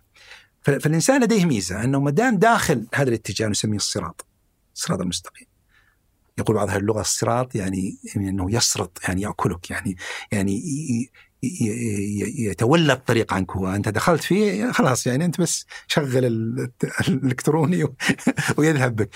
فالإنسان 0.62 1.22
لديه 1.22 1.44
ميزة 1.44 1.84
أنه 1.84 2.00
ما 2.00 2.10
دام 2.10 2.36
داخل 2.36 2.86
هذا 2.94 3.08
الاتجاه 3.08 3.48
نسميه 3.48 3.76
الصراط 3.76 4.26
الصراط 4.74 5.00
المستقيم. 5.00 5.53
يقول 6.38 6.56
بعض 6.56 6.68
أهل 6.68 6.80
اللغة 6.80 7.00
الصراط 7.00 7.54
يعني 7.54 7.98
إنه 8.16 8.54
يسرط 8.54 9.00
يعني 9.08 9.22
يأكلك 9.22 9.70
يعني 9.70 9.96
يعني 10.32 10.62
يتولى 12.38 12.92
الطريق 12.92 13.34
عنك 13.34 13.56
وانت 13.56 13.88
دخلت 13.88 14.22
فيه 14.22 14.72
خلاص 14.72 15.06
يعني 15.06 15.24
أنت 15.24 15.40
بس 15.40 15.66
شغل 15.86 16.24
الإلكتروني 17.08 17.84
ويذهب 18.56 18.96
بك. 18.96 19.14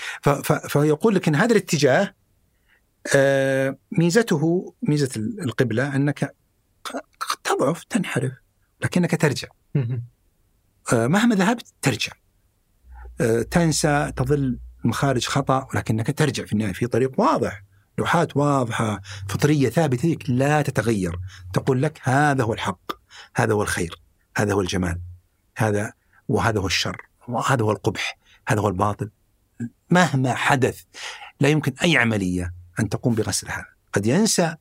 فيقول 0.69 1.15
لك 1.15 1.27
إن 1.27 1.35
هذا 1.35 1.51
الاتجاه 1.51 2.15
آه، 3.15 3.77
ميزته 3.91 4.73
ميزة 4.81 5.09
القبلة 5.17 5.95
أنك 5.95 6.35
قد 7.19 7.37
تضعف 7.43 7.83
تنحرف 7.83 8.31
لكنك 8.81 9.21
ترجع. 9.21 9.47
آه، 10.93 11.07
مهما 11.07 11.35
ذهبت 11.35 11.73
ترجع. 11.81 12.11
آه، 13.21 13.41
تنسى 13.41 14.11
تظل 14.15 14.59
مخارج 14.83 15.25
خطأ 15.25 15.67
ولكنك 15.73 16.17
ترجع 16.17 16.45
في 16.45 16.53
النهاية 16.53 16.73
في 16.73 16.87
طريق 16.87 17.19
واضح. 17.19 17.63
لوحات 17.97 18.37
واضحة 18.37 19.01
فطرية 19.29 19.69
ثابتة 19.69 20.07
لك 20.09 20.29
لا 20.29 20.61
تتغير. 20.61 21.19
تقول 21.53 21.81
لك 21.81 21.99
هذا 22.03 22.43
هو 22.43 22.53
الحق 22.53 22.91
هذا 23.35 23.53
هو 23.53 23.61
الخير 23.61 24.01
هذا 24.37 24.53
هو 24.53 24.61
الجمال 24.61 25.01
هذا 25.57 25.93
وهذا 26.27 26.59
هو 26.59 26.67
الشر 26.67 27.01
وهذا 27.27 27.63
هو 27.63 27.71
القبح 27.71 28.17
هذا 28.47 28.61
هو 28.61 28.67
الباطل. 28.67 29.09
مهما 29.89 30.35
حدث 30.35 30.83
لا 31.39 31.49
يمكن 31.49 31.73
أي 31.83 31.97
عملية 31.97 32.53
أن 32.79 32.89
تقوم 32.89 33.15
بغسل 33.15 33.47
هذا 33.47 33.65
قد 33.93 34.05
ينسى 34.05 34.55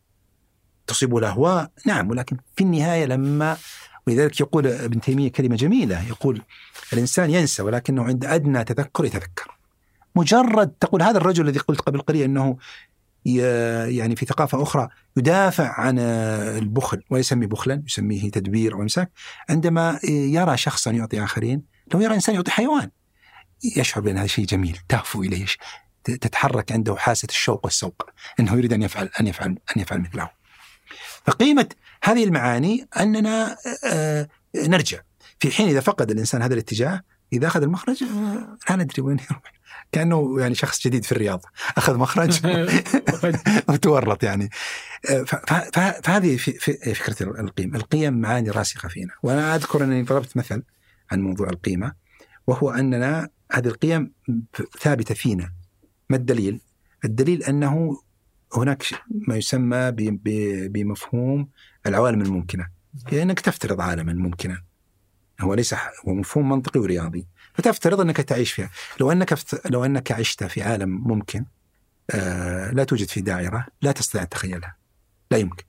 تصيبه 0.86 1.18
الاهواء 1.18 1.70
نعم 1.86 2.10
ولكن 2.10 2.36
في 2.56 2.64
النهاية 2.64 3.04
لما 3.04 3.56
ولذلك 4.06 4.40
يقول 4.40 4.66
ابن 4.66 5.00
تيمية 5.00 5.32
كلمة 5.32 5.56
جميلة 5.56 6.08
يقول 6.08 6.42
الإنسان 6.92 7.30
ينسى 7.30 7.62
ولكنه 7.62 8.04
عند 8.04 8.24
أدنى 8.24 8.64
تذكر 8.64 9.04
يتذكر. 9.04 9.57
مجرد 10.16 10.68
تقول 10.80 11.02
هذا 11.02 11.18
الرجل 11.18 11.48
الذي 11.48 11.58
قلت 11.58 11.80
قبل 11.80 12.00
قليل 12.00 12.22
أنه 12.22 12.56
يعني 13.26 14.16
في 14.16 14.26
ثقافة 14.26 14.62
أخرى 14.62 14.88
يدافع 15.16 15.80
عن 15.80 15.98
البخل 15.98 17.02
ويسمي 17.10 17.46
بخلا 17.46 17.82
يسميه 17.86 18.30
تدبير 18.30 18.74
أو 18.74 18.82
إمساك 18.82 19.10
عندما 19.50 20.00
يرى 20.08 20.56
شخصا 20.56 20.90
يعطي 20.90 21.24
آخرين 21.24 21.62
لو 21.94 22.00
يرى 22.00 22.14
إنسان 22.14 22.34
يعطي 22.34 22.50
حيوان 22.50 22.90
يشعر 23.76 24.02
بأن 24.02 24.18
هذا 24.18 24.26
شيء 24.26 24.44
جميل 24.44 24.78
تهفو 24.88 25.22
إليه 25.22 25.46
تتحرك 26.04 26.72
عنده 26.72 26.96
حاسة 26.96 27.28
الشوق 27.30 27.64
والسوق 27.64 28.10
أنه 28.40 28.52
يريد 28.52 28.72
أن 28.72 28.82
يفعل 28.82 29.10
أن 29.20 29.26
يفعل 29.26 29.58
أن 29.76 29.82
يفعل 29.82 30.00
مثله. 30.00 30.30
فقيمة 31.26 31.68
هذه 32.04 32.24
المعاني 32.24 32.88
أننا 33.00 33.56
آه، 33.84 34.28
نرجع. 34.56 34.98
في 35.40 35.50
حين 35.50 35.68
إذا 35.68 35.80
فقد 35.80 36.10
الإنسان 36.10 36.42
هذا 36.42 36.54
الاتجاه 36.54 37.02
إذا 37.32 37.46
أخذ 37.46 37.62
المخرج 37.62 38.02
آه، 38.02 38.58
لا 38.70 38.76
ندري 38.76 39.02
وين 39.02 39.18
يروح. 39.30 39.57
كأنه 39.92 40.40
يعني 40.40 40.54
شخص 40.54 40.86
جديد 40.86 41.04
في 41.04 41.12
الرياض. 41.12 41.44
أخذ 41.76 41.96
مخرج. 41.96 42.40
وتورط 43.68 44.22
يعني. 44.22 44.50
فهذه 46.02 46.36
فكرة 46.94 47.40
القيم. 47.40 47.76
القيم 47.76 48.20
معاني 48.20 48.50
راسخة 48.50 48.88
فينا. 48.88 49.12
وأنا 49.22 49.54
أذكر 49.54 49.84
أنني 49.84 50.02
ضربت 50.02 50.36
مثل 50.36 50.62
عن 51.10 51.20
موضوع 51.20 51.48
القيمة 51.48 51.92
وهو 52.46 52.70
أننا 52.70 53.28
هذه 53.52 53.66
القيم 53.66 54.12
ثابتة 54.80 55.14
فينا. 55.14 55.52
ما 56.10 56.16
الدليل؟ 56.16 56.60
الدليل 57.04 57.42
أنه 57.42 58.00
هناك 58.56 58.82
ما 59.10 59.36
يسمى 59.36 59.90
بمفهوم 60.68 61.48
العوالم 61.86 62.22
الممكنة. 62.22 62.68
يعني 63.12 63.22
انك 63.22 63.40
تفترض 63.40 63.80
عالما 63.80 64.12
ممكنا. 64.12 64.62
هو 65.40 65.54
ليس 65.54 65.74
هو 65.74 66.14
مفهوم 66.14 66.48
منطقي 66.48 66.80
ورياضي. 66.80 67.26
فتفترض 67.58 68.00
أنك 68.00 68.16
تعيش 68.16 68.52
فيها. 68.52 68.70
لو 69.00 69.12
أنك 69.12 69.38
لو 69.64 69.84
أنك 69.84 70.12
عشت 70.12 70.44
في 70.44 70.62
عالم 70.62 70.88
ممكن 70.88 71.44
آه 72.10 72.70
لا 72.70 72.84
توجد 72.84 73.08
في 73.08 73.20
دائرة 73.20 73.66
لا 73.82 73.92
تستطيع 73.92 74.22
أن 74.22 74.28
تتخيلها. 74.28 74.76
لا 75.30 75.38
يمكن. 75.38 75.64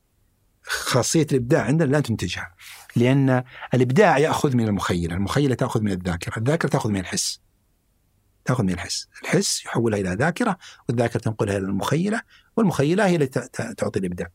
خاصية 0.63 1.27
الإبداع 1.31 1.63
عندنا 1.63 1.91
لا 1.91 1.99
تنتجها. 1.99 2.55
لأن 2.95 3.43
الإبداع 3.73 4.17
يأخذ 4.17 4.55
من 4.55 4.67
المخيلة. 4.67 5.15
المخيلة 5.15 5.55
تأخذ 5.55 5.81
من 5.81 5.91
الذاكرة. 5.91 6.37
الذاكرة 6.37 6.69
تأخذ 6.69 6.89
من 6.89 6.99
الحس. 6.99 7.39
تأخذ 8.45 8.63
من 8.63 8.73
الحس. 8.73 9.07
الحس 9.23 9.65
يحولها 9.65 9.99
إلى 9.99 10.09
ذاكرة 10.09 10.57
والذاكرة 10.89 11.19
تنقلها 11.19 11.57
إلى 11.57 11.65
المخيلة 11.65 12.21
والمخيلة 12.57 13.05
هي 13.07 13.15
التي 13.15 13.47
تعطي 13.77 13.99
الإبداع. 13.99 14.27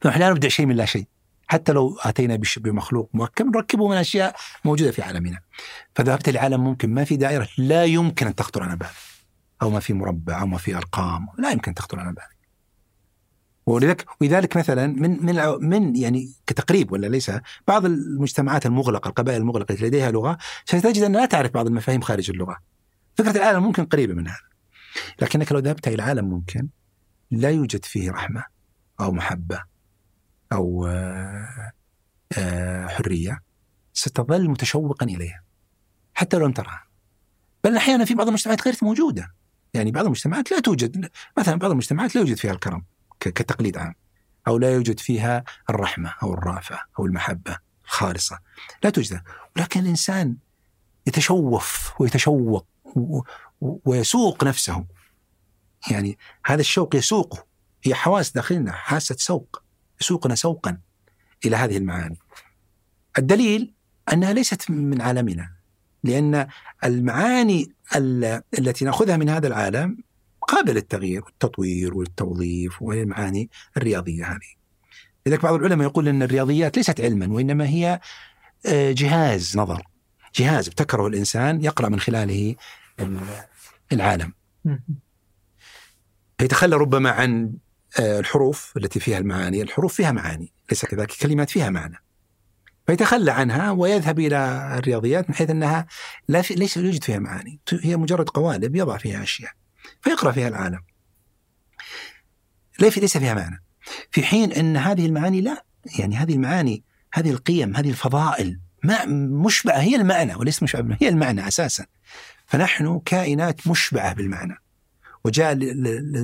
فنحن 0.00 0.20
لا 0.20 0.30
نبدع 0.30 0.48
شيء 0.48 0.66
من 0.66 0.76
لا 0.76 0.84
شيء. 0.84 1.06
حتى 1.50 1.72
لو 1.72 1.98
أتينا 2.02 2.36
بش- 2.36 2.58
بمخلوق 2.58 3.10
مركب 3.14 3.46
نركبه 3.56 3.88
من 3.88 3.96
أشياء 3.96 4.36
موجودة 4.64 4.90
في 4.90 5.02
عالمنا 5.02 5.40
فذهبت 5.94 6.28
لعالم 6.28 6.64
ممكن 6.64 6.94
ما 6.94 7.04
في 7.04 7.16
دائرة 7.16 7.48
لا 7.58 7.84
يمكن 7.84 8.26
أن 8.26 8.34
تخطر 8.34 8.62
على 8.62 8.76
بالك 8.76 8.90
أو 9.62 9.70
ما 9.70 9.80
في 9.80 9.92
مربع 9.92 10.40
أو 10.40 10.46
ما 10.46 10.58
في 10.58 10.76
أرقام 10.76 11.26
لا 11.38 11.50
يمكن 11.50 11.74
تخطر 11.74 12.00
على 12.00 12.08
بالك 12.12 12.40
ولذلك 13.66 14.06
ولذلك 14.20 14.56
مثلا 14.56 14.86
من 14.86 15.26
من 15.26 15.36
من 15.68 15.96
يعني 15.96 16.32
كتقريب 16.46 16.92
ولا 16.92 17.06
ليس 17.06 17.30
بعض 17.68 17.84
المجتمعات 17.84 18.66
المغلقة 18.66 19.08
القبائل 19.08 19.40
المغلقة 19.40 19.72
التي 19.72 19.84
لديها 19.86 20.10
لغة 20.10 20.38
ستجد 20.64 21.02
أنها 21.02 21.20
لا 21.20 21.26
تعرف 21.26 21.50
بعض 21.52 21.66
المفاهيم 21.66 22.00
خارج 22.00 22.30
اللغة. 22.30 22.56
فكرة 23.14 23.30
العالم 23.36 23.62
ممكن 23.62 23.84
قريبة 23.84 24.14
من 24.14 24.26
هذا. 24.28 24.36
لكنك 25.22 25.52
لو 25.52 25.58
ذهبت 25.58 25.88
إلى 25.88 26.02
عالم 26.02 26.24
ممكن 26.24 26.68
لا 27.30 27.50
يوجد 27.50 27.84
فيه 27.84 28.10
رحمة 28.10 28.44
أو 29.00 29.12
محبة 29.12 29.62
أو 30.52 30.86
آه، 30.86 31.72
آه، 32.38 32.86
حرية 32.86 33.42
ستظل 33.92 34.48
متشوقا 34.48 35.06
إليها 35.06 35.42
حتى 36.14 36.36
لو 36.36 36.46
لم 36.46 36.52
ترها. 36.52 36.84
بل 37.64 37.76
أحيانا 37.76 38.04
في 38.04 38.14
بعض 38.14 38.26
المجتمعات 38.26 38.62
غير 38.64 38.76
موجودة. 38.82 39.34
يعني 39.74 39.90
بعض 39.90 40.04
المجتمعات 40.04 40.50
لا 40.50 40.60
توجد. 40.60 41.10
مثلا 41.38 41.54
بعض 41.54 41.70
المجتمعات 41.70 42.14
لا 42.14 42.20
يوجد 42.20 42.36
فيها 42.36 42.52
الكرم 42.52 42.84
كتقليد 43.20 43.76
عام 43.76 43.94
أو 44.48 44.58
لا 44.58 44.74
يوجد 44.74 45.00
فيها 45.00 45.44
الرحمة 45.70 46.14
أو 46.22 46.34
الرافة 46.34 46.78
أو 46.98 47.06
المحبة 47.06 47.58
الخالصة. 47.84 48.38
لا 48.84 48.90
توجد. 48.90 49.22
ولكن 49.56 49.80
الإنسان 49.80 50.36
يتشوف 51.06 51.92
ويتشوق 52.00 52.66
ويسوق 53.60 54.44
نفسه. 54.44 54.84
يعني 55.90 56.18
هذا 56.46 56.60
الشوق 56.60 56.96
يسوقه 56.96 57.46
هي 57.82 57.94
حواس 57.94 58.32
داخلنا 58.32 58.72
حاسة 58.72 59.16
سوق. 59.18 59.59
يسوقنا 60.00 60.34
سوقا 60.34 60.78
إلى 61.44 61.56
هذه 61.56 61.76
المعاني 61.76 62.18
الدليل 63.18 63.74
أنها 64.12 64.32
ليست 64.32 64.70
من 64.70 65.00
عالمنا 65.00 65.50
لأن 66.04 66.46
المعاني 66.84 67.72
ال- 67.96 68.42
التي 68.58 68.84
نأخذها 68.84 69.16
من 69.16 69.28
هذا 69.28 69.46
العالم 69.48 69.98
قابلة 70.48 70.72
للتغيير 70.72 71.24
والتطوير 71.24 71.94
والتوظيف 71.94 72.82
وهي 72.82 73.02
المعاني 73.02 73.50
الرياضية 73.76 74.24
هذه. 74.24 74.60
لذلك 75.26 75.42
بعض 75.42 75.54
العلماء 75.54 75.86
يقول 75.88 76.08
إن 76.08 76.22
الرياضيات 76.22 76.76
ليست 76.76 77.00
علما 77.00 77.26
وإنما 77.34 77.66
هي 77.68 78.00
آه، 78.66 78.92
جهاز 78.92 79.56
نظر 79.56 79.82
جهاز 80.34 80.68
ابتكره 80.68 81.06
الإنسان 81.06 81.64
يقرأ 81.64 81.88
من 81.88 82.00
خلاله 82.00 82.56
ال- 83.00 83.20
العالم. 83.92 84.32
فيتخلى 86.38 86.76
ربما 86.76 87.10
عن 87.10 87.52
الحروف 87.98 88.72
التي 88.76 89.00
فيها 89.00 89.18
المعاني، 89.18 89.62
الحروف 89.62 89.94
فيها 89.94 90.12
معاني، 90.12 90.52
ليس 90.70 90.84
كذلك 90.84 91.10
الكلمات 91.10 91.50
فيها 91.50 91.70
معنى. 91.70 91.96
فيتخلى 92.86 93.30
عنها 93.30 93.70
ويذهب 93.70 94.18
إلى 94.18 94.74
الرياضيات 94.78 95.30
من 95.30 95.36
حيث 95.36 95.50
أنها 95.50 95.86
لا 96.28 96.42
في 96.42 96.54
ليس 96.54 96.76
يوجد 96.76 97.04
فيها 97.04 97.18
معاني، 97.18 97.60
هي 97.72 97.96
مجرد 97.96 98.28
قوالب 98.28 98.76
يضع 98.76 98.96
فيها 98.96 99.22
أشياء. 99.22 99.52
فيقرأ 100.00 100.32
فيها 100.32 100.48
العالم. 100.48 100.80
ليس 102.80 103.16
فيها 103.18 103.34
معنى. 103.34 103.62
في 104.10 104.22
حين 104.22 104.52
أن 104.52 104.76
هذه 104.76 105.06
المعاني 105.06 105.40
لا، 105.40 105.64
يعني 105.98 106.16
هذه 106.16 106.34
المعاني، 106.34 106.84
هذه 107.12 107.30
القيم، 107.30 107.76
هذه 107.76 107.90
الفضائل 107.90 108.60
ما 108.84 109.04
مشبعة 109.46 109.78
هي 109.78 109.96
المعنى 109.96 110.34
وليس 110.34 110.62
بالمعنى، 110.62 110.96
هي 111.00 111.08
المعنى 111.08 111.48
أساسا. 111.48 111.86
فنحن 112.46 113.00
كائنات 113.04 113.66
مشبعة 113.66 114.14
بالمعنى. 114.14 114.54
وجاء 115.24 115.54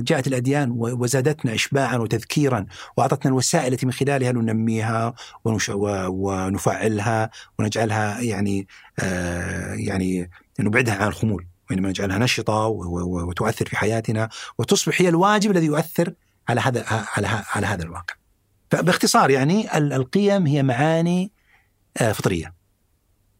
جاءت 0.01 0.27
الأديان 0.27 0.71
وزادتنا 0.71 1.53
اشباعا 1.53 1.97
وتذكيرا 1.97 2.65
وأعطتنا 2.97 3.31
الوسائل 3.31 3.73
التي 3.73 3.85
من 3.85 3.91
خلالها 3.91 4.31
ننميها. 4.31 5.13
ونفعلها 5.45 7.29
ونجعلها 7.59 8.21
يعني 8.21 8.67
آه 8.99 9.73
يعني 9.73 10.29
نبعدها 10.59 10.95
عن 10.95 11.07
الخمول 11.07 11.47
وانما 11.69 11.89
نجعلها 11.89 12.17
نشطة 12.17 12.67
وتؤثر 12.67 13.65
في 13.65 13.77
حياتنا 13.77 14.29
وتصبح 14.57 15.01
هي 15.01 15.09
الواجب 15.09 15.51
الذي 15.51 15.65
يؤثر 15.65 16.13
على 16.49 16.61
هذا 16.61 16.85
على 16.89 17.27
على 17.27 17.67
هذا 17.67 17.83
الواقع. 17.83 18.15
فباختصار 18.71 19.29
يعني 19.29 19.77
القيم 19.77 20.47
هي 20.47 20.63
معاني 20.63 21.31
فطرية. 22.13 22.53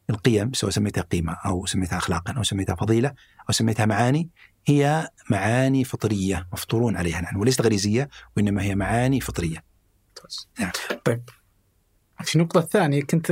القيم 0.10 0.54
سواء 0.54 0.72
سميتها 0.72 1.02
قيمة 1.02 1.38
أو 1.46 1.66
سميتها 1.66 1.98
اخلاقا 1.98 2.34
أو 2.34 2.44
سميتها 2.44 2.76
فضيلة 2.76 3.14
أو 3.50 3.54
سميتها 3.54 3.86
معاني 3.86 4.30
هي 4.70 5.10
معاني 5.30 5.84
فطرية 5.84 6.48
مفطورون 6.54 6.98
عليها 6.98 7.22
نحن 7.22 7.36
وليست 7.36 7.62
غريزية 7.62 8.10
وإنما 8.38 8.64
هي 8.64 8.76
معاني 8.76 9.22
فطرية. 9.22 9.64
نعم. 10.60 10.72
طيب 11.06 11.30
في 12.24 12.36
النقطة 12.36 12.60
الثانية 12.60 13.04
كنت 13.04 13.32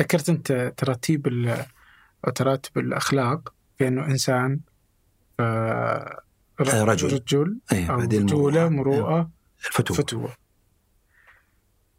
ذكرت 0.00 0.28
أنت 0.28 0.72
ترتيب 0.76 1.54
ترتب 2.34 2.78
الأخلاق 2.78 3.54
في 3.78 3.88
أنه 3.88 4.06
إنسان 4.06 4.60
رجل 6.60 7.12
رجل 7.12 7.58
أيه 7.72 7.90
أو 7.90 8.00
رجولة 8.00 8.68
مروءة 8.68 9.30
الفتوة 9.66 9.96
فتوة 9.96 10.34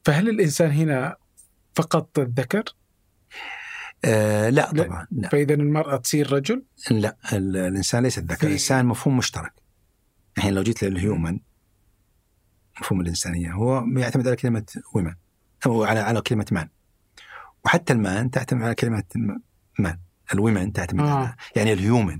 فهل 0.05 0.29
الإنسان 0.29 0.71
هنا 0.71 1.15
فقط 1.75 2.19
الذكر؟ 2.19 2.63
آه 4.05 4.49
لا 4.49 4.71
طبعا 4.71 5.07
لا. 5.11 5.29
فإذا 5.29 5.53
المرأة 5.53 5.97
تصير 5.97 6.33
رجل؟ 6.33 6.63
لا 6.91 7.17
الإنسان 7.33 8.03
ليس 8.03 8.17
الذكر 8.17 8.47
الإنسان 8.47 8.85
مفهوم 8.85 9.17
مشترك. 9.17 9.53
الحين 10.37 10.53
لو 10.53 10.63
جيت 10.63 10.83
لل 10.83 10.99
human 10.99 11.39
مفهوم 12.81 13.01
الإنسانية 13.01 13.51
هو 13.51 13.83
يعتمد 13.97 14.27
على 14.27 14.35
كلمة 14.35 14.65
woman 14.93 15.13
أو 15.65 15.83
على 15.83 15.99
على 15.99 16.21
كلمة 16.21 16.45
man 16.51 16.69
وحتى 17.65 17.93
ال 17.93 18.03
man 18.03 18.31
تعتمد 18.31 18.61
على 18.61 18.75
كلمة 18.75 19.03
man 19.79 19.99
ال 20.33 20.40
woman 20.40 20.73
تعتمد 20.73 20.99
آه. 21.03 21.09
على 21.09 21.35
يعني 21.55 21.73
ال 21.73 21.81
human 21.81 22.19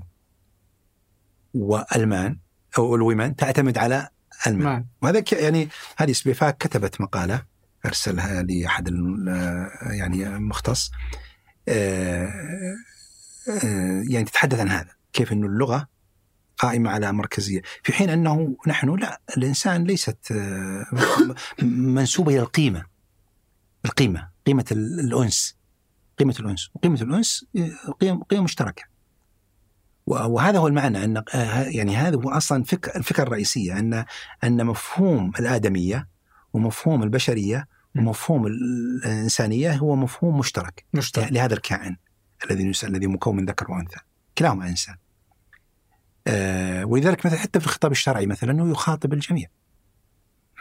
وال 1.54 1.88
man 1.88 2.38
أو 2.78 2.94
ال 2.94 3.01
woman 3.01 3.36
تعتمد 3.36 3.78
على 3.78 4.08
ال 4.46 4.54
man. 4.54 4.86
وهذا 5.02 5.24
يعني 5.32 5.68
هذه 5.96 6.12
سبيفاك 6.12 6.56
كتبت 6.58 7.00
مقالة 7.00 7.42
أرسلها 7.86 8.42
لأحد 8.42 8.88
يعني 9.82 10.38
مختص. 10.38 10.90
يعني 14.10 14.24
تتحدث 14.24 14.60
عن 14.60 14.68
هذا 14.68 14.90
كيف 15.12 15.32
إنه 15.32 15.46
اللغة 15.46 15.88
قائمة 16.58 16.90
على 16.90 17.12
مركزية 17.12 17.62
في 17.82 17.92
حين 17.92 18.10
أنه 18.10 18.56
نحن 18.66 18.96
لا 18.96 19.20
الإنسان 19.36 19.84
ليست 19.84 20.34
منسوبة 21.62 22.32
إلى 22.32 22.40
القيمة 22.40 22.84
القيمة 23.84 24.28
قيمة 24.46 24.64
الأنس 24.72 25.56
قيمة 26.18 26.34
الأنس 26.40 26.70
وقيمه 26.74 27.02
الأنس 27.02 27.44
قيم 28.00 28.22
قيم 28.22 28.44
مشتركة. 28.44 28.82
وهذا 30.06 30.58
هو 30.58 30.68
المعنى 30.68 31.04
أن 31.04 31.22
يعني 31.66 31.96
هذا 31.96 32.16
هو 32.16 32.30
أصلا 32.30 32.64
فكر 32.64 32.96
الفكرة 32.96 33.22
الرئيسية 33.22 33.78
أن 33.78 34.04
أن 34.44 34.66
مفهوم 34.66 35.32
الآدمية 35.40 36.08
ومفهوم 36.52 37.02
البشرية 37.02 37.68
ومفهوم 37.98 38.46
الإنسانية 38.46 39.72
هو 39.72 39.96
مفهوم 39.96 40.38
مشترك, 40.38 40.84
مشترك. 40.94 41.32
لهذا 41.32 41.54
الكائن 41.54 41.96
الذي 42.50 42.72
الذي 42.84 43.06
مكون 43.06 43.36
من 43.36 43.46
ذكر 43.46 43.70
وأنثى. 43.70 44.00
كلاهما 44.38 44.68
إنسان. 44.68 44.96
آه 46.26 46.84
ولذلك 46.84 47.26
مثلا 47.26 47.38
حتى 47.38 47.60
في 47.60 47.66
الخطاب 47.66 47.92
الشرعي 47.92 48.26
مثلا 48.26 48.50
انه 48.50 48.70
يخاطب 48.70 49.12
الجميع. 49.12 49.48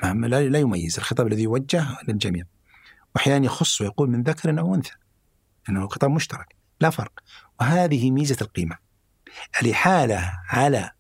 لا 0.03 0.49
لا 0.49 0.59
يميز. 0.59 0.97
الخطاب 0.97 1.27
الذي 1.27 1.43
يوجه 1.43 1.85
للجميع. 2.07 2.43
واحيانا 3.15 3.45
يخص 3.45 3.81
ويقول 3.81 4.09
من 4.09 4.23
ذكر 4.23 4.59
أو 4.59 4.76
أنثى. 4.76 4.95
انه 5.69 5.88
خطاب 5.88 6.11
مشترك. 6.11 6.55
لا 6.81 6.89
فرق. 6.89 7.19
وهذه 7.59 8.11
ميزة 8.11 8.38
القيمة. 8.41 8.77
الإحالة 9.61 10.34
على 10.49 10.91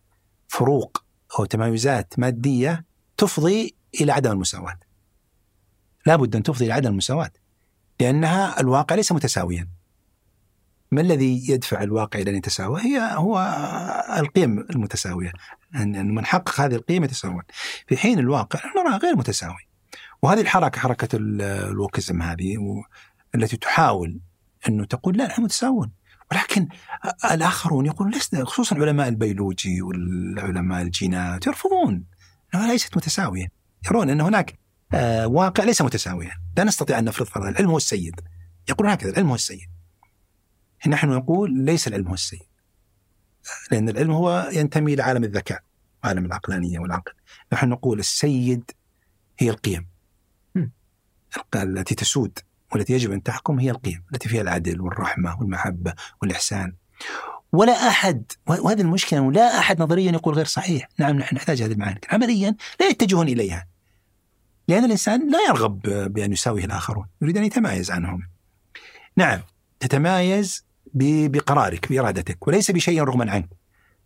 فروق 0.47 1.03
أو 1.39 1.45
تمايزات 1.45 2.19
مادية 2.19 2.85
تفضي 3.17 3.75
إلى 4.01 4.11
عدم 4.11 4.31
المساواة. 4.31 4.79
لا 6.07 6.15
بد 6.15 6.35
أن 6.35 6.43
تفضي 6.43 6.65
إلى 6.65 6.73
عدم 6.73 6.89
المساواة 6.91 7.31
لأنها 7.99 8.59
الواقع 8.59 8.95
ليس 8.95 9.11
متساويا. 9.11 9.67
ما 10.91 11.01
الذي 11.01 11.49
يدفع 11.49 11.83
الواقع 11.83 12.19
إلى 12.19 12.31
أن 12.31 12.35
يتساوى؟ 12.35 12.81
هي 12.81 12.99
هو 13.13 13.39
القيم 14.17 14.59
المتساوية. 14.59 15.31
أن 15.75 16.15
من 16.15 16.25
حقق 16.25 16.61
هذه 16.61 16.75
القيم 16.75 17.03
يتساوون. 17.03 17.41
في 17.87 17.97
حين 17.97 18.19
الواقع 18.19 18.59
نراها 18.77 18.97
غير 18.97 19.15
متساوي 19.15 19.67
وهذه 20.21 20.41
الحركة 20.41 20.79
حركة 20.79 21.09
الوكزم 21.13 22.21
هذه 22.21 22.57
التي 23.35 23.57
تحاول 23.57 24.19
أنه 24.67 24.85
تقول 24.85 25.17
لا 25.17 25.27
نحن 25.27 25.41
متساوون. 25.41 25.91
ولكن 26.31 26.67
الآخرون 27.31 27.85
يقولون 27.85 28.13
لسنا 28.13 28.45
خصوصا 28.45 28.75
علماء 28.75 29.07
البيولوجي 29.07 29.81
والعلماء 29.81 30.81
الجينات 30.81 31.47
يرفضون. 31.47 32.03
إنها 32.55 32.71
ليست 32.71 32.97
متساوية. 32.97 33.47
يرون 33.85 34.09
أن 34.09 34.21
هناك 34.21 34.66
واقع 35.25 35.63
ليس 35.63 35.81
متساويا. 35.81 36.31
لا 36.57 36.63
نستطيع 36.63 36.99
أن 36.99 37.05
نفرض 37.05 37.27
فرضا. 37.27 37.49
العلم 37.49 37.69
هو 37.69 37.77
السيد. 37.77 38.21
يقولون 38.69 38.91
هكذا. 38.91 39.09
العلم 39.09 39.29
هو 39.29 39.35
السيد. 39.35 39.69
نحن 40.87 41.09
نقول 41.09 41.65
ليس 41.65 41.87
العلم 41.87 42.07
هو 42.07 42.13
السيد. 42.13 42.47
لأن 43.71 43.89
العلم 43.89 44.11
هو 44.11 44.49
ينتمي 44.53 44.93
إلى 44.93 45.03
عالم 45.03 45.23
الذكاء 45.23 45.63
عالم 46.03 46.25
العقلانية 46.25 46.79
والعقل. 46.79 47.11
نحن 47.53 47.69
نقول 47.69 47.99
السيد 47.99 48.71
هي 49.39 49.49
القيم. 49.49 49.87
التي 51.55 51.95
تسود 51.95 52.39
والتي 52.73 52.93
يجب 52.93 53.11
أن 53.11 53.23
تحكم 53.23 53.59
هي 53.59 53.71
القيم. 53.71 54.03
التي 54.13 54.29
فيها 54.29 54.41
العدل 54.41 54.81
والرحمة 54.81 55.39
والمحبة 55.39 55.93
والإحسان. 56.21 56.75
ولا 57.51 57.87
أحد 57.87 58.31
وهذه 58.47 58.81
المشكلة 58.81 59.31
لا 59.31 59.59
أحد 59.59 59.81
نظريا 59.81 60.11
يقول 60.11 60.35
غير 60.35 60.45
صحيح، 60.45 60.89
نعم 60.99 61.17
نحن 61.17 61.35
نحتاج 61.35 61.61
هذه 61.61 61.71
المعاني، 61.71 62.01
عمليا 62.09 62.55
لا 62.79 62.87
يتجهون 62.87 63.27
إليها. 63.27 63.67
لأن 64.67 64.85
الإنسان 64.85 65.31
لا 65.31 65.39
يرغب 65.49 65.81
بأن 66.13 66.31
يساويه 66.31 66.65
الآخرون، 66.65 67.05
يريد 67.21 67.37
أن 67.37 67.43
يتمايز 67.43 67.91
عنهم. 67.91 68.27
نعم 69.15 69.39
تتمايز 69.79 70.65
بقرارك 70.93 71.89
بإرادتك 71.89 72.47
وليس 72.47 72.71
بشيء 72.71 73.03
رغما 73.03 73.31
عنك. 73.31 73.49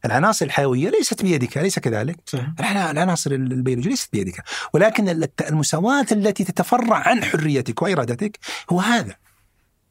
العناصر 0.06 0.46
الحيوية 0.46 0.90
ليست 0.90 1.22
بيدك 1.22 1.58
أليس 1.58 1.80
كذلك؟ 1.80 2.20
صحيح. 2.26 2.50
العناصر 2.60 3.32
البيولوجية 3.32 3.90
ليست 3.90 4.10
بيدك 4.14 4.44
ولكن 4.74 5.28
المساواة 5.50 6.06
التي 6.12 6.44
تتفرع 6.44 6.98
عن 7.08 7.24
حريتك 7.24 7.82
وإرادتك 7.82 8.40
هو 8.70 8.80
هذا 8.80 9.16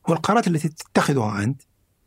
هو 0.09 0.15
القرارات 0.15 0.47
التي 0.47 0.69
تتخذها 0.69 1.43
أنت 1.43 1.63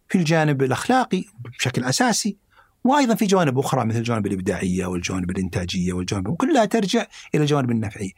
في 0.09 0.17
الجانب 0.17 0.63
الأخلاقي 0.63 1.23
بشكل 1.39 1.83
أساسي 1.83 2.37
وأيضا 2.83 3.15
في 3.15 3.25
جوانب 3.25 3.59
أخرى 3.59 3.85
مثل 3.85 3.97
الجوانب 3.97 4.27
الإبداعية 4.27 4.85
والجوانب 4.85 5.29
الإنتاجية 5.31 5.93
والجوانب 5.93 6.35
كلها 6.35 6.65
ترجع 6.65 7.05
إلى 7.35 7.43
الجوانب 7.43 7.71
النفعية. 7.71 8.11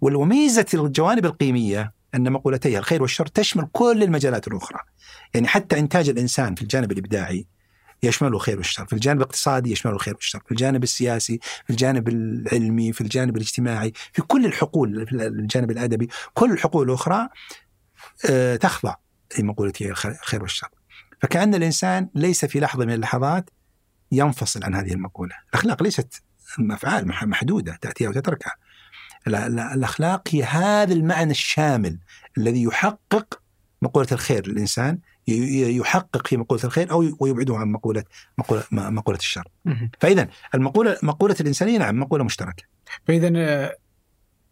وميزه 0.00 0.66
الجوانب 0.74 1.26
القيمية 1.26 1.92
أن 2.14 2.32
مقولتي 2.32 2.78
الخير 2.78 3.02
والشر 3.02 3.26
تشمل 3.26 3.68
كل 3.72 4.02
المجالات 4.02 4.48
الأخرى. 4.48 4.78
يعني 5.34 5.48
حتى 5.48 5.78
إنتاج 5.78 6.08
الإنسان 6.08 6.54
في 6.54 6.62
الجانب 6.62 6.92
الإبداعي 6.92 7.46
يشمله 8.02 8.36
الخير 8.36 8.56
والشر 8.56 8.86
في 8.86 8.92
الجانب 8.92 9.20
الاقتصادي 9.20 9.72
يشمله 9.72 9.94
الخير 9.94 10.14
والشر 10.14 10.40
في 10.46 10.50
الجانب 10.50 10.82
السياسي 10.82 11.40
في 11.64 11.70
الجانب 11.70 12.08
العلمي 12.08 12.92
في 12.92 13.00
الجانب 13.00 13.36
الاجتماعي 13.36 13.92
في 14.12 14.22
كل 14.22 14.46
الحقول 14.46 15.06
في 15.06 15.12
الجانب 15.12 15.70
الأدبي 15.70 16.08
كل 16.34 16.52
الحقول 16.52 16.88
الأخرى 16.88 17.28
آه، 18.30 18.56
تخضع 18.56 18.94
لمقولة 19.38 19.72
الخير 19.80 20.42
والشر. 20.42 20.68
فكأن 21.20 21.54
الإنسان 21.54 22.08
ليس 22.14 22.44
في 22.44 22.60
لحظة 22.60 22.84
من 22.84 22.92
اللحظات 22.92 23.50
ينفصل 24.12 24.64
عن 24.64 24.74
هذه 24.74 24.92
المقولة. 24.92 25.34
الأخلاق 25.48 25.82
ليست 25.82 26.22
أفعال 26.70 27.08
محدودة 27.08 27.78
تأتيها 27.80 28.08
وتتركها. 28.08 28.54
الأخلاق 29.26 30.28
هي 30.30 30.42
هذا 30.42 30.92
المعنى 30.92 31.30
الشامل 31.30 31.98
الذي 32.38 32.62
يحقق 32.62 33.40
مقولة 33.82 34.08
الخير 34.12 34.48
للإنسان 34.48 34.98
يحقق 35.26 36.26
في 36.26 36.36
مقولة 36.36 36.64
الخير 36.64 36.90
أو 36.90 37.16
ويبعده 37.20 37.56
عن 37.56 37.72
مقولة 37.72 38.04
مقولة, 38.38 38.62
مقولة 38.72 39.18
الشر. 39.18 39.48
فإذا 40.00 40.28
المقولة 40.54 40.96
مقولة 41.02 41.36
الإنسانية 41.40 41.78
نعم 41.78 42.00
مقولة 42.00 42.24
مشتركة. 42.24 42.64
فإذا 43.06 43.32
آه، 43.36 43.76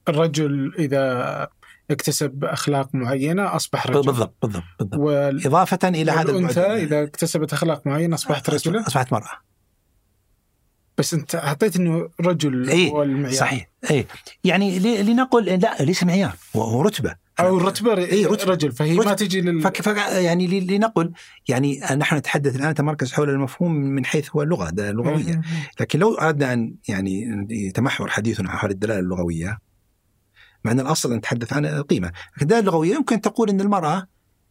الرجل 0.09 0.75
إذا 0.79 1.49
اكتسب 1.91 2.45
أخلاق 2.45 2.95
معينة 2.95 3.57
اصبح 3.57 3.87
رجل 3.87 4.03
بالضبط 4.03 4.37
بالضبط, 4.43 4.65
بالضبط. 4.79 5.01
وال... 5.01 5.47
إضافة 5.47 5.89
إلى 5.89 6.13
هذا 6.13 6.31
الانثى 6.31 6.61
إذا 6.61 7.03
اكتسبت 7.03 7.53
أخلاق 7.53 7.87
معينة 7.87 8.15
أصبحت 8.15 8.51
رجلا. 8.51 8.87
أصبحت 8.87 9.13
مرأة. 9.13 9.50
بس 11.01 11.15
انت 11.15 11.37
حطيت 11.37 11.77
إنه 11.77 12.09
رجل 12.21 12.69
إيه 12.69 12.91
هو 12.91 13.03
المعيار. 13.03 13.37
صحيح. 13.37 13.69
اي 13.91 14.07
يعني 14.45 14.79
لنقل 15.03 15.45
لا 15.45 15.77
ليس 15.81 16.05
معيار 16.05 16.37
هو 16.57 16.83
رتبة. 16.83 17.15
أو 17.41 17.59
الرتبه 17.59 17.95
اي 17.99 18.27
رتبة. 18.27 18.53
رجل 18.53 18.73
فهي 18.73 18.93
رتبة. 18.93 19.05
ما 19.05 19.15
تجي 19.15 19.41
لل 19.41 19.61
فك... 19.61 19.83
فك... 19.83 19.97
يعني 19.97 20.61
لنقل 20.61 21.13
يعني 21.49 21.81
نحن 21.97 22.17
نتحدث 22.17 22.57
الآن 22.57 22.71
نتمركز 22.71 23.13
حول 23.13 23.31
المفهوم 23.31 23.73
من 23.73 24.05
حيث 24.05 24.29
هو 24.31 24.43
اللغة 24.43 24.69
اللغويه 24.69 25.41
لكن 25.81 25.99
لو 25.99 26.15
أردنا 26.15 26.53
أن 26.53 26.75
يعني 26.89 27.47
يتمحور 27.51 28.11
حديثنا 28.11 28.51
حول 28.51 28.71
الدلاله 28.71 29.01
اللغوية 29.01 29.59
مع 30.65 30.73
أن 30.73 30.81
الأصل 30.81 31.15
نتحدث 31.15 31.53
عن 31.53 31.67
القيمه 31.67 32.09
لكن 32.09 32.43
الدلاله 32.43 32.61
اللغوية 32.61 32.95
يمكن 32.95 33.21
تقول 33.21 33.51
إن 33.51 33.61
المرأة 33.61 34.07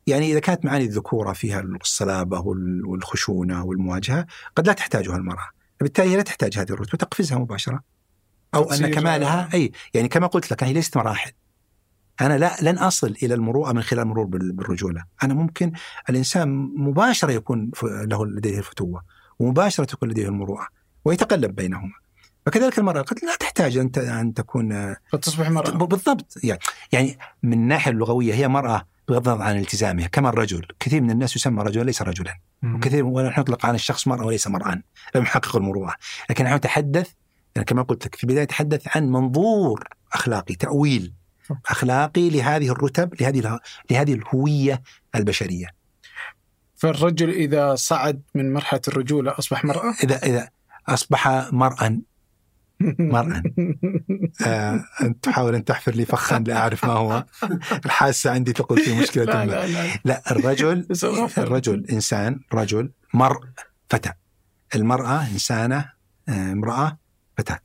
يعني 0.07 0.31
إذا 0.31 0.39
كانت 0.39 0.65
معاني 0.65 0.85
الذكورة 0.85 1.33
فيها 1.33 1.61
الصلابة 1.61 2.43
والخشونة 2.85 3.65
والمواجهة 3.65 4.25
قد 4.55 4.67
لا 4.67 4.73
تحتاجها 4.73 5.15
المرأة. 5.15 5.58
فبالتالي 5.79 6.09
هي 6.09 6.17
لا 6.17 6.21
تحتاج 6.21 6.57
هذه 6.57 6.69
الرتبة 6.69 6.97
تقفزها 6.97 7.37
مباشرة. 7.37 7.83
أو 8.55 8.71
أن 8.71 8.91
كمالها 8.91 9.49
أي 9.53 9.71
يعني 9.93 10.07
كما 10.07 10.27
قلت 10.27 10.51
لك 10.51 10.63
هي 10.63 10.73
ليست 10.73 10.97
مراحل. 10.97 11.31
أنا 12.21 12.37
لا 12.37 12.55
لن 12.61 12.77
أصل 12.77 13.15
إلى 13.23 13.33
المروءه 13.33 13.71
من 13.71 13.81
خلال 13.81 14.01
المرور 14.01 14.25
بالرجولة، 14.25 15.03
أنا 15.23 15.33
ممكن 15.33 15.71
الإنسان 16.09 16.49
مباشرة 16.77 17.31
يكون 17.31 17.71
له 17.83 18.25
لديه 18.25 18.57
الفتوة 18.57 19.03
ومباشرة 19.39 19.85
تكون 19.85 20.09
لديه 20.09 20.27
المروءة 20.27 20.67
ويتقلب 21.05 21.55
بينهما. 21.55 21.93
فكذلك 22.45 22.79
المراه 22.79 23.01
قد 23.01 23.19
لا 23.23 23.35
تحتاج 23.35 23.77
ان 23.77 23.91
أن 23.97 24.33
تكون 24.33 24.95
قد 25.11 25.19
تصبح 25.19 25.49
مراه 25.49 25.71
بالضبط 25.71 26.33
يعني 26.43 26.59
يعني 26.91 27.17
من 27.43 27.53
الناحية 27.53 27.91
اللغوية 27.91 28.33
هي 28.33 28.47
مرأة 28.47 28.87
بغض 29.09 29.29
النظر 29.29 29.43
عن 29.43 29.57
التزامها. 29.59 30.07
كما 30.07 30.29
الرجل. 30.29 30.67
كثير 30.79 31.01
من 31.01 31.11
الناس 31.11 31.35
يسمى 31.35 31.63
رجلا 31.63 31.83
ليس 31.83 32.01
رجلا. 32.01 32.39
وكثير 32.63 33.05
ونحن 33.05 33.41
نطلق 33.41 33.65
عن 33.65 33.75
الشخص 33.75 34.07
مرأة 34.07 34.25
وليس 34.25 34.47
مرأة. 34.47 34.81
لم 35.15 35.21
يحقق 35.21 35.55
المروءة. 35.55 35.95
لكن 36.29 36.43
نحن 36.43 36.55
نتحدث 36.55 37.11
يعني 37.55 37.65
كما 37.65 37.81
قلت 37.81 38.05
لك 38.05 38.15
في 38.15 38.23
البداية 38.23 38.43
نتحدث 38.43 38.97
عن 38.97 39.09
منظور 39.09 39.87
أخلاقي 40.13 40.55
تأويل 40.55 41.13
أخلاقي 41.69 42.29
لهذه 42.29 42.71
الرتب 42.71 43.21
لهذه 43.21 43.59
لهذه 43.91 44.13
الهوية 44.13 44.81
البشرية. 45.15 45.67
فالرجل 46.75 47.29
إذا 47.29 47.75
صعد 47.75 48.21
من 48.35 48.53
مرحلة 48.53 48.81
الرجولة 48.87 49.35
أصبح 49.39 49.65
مرأة؟ 49.65 49.93
إذا 50.03 50.25
إذا 50.25 50.49
أصبح 50.87 51.27
مرأة 51.51 51.97
مرأة 52.99 53.43
آه، 54.45 54.85
أنت 55.01 55.23
تحاول 55.23 55.55
أن 55.55 55.65
تحفر 55.65 55.91
لي 55.91 56.05
فخا 56.05 56.39
لا 56.47 56.57
أعرف 56.57 56.85
ما 56.85 56.93
هو. 56.93 57.25
الحاسة 57.85 58.31
عندي 58.31 58.53
تقول 58.53 58.79
في 58.79 58.99
مشكلة 58.99 59.23
لا, 59.23 59.45
لا, 59.45 59.67
لا, 59.67 59.99
لا 60.05 60.31
الرجل 60.31 60.87
الرجل 61.37 61.85
إنسان 61.91 62.39
رجل 62.53 62.91
مر 63.13 63.47
فتى 63.89 64.11
المرأة 64.75 65.27
إنسانة 65.33 65.85
آه، 66.29 66.51
امرأة 66.51 66.97
فتاة. 67.37 67.59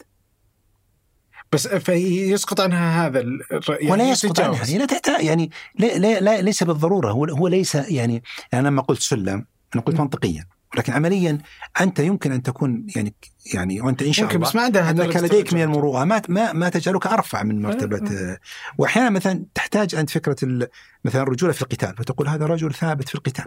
بس 1.53 1.69
فهي 1.69 2.31
يسقط 2.31 2.61
عنها 2.61 3.07
هذا 3.07 3.20
يعني 3.20 3.91
ولا 3.91 4.11
يسقط 4.11 4.41
عنها. 4.41 4.65
هي 4.66 4.78
لا 4.78 4.85
تحتاج 4.86 5.24
يعني 5.24 5.51
لا 5.78 5.99
لا 5.99 6.20
لا 6.20 6.41
ليس 6.43 6.62
بالضرورة. 6.62 7.11
هو 7.12 7.24
هو 7.24 7.49
ليس 7.49 7.74
يعني 7.74 8.23
أنا 8.55 8.69
لما 8.69 8.82
قلت 8.82 9.01
سلم 9.01 9.47
أنا 9.74 9.82
قلت 9.82 10.01
منطقيا. 10.01 10.47
ولكن 10.75 10.93
عمليا 10.93 11.39
أنت 11.81 11.99
يمكن 11.99 12.33
أن 12.33 12.43
تكون 12.43 12.87
يعني 12.97 13.15
يعني 13.55 13.81
وأنت 13.81 14.03
إن 14.03 14.13
شاء 14.13 14.29
الله 14.29 14.39
بس 14.39 14.55
ما 14.55 14.63
عندها 14.63 14.91
أنك 14.91 15.17
لديك 15.17 15.55
من 15.55 15.63
المروءة. 15.63 16.05
ما 16.05 16.23
ما 16.29 16.53
ما 16.53 16.69
تجعلك 16.69 17.07
أرفع 17.07 17.43
من 17.43 17.63
مرتبة. 17.63 18.39
واحيانا 18.79 19.11
مثلا 19.11 19.45
تحتاج 19.55 19.95
أنت 19.95 20.11
فكرة 20.11 20.69
مثلا 21.05 21.23
الرجولة 21.23 21.53
في 21.53 21.63
القتال 21.63 21.97
فتقول 21.97 22.29
هذا 22.29 22.47
رجل 22.47 22.75
ثابت 22.75 23.09
في 23.09 23.15
القتال. 23.15 23.47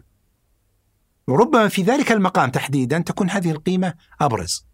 وربما 1.27 1.67
في 1.67 1.81
ذلك 1.81 2.11
المقام 2.11 2.49
تحديدا 2.49 2.99
تكون 2.99 3.29
هذه 3.29 3.51
القيمة 3.51 3.93
أبرز. 4.21 4.65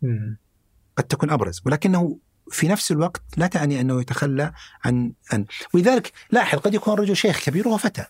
قد 0.98 1.04
تكون 1.04 1.30
أبرز. 1.30 1.62
ولكنه 1.66 2.18
في 2.52 2.68
نفس 2.68 2.92
الوقت 2.92 3.24
لا 3.38 3.48
تعني 3.48 3.82
أنه 3.82 4.02
يتخلى 4.02 4.54
عن 4.84 5.14
عن 5.32 5.46
ولذلك 5.74 6.12
لاحظ 6.32 6.60
قد 6.60 6.74
يكون 6.74 6.94
الرجل 6.94 7.16
شيخ 7.16 7.40
كبير 7.46 7.68
وهو 7.68 7.78
فتى. 7.78 8.06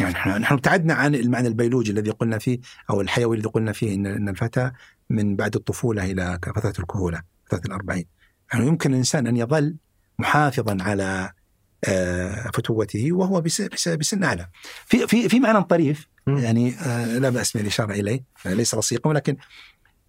يعني 0.00 0.38
نحن 0.38 0.54
ابتعدنا 0.54 0.94
عن 0.94 1.14
المعنى 1.14 1.48
البيولوجي 1.48 1.92
الذي 1.92 2.10
قلنا 2.10 2.38
فيه 2.38 2.58
أو 2.90 3.00
الحيوي 3.00 3.36
الذي 3.36 3.48
قلنا 3.48 3.72
فيه 3.72 3.94
ان 3.94 4.06
إن 4.06 4.28
الفتى 4.28 4.70
من 5.10 5.36
بعد 5.36 5.56
الطفولة 5.56 6.04
إلى 6.10 6.38
فترة 6.42 6.74
الكهولة 6.78 7.22
فترة 7.46 7.66
الأربعين. 7.66 8.06
يعني 8.52 8.66
يمكن 8.66 8.92
الإنسان 8.92 9.26
أن 9.26 9.36
يظل 9.36 9.76
محافظا 10.18 10.76
على 10.80 11.32
آه، 11.84 12.50
فتوته 12.54 13.12
وهو 13.12 13.40
بسن 13.40 14.24
أعلى. 14.24 14.48
في 14.86 15.06
في 15.06 15.28
في 15.28 15.40
معنى 15.40 15.64
طريف 15.64 16.08
يعني 16.26 16.74
آه، 16.74 17.18
لا 17.18 17.30
بأس 17.30 17.56
بالاشاره 17.56 17.92
إليه 17.92 18.24
ليس 18.46 18.74
رصيقا 18.74 19.10
ولكن 19.10 19.36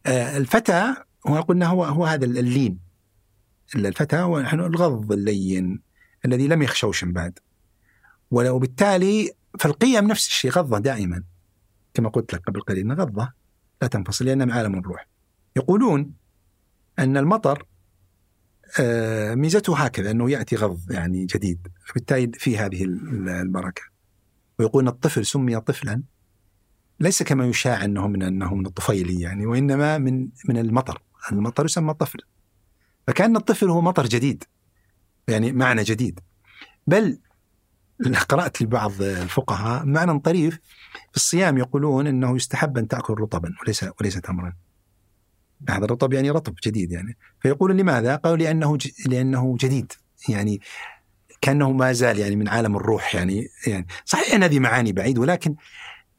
آه، 0.05 0.37
الفتى 0.37 0.93
هو 1.27 1.41
قلنا 1.41 1.67
هو 1.67 1.83
هو 1.83 2.05
هذا 2.05 2.25
اللين. 2.25 2.79
الفتى 3.75 4.15
هو 4.15 4.39
الغض 4.39 5.11
اللين 5.11 5.79
الذي 6.25 6.47
لم 6.47 6.61
يخشوشن 6.61 7.13
بعد. 7.13 7.39
وبالتالي 8.31 9.31
فالقيم 9.59 10.07
نفس 10.07 10.27
الشيء 10.27 10.51
غضة 10.51 10.79
دائما. 10.79 11.23
كما 11.93 12.09
قلت 12.09 12.33
لك 12.33 12.41
قبل 12.47 12.61
قليل 12.61 12.91
غضة 12.91 13.33
لا 13.81 13.87
تنفصل 13.87 14.25
لأنها 14.25 14.55
عالم 14.55 14.79
الروح. 14.79 15.07
يقولون 15.55 16.13
أن 16.99 17.17
المطر 17.17 17.65
آه، 18.79 19.35
ميزته 19.35 19.77
هكذا 19.77 20.11
أنه 20.11 20.31
يأتي 20.31 20.55
غض 20.55 20.91
يعني 20.91 21.25
جديد 21.25 21.67
فبالتالي 21.85 22.31
في 22.33 22.57
هذه 22.57 22.83
البركة. 22.83 23.81
ويقولون 24.59 24.87
الطفل 24.87 25.25
سمي 25.25 25.59
طفلا 25.59 26.03
ليس 26.99 27.23
كما 27.23 27.45
يشاع 27.45 27.85
أنه 27.85 28.07
من 28.07 28.23
أنه 28.23 28.55
من 28.55 28.65
الطفيلي 28.65 29.21
يعني 29.21 29.45
وإنما 29.45 29.97
من 29.97 30.29
من 30.49 30.57
المطر. 30.57 31.01
المطر 31.31 31.65
يسمى 31.65 31.93
طفل. 31.93 32.19
فكأن 33.07 33.35
الطفل 33.35 33.69
هو 33.69 33.81
مطر 33.81 34.05
جديد 34.05 34.43
يعني 35.27 35.51
معنى 35.51 35.83
جديد. 35.83 36.19
بل 36.87 37.19
قرأت 38.29 38.61
لبعض 38.61 39.01
الفقهاء 39.01 39.85
معنى 39.85 40.19
طريف 40.19 40.59
في 41.11 41.15
الصيام 41.15 41.57
يقولون 41.57 42.07
إنه 42.07 42.35
يستحب 42.35 42.77
أن 42.77 42.87
تأكل 42.87 43.13
رطبا 43.13 43.53
وليس 43.61 43.85
وليس 44.01 44.15
تمرا. 44.15 44.53
هذا 45.69 45.85
الرطب 45.85 46.13
يعني 46.13 46.29
رطب 46.29 46.55
جديد 46.63 46.91
يعني. 46.91 47.17
فيقولون 47.39 47.77
لماذا؟ 47.77 48.15
قالوا 48.15 48.37
لأنه 48.37 48.77
ج... 48.77 48.87
لأنه 49.05 49.57
جديد. 49.59 49.93
يعني 50.29 50.61
كأنه 51.41 51.71
ما 51.71 51.93
زال 51.93 52.19
يعني 52.19 52.35
من 52.35 52.47
عالم 52.47 52.75
الروح 52.75 53.15
يعني 53.15 53.47
يعني 53.67 53.87
صحيح 54.05 54.33
أن 54.33 54.43
هذه 54.43 54.59
معاني 54.59 54.91
بعيد 54.91 55.17
ولكن 55.17 55.55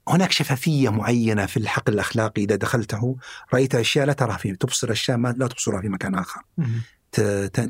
هناك 0.09 0.33
شفافية 0.33 0.89
معينة 0.89 1.47
في 1.47 1.57
الحقل 1.57 1.93
الأخلاقي 1.93 2.45
إذا 2.45 2.57
دخلته. 2.57 3.17
رأيت 3.55 3.75
أشياء 3.75 4.07
لا 4.07 4.13
تراها 4.13 4.37
فيه 4.37 4.55
تبصر 4.55 4.93
أشياء 4.93 5.17
ما 5.17 5.35
لا 5.39 5.47
تبصرها 5.47 5.81
في 5.81 5.89
مكان 5.89 6.25
ت- 7.13 7.21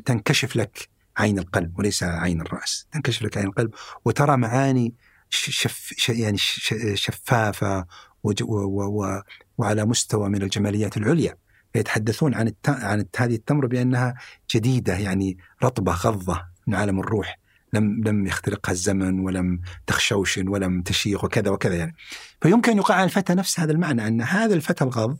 تنكشف 0.05 0.55
لك 0.55 0.89
عين 1.19 1.39
القلب 1.39 1.79
وليس 1.79 2.03
عين 2.03 2.41
الرأس. 2.41 2.87
تنكشف 2.91 3.21
لك 3.21 3.37
عين 3.37 3.47
القلب. 3.47 3.71
وترى 4.05 4.37
معاني 4.37 4.93
شف 5.29 6.09
يعني 6.09 6.37
ش- 6.37 6.73
شفافة 6.93 7.85
وج- 8.23 8.43
و- 8.43 8.67
و- 8.67 9.03
و- 9.03 9.21
وعلى 9.57 9.85
مستوى 9.85 10.29
من 10.29 10.41
الجماليات 10.41 10.97
العليا. 10.97 11.35
يتحدثون 11.75 12.33
عن 12.33 12.47
الت... 12.47 12.69
عن 12.69 13.05
هذه 13.17 13.35
التمر 13.35 13.65
بأنها 13.67 14.15
جديدة 14.55 14.93
يعني 14.97 15.37
رطبة 15.63 15.91
غضة 15.91 16.41
من 16.67 16.75
عالم 16.75 16.99
الروح. 16.99 17.39
لم 17.73 18.03
لم 18.05 18.27
يخترقها 18.27 18.71
الزمن 18.71 19.19
ولم 19.19 19.61
تخشوشن 19.87 20.47
ولم 20.47 20.81
تشيخ 20.81 21.23
وكذا 21.23 21.49
وكذا 21.51 21.75
يعني. 21.75 21.95
فيمكن 22.41 22.71
أن 22.71 22.77
يقع 22.77 22.95
على 22.95 23.03
الفتى 23.03 23.33
نفس 23.33 23.59
هذا 23.59 23.71
المعنى 23.71 24.07
أن 24.07 24.21
هذا 24.21 24.53
الفتى 24.53 24.83
الغض 24.83 25.17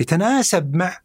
يتناسب 0.00 0.76
مع 0.76 0.98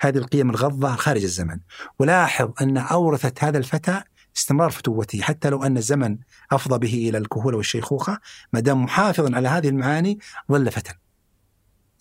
هذه 0.00 0.18
القيم 0.18 0.50
الغضة 0.50 0.96
خارج 0.96 1.22
الزمن 1.22 1.60
ولاحظ 1.98 2.52
أن 2.60 2.76
أورثت 2.76 3.44
هذا 3.44 3.58
الفتى 3.58 4.02
استمرار 4.36 4.70
فتوته 4.70 5.20
حتى 5.20 5.50
لو 5.50 5.64
أن 5.64 5.76
الزمن 5.76 6.18
أفضى 6.52 6.78
به 6.78 7.08
إلى 7.08 7.18
الكهولة 7.18 7.56
والشيخوخة 7.56 8.18
ما 8.52 8.60
دام 8.60 8.84
محافظا 8.84 9.36
على 9.36 9.48
هذه 9.48 9.68
المعاني 9.68 10.18
ظل 10.52 10.70
فتى. 10.70 10.92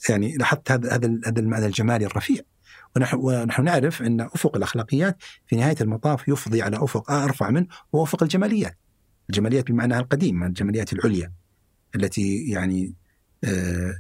يعني 0.10 0.38
لاحظت 0.38 0.72
هذا 0.72 0.96
هذا 0.96 1.20
هذا 1.26 1.40
المعنى 1.40 1.66
الجمالي 1.66 2.06
الرفيع 2.06 2.42
ونحن 2.96 3.18
ونحن 3.18 3.64
نعرف 3.64 4.02
أن 4.02 4.22
أفق 4.22 4.56
الأخلاقيات 4.56 5.18
في 5.48 5.56
نهاية 5.56 5.76
المطاف 5.82 6.28
يفضي 6.28 6.62
على 6.62 6.78
أفق 6.84 7.12
أرفع 7.12 7.50
منه 7.50 7.68
وهو 7.94 8.04
أفق 8.04 8.24
الجماليات. 8.24 8.78
الجماليات 9.30 9.72
بمعناها 9.72 10.00
القديم 10.00 10.44
الجماليات 10.44 10.94
العليا 10.94 11.32
التي 11.96 12.50
يعني 12.50 12.94
آه، 13.44 13.94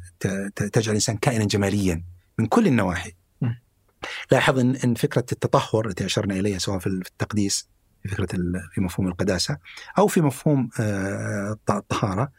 تجعل 0.55 0.89
الإنسان 0.89 1.17
كائنا 1.17 1.45
جماليا 1.45 2.03
من 2.39 2.45
كل 2.45 2.67
النواحي. 2.67 3.13
لاحظ 4.31 4.59
ان 4.59 4.75
إن 4.75 4.93
فكرة 4.95 5.25
التطهر 5.31 5.87
التي 5.87 6.05
أشرنا 6.05 6.33
إليها 6.33 6.59
سواء 6.59 6.79
في 6.79 6.87
التقديس 6.87 7.67
في 8.03 8.09
فكرة 8.09 8.27
في 8.73 8.81
مفهوم 8.81 9.07
القداسة 9.07 9.57
أو 9.97 10.07
في 10.07 10.21
مفهوم 10.21 10.69
آه، 10.79 11.51
الط- 11.51 11.71
الطهارة 11.71 12.31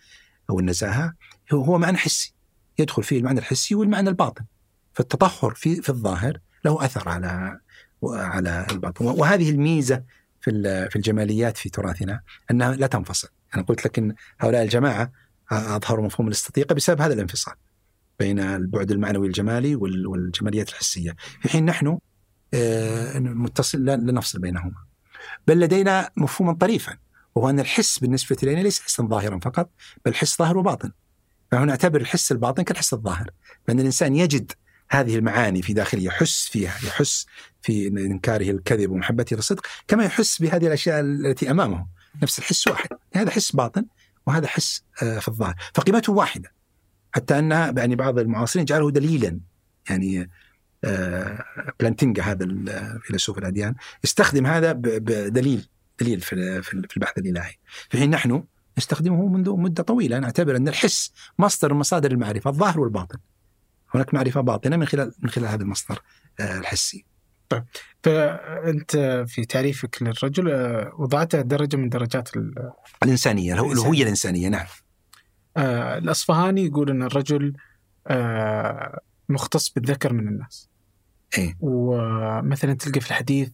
أو 0.51 0.61
النزاهة 0.61 1.15
هو 1.53 1.78
معنى 1.78 1.97
حسي 1.99 2.35
يدخل 2.78 3.03
فيه 3.03 3.19
المعنى 3.19 3.39
الحسي 3.41 3.74
والمعنى 3.74 4.09
الباطن. 4.09 4.45
فالتطهر 4.93 5.55
في 5.55 5.82
في 5.82 5.89
الظاهر 5.89 6.39
له 6.65 6.85
أثر 6.85 7.09
على 7.09 7.61
على 8.05 8.66
الباطن. 8.70 9.05
وهذه 9.05 9.51
الميزة 9.51 10.03
في 10.41 10.51
في 10.91 10.97
الجماليات 10.97 11.57
في 11.57 11.69
تراثنا 11.70 12.20
أنها 12.51 12.73
لا 12.73 12.87
تنفصل. 12.87 13.28
أنا 13.55 13.62
قلت 13.62 13.85
لك 13.85 13.99
إن 13.99 14.15
هؤلاء 14.41 14.62
الجماعة 14.62 15.12
أظهروا 15.53 16.07
مفهوم 16.07 16.27
الاستطيقه 16.28 16.74
بسبب 16.74 17.01
هذا 17.01 17.15
الانفصال. 17.15 17.55
بين 18.20 18.38
البعد 18.40 18.90
المعنوي 18.90 19.26
الجمالي 19.26 19.74
وال- 19.74 20.06
والجماليات 20.06 20.68
الحسية. 20.68 21.16
في 21.42 21.48
حين 21.48 21.64
نحن 21.64 21.98
آه، 22.55 23.18
متصل 23.18 23.84
لا 23.84 23.97
نفصل 23.97 24.38
بينهما. 24.38 24.74
بل 25.47 25.60
لدينا 25.60 26.10
مفهوما 26.16 26.52
طريفا 26.55 26.97
وهو 27.34 27.51
أن 27.51 27.60
الحس 27.60 27.98
بالنسبة 27.98 28.36
إلينا 28.42 28.60
ليس 28.60 28.80
حسا 28.80 29.02
ظاهرا 29.02 29.38
فقط 29.38 29.70
بل 30.06 30.14
حس 30.14 30.38
ظاهر 30.38 30.59
وباطن. 30.59 30.90
فهنا 31.51 31.64
نعتبر 31.64 32.01
الحس 32.01 32.32
الباطن 32.32 32.62
كالحس 32.62 32.92
الظاهر 32.92 33.30
لأن 33.68 33.80
الإنسان 33.80 34.16
يجد 34.16 34.52
هذه 34.90 35.16
المعاني 35.16 35.62
في 35.62 35.72
داخله 35.72 36.02
يحس 36.02 36.48
فيها 36.48 36.74
يحس 36.86 37.26
في 37.62 37.86
إنكاره 37.88 38.51
الكذب 38.51 38.90
ومحبته 38.90 39.36
للصدق 39.36 39.66
كما 39.88 40.05
يحس 40.05 40.42
بهذه 40.42 40.66
الأشياء 40.66 41.01
التي 41.01 41.51
أمامه. 41.51 41.86
نفس 42.22 42.38
الحس 42.38 42.68
واحد. 42.68 42.88
هذا 43.14 43.30
حس 43.30 43.52
باطن 43.56 43.84
وهذا 44.26 44.47
حس 44.47 44.82
آه، 45.02 45.18
في 45.18 45.28
الظاهر. 45.28 45.55
فقيمته 45.74 46.12
واحدة. 46.12 46.52
حتى 47.12 47.39
أنها 47.39 47.74
يعني 47.77 47.97
بعض 47.97 48.19
المعاصرين 48.19 48.65
جعله 48.65 48.91
دليلا. 48.91 49.41
يعني 49.91 50.31
آه، 50.85 51.45
بلانتينجا 51.81 52.23
هذا 52.23 52.45
الفيلسوف 52.45 53.39
الأديان 53.39 53.74
يستخدم 54.05 54.47
هذا 54.47 54.73
بدليل 54.73 55.69
دليل 56.01 56.20
في 56.20 56.93
البحث 56.97 57.19
الإلهي. 57.19 57.55
في 57.91 57.99
حين 57.99 58.11
نحن 58.11 58.45
نستخدمه 58.78 59.28
منذ 59.28 59.51
مدة 59.51 59.82
طويلة. 59.82 60.19
نعتبر 60.19 60.57
أن 60.57 60.69
الحس 60.69 61.12
مصدر 61.39 61.74
من 61.74 61.81
مصادر 61.81 62.11
المعرفة 62.11 62.51
الظاهر 62.51 62.81
والباطن. 62.81 63.19
هناك 63.95 64.15
معرفة 64.15 64.41
باطنة 64.41 64.77
من 64.77 64.87
خلال 64.87 65.12
من 65.23 65.31
خلال 65.31 65.47
هذا 65.47 65.62
المصدر 65.62 66.03
آه، 66.41 66.59
الحسي. 66.59 67.05
فأنت 68.03 69.24
في 69.28 69.45
تعريفك 69.45 70.03
للرجل 70.03 70.51
آه، 70.51 70.93
وضعته 70.99 71.41
درجة 71.41 71.77
من 71.77 71.89
درجات 71.89 72.37
ال- 72.37 72.73
الإنسانية. 73.03 73.55
الهوية 73.73 74.03
الإنسانية 74.03 74.49
نعم. 74.49 74.66
آه، 75.56 75.98
الأصفهاني 75.98 76.64
يقول 76.66 76.90
إن 76.90 77.02
الرجل 77.02 77.52
آه، 78.06 79.01
مختص 79.28 79.70
بالذكر 79.70 80.12
من 80.12 80.28
الناس 80.28 80.68
إيه. 81.39 81.56
ومثلا 81.60 82.74
تلقى 82.74 83.01
في 83.01 83.06
الحديث 83.06 83.48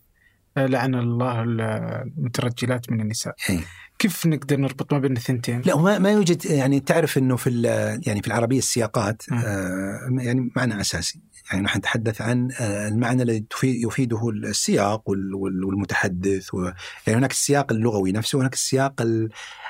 آه، 0.57 0.67
لعن 0.67 0.95
الله 0.95 1.43
المترجلات 1.43 2.93
من 2.93 3.01
النساء 3.01 3.35
إيه. 3.51 3.61
كيف 3.99 4.27
نقدر 4.27 4.57
نربط 4.57 4.93
ما 4.93 4.99
بين 4.99 5.17
الثنتين؟ 5.17 5.61
لا 5.67 5.77
ما 5.77 5.99
ما 5.99 6.11
يوجد 6.13 6.45
يعني 6.47 6.81
تعرف 6.81 7.19
إنه 7.19 7.37
في 7.37 7.63
يعني 8.07 8.23
في 8.23 8.27
العربية 8.29 8.59
السياقات 8.59 9.23
مم. 9.31 9.39
آه 9.39 10.09
يعني 10.21 10.51
معنى 10.57 10.81
أساسي 10.81 11.21
يعني 11.51 11.63
نحن 11.65 11.79
نتحدث 11.79 12.21
عن 12.21 12.49
آه 12.61 12.89
المعنى 12.89 13.23
الذي 13.23 13.45
يفيده 13.65 14.29
السياق 14.31 15.11
وال- 15.11 15.35
وال- 15.35 15.65
والمتحدث 15.65 16.55
و 16.55 16.65
يعني 17.07 17.19
هناك 17.19 17.31
السياق 17.31 17.73
اللغوي 17.73 18.13
نفسه 18.13 18.39
وهناك 18.39 18.53
السياق 18.55 19.03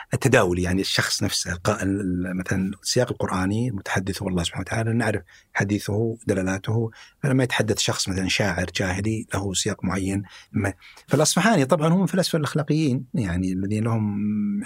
ال- 0.07 0.15
التداولي 0.15 0.63
يعني 0.63 0.81
الشخص 0.81 1.23
نفسه 1.23 1.53
الق- 1.53 1.83
ال- 1.83 2.37
مثلا 2.37 2.71
السياق 2.83 3.11
القرآني 3.13 3.69
المتحدث 3.69 4.23
هو 4.23 4.29
الله 4.29 4.43
سبحانه 4.43 4.61
وتعالى 4.61 4.93
نعرف 4.93 5.23
حديثه 5.55 6.19
دلالاته 6.27 6.91
فلما 7.23 7.45
يتحدث 7.45 7.79
شخص 7.79 8.09
مثلا 8.09 8.29
شاعر 8.29 8.67
جاهلي 8.77 9.27
له 9.35 9.55
سياق 9.55 9.85
معين 9.85 10.23
فالأصفهاني 11.09 11.65
طبعا 11.65 11.89
هم 11.89 11.97
من 11.99 12.03
الفلاسفة 12.03 12.39
الأخلاقيين 12.39 13.05
يعني 13.15 13.53
الذين 13.53 13.85
لهم 13.85 14.17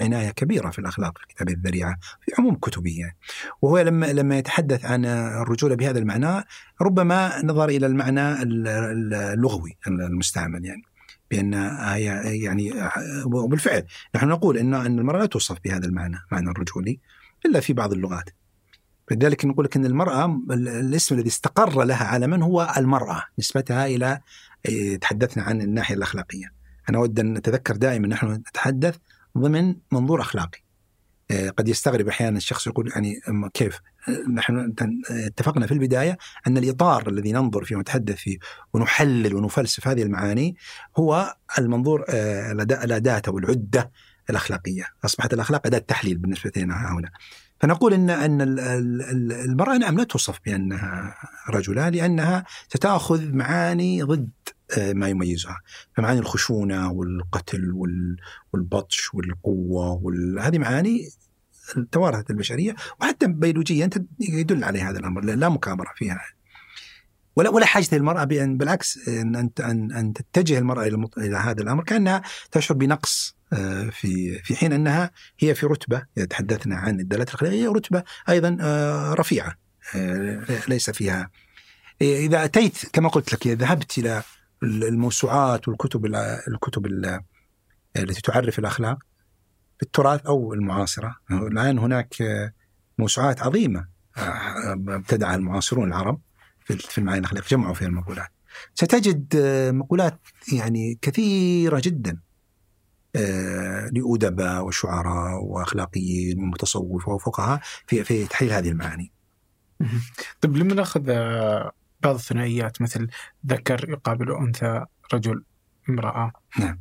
عناية 0.00 0.30
كبيرة 0.30 0.70
في 0.70 0.78
الأخلاق 0.78 1.18
في 1.18 1.26
كتاب 1.34 1.48
الذريعة 1.48 1.96
في 2.20 2.32
عموم 2.38 2.54
كتبه 2.54 2.94
يعني. 2.98 3.16
وهو 3.62 3.78
لما 3.78 4.06
لما 4.12 4.38
يتحدث 4.38 4.84
عن 4.84 5.04
الرجولة 5.04 5.74
بهذا 5.74 5.98
المعنى 5.98 6.44
ربما 6.82 7.44
نظر 7.44 7.68
إلى 7.68 7.86
المعنى 7.86 8.42
ال- 8.42 8.68
ال- 8.68 9.14
اللغوي 9.14 9.76
المستعمل 9.86 10.64
يعني. 10.64 10.82
بأن 11.30 11.52
يعني 12.24 12.72
وبالفعل 13.24 13.84
نحن 14.14 14.28
نقول 14.28 14.58
إن 14.58 14.74
إن 14.74 14.98
المرأة 14.98 15.18
لا 15.18 15.26
توصف 15.26 15.58
بهذا 15.64 15.86
المعنى 15.86 16.16
معنى 16.32 16.50
الرجولي 16.50 16.98
إلا 17.46 17.60
في 17.60 17.72
بعض 17.72 17.92
اللغات. 17.92 18.30
لذلك 19.10 19.44
نقول 19.44 19.64
لك 19.64 19.76
إن 19.76 19.84
المرأة 19.86 20.24
ال- 20.50 20.68
الاسم 20.68 21.14
الذي 21.14 21.28
استقر 21.28 21.84
لها 21.84 22.04
عالما 22.04 22.44
هو 22.44 22.74
المرأة 22.76 23.22
نسبتها 23.38 23.86
إلى 23.86 24.20
إيه، 24.68 24.96
تحدثنا 24.96 25.42
عن 25.42 25.60
الناحية 25.60 25.94
الأخلاقية. 25.94 26.52
أنا 26.88 26.98
أود 26.98 27.20
أن 27.20 27.34
نتذكر 27.34 27.76
دائما 27.76 28.08
نحن 28.08 28.26
نتحدث 28.32 28.96
ضمن 29.38 29.74
منظور 29.92 30.20
أخلاقي. 30.20 30.58
قد 31.30 31.68
يستغرب 31.68 32.08
أحيانا 32.08 32.36
الشخص 32.36 32.66
يقول 32.66 32.90
يعني 32.94 33.20
كيف؟ 33.54 33.80
آه، 34.08 34.30
نحن 34.30 34.74
آه، 35.10 35.26
اتفقنا 35.26 35.66
في 35.66 35.74
البداية 35.74 36.18
أن 36.46 36.58
الإطار 36.58 37.08
الذي 37.08 37.32
ننظر 37.32 37.64
فيه 37.64 37.76
ونتحدث 37.76 38.16
فيه 38.16 38.38
ونحلل 38.72 39.34
ونفلسف 39.34 39.88
هذه 39.88 40.02
المعاني 40.02 40.56
هو 40.96 41.34
المنظور 41.58 42.04
آه، 42.08 42.52
الأداة 42.52 43.22
أو 43.28 43.38
العده 43.38 43.90
الأخلاقية، 44.30 44.84
أصبحت 45.04 45.32
الأخلاق 45.32 45.66
أداة 45.66 45.78
تحليل 45.78 46.18
بالنسبة 46.18 46.52
لنا 46.56 46.92
هنا. 46.92 47.10
فنقول 47.60 47.94
إن 47.94 48.10
إن 48.10 48.40
ال- 48.40 48.60
ال- 48.60 49.02
ال- 49.02 49.32
المرأة 49.32 49.76
نعم 49.76 49.96
لا 49.98 50.04
توصف 50.04 50.38
بأنها 50.46 51.14
رجلا 51.50 51.90
لأنها 51.90 52.44
ستاخذ 52.68 53.32
معاني 53.32 54.02
ضد 54.02 54.30
آه، 54.48 54.59
ما 54.78 55.08
يميزها، 55.08 55.60
فمعاني 55.96 56.20
الخشونة 56.20 56.92
والقتل 56.92 57.72
وال- 57.72 58.16
والبطش 58.52 59.14
والقوة 59.14 59.90
وال... 59.92 60.38
هذه 60.40 60.58
معاني 60.58 61.08
توارثت 61.92 62.30
البشرية 62.30 62.74
وحتى 63.00 63.26
بيولوجيا 63.26 63.90
يدل 64.20 64.64
على 64.64 64.80
هذا 64.80 64.98
الأمر 64.98 65.20
لا 65.20 65.48
مكابرة 65.48 65.90
فيها. 65.96 66.20
ولا 67.36 67.50
ولا 67.50 67.66
حاجة 67.66 67.86
للمرأة 67.92 68.24
بأن 68.24 68.56
بالعكس 68.56 69.08
أن 69.08 69.36
ان 69.60 69.92
أن, 69.92 70.12
تتجه 70.12 70.58
المرأة 70.58 70.86
إلى 71.18 71.36
هذا 71.36 71.62
الأمر 71.62 71.84
كأنها 71.84 72.22
تشعر 72.50 72.76
بنقص 72.76 73.36
آه، 73.52 73.88
في 73.92 74.38
في 74.38 74.56
حين 74.56 74.72
أنها 74.72 75.10
هي 75.38 75.54
في 75.54 75.66
رتبة 75.66 76.02
إذا 76.16 76.24
تحدثنا 76.26 76.76
عن 76.76 77.00
الدلالات 77.00 77.28
الاخلاقيه 77.28 77.62
هي 77.62 77.66
رتبة 77.66 78.02
أيضا 78.28 78.56
آه، 78.60 79.14
رفيعة 79.14 79.54
آه، 79.96 80.42
ليس 80.68 80.90
فيها. 80.90 81.30
إذا 82.02 82.44
أتيت 82.44 82.76
كما 82.92 83.08
قلت 83.08 83.32
لك 83.32 83.46
إذا 83.46 83.54
ذهبت 83.54 83.98
إلى 83.98 84.22
الموسوعات 84.62 85.68
والكتب 85.68 86.06
الكتب 86.48 86.86
ال- 86.86 87.20
التي 87.96 88.20
تعرف 88.20 88.58
الأخلاق 88.58 88.98
في 89.76 89.82
التراث 89.82 90.26
أو 90.26 90.54
المعاصرة. 90.54 91.16
الآن 91.30 91.78
هناك 91.78 92.14
موسوعات 92.98 93.42
عظيمة 93.42 93.88
آه، 94.16 94.72
ابتدعها 94.88 95.34
المعاصرون 95.34 95.88
العرب 95.88 96.20
في 96.64 96.98
المعاني 96.98 97.20
الأخلاقية 97.20 97.48
جمعوا 97.48 97.74
فيها 97.74 97.88
المقولات. 97.88 98.28
ستجد 98.74 99.36
آه، 99.36 99.70
مقولات 99.70 100.20
يعني 100.52 100.98
كثيرة 101.02 101.80
جدا 101.84 102.20
آه، 103.16 103.90
لأدباء 103.92 104.64
وشعراء 104.64 105.42
وأخلاقيين 105.44 106.38
ومتصوفة 106.42 107.12
وفقهاء 107.12 107.60
في 107.86 108.04
في 108.04 108.26
تحليل 108.26 108.52
هذه 108.52 108.68
المعاني. 108.68 109.12
طيب 110.40 110.56
لما 110.56 110.74
ناخذ 110.74 111.10
بعض 112.02 112.14
الثنائيات 112.14 112.82
مثل 112.82 113.08
ذكر 113.46 113.90
يقابل 113.90 114.32
أنثى 114.32 114.84
رجل 115.14 115.44
امرأة 115.88 116.32
نعم. 116.58 116.80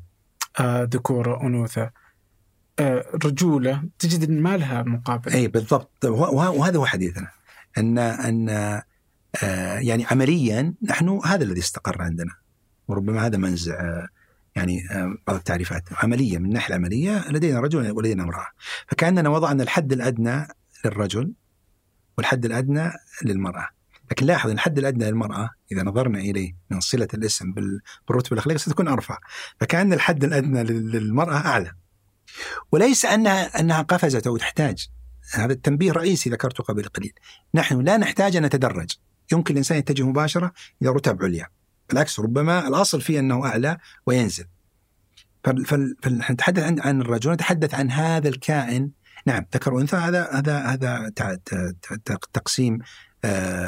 آه 0.60 0.84
ذكورة 0.84 1.42
أنوثة. 1.42 1.92
آه 2.80 3.06
رجولة 3.26 3.84
تجد 4.00 4.30
أن 4.30 4.42
ما 4.42 4.58
لها 4.58 4.84
مقابل. 4.84 5.32
اي 5.32 5.48
بالضبط. 5.48 6.06
وه- 6.06 6.50
وهذا 6.50 6.78
هو 6.78 6.86
حديثنا. 6.86 7.28
أن 7.78 7.98
أن 7.98 8.50
آه، 9.44 9.80
يعني 9.80 10.06
عمليا 10.12 10.74
نحن 10.84 11.20
هذا 11.26 11.44
الذي 11.44 11.60
استقر 11.60 12.02
عندنا. 12.02 12.32
وربما 12.88 13.26
هذا 13.26 13.38
منزع 13.38 13.80
آه، 13.80 14.08
يعني 14.56 14.90
آه، 14.92 15.16
بعض 15.28 15.36
التعريفات. 15.36 15.84
عمليا 16.04 16.40
من 16.40 16.46
الناحيه 16.46 16.68
العملية 16.76 17.30
لدينا 17.32 17.60
رجل 17.60 17.92
ولدينا 17.92 18.24
امرأة. 18.24 18.48
فكأننا 18.88 19.30
وضعنا 19.30 19.64
الحد 19.64 19.92
الأدنى 19.94 20.48
للرجل 20.86 21.34
والحد 22.18 22.46
الأدنى 22.46 22.92
للمرأة. 23.26 23.68
لكن 24.12 24.26
لاحظ 24.26 24.50
إن 24.50 24.56
الحد 24.56 24.80
الأدنى 24.80 25.06
للمرأة 25.06 25.50
إذا 25.72 25.84
نظرنا 25.84 26.20
إليه 26.20 26.56
من 26.70 26.80
صلة 26.80 27.08
الاسم 27.14 27.52
بال- 27.52 27.82
بالرتبه 28.08 28.34
الأخلاقية 28.34 28.58
ستكون 28.58 28.88
أرفع. 28.88 29.18
فكأن 29.60 29.94
الحد 29.94 30.24
الأدنى 30.24 30.64
لل- 30.64 30.92
للمرأة 30.92 31.38
أعلى. 31.38 31.72
وليس 32.72 33.06
انها 33.06 33.60
أنها 33.60 33.82
قفزت 33.82 34.28
أو 34.28 34.38
تحتاج. 34.38 34.88
هذا 35.34 35.54
التنبيه 35.54 35.92
الرئيسي 35.92 36.30
ذكرته 36.30 36.64
قبل 36.64 36.84
قليل. 36.84 37.14
نحن 37.56 37.82
لا 37.82 37.98
نحتاج 37.98 38.36
أن 38.36 38.46
نتدرج. 38.46 38.92
يمكن 39.32 39.54
الإنسان 39.54 39.78
يتجه 39.78 40.04
مباشرة 40.04 40.52
إلى 40.82 40.90
رتب 40.90 41.24
عليا. 41.24 41.48
بالعكس 41.90 42.20
ربما 42.20 42.68
الأصل 42.68 43.02
فيه 43.02 43.20
أنه 43.20 43.46
أعلى 43.46 43.78
وينزل. 44.06 44.46
فنتحدث 45.44 46.64
عن 46.64 46.80
عن 46.80 47.02
الرجل 47.02 47.32
نتحدث 47.32 47.74
عن 47.74 47.92
هذا 47.92 48.30
الكائن. 48.30 48.92
نعم 49.26 49.46
ذكر 49.54 49.74
وانثى 49.74 49.96
هذا 49.96 50.30
هذا 50.32 50.58
هذا 50.60 51.12
تقسيم 52.34 52.80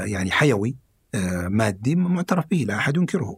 يعني 0.06 0.32
حيوي 0.32 0.76
آه، 1.16 1.48
مادي 1.48 1.96
معترف 1.96 2.46
به 2.52 2.58
لا 2.68 2.76
أحد 2.76 2.98
ينكره. 2.98 3.38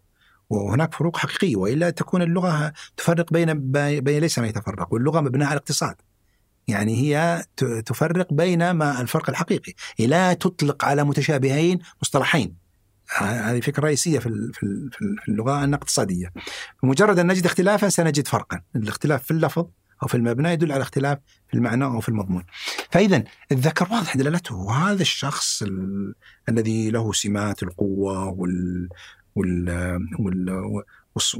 وهناك 0.49 0.93
فروق 0.93 1.17
حقيقية 1.17 1.55
وإلا 1.55 1.89
تكون 1.89 2.21
اللغة 2.21 2.73
تفرق 2.97 3.33
بين 3.33 3.71
بين 4.01 4.19
ليس 4.19 4.39
ما 4.39 4.47
يتفرق 4.47 4.93
واللغة 4.93 5.21
مبناها 5.21 5.47
على 5.47 5.55
الاقتصاد. 5.57 5.95
يعني 6.67 6.95
هي 6.95 7.43
تفرق 7.85 8.33
بين 8.33 8.71
ما 8.71 9.01
الفرق 9.01 9.29
الحقيقي. 9.29 9.73
لا 9.99 10.33
تطلق 10.33 10.85
على 10.85 11.03
متشابهين 11.03 11.79
مصطلحين. 12.01 12.55
ه- 13.17 13.23
هذه 13.23 13.59
فكرة 13.59 13.83
رئيسية 13.83 14.19
في 14.19 14.23
في 14.23 14.29
ال- 14.29 14.53
في 14.53 14.63
ال- 15.01 15.17
في 15.21 15.29
اللغة 15.31 15.63
انها 15.63 15.77
اقتصاديه 15.79 16.33
بمجرد 16.83 17.19
أن 17.19 17.27
نجد 17.27 17.45
اختلافا 17.45 17.89
سنجد 17.89 18.27
فرقا. 18.27 18.61
الاختلاف 18.75 19.23
في 19.23 19.31
اللفظ 19.31 19.65
أو 20.03 20.07
في 20.07 20.15
المبنى 20.15 20.49
يدل 20.49 20.71
على 20.71 20.81
اختلاف 20.81 21.17
في 21.47 21.53
المعنى 21.53 21.83
أو 21.85 21.99
في 21.99 22.09
المضمون. 22.09 22.43
فاذا 22.91 23.23
الذكر 23.51 23.87
واضح 23.91 24.17
دلالته. 24.17 24.55
وهذا 24.55 25.01
الشخص 25.01 25.63
ال... 25.63 26.15
الذي 26.49 26.89
له 26.91 27.13
سمات 27.13 27.63
القوة 27.63 28.27
وال 28.27 28.89
وال 29.35 29.69
وال 30.19 30.49
وال 30.49 30.77
والص- 31.19 31.37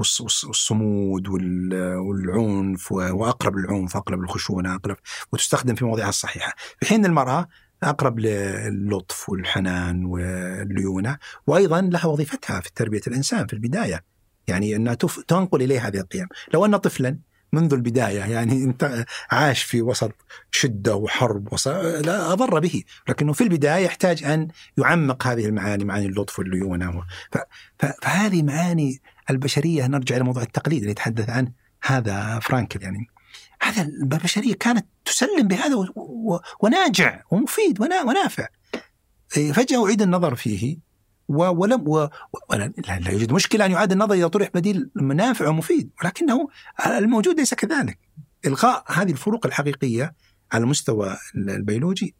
والص- 0.00 0.44
والصمود 0.44 1.28
وال- 1.28 1.94
والعنف 1.96 2.92
وأقرب 2.92 3.56
للعنف 3.56 3.96
أقرب 3.96 4.20
للخشونة 4.20 4.74
اقرب 4.74 4.96
وتستخدم 5.32 5.74
في 5.74 5.84
مواضعها 5.84 6.08
الصحيحة. 6.08 6.52
في 6.80 6.86
حين 6.86 7.06
المرأة 7.06 7.48
أقرب 7.82 8.18
للطف 8.18 9.28
والحنان 9.28 10.04
والليونة 10.04 11.18
وأيضا 11.46 11.80
لها 11.80 12.06
وظيفتها 12.06 12.60
في 12.60 12.70
تربية 12.74 13.00
الإنسان 13.06 13.46
في 13.46 13.52
البداية. 13.52 14.04
يعني 14.48 14.76
أنها 14.76 14.94
تنقل 15.28 15.62
إليه 15.62 15.86
هذه 15.88 15.96
القيم. 16.00 16.26
لو 16.54 16.64
أن 16.64 16.76
طفلا 16.76 17.18
منذ 17.52 17.74
البداية 17.74 18.20
يعني 18.20 18.64
انت 18.64 19.04
عاش 19.30 19.62
في 19.62 19.82
وسط 19.82 20.12
شدة 20.50 20.96
وحرب 20.96 21.52
وص... 21.52 21.68
لا 21.68 22.32
أضر 22.32 22.58
به. 22.58 22.82
لكنه 23.08 23.32
في 23.32 23.40
البداية 23.40 23.84
يحتاج 23.84 24.24
أن 24.24 24.48
يعمق 24.78 25.26
هذه 25.26 25.46
المعاني 25.46 25.84
معاني 25.84 26.06
اللطف 26.06 26.38
والليونة 26.38 26.98
و... 26.98 27.02
ف... 27.32 27.38
ف... 27.78 27.86
فهذه 28.02 28.42
معاني 28.42 29.00
البشرية. 29.30 29.86
نرجع 29.86 30.16
إلى 30.16 30.24
موضوع 30.24 30.42
التقليد 30.42 30.78
اللي 30.78 30.90
يتحدث 30.90 31.30
عنه 31.30 31.52
هذا 31.82 32.38
فرانكل 32.38 32.82
يعني. 32.82 33.06
هذا 33.62 33.82
البشرية 33.82 34.54
كانت 34.54 34.86
تسلم 35.04 35.48
بهذا 35.48 35.74
و... 35.74 35.86
و... 35.96 36.38
وناجع 36.60 37.22
ومفيد 37.30 37.80
ونا... 37.80 38.02
ونافع. 38.02 38.46
إيه، 39.36 39.52
فجأة 39.52 39.86
أعيد 39.86 40.02
النظر 40.02 40.34
فيه. 40.34 40.87
ولم 41.28 41.88
و... 41.88 42.08
لا... 42.50 42.72
يوجد 43.10 43.32
مشكلة 43.32 43.66
أن 43.66 43.70
يعاد 43.70 43.92
النظر 43.92 44.14
إذا 44.14 44.28
طرح 44.28 44.48
بديل 44.54 44.90
نافع 44.96 45.48
ومفيد 45.48 45.90
ولكنه 46.02 46.48
الموجود 46.86 47.36
ليس 47.38 47.54
كذلك. 47.54 47.98
إلغاء 48.46 48.84
هذه 48.88 49.10
الفروق 49.12 49.46
الحقيقية 49.46 50.14
على 50.52 50.62
المستوى 50.64 51.16
البيولوجي. 51.34 52.14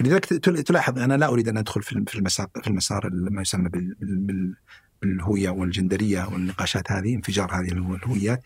لذلك 0.00 0.24
تل- 0.24 0.62
تلاحظ 0.62 0.98
أنا 0.98 1.14
لا 1.16 1.26
أريد 1.28 1.48
أن 1.48 1.56
أدخل 1.56 1.82
في 1.82 2.14
المسار 2.14 2.46
في 2.62 2.66
المسار 2.68 3.10
ما 3.12 3.42
يسمى 3.42 3.68
بال- 3.68 3.94
بال- 4.00 4.18
بال- 4.18 4.54
بالهوية 5.02 5.50
والجندرية 5.50 6.24
والنقاشات 6.32 6.92
هذه 6.92 7.14
انفجار 7.14 7.54
هذه 7.54 7.68
الهويات 7.72 8.42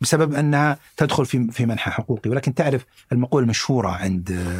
بسبب 0.00 0.34
انها 0.34 0.78
تدخل 0.96 1.26
في 1.26 1.48
في 1.52 1.66
منحى 1.66 1.90
حقوقي. 1.90 2.30
ولكن 2.30 2.54
تعرف 2.54 2.84
المقولة 3.12 3.44
المشهورة 3.44 3.88
عند 3.88 4.56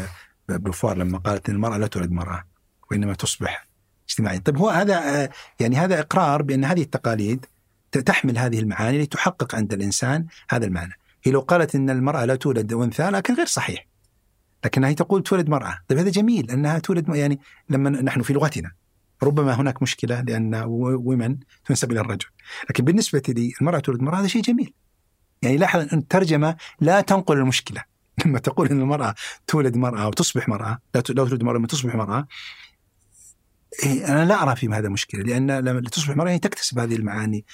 بوفوار 0.49 0.97
لما 0.97 1.19
قالت 1.19 1.49
إن 1.49 1.55
المرأة 1.55 1.79
لا 1.79 1.87
تولد 1.87 2.11
مرأة 2.11 2.45
وإنما 2.91 3.15
تصبح 3.15 3.68
اجتماعيا 4.09 4.39
طيب 4.39 4.57
هو 4.57 4.69
هذا 4.69 5.23
آه، 5.23 5.31
يعني 5.61 5.77
هذا 5.77 6.01
إقرار 6.01 6.43
بأن 6.43 6.65
هذه 6.65 6.83
التقاليد 6.83 7.47
تحمل 7.93 8.39
هذه 8.39 8.59
المعاني 8.59 9.03
لتحقق 9.03 9.55
عند 9.55 9.73
الإنسان 9.73 10.27
هذا 10.51 10.67
المعنى. 10.67 10.93
هي 11.25 11.33
لو 11.33 11.41
قالت 11.41 11.75
إن 11.75 11.91
المرأة 11.91 12.25
لا 12.25 12.35
تولد 12.35 12.73
أنثى 12.73 13.11
لكن 13.11 13.35
غير 13.35 13.47
صحيح. 13.47 13.87
لكنها 14.65 14.89
هي 14.89 14.95
تقول 14.95 15.23
تولد 15.23 15.49
مرأة. 15.49 15.79
طيب 15.89 15.99
هذا 15.99 16.11
جميل 16.11 16.51
أنها 16.51 16.79
تولد 16.79 17.09
يعني 17.09 17.39
لما 17.71 17.91
نحن 17.91 18.23
في 18.23 18.33
لغتنا. 18.33 18.71
ربما 19.23 19.55
هناك 19.55 19.83
مشكلة 19.83 20.21
لأن 20.21 20.63
ومن 20.67 21.37
تنسب 21.65 21.93
إلى 21.93 22.01
الرجل. 22.01 22.27
لكن 22.71 22.85
بالنسبة 22.85 23.23
لي 23.29 23.53
المرأة 23.61 23.79
تولد 23.79 24.03
مرأة 24.03 24.21
هذا 24.21 24.27
شيء 24.27 24.43
جميل. 24.43 24.73
يعني 25.43 25.57
لاحظ 25.57 25.81
أن 25.81 25.99
الترجمة 25.99 26.57
لا 26.81 27.01
تنقل 27.01 27.39
المشكلة. 27.39 27.85
لما 28.27 28.39
تقول 28.39 28.69
إن 28.69 28.81
المرأة 28.81 29.15
تولد 29.47 29.77
مرأة 29.77 30.07
وتصبح 30.07 30.49
مرأة 30.49 30.79
لا 30.95 31.01
تولد 31.01 31.43
لما 31.43 31.67
تصبح 31.67 31.95
مرأة 31.95 32.27
إيه، 33.85 34.09
أنا 34.09 34.25
لا 34.25 34.43
أرى 34.43 34.57
في 34.57 34.69
هذا 34.69 34.89
مشكلة 34.89 35.23
لأن 35.23 35.51
لما 35.59 35.81
تصبح 35.81 36.17
مراه 36.17 36.31
هي 36.31 36.39
تكتسب 36.39 36.79
هذه 36.79 36.97
المعاني 36.97 37.45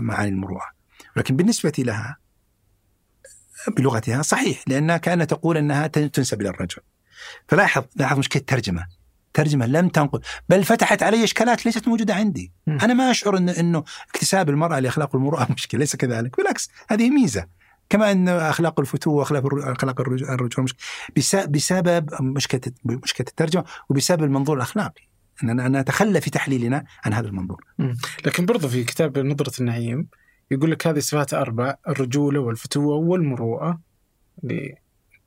معاني 0.00 0.28
المروءة. 0.28 0.64
ولكن 1.16 1.36
بالنسبة 1.36 1.72
لها 1.78 2.16
بلغتها 3.76 4.22
صحيح 4.22 4.64
لأنها 4.66 4.96
كأنها 4.96 5.24
تقول 5.24 5.56
أنها 5.56 5.86
تنسب 5.86 6.40
إلى 6.40 6.48
الرجل. 6.48 6.82
فلاحظ 7.48 7.84
لاحظ 7.96 8.18
مشكلة 8.18 8.40
الترجمه 8.40 8.86
ترجمة 9.34 9.66
لم 9.66 9.88
تنقل. 9.88 10.20
بل 10.48 10.64
فتحت 10.64 11.02
علي 11.02 11.24
إشكالات 11.24 11.66
ليست 11.66 11.88
موجودة 11.88 12.14
عندي. 12.14 12.52
مم. 12.66 12.78
أنا 12.82 12.94
ما 12.94 13.10
أشعر 13.10 13.36
انه 13.36 13.52
إنه 13.52 13.84
اكتساب 14.08 14.48
المرأة 14.50 14.78
لأخلاق 14.80 15.16
المروءة 15.16 15.48
مشكلة 15.52 15.78
ليس 15.78 15.96
كذلك. 15.96 16.36
بالعكس 16.36 16.70
هذه 16.90 17.10
ميزة. 17.10 17.46
كما 17.90 18.12
أن 18.12 18.28
أخلاق 18.28 18.80
الفتوة 18.80 19.14
وأخلاق 19.14 19.42
أخلاق 19.54 20.00
الرج- 20.00 20.22
الرجل 20.30 20.62
مشكلة 20.62 20.80
بس- 21.16 21.34
بسبب 21.36 22.22
مشكله 22.22 22.60
مشكلة 22.84 23.26
الترجمة 23.28 23.64
وبسبب 23.88 24.24
المنظور 24.24 24.56
الأخلاقي. 24.56 25.07
اننا 25.42 25.66
أن 25.66 25.76
نتخلى 25.76 26.20
في 26.20 26.30
تحليلنا 26.30 26.84
عن 27.04 27.12
هذا 27.12 27.26
المنظور. 27.28 27.64
لكن 28.26 28.46
برضو 28.46 28.68
في 28.68 28.84
كتاب 28.84 29.18
نظرة 29.18 29.60
النعيم 29.60 30.08
يقول 30.50 30.70
لك 30.70 30.86
هذه 30.86 30.98
صفات 30.98 31.34
أربع 31.34 31.74
الرجولة 31.88 32.40
والفتوة 32.40 32.94
والمروءة 32.96 33.80
اللي 34.44 34.74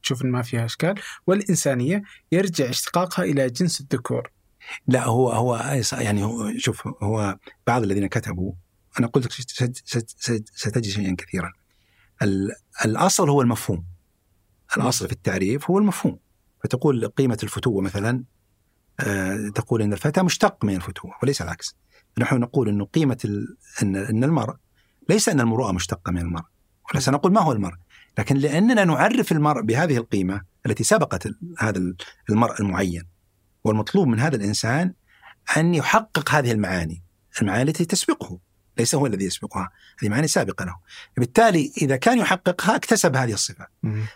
تشوف 0.04 0.26
ما 0.26 0.42
فيها 0.42 0.66
إشكال 0.66 0.96
والإنسانية 1.28 2.02
يرجع 2.32 2.70
اشتقاقها 2.70 3.26
إلى 3.26 3.50
جنس 3.50 3.82
الذكور. 3.82 4.32
لا 4.88 5.06
هو 5.06 5.30
هو 5.32 5.76
يعني 5.94 6.24
هو 6.24 6.52
شوف 6.58 6.88
هو 7.04 7.38
بعض 7.68 7.84
الذين 7.84 8.08
كتبوا 8.08 8.54
أنا 9.00 9.08
قلت 9.08 9.26
لك 9.26 9.32
ست- 9.32 9.50
ست- 9.86 10.10
ست- 10.20 10.50
ستجد 10.56 10.84
شيئا 10.86 11.16
كثيرا. 11.18 11.54
ال- 12.22 12.52
الأصل 12.86 13.30
هو 13.30 13.42
المفهوم. 13.42 13.86
الأصل 14.78 15.06
في 15.08 15.12
التعريف 15.14 15.70
هو 15.70 15.78
المفهوم. 15.78 16.20
فتقول 16.64 17.08
قيمة 17.08 17.38
الفتوة 17.44 17.82
مثلا 17.82 18.24
تقول 19.56 19.82
إن 19.82 19.94
الفتى 19.94 20.24
مشتق 20.24 20.66
من 20.66 20.76
الفتوه 20.76 21.12
وليس 21.24 21.42
العكس. 21.42 21.76
نحن 22.18 22.36
نقول 22.36 22.70
انه 22.70 22.86
قيمة 22.86 23.18
ال- 23.26 23.58
ان 23.82 23.96
إن 23.96 24.24
المرء 24.24 24.56
ليس 25.10 25.30
إن 25.30 25.40
المروءه 25.40 25.72
مشتقة 25.72 26.12
من 26.12 26.18
المرء 26.22 26.46
ولا 26.92 27.00
سنقول 27.00 27.34
ما 27.34 27.42
هو 27.42 27.52
المرء 27.52 27.76
لكن 28.20 28.36
لأننا 28.36 28.84
نعرف 28.84 29.32
المرء 29.32 29.62
بهذه 29.62 29.98
القيمة 29.98 30.42
التي 30.66 30.84
سبقت 30.84 31.28
هذا 31.60 31.94
المرء 32.30 32.62
المعين 32.62 33.04
والمطلوب 33.64 34.08
من 34.08 34.20
هذا 34.20 34.36
الإنسان 34.36 34.94
أن 35.58 35.76
يحقق 35.76 36.30
هذه 36.32 36.52
المعاني، 36.52 37.04
المعاني 37.42 37.62
التي 37.70 37.86
تسبقه، 37.86 38.40
ليس 38.78 38.96
هو 38.96 39.06
الذي 39.06 39.26
يسبقها، 39.26 39.70
هذه 40.02 40.10
معاني 40.10 40.28
سابقة 40.28 40.66
له. 40.66 40.76
بالتالي 41.18 41.72
إذا 41.82 41.96
كان 41.96 42.18
يحققها 42.18 42.76
اكتسب 42.76 43.16
هذه 43.16 43.34
الصفة، 43.34 43.68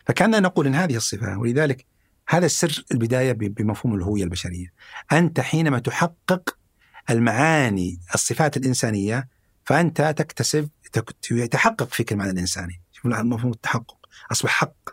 فكأننا 0.06 0.40
نقول 0.40 0.68
إن 0.68 0.76
هذه 0.76 0.95
الصفة 0.95 1.38
ولذلك 1.38 1.86
هذا 2.27 2.45
السر 2.45 2.85
البداية 2.91 3.31
ب- 3.31 3.38
بمفهوم 3.56 3.95
الهوية 3.95 4.23
البشرية. 4.23 4.73
أنت 5.11 5.39
حينما 5.39 5.80
تحقق 5.80 6.57
المعاني 7.10 7.99
الصفات 8.15 8.57
الإنسانية 8.57 9.27
فأنت 9.65 10.02
تكتسب 10.18 10.69
تك- 10.93 11.15
يتحقق 11.31 11.93
فيك 11.93 12.11
المعنى 12.11 12.31
الإنساني. 12.31 12.81
شوف 12.91 13.06
مفهوم 13.06 13.52
التحقق. 13.52 13.97
أصبح 14.31 14.49
حق. 14.52 14.89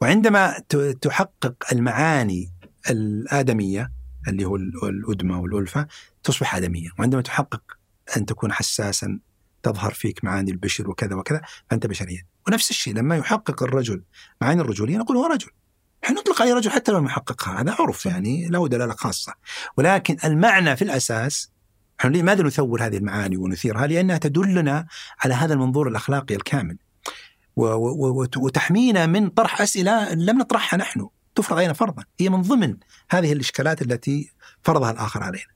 وعندما 0.00 0.58
تحقق 1.00 1.54
المعاني 1.72 2.52
الآدمية 2.90 3.92
اللي 4.28 4.44
هو 4.44 4.56
ال- 4.56 4.72
الأدمة 4.84 5.40
والألفة 5.40 5.86
تصبح 6.22 6.56
آدمية. 6.56 6.88
وعندما 6.98 7.22
تحقق 7.22 7.62
أن 8.16 8.26
تكون 8.26 8.52
حساسا 8.52 9.18
تظهر 9.62 9.92
فيك 9.92 10.24
معاني 10.24 10.50
البشر 10.50 10.90
وكذا 10.90 11.14
وكذا 11.16 11.40
فأنت 11.70 11.86
بشرية. 11.86 12.26
ونفس 12.48 12.70
الشيء 12.70 12.94
لما 12.94 13.16
يحقق 13.16 13.62
الرجل 13.62 14.02
معاني 14.40 14.60
الرجولية 14.60 14.96
نقول 14.96 15.16
هو 15.16 15.26
رجل. 15.26 15.50
إحنا 16.04 16.20
نطلق 16.20 16.42
عليه 16.42 16.54
رجل 16.54 16.70
حتى 16.70 16.92
لو 16.92 16.98
لم 16.98 17.06
يحققها 17.06 17.60
هذا 17.60 17.76
عرف 17.78 18.06
يعني 18.06 18.48
له 18.48 18.68
دلاله 18.68 18.94
خاصة. 18.94 19.34
ولكن 19.76 20.16
المعنى 20.24 20.76
في 20.76 20.82
الأساس 20.82 21.50
إحنا 22.00 22.16
لماذا 22.16 22.42
نثور 22.42 22.82
هذه 22.86 22.96
المعاني 22.96 23.36
ونثيرها؟ 23.36 23.86
لأنها 23.86 24.18
تدلنا 24.18 24.86
على 25.20 25.34
هذا 25.34 25.54
المنظور 25.54 25.88
الأخلاقي 25.88 26.34
الكامل. 26.34 26.78
وتحمينا 28.36 29.06
من 29.06 29.28
طرح 29.28 29.60
أسئلة 29.60 30.14
لم 30.14 30.38
نطرحها 30.38 30.78
نحن. 30.78 31.08
تفرض 31.34 31.58
علينا 31.58 31.72
فرضا. 31.72 32.04
هي 32.20 32.28
من 32.28 32.42
ضمن 32.42 32.76
هذه 33.10 33.32
الإشكالات 33.32 33.82
التي 33.82 34.32
فرضها 34.62 34.90
الآخر 34.90 35.22
علينا. 35.22 35.52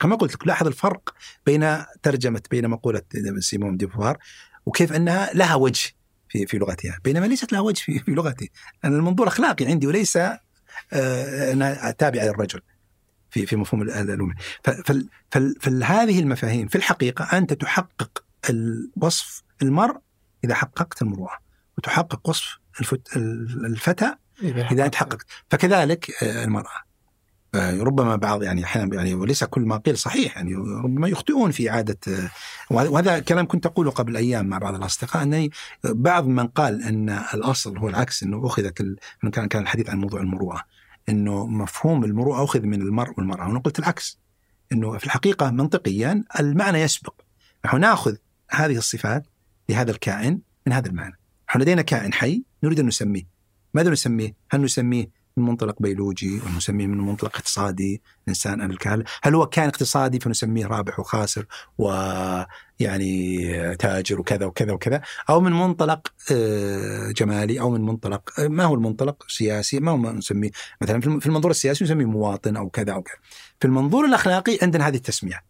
كما 0.00 0.16
قلت 0.16 0.34
لك 0.34 0.46
لاحظ 0.46 0.66
الفرق 0.66 1.14
بين 1.46 1.84
ترجمة 2.02 2.42
بين 2.50 2.68
مقولة 2.68 3.02
سيمون 3.38 3.76
ديفوار 3.76 4.18
وكيف 4.66 4.92
أنها 4.92 5.30
لها 5.34 5.54
وجه. 5.54 5.92
في 6.30 6.46
في 6.46 6.58
لغتها 6.58 6.98
بينما 7.04 7.26
ليست 7.26 7.52
لها 7.52 7.60
وجه 7.60 7.80
في, 7.80 7.98
في 7.98 8.10
لغتي. 8.10 8.50
أنا 8.84 8.96
المنظور 8.96 9.28
أخلاقي 9.28 9.66
عندي 9.66 9.86
وليس 9.86 10.16
آه، 10.16 11.52
انها 11.52 11.90
تابعه 11.90 12.24
للرجل 12.24 12.60
في 13.30 13.46
في 13.46 13.56
مفهوم 13.56 13.82
ال- 13.82 13.90
الالومه 13.90 14.34
فال- 14.64 15.08
فال- 15.30 15.56
فهذه 15.60 16.20
المفاهيم 16.20 16.68
في 16.68 16.76
الحقيقة 16.76 17.38
أنت 17.38 17.52
تحقق 17.52 18.24
الوصف 18.50 19.42
المرء 19.62 19.96
إذا 20.44 20.54
حققت 20.54 21.02
المروءة 21.02 21.38
وتحقق 21.78 22.28
وصف 22.28 22.58
الفت 22.80 23.16
الفتى 23.16 24.14
إذا 24.72 24.86
أنت 24.86 24.94
حققت. 24.94 25.26
فكذلك 25.50 26.22
آه، 26.22 26.44
المرأة. 26.44 26.64
آه، 26.70 26.89
ربما 27.54 28.16
بعض 28.16 28.42
يعني 28.42 28.64
أحيانا 28.64 28.94
يعني 28.94 29.14
وليس 29.14 29.44
كل 29.44 29.62
ما 29.62 29.76
قيل 29.76 29.98
صحيح 29.98 30.36
يعني 30.36 30.54
ربما 30.54 31.08
يخطئون 31.08 31.50
في 31.50 31.70
إعادة 31.70 31.98
آه، 32.08 32.30
وهذا 32.70 33.18
كلام 33.18 33.46
كنت 33.46 33.66
أقوله 33.66 33.90
قبل 33.90 34.16
أيام 34.16 34.46
مع 34.46 34.58
بعض 34.58 34.74
الأصدقاء 34.74 35.22
أنني 35.22 35.50
بعض 35.84 36.26
من 36.26 36.46
قال 36.46 36.82
أن 36.82 37.08
الأصل 37.34 37.78
هو 37.78 37.88
العكس 37.88 38.22
أنه 38.22 38.46
أخذت 38.46 38.82
من 39.22 39.30
كان 39.30 39.48
كان 39.48 39.62
الحديث 39.62 39.90
عن 39.90 39.98
موضوع 39.98 40.20
المروءة 40.20 40.64
أنه 41.08 41.46
مفهوم 41.46 42.04
المروءة 42.04 42.44
أخذ 42.44 42.60
من 42.60 42.82
المرء 42.82 43.14
والمرأة 43.18 43.48
وأنا 43.48 43.58
قلت 43.58 43.78
العكس 43.78 44.18
أنه 44.72 44.98
في 44.98 45.04
الحقيقة 45.04 45.50
منطقيا 45.50 46.24
المعنى 46.40 46.78
يسبق. 46.78 47.14
نحن 47.64 47.80
نأخذ 47.80 48.16
هذه 48.50 48.76
الصفات 48.76 49.26
لهذا 49.68 49.90
الكائن 49.90 50.40
من 50.66 50.72
هذا 50.72 50.88
المعنى. 50.88 51.18
نحن 51.48 51.60
لدينا 51.60 51.82
كائن 51.82 52.12
حي 52.12 52.42
نريد 52.64 52.80
أن 52.80 52.86
نسميه. 52.86 53.22
ماذا 53.74 53.90
نسميه؟ 53.90 54.34
هل 54.50 54.62
نسميه 54.62 55.19
من 55.36 55.44
منطلق 55.44 55.82
بيولوجي 55.82 56.40
ولا 56.40 56.56
نسميه 56.56 56.86
من 56.86 56.98
منطلق 56.98 57.36
اقتصادي 57.36 58.02
إنسان 58.28 58.60
أنا 58.60 58.72
الكهل 58.72 59.04
هل 59.22 59.34
هو 59.34 59.46
كائن 59.46 59.68
اقتصادي 59.68 60.20
فنسميه 60.20 60.66
رابح 60.66 61.00
وخاسر 61.00 61.46
ويعني 61.78 63.76
تاجر 63.76 64.20
وكذا 64.20 64.46
وكذا 64.46 64.72
وكذا 64.72 65.02
أو 65.30 65.40
من 65.40 65.52
منطلق 65.52 66.08
آه، 66.32 67.10
جمالي 67.10 67.60
أو 67.60 67.70
من 67.70 67.80
منطلق 67.80 68.40
آه، 68.40 68.48
ما 68.48 68.64
هو 68.64 68.74
المنطلق؟ 68.74 69.24
سياسي 69.28 69.80
ما 69.80 69.90
هو 69.92 69.96
ما 69.96 70.12
نسميه. 70.12 70.50
مثلا 70.80 71.00
في 71.00 71.06
الم- 71.06 71.20
في 71.20 71.26
المنظور 71.26 71.50
السياسي 71.50 71.84
نسميه 71.84 72.04
مواطن 72.04 72.56
أو 72.56 72.68
كذا 72.70 72.92
أو 72.92 73.02
كذا. 73.02 73.16
في 73.60 73.66
المنظور 73.66 74.04
الأخلاقي 74.04 74.58
عندنا 74.62 74.88
هذه 74.88 74.96
التسمية. 74.96 75.42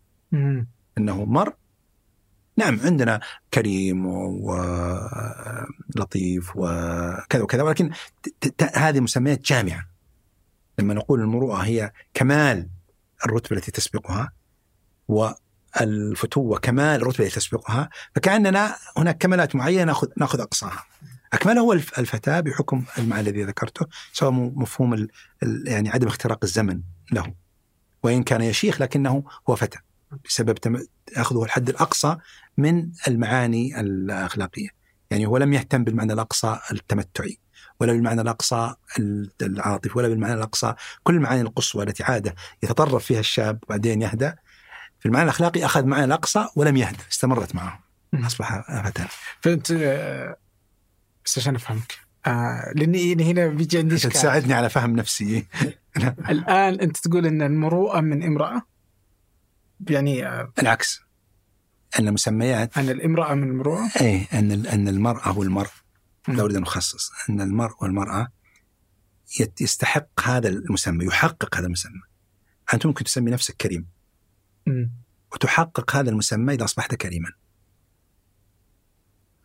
إنه 0.98 1.24
مر 1.24 1.52
نعم 2.60 2.80
عندنا 2.84 3.20
كريم 3.54 4.06
ولطيف 5.96 6.52
وكذا 6.56 7.42
وكذا 7.42 7.62
ولكن 7.62 7.90
هذه 8.74 9.00
مسميات 9.00 9.40
جامعة. 9.40 9.86
لما 10.78 10.94
نقول 10.94 11.20
المروءة 11.20 11.56
هي 11.56 11.92
كمال 12.14 12.68
الرتبة 13.26 13.56
التي 13.56 13.70
تسبقها 13.70 14.32
والفتوة 15.08 16.58
كمال 16.58 17.00
الرتبة 17.02 17.24
التي 17.24 17.36
تسبقها 17.36 17.90
فكأننا 18.14 18.76
هناك 18.96 19.18
كمالات 19.18 19.56
معينة 19.56 19.84
ناخذ 19.84 20.08
ناخذ 20.16 20.40
أقصاها. 20.40 20.84
اكملها 21.32 21.62
هو 21.62 21.72
الف- 21.72 21.98
الفتاة 21.98 22.40
بحكم 22.40 22.84
المعنى 22.98 23.20
الذي 23.30 23.42
ذكرته 23.44 23.86
سواء 24.12 24.30
مفهوم 24.32 24.94
ال- 24.94 25.08
ال- 25.42 25.68
يعني 25.68 25.90
عدم 25.90 26.06
اختراق 26.06 26.38
الزمن 26.42 26.80
له. 27.12 27.34
وإن 28.02 28.22
كان 28.22 28.42
يشيخ 28.42 28.80
لكنه 28.82 29.24
هو 29.50 29.56
فتى 29.56 29.78
بسبب 30.24 30.86
أخذه 31.16 31.42
الحد 31.44 31.68
الأقصى 31.68 32.16
من 32.56 32.90
المعاني 33.08 33.80
الأخلاقية. 33.80 34.68
يعني 35.10 35.26
هو 35.26 35.36
لم 35.36 35.52
يهتم 35.52 35.84
بالمعنى 35.84 36.12
الأقصى 36.12 36.58
التمتعي 36.72 37.38
ولا 37.80 37.92
بالمعنى 37.92 38.20
الأقصى 38.20 38.74
العاطفي 39.42 39.98
ولا 39.98 40.08
بالمعنى 40.08 40.34
الأقصى 40.34 40.74
كل 41.02 41.14
المعاني 41.14 41.40
القصوى 41.40 41.84
التي 41.84 42.02
عاده 42.02 42.34
يتطرف 42.62 43.04
فيها 43.04 43.20
الشاب 43.20 43.58
وبعدين 43.62 44.02
يهدى 44.02 44.32
في 45.00 45.06
المعنى 45.06 45.24
الأخلاقي 45.24 45.64
أخذ 45.64 45.84
معنى 45.84 46.04
الأقصى 46.04 46.46
ولم 46.56 46.76
يهدى 46.76 47.02
استمرت 47.12 47.54
معه. 47.54 47.80
أصبح 48.14 48.82
فتى 48.84 49.06
فانت 49.40 49.72
بس 51.24 51.38
عشان 51.38 51.54
أفهمك. 51.54 51.98
آه 52.26 52.72
لأني 52.76 53.24
هنا 53.32 53.46
بيجي 53.46 53.78
عندي 53.78 53.94
عشان 53.94 54.10
إشكال. 54.10 54.22
تساعدني 54.22 54.54
على 54.54 54.70
فهم 54.70 54.96
نفسي. 54.96 55.46
الآن 56.30 56.80
أنت 56.80 56.96
تقول 56.96 57.26
إن 57.26 57.42
المروءة 57.42 58.00
من 58.00 58.22
امرأة؟ 58.22 58.62
يعني 59.90 60.26
آه، 60.26 60.52
العكس. 60.58 61.00
أن 61.98 62.12
مسميات 62.14 62.78
أن 62.78 62.88
الامرأة 62.88 63.34
من 63.34 63.48
المروءه 63.48 63.90
إيه 64.00 64.26
أن 64.32 64.52
ال- 64.52 64.66
أن 64.66 64.88
المرأة 64.88 65.38
والمرء. 65.38 65.70
لا 66.28 66.42
اريد 66.42 66.56
أن 66.56 66.62
اخصص 66.62 67.10
أن 67.30 67.40
المرء 67.40 67.74
والمرأة 67.82 68.28
يت- 69.40 69.60
يستحق 69.60 70.20
هذا 70.24 70.48
المسمى 70.48 71.04
يحقق 71.04 71.56
هذا 71.56 71.66
المسمى. 71.66 72.00
أنت 72.74 72.86
ممكن 72.86 73.04
تسمي 73.04 73.30
نفسك 73.30 73.56
كريم. 73.56 73.86
وتحقق 75.32 75.96
هذا 75.96 76.10
المسمى 76.10 76.54
إذا 76.54 76.64
أصبحت 76.64 76.94
كريما. 76.94 77.32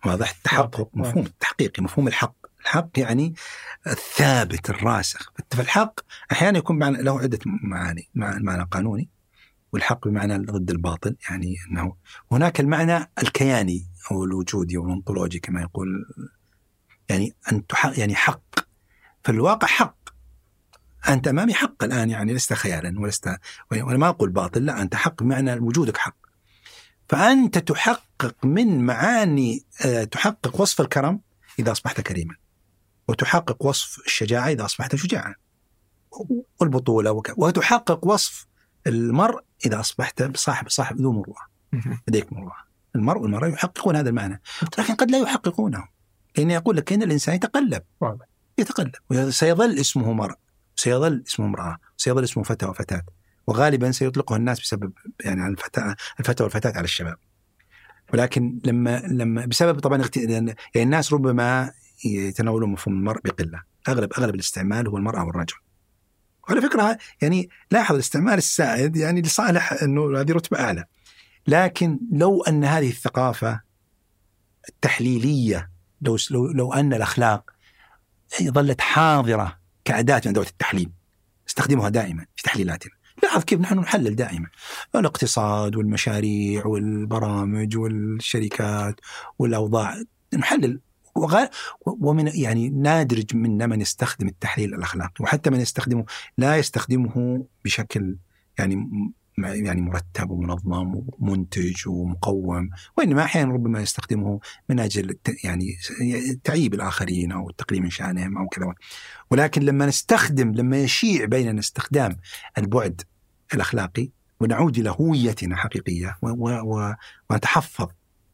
واضح؟ 0.05 0.29
التحقق. 0.37 0.89
مفهوم 0.93 1.25
التحقيقي 1.25 1.83
مفهوم 1.83 2.07
الحق. 2.07 2.35
الحق 2.61 2.89
يعني 2.97 3.35
الثابت 3.87 4.69
الراسخ. 4.69 5.31
فالحق 5.51 5.99
أحيانا 6.31 6.57
يكون 6.57 6.83
له 6.83 7.19
عدة 7.19 7.39
معاني 7.45 8.09
مع- 8.15 8.37
معنى 8.39 8.63
قانوني. 8.63 9.09
والحق 9.75 10.07
بمعنى 10.07 10.37
ضد 10.37 10.71
الباطل 10.71 11.15
يعني 11.29 11.55
إنه 11.71 11.95
هناك 12.31 12.59
المعنى 12.59 13.11
الكياني 13.21 13.87
أو 14.11 14.23
الوجودي 14.23 14.77
أو 14.77 14.85
الأنطولوجي 14.85 15.39
كما 15.39 15.61
يقول 15.61 16.05
يعني 17.09 17.35
أن 17.51 17.67
تحق 17.67 17.99
يعني 17.99 18.15
حق 18.15 18.59
فالواقع 19.23 19.67
حق 19.67 19.95
أنت 21.07 21.27
أمامي 21.27 21.53
حق 21.53 21.83
الآن 21.83 22.09
يعني 22.09 22.33
لست 22.33 22.53
خيالا 22.53 22.99
ولست 22.99 23.37
وأنا 23.71 23.97
ما 23.97 24.09
أقول 24.09 24.29
باطل 24.29 24.65
لا 24.65 24.81
أنت 24.81 24.95
حق 24.95 25.23
بمعنى 25.23 25.53
وجودك 25.53 25.97
حق 25.97 26.17
فأنت 27.09 27.57
تحقق 27.57 28.35
من 28.45 28.85
معاني 28.85 29.65
آه، 29.85 30.03
تحقق 30.03 30.61
وصف 30.61 30.81
الكرم 30.81 31.21
إذا 31.59 31.71
أصبحت 31.71 32.01
كريما 32.01 32.35
وتحقق 33.07 33.65
وصف 33.65 33.99
الشجاعة 34.05 34.47
إذا 34.47 34.65
أصبحت 34.65 34.95
شجاعا 34.95 35.35
والبطولة. 36.61 37.21
وتحقق 37.37 38.07
وصف 38.07 38.47
المرء 38.87 39.39
إذا 39.65 39.79
أصبحت 39.79 40.37
صاحب 40.37 40.69
صاحب 40.69 41.01
ذو 41.01 41.11
مروءه 41.11 41.45
مم. 41.73 41.99
لديك 42.07 42.33
مروءه 42.33 42.65
المرء 42.95 43.21
والمرأة 43.21 43.47
يحققون 43.47 43.95
هذا 43.95 44.09
المعنى. 44.09 44.41
لكن 44.79 44.95
قد 44.95 45.11
لا 45.11 45.17
يحققونه 45.17 45.87
لأن 46.37 46.51
يقول 46.51 46.77
لك 46.77 46.93
إن 46.93 47.03
الإنسان 47.03 47.35
يتقلب. 47.35 47.83
يتقلب. 48.57 48.91
وسيظل 49.09 49.79
اسمه 49.79 50.13
مرء. 50.13 50.35
سيظل 50.75 51.23
اسمه 51.27 51.45
امرأة. 51.45 51.77
سيظل 51.97 52.23
اسمه 52.23 52.43
فتى 52.43 52.65
وفتاة. 52.65 53.03
وغالبا 53.47 53.91
سيطلقه 53.91 54.35
الناس 54.35 54.59
بسبب 54.59 54.93
يعني 55.25 55.41
على 55.41 55.51
الفتاة 55.51 55.95
الفتى 56.19 56.43
والفتاة 56.43 56.73
على 56.75 56.83
الشباب. 56.83 57.17
ولكن 58.13 58.59
لما 58.65 58.99
لما 58.99 59.45
بسبب 59.45 59.79
طبعا 59.79 60.03
يعني 60.15 60.55
الناس 60.75 61.13
ربما 61.13 61.71
يتناولون 62.05 62.69
مفهوم 62.69 62.97
المرء 62.97 63.21
بقلة. 63.25 63.61
اغلب 63.87 64.13
أغلب 64.13 64.35
الاستعمال 64.35 64.87
هو 64.87 64.97
المرأة 64.97 65.25
والرجل. 65.25 65.55
وعلى 66.49 66.61
فكرة 66.61 66.97
يعني 67.21 67.49
لاحظ 67.71 67.93
الاستعمال 67.93 68.37
السائد 68.37 68.95
يعني 68.95 69.21
لصالح 69.21 69.73
إنه 69.73 70.19
هذه 70.19 70.31
رتبة 70.31 70.59
أعلى. 70.59 70.85
لكن 71.47 71.99
لو 72.11 72.43
أن 72.43 72.65
هذه 72.65 72.89
الثقافة 72.89 73.61
التحليلية 74.69 75.69
لو 76.01 76.17
لو, 76.31 76.47
لو 76.47 76.73
أن 76.73 76.93
الأخلاق 76.93 77.51
ظلت 78.43 78.81
حاضرة 78.81 79.57
كأداة 79.85 80.21
من 80.25 80.31
ادوات 80.31 80.49
التحليل 80.49 80.91
نستخدمها 81.47 81.89
دائما 81.89 82.25
في 82.35 82.43
تحليلاتنا. 82.43 82.91
لاحظ 83.23 83.43
كيف 83.43 83.59
نحن 83.59 83.79
نحلل 83.79 84.15
دائما. 84.15 84.47
الاقتصاد 84.95 85.75
والمشاريع 85.75 86.65
والبرامج 86.65 87.77
والشركات 87.77 88.99
والأوضاع 89.39 89.95
نحلل 90.33 90.79
ومن 91.85 92.27
يعني 92.27 92.69
نادرج 92.69 93.35
منا 93.35 93.67
من 93.67 93.81
يستخدم 93.81 94.27
التحليل 94.27 94.73
الأخلاقي 94.73 95.15
وحتى 95.19 95.49
من 95.49 95.59
يستخدمه 95.59 96.05
لا 96.37 96.57
يستخدمه 96.57 97.45
بشكل 97.65 98.17
يعني 98.59 98.89
يعني 99.37 99.81
مرتب 99.81 100.29
ومنظم 100.29 101.01
ومنتج 101.19 101.87
ومقوم 101.87 102.69
وإنما 102.97 103.23
أحيانا 103.23 103.53
ربما 103.53 103.81
يستخدمه 103.81 104.39
من 104.69 104.79
أجل 104.79 105.17
يعني 105.43 105.77
تعيب 106.43 106.73
الآخرين 106.73 107.31
أو 107.31 107.49
التقليل 107.49 107.81
من 107.81 107.89
شأنهم 107.89 108.37
أو 108.37 108.47
كذا. 108.47 108.73
ولكن 109.31 109.61
لما 109.61 109.85
نستخدم 109.85 110.51
لما 110.51 110.77
يشيع 110.77 111.25
بيننا 111.25 111.59
استخدام 111.59 112.17
البعد 112.57 113.01
الأخلاقي 113.53 114.09
ونعود 114.39 114.77
إلى 114.77 114.95
هويتنا 114.99 115.55
حقيقية 115.55 116.17
ونتحفظ 117.29 117.87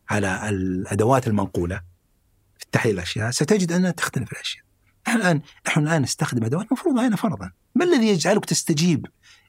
على 0.10 0.50
الأدوات 0.50 1.28
المنقولة 1.28 1.91
تحليل 2.72 2.96
الأشياء 2.96 3.32
ستجد 3.32 3.72
أنها 3.72 3.92
تختلف 3.92 4.32
الأشياء. 4.32 4.64
نحن 5.08 5.18
الان 5.18 5.42
نحن 5.68 5.88
الآن 5.88 6.02
نستخدم 6.02 6.44
أدوات 6.44 6.72
مفروضة 6.72 7.08
هنا 7.08 7.16
فرضا، 7.16 7.52
ما 7.76 7.86
الذي 7.86 8.08
يجعلك 8.08 8.46
تستجيب 8.46 9.06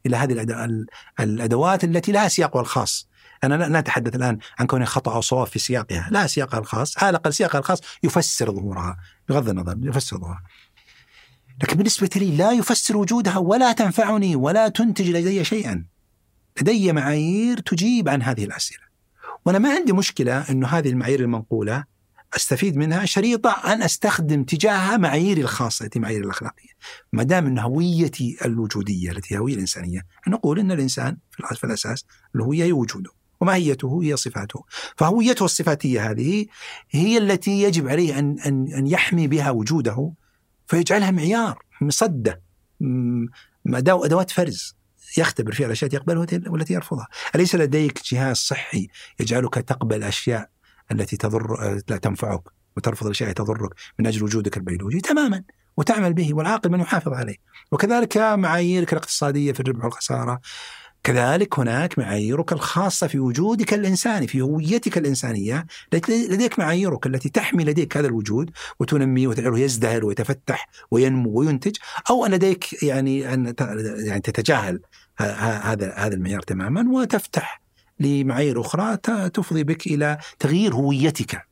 إلى 0.06 0.16
هذه 0.16 0.32
الأدوات 1.20 1.84
التي 1.84 2.12
لها 2.12 2.28
سياقها 2.28 2.60
الخاص؟ 2.60 3.08
أنا 3.44 3.54
لا 3.54 3.78
أتحدث 3.78 4.16
الآن 4.16 4.38
عن 4.58 4.66
كونها 4.66 4.86
خطأ 4.86 5.14
أو 5.14 5.20
صواب 5.20 5.46
في 5.46 5.58
سياقها، 5.58 6.08
لا 6.10 6.26
سياقها 6.26 6.60
الخاص، 6.60 6.98
على 6.98 7.10
الأقل 7.10 7.34
سياقها 7.34 7.58
الخاص 7.58 7.80
يفسر 8.02 8.52
ظهورها 8.52 8.96
بغض 9.28 9.48
النظر 9.48 9.78
يفسر 9.82 10.18
ظهورها. 10.18 10.42
لكن 11.62 11.76
بالنسبة 11.76 12.10
لي 12.16 12.36
لا 12.36 12.52
يفسر 12.52 12.96
وجودها 12.96 13.38
ولا 13.38 13.72
تنفعني 13.72 14.36
ولا 14.36 14.68
تنتج 14.68 15.10
لدي 15.10 15.44
شيئا. 15.44 15.84
لدي 16.60 16.92
معايير 16.92 17.58
تجيب 17.58 18.08
عن 18.08 18.22
هذه 18.22 18.44
الأسئلة. 18.44 18.82
وأنا 19.44 19.58
ما 19.58 19.74
عندي 19.74 19.92
مشكلة 19.92 20.50
إنه 20.50 20.68
هذه 20.68 20.88
المعايير 20.88 21.20
المنقولة 21.20 21.84
أستفيد 22.36 22.76
منها 22.76 23.04
شريطة 23.04 23.50
أن 23.50 23.82
أستخدم 23.82 24.44
تجاهها 24.44 24.96
معاييري 24.96 25.40
الخاصة 25.40 25.84
التي 25.84 25.98
معايير 25.98 26.24
الأخلاقية. 26.24 26.70
ما 27.12 27.22
دام 27.22 27.46
ان 27.46 27.58
هويتي 27.58 28.36
الوجودية 28.44 29.10
التي 29.10 29.34
هي 29.34 29.38
هوية 29.38 29.54
الإنسانية 29.54 30.02
نقول 30.28 30.58
إن 30.58 30.72
الإنسان 30.72 31.16
في 31.30 31.64
الأساس 31.64 32.04
الهوية 32.34 32.64
هي 32.64 32.72
وجوده. 32.72 33.10
وماهيته 33.40 34.02
هي 34.02 34.16
صفاته 34.16 34.64
فهويته 34.96 35.44
الصفاتية 35.44 36.10
هذه 36.10 36.46
هي 36.90 37.18
التي 37.18 37.62
يجب 37.62 37.88
عليه 37.88 38.18
أن, 38.18 38.36
أن, 38.46 38.72
أن 38.72 38.86
يحمي 38.86 39.26
بها 39.26 39.50
وجوده 39.50 40.12
فيجعلها 40.66 41.10
معيار 41.10 41.62
مصدة 41.80 42.42
أدوات 44.04 44.30
فرز 44.30 44.76
يختبر 45.18 45.52
فيها 45.52 45.66
الأشياء 45.66 45.86
التي 45.86 45.96
يقبلها 45.96 46.50
والتي 46.52 46.74
يرفضها، 46.74 47.06
أليس 47.34 47.54
لديك 47.54 48.00
جهاز 48.04 48.36
صحي 48.36 48.88
يجعلك 49.20 49.54
تقبل 49.54 49.96
الاشياء 49.96 50.50
التي 50.90 51.16
تضر 51.16 51.80
لا 51.88 51.96
تنفعك 51.96 52.42
وترفض 52.76 53.06
الاشياء 53.06 53.30
التي 53.30 53.42
تضرك 53.42 53.74
من 53.98 54.06
أجل 54.06 54.24
وجودك 54.24 54.56
البيولوجي 54.56 55.00
تماما 55.00 55.42
وتعمل 55.76 56.12
به 56.12 56.34
والعاقل 56.34 56.70
من 56.70 56.80
يحافظ 56.80 57.12
عليه، 57.12 57.36
وكذلك 57.72 58.16
معاييرك 58.16 58.92
الاقتصادية 58.92 59.52
في 59.52 59.60
الربح 59.60 59.84
والخسارة. 59.84 60.40
كذلك 61.04 61.58
هناك 61.58 61.98
معاييرك 61.98 62.52
الخاصة 62.52 63.06
في 63.06 63.18
وجودك 63.18 63.74
الإنساني 63.74 64.26
في 64.26 64.40
هويتك 64.40 64.98
الإنسانية. 64.98 65.66
لديك 66.08 66.58
معاييرك 66.58 67.06
التي 67.06 67.28
تحمي 67.28 67.64
لديك 67.64 67.96
هذا 67.96 68.06
الوجود 68.06 68.50
وتنميه 68.80 69.26
وتجعله 69.26 69.58
يزدهر 69.58 70.04
ويتفتح 70.04 70.68
وينمو 70.90 71.30
وينتج. 71.30 71.76
أو 72.10 72.26
أن 72.26 72.30
لديك 72.30 72.82
يعني 72.82 73.34
أن 73.34 73.54
يعني 74.06 74.20
تتجاهل 74.20 74.80
هذا 75.18 75.94
هذا 75.96 76.14
المعيار 76.14 76.42
تماما 76.42 76.84
وتفتح 76.90 77.61
لمعايير 78.02 78.60
أخرى 78.60 78.96
تفضي 79.34 79.64
بك 79.64 79.86
إلى 79.86 80.18
تغيير 80.38 80.74
هويتك 80.74 81.46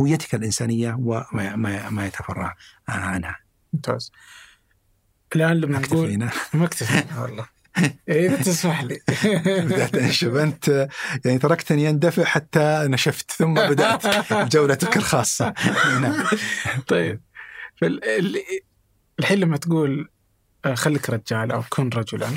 هويتك 0.00 0.34
الإنسانية 0.34 0.96
وما 1.00 1.56
ما 1.90 2.06
يتفرع 2.06 2.56
عنها. 2.88 3.36
ممتاز. 3.72 4.12
الآن 5.36 5.56
لما 5.56 5.78
نقول 5.78 6.28
مكتفي 6.54 7.04
والله. 7.20 7.46
إيه، 8.08 8.28
إذا 8.28 8.36
تسمح 8.36 8.82
لي. 8.84 9.00
بدأت 9.64 9.94
انشب 9.94 10.36
انت 10.36 10.88
يعني 11.24 11.38
تركتني 11.38 11.90
أندفع 11.90 12.24
حتى 12.24 12.84
نشفت 12.88 13.30
ثم 13.30 13.54
بدأت 13.70 14.32
جولتك 14.52 14.96
الخاصة. 14.96 15.54
نعم. 16.00 16.24
طيب. 16.86 17.20
الحين 19.18 19.38
لما 19.38 19.56
تقول 19.56 20.08
آه، 20.64 20.74
خليك 20.74 21.10
رجال 21.10 21.52
أو 21.52 21.62
كن 21.70 21.88
رجلا 21.88 22.30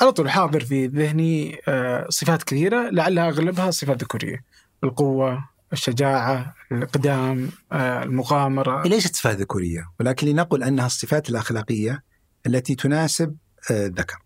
على 0.00 0.12
طول 0.12 0.30
حاضر 0.30 0.64
في 0.64 0.86
ذهني 0.86 1.60
آه، 1.68 2.06
صفات 2.08 2.42
كثيرة 2.42 2.90
لعلها 2.90 3.28
أغلبها 3.28 3.70
صفات 3.70 4.02
ذكورية. 4.02 4.44
القوة 4.84 5.48
الشجاعة 5.72 6.54
الاقدام 6.72 7.50
آه، 7.72 8.02
المغامرة. 8.02 8.82
ليست 8.88 9.16
صفات 9.16 9.36
ذكورية 9.36 9.90
ولكن 10.00 10.26
لنقل 10.26 10.62
أنها 10.62 10.86
الصفات 10.86 11.30
الأخلاقية 11.30 12.02
التي 12.46 12.74
تناسب 12.74 13.36
الذكر. 13.70 14.16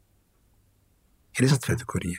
هي 1.37 1.47
ليست 1.47 1.65
صفة 1.65 1.75
ذكورية. 1.75 2.17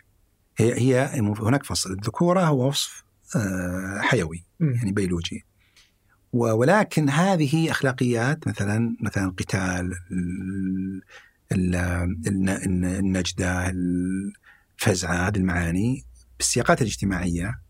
هي 0.58 0.82
هي 0.82 1.20
هناك 1.20 1.64
فصل. 1.64 1.92
الذكورة 1.92 2.42
هو 2.42 2.68
وصف 2.68 3.04
آه، 3.36 4.02
حيوي 4.02 4.46
يعني 4.60 4.92
بيولوجي. 4.92 5.46
ولكن 6.34 7.10
هذه 7.10 7.72
أخلاقيات 7.72 8.48
مثلا 8.48 8.96
مثلا 9.02 9.26
القتال 9.26 9.94
النجدة 12.92 13.70
الفزعة 13.70 15.28
هذه 15.28 15.38
المعاني 15.38 16.06
بالسياقات 16.38 16.82
الاجتماعية 16.82 17.62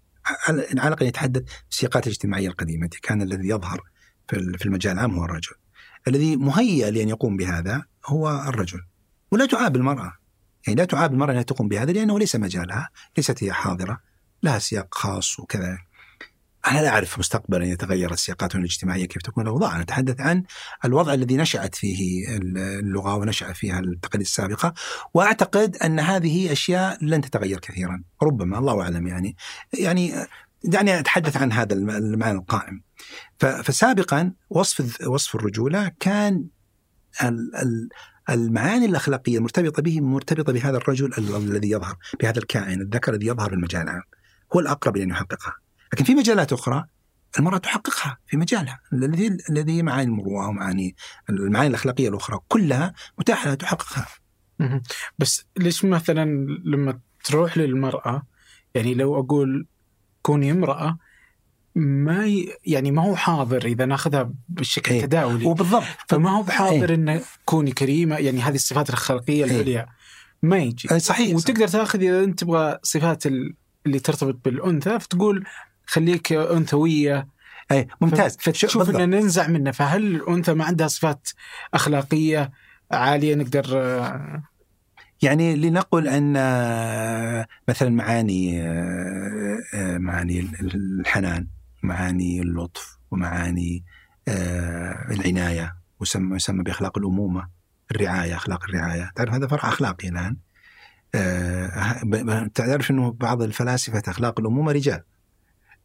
على 0.47 0.87
الأقل 0.87 1.05
يتحدث 1.05 1.43
بالسياقات 1.69 2.07
الاجتماعية 2.07 2.47
القديمة 2.47 2.89
كان 3.01 3.21
الذي 3.21 3.47
يظهر 3.47 3.81
في 4.27 4.65
المجال 4.65 4.93
العام 4.93 5.15
هو 5.15 5.25
الرجل. 5.25 5.55
الذي 6.07 6.35
مهيأ 6.35 6.91
لأن 6.91 7.09
يقوم 7.09 7.37
بهذا 7.37 7.85
هو 8.05 8.45
الرجل. 8.47 8.79
ولا 9.31 9.45
تعاب 9.45 9.75
المرأة. 9.75 10.13
يعني 10.67 10.79
لا 10.79 10.85
تعاب 10.85 11.13
المرأة 11.13 11.31
أنها 11.31 11.43
تقوم 11.43 11.67
بهذا 11.67 11.91
لأنه 11.91 12.19
ليس 12.19 12.35
مجالها 12.35 12.89
ليست 13.17 13.43
هي 13.43 13.53
حاضرة 13.53 14.01
لها 14.43 14.59
سياق 14.59 14.95
خاص 14.95 15.39
وكذا. 15.39 15.77
أنا 16.67 16.81
لا 16.81 16.89
أعرف 16.89 17.19
مستقبلا 17.19 17.65
يتغير 17.65 18.13
السياقات 18.13 18.55
الاجتماعية 18.55 19.05
كيف 19.05 19.21
تكون 19.21 19.43
الأوضاع 19.43 19.75
أنا 19.75 19.81
أتحدث 19.81 20.21
عن 20.21 20.43
الوضع 20.85 21.13
الذي 21.13 21.37
نشأت 21.37 21.75
فيه 21.75 22.27
اللغة 22.37 23.15
ونشأ 23.15 23.53
فيها 23.53 23.79
التقاليد 23.79 24.25
السابقة 24.25 24.73
وأعتقد 25.13 25.75
أن 25.75 25.99
هذه 25.99 26.51
أشياء 26.51 27.05
لن 27.05 27.21
تتغير 27.21 27.59
كثيرا 27.59 28.03
ربما 28.23 28.57
الله 28.57 28.81
أعلم 28.81 29.07
يعني. 29.07 29.35
يعني 29.79 30.13
دعني 30.63 30.99
أتحدث 30.99 31.37
عن 31.37 31.51
هذا 31.51 31.73
المعنى 31.73 32.37
القائم. 32.37 32.81
فسابقا 33.39 34.33
وصف 34.49 35.07
وصف 35.07 35.35
الرجولة 35.35 35.91
كان 35.99 36.45
المعاني 38.29 38.85
الأخلاقية 38.85 39.37
المرتبطة 39.37 39.81
به 39.81 40.01
مرتبطة 40.01 40.53
بهذا 40.53 40.77
الرجل 40.77 41.13
الذي 41.17 41.69
يظهر 41.69 41.97
بهذا 42.21 42.39
الكائن 42.39 42.81
الذكر 42.81 43.13
الذي 43.13 43.27
يظهر 43.27 43.49
في 43.49 43.55
المجال 43.55 43.81
العام. 43.81 44.03
هو 44.55 44.59
الأقرب 44.59 44.97
لأن 44.97 45.09
يحققها. 45.09 45.55
لكن 45.93 46.03
في 46.03 46.15
مجالات 46.15 46.53
أخرى 46.53 46.85
المرأة 47.39 47.57
تحققها 47.57 48.17
في 48.27 48.37
مجالها. 48.37 48.79
الذي 48.93 49.37
الذي 49.49 49.83
معاني 49.83 50.03
المروءه 50.03 50.47
ومعاني 50.47 50.95
المعاني 51.29 51.67
الأخلاقية 51.67 52.09
الأخرى 52.09 52.39
كلها 52.47 52.93
متاحة 53.19 53.45
لها 53.45 53.55
تحققها. 53.55 54.07
بس 55.19 55.45
ليش 55.57 55.85
مثلا 55.85 56.25
لما 56.65 56.99
تروح 57.23 57.57
للمرأة 57.57 58.23
يعني 58.75 58.93
لو 58.93 59.19
أقول 59.19 59.67
كوني 60.21 60.51
امرأة 60.51 60.97
ما 61.75 62.27
ي... 62.27 62.47
يعني 62.65 62.91
ما 62.91 63.03
هو 63.03 63.15
حاضر 63.15 63.65
إذا 63.65 63.85
ناخذها 63.85 64.31
بالشكل 64.49 64.91
إيه. 64.93 64.99
التداولي. 64.99 65.45
وبالضبط 65.45 65.83
فما 66.09 66.37
هو 66.37 66.43
بحاضر 66.43 66.89
إيه. 66.89 66.95
إنه 66.95 67.21
كوني 67.45 67.71
كريمة 67.71 68.17
يعني 68.17 68.41
هذه 68.41 68.55
الصفات 68.55 68.89
الخلقيه 68.89 69.45
إيه. 69.45 69.51
العليا. 69.51 69.87
ما 70.43 70.57
يجي. 70.57 70.99
صحيح 70.99 71.35
وتقدر 71.35 71.67
تاخذ 71.67 72.01
إذا 72.01 72.23
أنت 72.23 72.39
تبغى 72.39 72.79
صفات 72.83 73.25
اللي 73.85 73.99
ترتبط 74.03 74.39
بالأنثى 74.45 74.99
فتقول 74.99 75.45
خليك 75.91 76.33
انثويه 76.33 77.27
أي 77.71 77.87
ممتاز. 78.01 78.37
فتشوف 78.39 78.89
ان 78.89 79.09
ننزع 79.09 79.47
منه. 79.47 79.71
فهل 79.71 80.15
الأنثى 80.15 80.53
ما 80.53 80.65
عندها 80.65 80.87
صفات 80.87 81.29
أخلاقية 81.73 82.51
عالية 82.91 83.35
نقدر 83.35 83.65
يعني 85.21 85.55
لنقل 85.55 86.07
أن 86.07 86.33
مثلا 87.67 87.89
معاني 87.89 88.61
آه، 88.61 89.97
معاني 89.97 90.39
الحنان 90.61 91.47
معاني 91.83 92.41
اللطف 92.41 92.97
ومعاني 93.11 93.83
آه، 94.27 95.07
العناية 95.11 95.75
ويسمى 95.99 96.35
يسمى 96.35 96.63
بأخلاق 96.63 96.97
الأمومة 96.97 97.47
الرعاية 97.91 98.35
أخلاق 98.35 98.63
الرعاية. 98.63 99.11
تعرف 99.15 99.33
هذا 99.33 99.47
فرع 99.47 99.69
أخلاقي 99.69 100.09
الآن؟ 100.09 100.37
آه، 101.15 102.49
تعرف 102.55 102.91
إنه 102.91 103.11
بعض 103.11 103.41
الفلاسفة 103.41 104.03
أخلاق 104.07 104.39
الأمومة 104.39 104.71
رجال. 104.71 105.03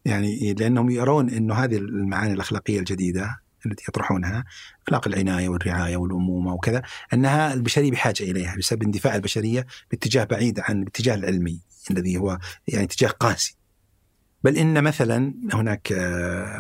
يعني 0.07 0.55
لأنهم 0.55 0.91
يرون 0.91 1.31
إنه 1.31 1.55
هذه 1.55 1.77
المعاني 1.77 2.33
الأخلاقية 2.33 2.79
الجديدة 2.79 3.41
التي 3.67 3.85
يطرحونها 3.89 4.45
أخلاق 4.87 5.09
العناية 5.09 5.49
والرعاية 5.49 5.97
والأمومة 5.97 6.55
وكذا 6.55 6.83
أنها 7.13 7.53
البشرية 7.55 7.91
بحاجة 7.91 8.23
إليها 8.23 8.57
بسبب 8.57 8.83
اندفاع 8.83 9.15
البشرية 9.17 9.67
باتجاه 9.91 10.25
بعيد 10.25 10.61
عن 10.61 10.83
الاتجاه 10.83 11.15
العلمي 11.15 11.61
الذي 11.91 12.17
هو 12.17 12.39
يعني 12.69 12.85
اتجاه 12.85 13.09
قاسي 13.09 13.57
بل 14.45 14.57
إن 14.57 14.85
مثلا 14.85 15.35
هناك 15.53 15.89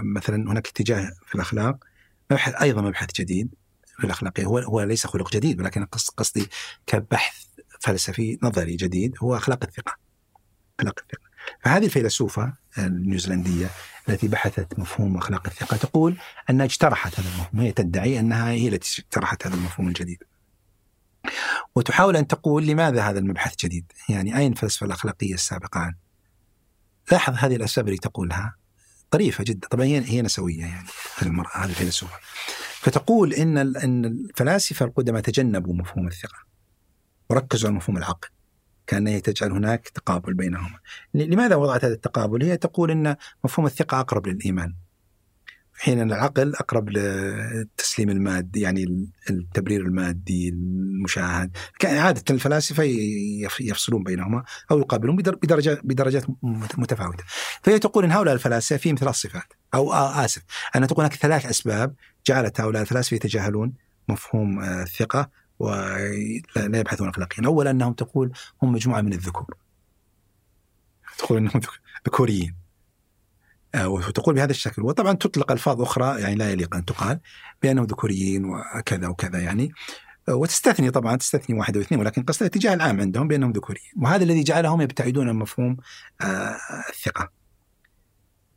مثلا 0.02 0.52
هناك 0.52 0.68
اتجاه 0.68 1.12
في 1.26 1.34
الأخلاق 1.34 1.84
مبحث 2.30 2.54
أيضا 2.62 2.82
مبحث 2.82 3.08
جديد 3.12 3.54
في 3.98 4.04
الأخلاقية 4.04 4.44
هو 4.44 4.58
هو 4.58 4.82
ليس 4.82 5.06
خلق 5.06 5.32
جديد 5.32 5.60
ولكن 5.60 5.84
قصدي 6.16 6.46
كبحث 6.86 7.44
فلسفي 7.80 8.38
نظري 8.42 8.76
جديد 8.76 9.14
هو 9.22 9.36
أخلاق 9.36 9.64
الثقة. 9.64 9.96
أخلاق 10.80 10.98
الثقة. 10.98 11.25
فهذه 11.60 11.84
الفيلسوفة 11.84 12.52
النيوزيلندية 12.78 13.70
التي 14.08 14.28
بحثت 14.28 14.78
مفهوم 14.78 15.16
أخلاق 15.16 15.46
الثقة 15.46 15.76
تقول 15.76 16.16
أنها 16.50 16.66
اجترحت 16.66 17.20
هذا 17.20 17.28
المفهوم، 17.28 17.60
هي 17.60 17.72
تدعي 17.72 18.20
أنها 18.20 18.50
هي 18.50 18.68
التي 18.68 19.02
اجترحت 19.02 19.46
هذا 19.46 19.54
المفهوم 19.54 19.88
الجديد. 19.88 20.22
وتحاول 21.74 22.16
أن 22.16 22.26
تقول 22.26 22.66
لماذا 22.66 23.02
هذا 23.02 23.18
المبحث 23.18 23.56
جديد؟ 23.56 23.92
يعني 24.08 24.38
أين 24.38 24.52
الفلسفة 24.52 24.86
الأخلاقية 24.86 25.34
السابقة 25.34 25.80
عنه؟ 25.80 25.96
لاحظ 27.12 27.34
هذه 27.38 27.56
الأسباب 27.56 27.88
اللي 27.88 27.98
تقولها 27.98 28.54
طريفة 29.10 29.44
جدا، 29.44 29.68
طبعا 29.68 29.84
هي 29.84 30.04
هي 30.04 30.22
نسوية 30.22 30.60
يعني 30.60 30.88
المرأة 31.22 31.56
هذه 31.56 31.70
الفيلسوفة. 31.70 32.16
فتقول 32.80 33.32
إن 33.34 33.58
إن 33.58 34.04
الفلاسفة 34.04 34.86
القدماء 34.86 35.22
تجنبوا 35.22 35.74
مفهوم 35.74 36.06
الثقة 36.06 36.38
وركزوا 37.30 37.68
على 37.68 37.76
مفهوم 37.76 37.96
العقل 37.96 38.28
كان 38.86 39.22
تجعل 39.22 39.52
هناك 39.52 39.88
تقابل 39.88 40.34
بينهما. 40.34 40.78
لماذا 41.14 41.54
وضعت 41.54 41.84
هذا 41.84 41.94
التقابل؟ 41.94 42.42
هي 42.42 42.56
تقول 42.56 42.90
إن 42.90 43.16
مفهوم 43.44 43.66
الثقة 43.66 44.00
أقرب 44.00 44.26
للإيمان. 44.26 44.74
حين 45.78 45.98
أن 45.98 46.12
العقل 46.12 46.54
أقرب 46.54 46.90
للتسليم 46.90 48.10
المادي 48.10 48.60
يعني 48.60 49.08
التبرير 49.30 49.80
المادي 49.80 50.48
المشاهد. 50.48 51.56
عادة 51.84 52.22
الفلاسفة 52.30 52.82
يفصلون 53.60 54.02
بينهما 54.02 54.44
أو 54.70 54.78
يقابلون 54.78 55.16
بدرجات 55.16 55.80
بدرجات 55.84 56.24
متفاوتة. 56.78 57.24
فهي 57.62 57.78
تقول 57.78 58.04
إن 58.04 58.12
هؤلاء 58.12 58.34
الفلاسفة 58.34 58.76
فيهم 58.76 58.96
ثلاث 58.96 59.14
صفات 59.14 59.52
أو 59.74 59.92
آسف 59.92 60.42
أنا 60.76 60.86
تقول 60.86 61.04
هناك 61.04 61.14
ثلاث 61.14 61.46
أسباب 61.46 61.94
جعلت 62.26 62.60
هؤلاء 62.60 62.82
الفلاسفة 62.82 63.14
يتجاهلون 63.14 63.72
مفهوم 64.08 64.64
الثقة 64.64 65.30
ولا 65.58 66.78
يبحثون 66.78 67.08
اخلاقيا 67.08 67.46
اولا 67.46 67.70
أنهم 67.70 67.92
تقول 67.92 68.32
هم 68.62 68.72
مجموعة 68.72 69.00
من 69.00 69.12
الذكور. 69.12 69.54
تقول 71.18 71.38
إنهم 71.38 71.60
ذكوريين. 72.06 72.54
آه، 73.74 73.88
وتقول 73.88 74.34
بهذا 74.34 74.50
الشكل. 74.50 74.82
وطبعا 74.82 75.12
تطلق 75.12 75.52
ألفاظ 75.52 75.82
أخرى 75.82 76.20
يعني 76.20 76.34
لا 76.34 76.50
يليق 76.50 76.74
أن 76.74 76.84
تقال 76.84 77.20
بأنهم 77.62 77.84
ذكوريين 77.84 78.44
وكذا 78.44 79.08
وكذا 79.08 79.38
يعني. 79.38 79.72
آه، 80.28 80.34
وتستثني 80.34 80.90
طبعا 80.90 81.16
تستثني 81.16 81.58
واحد 81.58 81.76
أو 81.76 81.82
اثنين 81.82 82.00
ولكن 82.00 82.22
قصد 82.22 82.42
الاتجاه 82.42 82.74
العام 82.74 83.00
عندهم 83.00 83.28
بأنهم 83.28 83.52
ذكوريين. 83.52 83.92
وهذا 84.02 84.24
الذي 84.24 84.42
جعلهم 84.42 84.80
يبتعدون 84.80 85.28
عن 85.28 85.36
مفهوم 85.36 85.76
آه، 86.20 86.56
الثقة. 86.88 87.30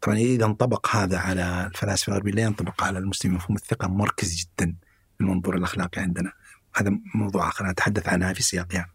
طبعا 0.01 0.15
إذا 0.17 0.45
انطبق 0.45 0.95
هذا 0.95 1.17
على 1.17 1.65
الفلاسفة 1.65 2.11
الغربيين 2.11 2.35
لا 2.35 2.41
ينطبق 2.41 2.83
على 2.83 2.99
المسلمين 2.99 3.37
مفهوم 3.37 3.55
الثقة 3.55 3.87
مركز 3.87 4.35
جدا 4.35 4.75
المنظور 5.21 5.57
الاخلاقي 5.57 6.01
عندنا. 6.01 6.33
هذا 6.75 6.91
موضوع 7.15 7.49
آخر 7.49 7.67
نتحدث 7.67 8.07
عنها 8.07 8.33
في 8.33 8.43
سياقها. 8.43 8.89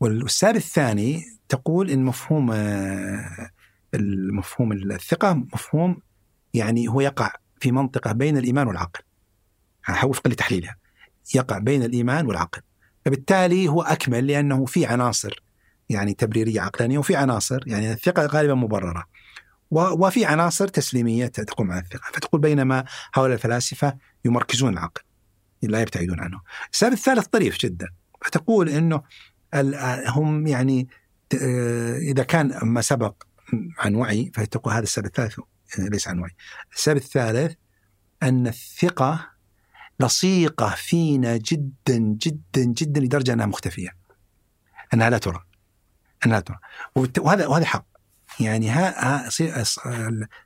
والسبب 0.00 0.56
الثاني 0.56 1.24
تقول 1.48 1.90
إن 1.90 2.04
مفهوم 2.04 2.52
المفهوم 3.94 4.72
الثقة 4.72 5.32
مفهوم 5.32 6.02
يعني 6.54 6.88
هو 6.88 7.00
يقع 7.00 7.32
في 7.60 7.72
منطقة 7.72 8.12
بين 8.12 8.38
الإيمان 8.38 8.66
والعقل. 8.66 9.00
وفقا 10.04 10.30
لتحليلها. 10.30 10.76
يقع 11.34 11.58
بين 11.58 11.82
الإيمان 11.82 12.26
والعقل. 12.26 12.60
فبالتالي 13.04 13.68
هو 13.68 13.82
أكمل 13.82 14.26
لأنه 14.26 14.64
في 14.64 14.86
عناصر 14.86 15.42
يعني 15.88 16.14
تبريرية 16.14 16.60
عقلانية 16.60 16.98
وفي 16.98 17.16
عناصر 17.16 17.62
يعني 17.66 17.92
الثقة 17.92 18.26
غالبا 18.26 18.54
مبررة. 18.54 19.04
وفي 19.70 20.24
عناصر 20.24 20.68
تسليمية 20.68 21.26
تقوم 21.26 21.72
على 21.72 21.80
الثقة. 21.80 22.10
فتقول 22.12 22.40
بينما 22.40 22.84
هؤلاء 23.14 23.34
الفلاسفة 23.34 23.96
يمركزون 24.24 24.72
العقل. 24.72 25.02
لا 25.62 25.80
يبتعدون 25.80 26.20
عنه. 26.20 26.40
السبب 26.72 26.92
الثالث 26.92 27.26
طريف 27.26 27.58
جدا. 27.58 27.88
فتقول 28.24 28.68
أنه 28.68 29.02
هم 30.06 30.46
يعني 30.46 30.88
إذا 32.10 32.22
كان 32.22 32.58
ما 32.62 32.80
سبق 32.80 33.22
عن 33.78 33.94
وعي 33.94 34.32
فتقول 34.34 34.74
هذا 34.74 34.82
السبب 34.82 35.06
الثالث 35.06 35.38
ليس 35.78 36.08
عن 36.08 36.18
وعي. 36.18 36.30
السبب 36.76 36.96
الثالث 36.96 37.54
أن 38.22 38.46
الثقة 38.46 39.30
لصيقة 40.00 40.74
فينا 40.74 41.36
جدا 41.36 41.98
جدا 41.98 42.64
جدا 42.64 43.00
لدرجة 43.00 43.32
أنها 43.32 43.46
مختفية. 43.46 43.96
أنها 44.94 45.10
لا 45.10 45.18
ترى. 45.18 45.44
أنها 46.26 46.36
لا 46.36 46.40
ترى. 46.40 46.58
وهذا 47.18 47.46
وهذا 47.46 47.64
حق. 47.64 47.86
يعني 48.40 48.70
ها 48.70 49.28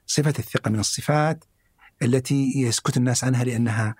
صفة 0.06 0.34
الثقة 0.38 0.70
من 0.70 0.78
الصفات 0.78 1.44
التي 2.02 2.52
يسكت 2.56 2.96
الناس 2.96 3.24
عنها 3.24 3.44
لأنها 3.44 3.94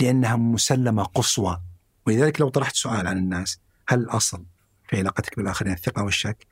لأنها 0.00 0.36
مسلمة 0.36 1.02
قصوى. 1.02 1.60
ولذلك 2.06 2.40
لو 2.40 2.48
طرحت 2.48 2.74
سؤال 2.74 3.06
عن 3.06 3.18
الناس 3.18 3.60
هل 3.88 3.98
الأصل 3.98 4.44
في 4.88 4.98
علاقتك 4.98 5.36
بالآخرين 5.36 5.72
الثقة 5.72 6.02
والشك؟ 6.02 6.46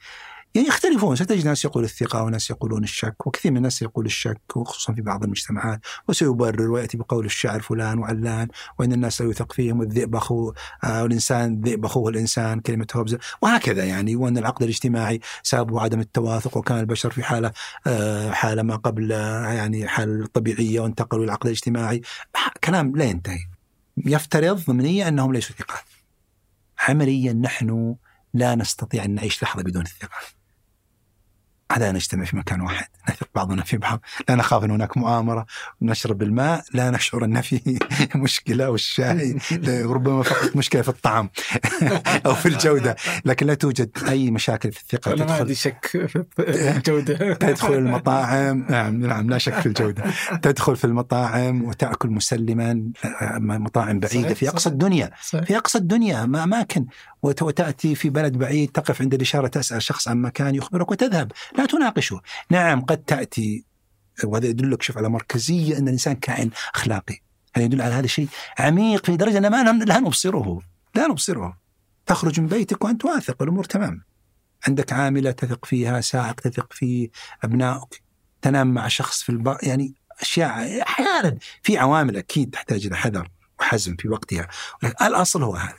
يعني 0.55 0.69
يختلفون. 0.69 1.17
ستجد 1.17 1.45
ناس 1.45 1.65
يقول 1.65 1.85
الثقة 1.85 2.23
وناس 2.23 2.51
يقولون 2.51 2.85
الشك 2.85 3.27
وكثير 3.27 3.51
من 3.53 3.57
الناس 3.57 3.83
يقول 3.83 4.07
الشك 4.07 4.57
وخصوصا 4.57 4.93
في 4.93 5.03
بعض 5.03 5.25
المجتمعات. 5.25 5.81
وسيبرر 6.09 6.71
ويأتي 6.71 6.97
بقول 6.97 7.25
الشاعر 7.25 7.61
فلان 7.61 7.99
وعلان 7.99 8.49
وإن 8.79 8.93
الناس 8.93 9.23
لا 9.23 9.31
يثق 9.31 9.53
فيهم 9.53 9.81
والذئب 9.81 10.17
أخو 10.17 10.53
آه 10.85 11.03
والإنسان 11.03 11.53
الذئب 11.53 11.85
أخوه 11.85 12.11
الإنسان 12.11 12.61
كلمة 12.61 12.87
هوبز 12.97 13.17
وهكذا 13.43 13.85
يعني. 13.85 14.17
وأن 14.17 14.39
العقد 14.39 14.63
الاجتماعي 14.63 15.21
سببه 15.43 15.81
عدم 15.81 16.01
التواثق 16.01 16.57
وكان 16.57 16.81
البشر 16.81 17.11
في 17.11 17.23
حالة 17.23 17.53
آه 17.87 18.31
حالة 18.31 18.63
ما 18.63 18.77
قبل 18.77 19.13
آه 19.13 19.49
يعني 19.53 19.89
حالة 19.89 20.27
طبيعية 20.27 20.81
وانتقلوا 20.81 21.25
للعقد 21.25 21.47
الاجتماعي. 21.47 22.03
كلام 22.65 22.97
لا 22.97 23.05
ينتهي. 23.05 23.41
يفترض 23.97 24.65
ضمنيا 24.67 25.09
أنهم 25.09 25.33
ليسوا 25.33 25.57
ثقات 25.57 25.85
عمليا 26.89 27.33
نحن 27.33 27.97
لا 28.35 28.55
نستطيع 28.55 29.05
أن 29.05 29.15
نعيش 29.15 29.43
لحظة 29.43 29.63
بدون 29.63 29.83
الثقة. 29.83 30.40
على 31.71 31.93
نجتمع 31.93 32.25
في 32.25 32.37
مكان 32.37 32.61
واحد. 32.61 32.87
نثق 33.11 33.29
بعضنا 33.35 33.63
في 33.63 33.77
بعض. 33.77 34.01
لا 34.29 34.35
نخاف 34.35 34.65
أن 34.65 34.71
هناك 34.71 34.97
مؤامرة. 34.97 35.47
نشرب 35.83 36.23
الماء. 36.23 36.65
لا 36.75 36.91
نشعر 36.91 37.25
أن 37.25 37.41
في 37.41 37.79
مشكلة 38.15 38.71
والشاي 38.71 39.39
ربما 39.95 40.23
فقط 40.23 40.57
مشكلة 40.57 40.83
في 40.83 40.89
الطعم 40.89 41.31
أو 42.27 42.35
في 42.35 42.47
الجودة. 42.47 42.97
لكن 43.25 43.47
لا 43.47 43.55
توجد 43.55 43.91
أي 44.09 44.31
مشاكل 44.31 44.73
في 44.73 44.81
الثقة. 44.81 45.13
أنا 45.13 45.25
ما 45.25 45.33
عندي 45.33 45.55
شك 45.55 45.87
في 46.09 46.25
الجودة. 46.39 47.35
تدخل 47.35 47.75
المطاعم. 47.75 48.67
نعم 48.71 49.07
نعم 49.07 49.31
لا 49.31 49.39
شك 49.39 49.61
في 49.61 49.67
الجودة. 49.67 50.05
تدخل 50.43 50.77
في 50.77 50.85
المطاعم 50.85 51.65
وتأكل 51.65 52.09
مسلما. 52.09 52.91
مطاعم 53.41 54.01
بعيدة 54.01 54.35
في 54.35 54.49
أقصى 54.49 54.69
الدنيا. 54.69 55.11
في 55.21 55.57
أقصى 55.57 55.79
الدنيا. 55.79 56.27
ما 56.27 56.45
أماكن. 56.45 56.87
وتأتي 57.23 57.95
في 57.95 58.11
بلد 58.11 58.39
بعيد 58.39 58.71
تقف 58.71 59.03
عند 59.03 59.15
الإشارة 59.15 59.49
تسأل 59.49 59.83
شخص 59.83 60.09
عن 60.09 60.23
مكان 60.23 60.55
يخبرك 60.55 60.91
وتذهب. 60.91 61.33
لا 61.59 61.67
تناقشه. 61.67 62.21
نعم 62.51 62.81
قد 62.81 62.97
تأتي. 62.97 63.65
وهذا 64.25 64.47
يدلك 64.47 64.83
شوف 64.83 64.99
على 64.99 65.09
مركزية 65.09 65.79
أن 65.79 65.89
الإنسان 65.89 66.15
كائن 66.15 66.51
أخلاقي. 66.75 67.19
هذا 67.57 67.65
يدل 67.65 67.83
على 67.83 67.95
هذا 67.95 68.05
الشيء؟ 68.05 68.29
عميق 68.59 69.07
في 69.07 69.17
درجة 69.17 69.41
ما 69.41 69.85
لا 69.85 69.99
نبصره. 69.99 70.61
لا 70.95 71.07
نبصره. 71.07 71.61
تخرج 72.07 72.41
من 72.41 72.47
بيتك 72.47 72.85
وأنت 72.85 73.05
واثق 73.05 73.37
والأمور 73.41 73.65
تمام. 73.65 74.05
عندك 74.67 74.93
عاملة 74.93 75.31
تثق 75.31 75.65
فيها 75.65 76.01
سائق 76.01 76.35
تثق 76.35 76.73
فيه 76.73 77.09
أبنائك. 77.45 78.03
تنام 78.43 78.75
مع 78.75 78.89
شخص 78.89 79.23
في 79.23 79.31
البر 79.31 79.59
يعني 79.63 79.95
أشياء 80.21 80.83
أحيانا 80.83 81.39
في 81.63 81.79
عوامل 81.79 82.17
أكيد 82.17 82.51
تحتاج 82.51 82.87
إلى 82.87 82.97
حذر 82.97 83.29
وحزم 83.61 83.97
في 83.97 84.09
وقتها. 84.09 84.49
الأصل 85.03 85.43
هو 85.43 85.57
هذا. 85.57 85.79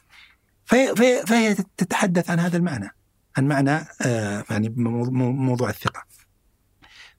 فهي, 0.71 0.95
فهي, 0.95 1.25
فهي 1.27 1.55
تتحدث 1.77 2.29
عن 2.29 2.39
هذا 2.39 2.57
المعنى 2.57 2.89
عن 3.37 3.47
معنى 3.47 3.87
آه 4.01 4.45
يعني 4.49 4.69
موضوع 5.17 5.69
الثقة. 5.69 6.03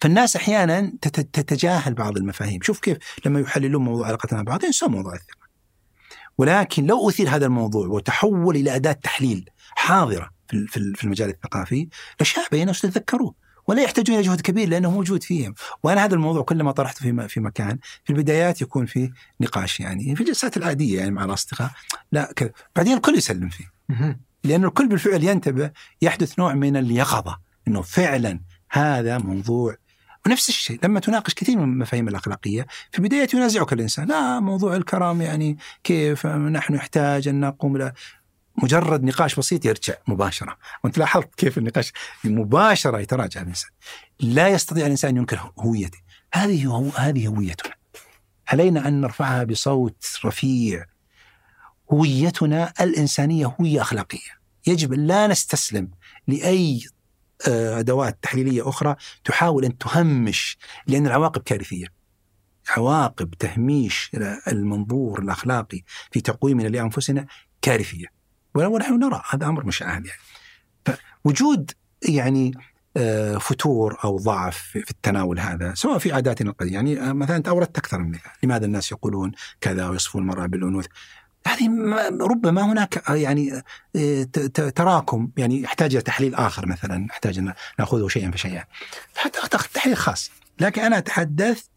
فالناس 0.00 0.36
أحيانا 0.36 0.92
تتجاهل 1.32 1.94
بعض 1.94 2.16
المفاهيم. 2.16 2.62
شوف 2.62 2.80
كيف 2.80 2.98
لما 3.26 3.40
يحللون 3.40 3.84
موضوع 3.84 4.06
علاقتنا 4.06 4.38
مع 4.38 4.44
بعض 4.44 4.64
ينسون 4.64 4.90
موضوع 4.90 5.14
الثقة. 5.14 5.48
ولكن 6.38 6.86
لو 6.86 7.08
أثير 7.08 7.28
هذا 7.28 7.46
الموضوع 7.46 7.86
وتحول 7.86 8.56
إلى 8.56 8.76
أداة 8.76 8.92
تحليل 8.92 9.50
حاضرة 9.70 10.30
في 10.48 11.04
المجال 11.04 11.28
الثقافي 11.28 11.88
لشاب 12.20 12.54
الناس 12.54 12.80
تتذكروه 12.80 13.34
ولا 13.66 13.82
يحتاجون 13.82 14.16
إلى 14.16 14.26
جهد 14.26 14.40
كبير 14.40 14.68
لأنه 14.68 14.90
موجود 14.90 15.22
فيهم، 15.22 15.54
وأنا 15.82 16.04
هذا 16.04 16.14
الموضوع 16.14 16.42
كلما 16.42 16.72
طرحته 16.72 17.00
في 17.00 17.28
في 17.28 17.40
مكان 17.40 17.78
في 18.04 18.10
البدايات 18.10 18.62
يكون 18.62 18.86
فيه 18.86 19.10
نقاش 19.40 19.80
يعني 19.80 20.16
في 20.16 20.20
الجلسات 20.20 20.56
العادية 20.56 20.98
يعني 20.98 21.10
مع 21.10 21.24
الأصدقاء 21.24 21.70
لا 22.12 22.32
كذا. 22.36 22.50
بعدين 22.76 22.96
الكل 22.96 23.14
يسلم 23.14 23.48
فيه. 23.48 23.64
لأن 24.44 24.64
الكل 24.64 24.88
بالفعل 24.88 25.24
ينتبه 25.24 25.70
يحدث 26.02 26.38
نوع 26.38 26.54
من 26.54 26.76
اليقظة 26.76 27.38
أنه 27.68 27.82
فعلا 27.82 28.40
هذا 28.70 29.18
موضوع. 29.18 29.76
ونفس 30.26 30.48
الشيء 30.48 30.78
لما 30.84 31.00
تناقش 31.00 31.34
كثير 31.34 31.56
من 31.56 31.64
المفاهيم 31.64 32.08
الأخلاقية 32.08 32.66
في 32.90 32.98
البداية 32.98 33.28
ينازعك 33.34 33.72
الإنسان. 33.72 34.08
لا 34.08 34.40
موضوع 34.40 34.76
الكرم 34.76 35.22
يعني 35.22 35.58
كيف 35.84 36.26
نحن 36.26 36.74
نحتاج 36.74 37.28
أن 37.28 37.40
نقوم 37.40 37.76
له 37.76 37.92
مجرد 38.56 39.04
نقاش 39.04 39.34
بسيط 39.34 39.64
يرجع 39.64 39.94
مباشرة. 40.08 40.56
وأنت 40.84 40.98
لاحظت 40.98 41.34
كيف 41.34 41.58
النقاش 41.58 41.92
مباشرة 42.24 42.98
يتراجع 42.98 43.42
الإنسان. 43.42 43.70
لا 44.20 44.48
يستطيع 44.48 44.86
الإنسان 44.86 45.10
أن 45.10 45.16
ينكر 45.16 45.52
هويته. 45.58 45.98
هذه 46.34 46.66
هو 46.66 46.88
هذه 46.88 47.26
هويتنا. 47.26 47.74
علينا 48.48 48.88
أن 48.88 49.00
نرفعها 49.00 49.44
بصوت 49.44 50.06
رفيع. 50.24 50.84
هويتنا 51.92 52.72
الإنسانية 52.80 53.56
هوية 53.60 53.80
أخلاقية. 53.80 54.42
يجب 54.66 54.92
لا 54.92 55.26
نستسلم 55.26 55.90
لأي 56.28 56.86
آه، 57.48 57.78
أدوات 57.78 58.18
تحليلية 58.22 58.68
أخرى 58.68 58.96
تحاول 59.24 59.64
أن 59.64 59.78
تهمش 59.78 60.58
لأن 60.86 61.06
العواقب 61.06 61.42
كارثية. 61.42 61.86
عواقب 62.68 63.34
تهميش 63.34 64.10
المنظور 64.48 65.22
الأخلاقي 65.22 65.82
في 66.12 66.20
تقويمنا 66.20 66.68
لأنفسنا 66.68 67.26
كارثية. 67.62 68.21
ونحن 68.54 68.98
نرى 68.98 69.22
هذا 69.30 69.46
أمر 69.46 69.66
مشاهد 69.66 70.06
يعني. 70.06 70.20
فوجود 71.24 71.70
يعني 72.02 72.54
آه، 72.96 73.38
فتور 73.38 73.98
أو 74.04 74.18
ضعف 74.18 74.56
في 74.56 74.90
التناول 74.90 75.40
هذا 75.40 75.74
سواء 75.74 75.98
في 75.98 76.12
عاداتنا 76.12 76.50
القديمة 76.50 76.74
يعني 76.74 77.00
آه، 77.00 77.12
مثلا 77.12 77.36
أنت 77.36 77.48
أوردت 77.48 77.78
أكثر 77.78 77.98
من 77.98 78.10
مثال 78.10 78.30
لماذا 78.42 78.64
الناس 78.66 78.92
يقولون 78.92 79.32
كذا 79.60 79.88
ويصفون 79.88 80.22
المرأة 80.22 80.46
بالانوث 80.46 80.86
هذه 81.46 81.68
ربما 82.20 82.72
هناك 82.72 83.10
آه، 83.10 83.14
يعني 83.14 83.62
تراكم 84.74 85.30
يعني 85.36 85.62
يحتاج 85.62 85.94
إلى 85.94 86.02
تحليل 86.02 86.34
آخر 86.34 86.66
مثلا 86.66 86.98
نحتاج 86.98 87.38
أن 87.38 87.54
نأخذه 87.78 88.08
شيئا 88.08 88.30
فشيئا. 88.30 88.64
حتى 89.16 89.58
تحليل 89.74 89.96
خاص. 89.96 90.30
لكن 90.60 90.82
أنا 90.82 91.00
تحدثت 91.00 91.70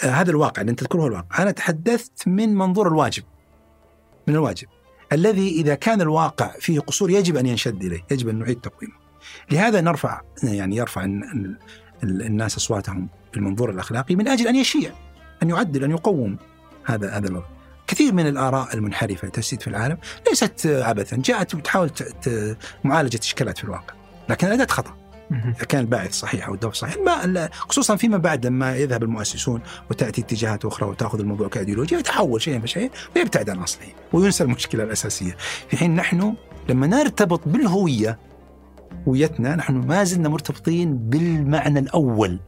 هذا 0.00 0.30
الواقع 0.30 0.60
اللي 0.60 0.70
انت 0.70 0.80
تذكره 0.80 1.06
الواقع 1.06 1.42
أنا 1.42 1.50
تحدثت 1.50 2.28
من 2.28 2.54
منظور 2.54 2.88
الواجب 2.88 3.24
من 4.26 4.34
الواجب. 4.34 4.68
الذي 5.12 5.48
إذا 5.48 5.74
كان 5.74 6.00
الواقع 6.00 6.52
فيه 6.60 6.80
قصور 6.80 7.10
يجب 7.10 7.36
أن 7.36 7.46
ينشد 7.46 7.84
إليه 7.84 8.04
يجب 8.10 8.28
أن 8.28 8.38
نعيد 8.38 8.60
تقويمه 8.60 8.94
لهذا 9.50 9.80
نرفع 9.80 10.20
يعني 10.42 10.76
يرفع 10.76 11.04
الناس 12.02 12.56
أصواتهم 12.56 13.08
بالمنظور 13.34 13.70
الأخلاقي 13.70 14.16
من 14.16 14.28
أجل 14.28 14.48
أن 14.48 14.56
يشيع 14.56 14.92
أن 15.42 15.50
يعدل 15.50 15.84
أن 15.84 15.90
يقوم 15.90 16.36
هذا 16.84 17.10
هذا 17.10 17.28
الوضع. 17.28 17.46
كثير 17.86 18.12
من 18.12 18.26
الآراء 18.26 18.74
المنحرفة 18.74 19.28
تسيد 19.28 19.60
في 19.60 19.68
العالم 19.68 19.98
ليست 20.28 20.66
عبثا، 20.66 21.16
جاءت 21.16 21.54
وتحاول 21.54 21.90
معالجة 22.84 23.18
إشكالات 23.18 23.58
في 23.58 23.64
الواقع، 23.64 23.94
لكن 24.28 24.46
الأداة 24.46 24.66
خطأ. 24.66 25.01
إذا 25.32 25.64
كان 25.64 25.80
الباعث 25.80 26.12
صحيح 26.12 26.48
أو 26.48 26.54
الدور 26.54 26.72
صحيح. 26.72 26.96
ما 26.96 27.48
خصوصا 27.52 27.96
فيما 27.96 28.18
بعد 28.18 28.46
لما 28.46 28.76
يذهب 28.76 29.02
المؤسسون 29.02 29.60
وتأتي 29.90 30.20
اتجاهات 30.20 30.64
أخرى 30.64 30.88
وتأخذ 30.88 31.20
الموضوع 31.20 31.48
كأيديولوجيا 31.48 31.98
يتحول 31.98 32.42
شيئا 32.42 32.60
فشيئا 32.60 32.90
ويبتعد 33.16 33.50
عن 33.50 33.58
أصله 33.58 33.86
وينسى 34.12 34.44
المشكلة 34.44 34.84
الأساسية. 34.84 35.36
في 35.68 35.76
حين 35.76 35.94
نحن 35.94 36.34
لما 36.68 36.86
نرتبط 36.86 37.48
بالهوية 37.48 38.18
هويتنا 39.08 39.56
نحن 39.56 39.74
ما 39.74 40.04
زلنا 40.04 40.28
مرتبطين 40.28 40.98
بالمعنى 40.98 41.78
الأول 41.78 42.40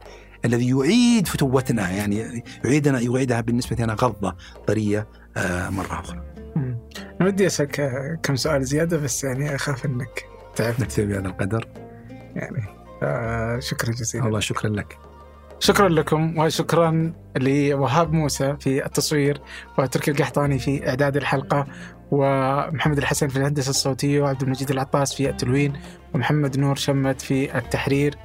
الذي 0.45 0.69
يعيد 0.69 1.27
فتوتنا 1.27 1.89
يعني 1.89 2.43
يعيدنا 2.63 2.99
يعيدها 2.99 3.41
بالنسبة 3.41 3.75
لنا 3.79 3.93
غضة 3.93 4.35
طرية 4.67 5.07
آه، 5.37 5.69
مرة 5.69 5.99
أخرى. 5.99 6.21
أنا 7.21 7.27
ودي 7.27 7.47
أسألك 7.47 7.91
كم 8.23 8.35
سؤال 8.35 8.63
زيادة 8.63 8.97
بس 8.97 9.23
يعني 9.23 9.55
أخاف 9.55 9.85
أنك 9.85 10.25
تعبت. 10.55 10.79
نكتفي 10.79 11.05
بهذا 11.05 11.27
القدر. 11.27 11.84
يعني. 12.35 13.61
شكرا 13.61 13.91
جزيلا. 13.91 14.25
الله 14.25 14.39
شكرا 14.39 14.69
لك. 14.69 14.97
شكرا 15.59 15.89
لكم 15.89 16.37
وشكرا 16.37 17.13
لوهاب 17.37 18.13
موسى 18.13 18.55
في 18.59 18.85
التصوير 18.85 19.41
وتركي 19.77 20.11
القحطاني 20.11 20.59
في 20.59 20.89
إعداد 20.89 21.17
الحلقة 21.17 21.65
ومحمد 22.11 22.97
الحسن 22.97 23.27
في 23.27 23.37
الهندسة 23.37 23.69
الصوتية 23.69 24.21
وعبد 24.21 24.43
المجيد 24.43 24.71
العطاس 24.71 25.15
في 25.15 25.29
التلوين 25.29 25.73
ومحمد 26.13 26.57
نور 26.57 26.75
شمت 26.75 27.21
في 27.21 27.57
التحرير 27.57 28.15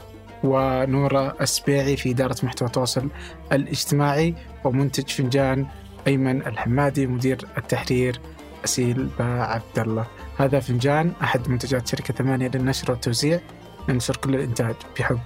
ونورة 0.45 1.37
السبيعي 1.41 1.97
في 1.97 2.11
إدارة 2.11 2.37
محتوى 2.43 2.69
التواصل 2.69 3.09
الاجتماعي 3.53 4.35
ومنتج 4.65 5.09
فنجان 5.09 5.67
أيمن 6.07 6.47
الحمادي 6.47 7.07
مدير 7.07 7.47
التحرير 7.59 8.21
أسيل 8.65 9.11
عبد 9.21 9.79
الله 9.79 10.07
هذا 10.39 10.61
فنجان 10.61 11.13
أحد 11.23 11.49
منتجات 11.49 11.89
شركة 11.89 12.15
ثمانية 12.15 12.51
للنشر 12.55 12.91
والتوزيع. 12.91 13.41
ننشر 13.89 14.17
كل 14.17 14.35
الإنتاج 14.35 14.75
بحب 14.99 15.21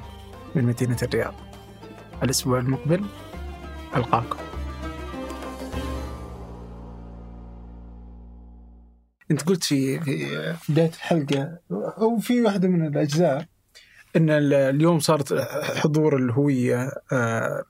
من 0.55 0.65
مدينة 0.65 0.97
الرياض. 1.03 1.35
الأسبوع 2.23 2.59
المقبل 2.59 3.05
ألقاكم. 3.97 4.39
أنت 9.31 9.43
قلت 9.43 9.65
في 9.65 10.01
في 10.01 10.57
بداية 10.69 10.89
الحلقة 10.89 11.59
أو 11.73 12.19
في 12.19 12.41
واحدة 12.41 12.69
من 12.69 12.87
الأجزاء 12.87 13.47
إن 14.17 14.31
اليوم 14.31 14.99
صارت 14.99 15.33
حضور 15.77 16.17
الهوية 16.17 16.91
آه، 17.13 17.65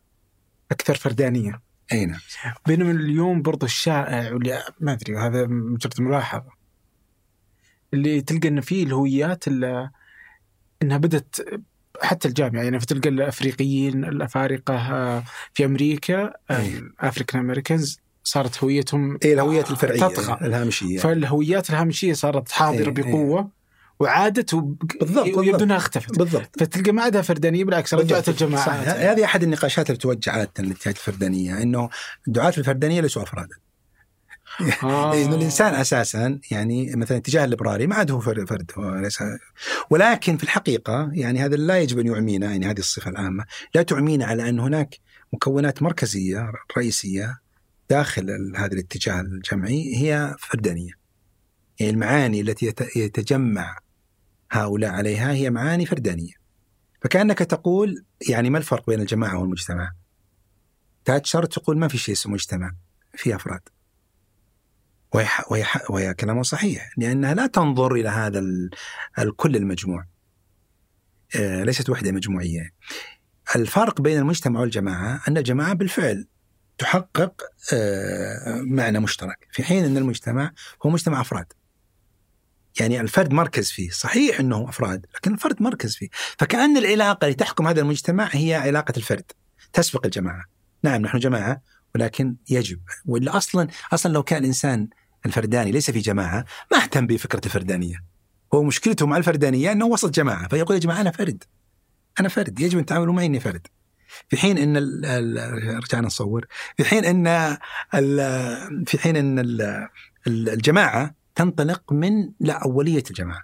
أكثر 0.71 0.95
فردانية. 0.95 1.61
أي 1.93 2.07
نعم. 2.07 2.21
بينما 2.67 2.91
اليوم 2.91 3.43
برضو 3.43 3.67
الشائع 3.67 4.33
واللي 4.33 4.63
ما 4.81 4.93
أدري 4.93 5.17
هذا 5.17 5.47
مجرد 5.47 6.01
ملاحظة. 6.01 6.51
اللي 7.95 8.21
تلقى 8.21 8.49
إن 8.49 8.61
في 8.61 8.83
الهويات 8.83 9.49
اللي 9.49 9.91
إنها 10.85 10.97
بدت 10.97 11.61
حتى 12.03 12.29
الجامعة 12.29 12.63
يعني 12.63 12.81
فتلقى 12.81 13.09
الأفريقيين 13.09 14.05
الأفارقة 14.05 14.75
آه، 14.75 15.25
في 15.55 15.65
أمريكا 15.65 16.33
African 17.01 17.41
Americans 17.41 18.01
صارت 18.25 18.65
هويتهم 18.65 19.19
اي 19.25 19.33
الهويات 19.33 19.71
الفرعية 19.71 20.01
تطغى. 20.01 20.39
الهامشية. 20.47 20.99
فالهويات 20.99 21.71
الهامشية 21.71 22.13
صارت 22.13 22.53
حاضرة 22.53 22.89
إيه 22.89 22.91
بقوة 22.91 23.41
إيه. 23.41 23.65
وعادت 24.01 24.55
وب... 24.55 24.83
بالضبط 25.01 25.37
ويبدو 25.37 25.65
إنها 25.65 25.77
اختفت. 25.77 26.19
بالضبط. 26.19 26.61
فتلقى 26.61 26.93
ما 26.93 27.03
عندها 27.03 27.23
فردانية 27.23 27.65
بالعكس 27.65 27.95
رجعت 27.95 28.29
الجماعات. 28.29 28.89
هذه 28.89 29.25
أحد 29.25 29.43
النقاشات 29.43 29.91
اللي 29.91 29.99
توجه 29.99 30.31
عاده 30.31 30.51
الفردانية 30.87 31.63
إنه 31.63 31.89
دعاة 32.27 32.55
الفردانية 32.59 33.01
ليسوا 33.01 33.23
أفرادا. 33.23 33.57
آه. 34.83 35.15
إنه 35.15 35.35
الإنسان 35.35 35.75
أساسا 35.75 36.41
يعني 36.51 36.97
مثلا 36.97 37.17
الاتجاه 37.17 37.45
الليبرالي 37.45 37.87
ما 37.87 37.95
عاد 37.95 38.11
هو 38.11 38.21
فرد, 38.21 38.73
هو 38.79 38.95
ليس 38.95 39.19
ولكن 39.91 40.37
في 40.37 40.43
الحقيقة 40.45 41.11
يعني 41.13 41.41
هذا 41.41 41.57
لا 41.57 41.79
يجب 41.79 41.99
أن 41.99 42.07
يعمينا 42.07 42.51
يعني 42.51 42.67
هذه 42.67 42.79
الصفة 42.79 43.11
العامة 43.11 43.45
لا 43.75 43.83
تعمينا 43.83 44.27
على 44.27 44.49
أن 44.49 44.61
هناك 44.61 44.99
مكونات 45.33 45.83
مركزية 45.83 46.53
رئيسية 46.79 47.41
داخل 47.91 48.53
هذا 48.57 48.73
الاتجاه 48.73 49.21
الجمعي 49.21 49.97
هي 49.97 50.37
فردانية. 50.39 50.93
يعني 51.81 51.93
المعاني 51.93 52.41
التي 52.41 52.75
يتجمع 52.97 53.79
هؤلاء 54.51 54.91
عليها 54.91 55.33
هي 55.33 55.51
معاني 55.51 55.87
فردانية. 55.87 56.33
فكأنك 57.03 57.39
تقول 57.39 58.05
يعني 58.29 58.51
ما 58.51 58.59
الفرق 58.59 58.87
بين 58.87 59.01
الجماعة 59.01 59.39
والمجتمع؟ 59.39 59.93
تاتشر 61.05 61.45
تقول 61.45 61.79
ما 61.79 61.89
في 61.89 61.99
شيء 61.99 62.15
اسمه 62.15 62.33
مجتمع 62.33 62.73
في 63.15 63.35
أفراد. 63.35 63.61
وهي, 65.15 65.29
وهي, 65.51 65.65
وهي 65.91 66.15
كلامه 66.15 66.43
صحيح 66.43 66.91
لأنها 66.97 67.35
لا 67.35 67.47
تنظر 67.47 67.95
إلى 67.95 68.09
هذا 68.09 68.43
الكل 69.19 69.57
المجموع. 69.57 70.07
آه، 71.37 71.63
ليست 71.63 71.91
وحدة 71.91 72.13
مجموعية. 72.13 72.71
الفرق 73.57 74.01
بين 74.01 74.19
المجتمع 74.19 74.61
والجماعة 74.61 75.21
أن 75.29 75.37
الجماعة 75.39 75.73
بالفعل 75.73 76.27
تحقق 76.79 77.43
آه، 77.73 78.63
معنى 78.67 79.01
مشترك 79.01 79.49
في 79.53 79.63
حين 79.63 79.85
أن 79.85 79.97
المجتمع 79.97 80.53
هو 80.87 80.91
مجتمع 80.91 81.21
أفراد. 81.21 81.53
يعني 82.81 83.01
الفرد 83.01 83.33
مركز 83.33 83.71
فيه 83.71 83.91
صحيح 83.91 84.41
أنه 84.41 84.69
أفراد 84.69 85.07
لكن 85.15 85.35
الفرد 85.35 85.63
مركز 85.63 85.97
فيه. 85.97 86.09
فكأن 86.39 86.77
العلاقة 86.77 87.25
اللي 87.25 87.35
تحكم 87.35 87.69
هذا 87.69 87.81
المجتمع 87.81 88.29
هي 88.33 88.55
علاقة 88.55 88.95
الفرد 88.97 89.33
تسبق 89.73 90.05
الجماعة. 90.05 90.45
نعم 90.83 91.03
نحن 91.03 91.19
جماعة 91.19 91.63
ولكن 91.95 92.37
يجب. 92.51 92.81
ولا 93.07 93.37
أصلا 93.37 93.69
أصلا 93.93 94.13
لو 94.13 94.23
كان 94.23 94.39
الإنسان 94.39 94.89
الفرداني 95.27 95.73
ليس 95.73 95.91
في 95.91 95.99
جماعة 95.99 96.45
ما 96.73 96.79
أهتم 96.83 97.07
بفكرة 97.07 97.41
الفردانية. 97.47 98.05
هو 98.55 98.63
مشكلته 98.63 99.07
مع 99.07 99.17
الفردانية 99.17 99.73
أنه 99.73 99.87
وسط 99.87 100.15
جماعة 100.15 100.49
فيقول 100.49 100.75
يا 100.75 100.81
جماعة 100.81 101.01
أنا 101.01 101.11
فرد. 101.11 101.45
أنا 102.21 102.29
فرد 102.29 102.61
يجب 102.61 102.79
أن 102.79 102.87
تعاملوا 102.87 103.15
معي 103.15 103.27
إني 103.27 103.41
فرد. 103.41 103.67
في 104.29 104.37
حين 104.37 104.59
إن 104.59 104.77
رجعنا 105.79 106.07
نصور. 106.07 106.47
في 106.77 106.85
حين 106.85 107.05
إن 107.05 107.57
في 108.87 108.99
حين 108.99 109.17
إن 109.17 109.39
الجماعة 110.27 111.15
تنطلق 111.35 111.93
من 111.93 112.31
لا 112.41 112.65
أولية 112.65 113.03
الجماعة. 113.11 113.43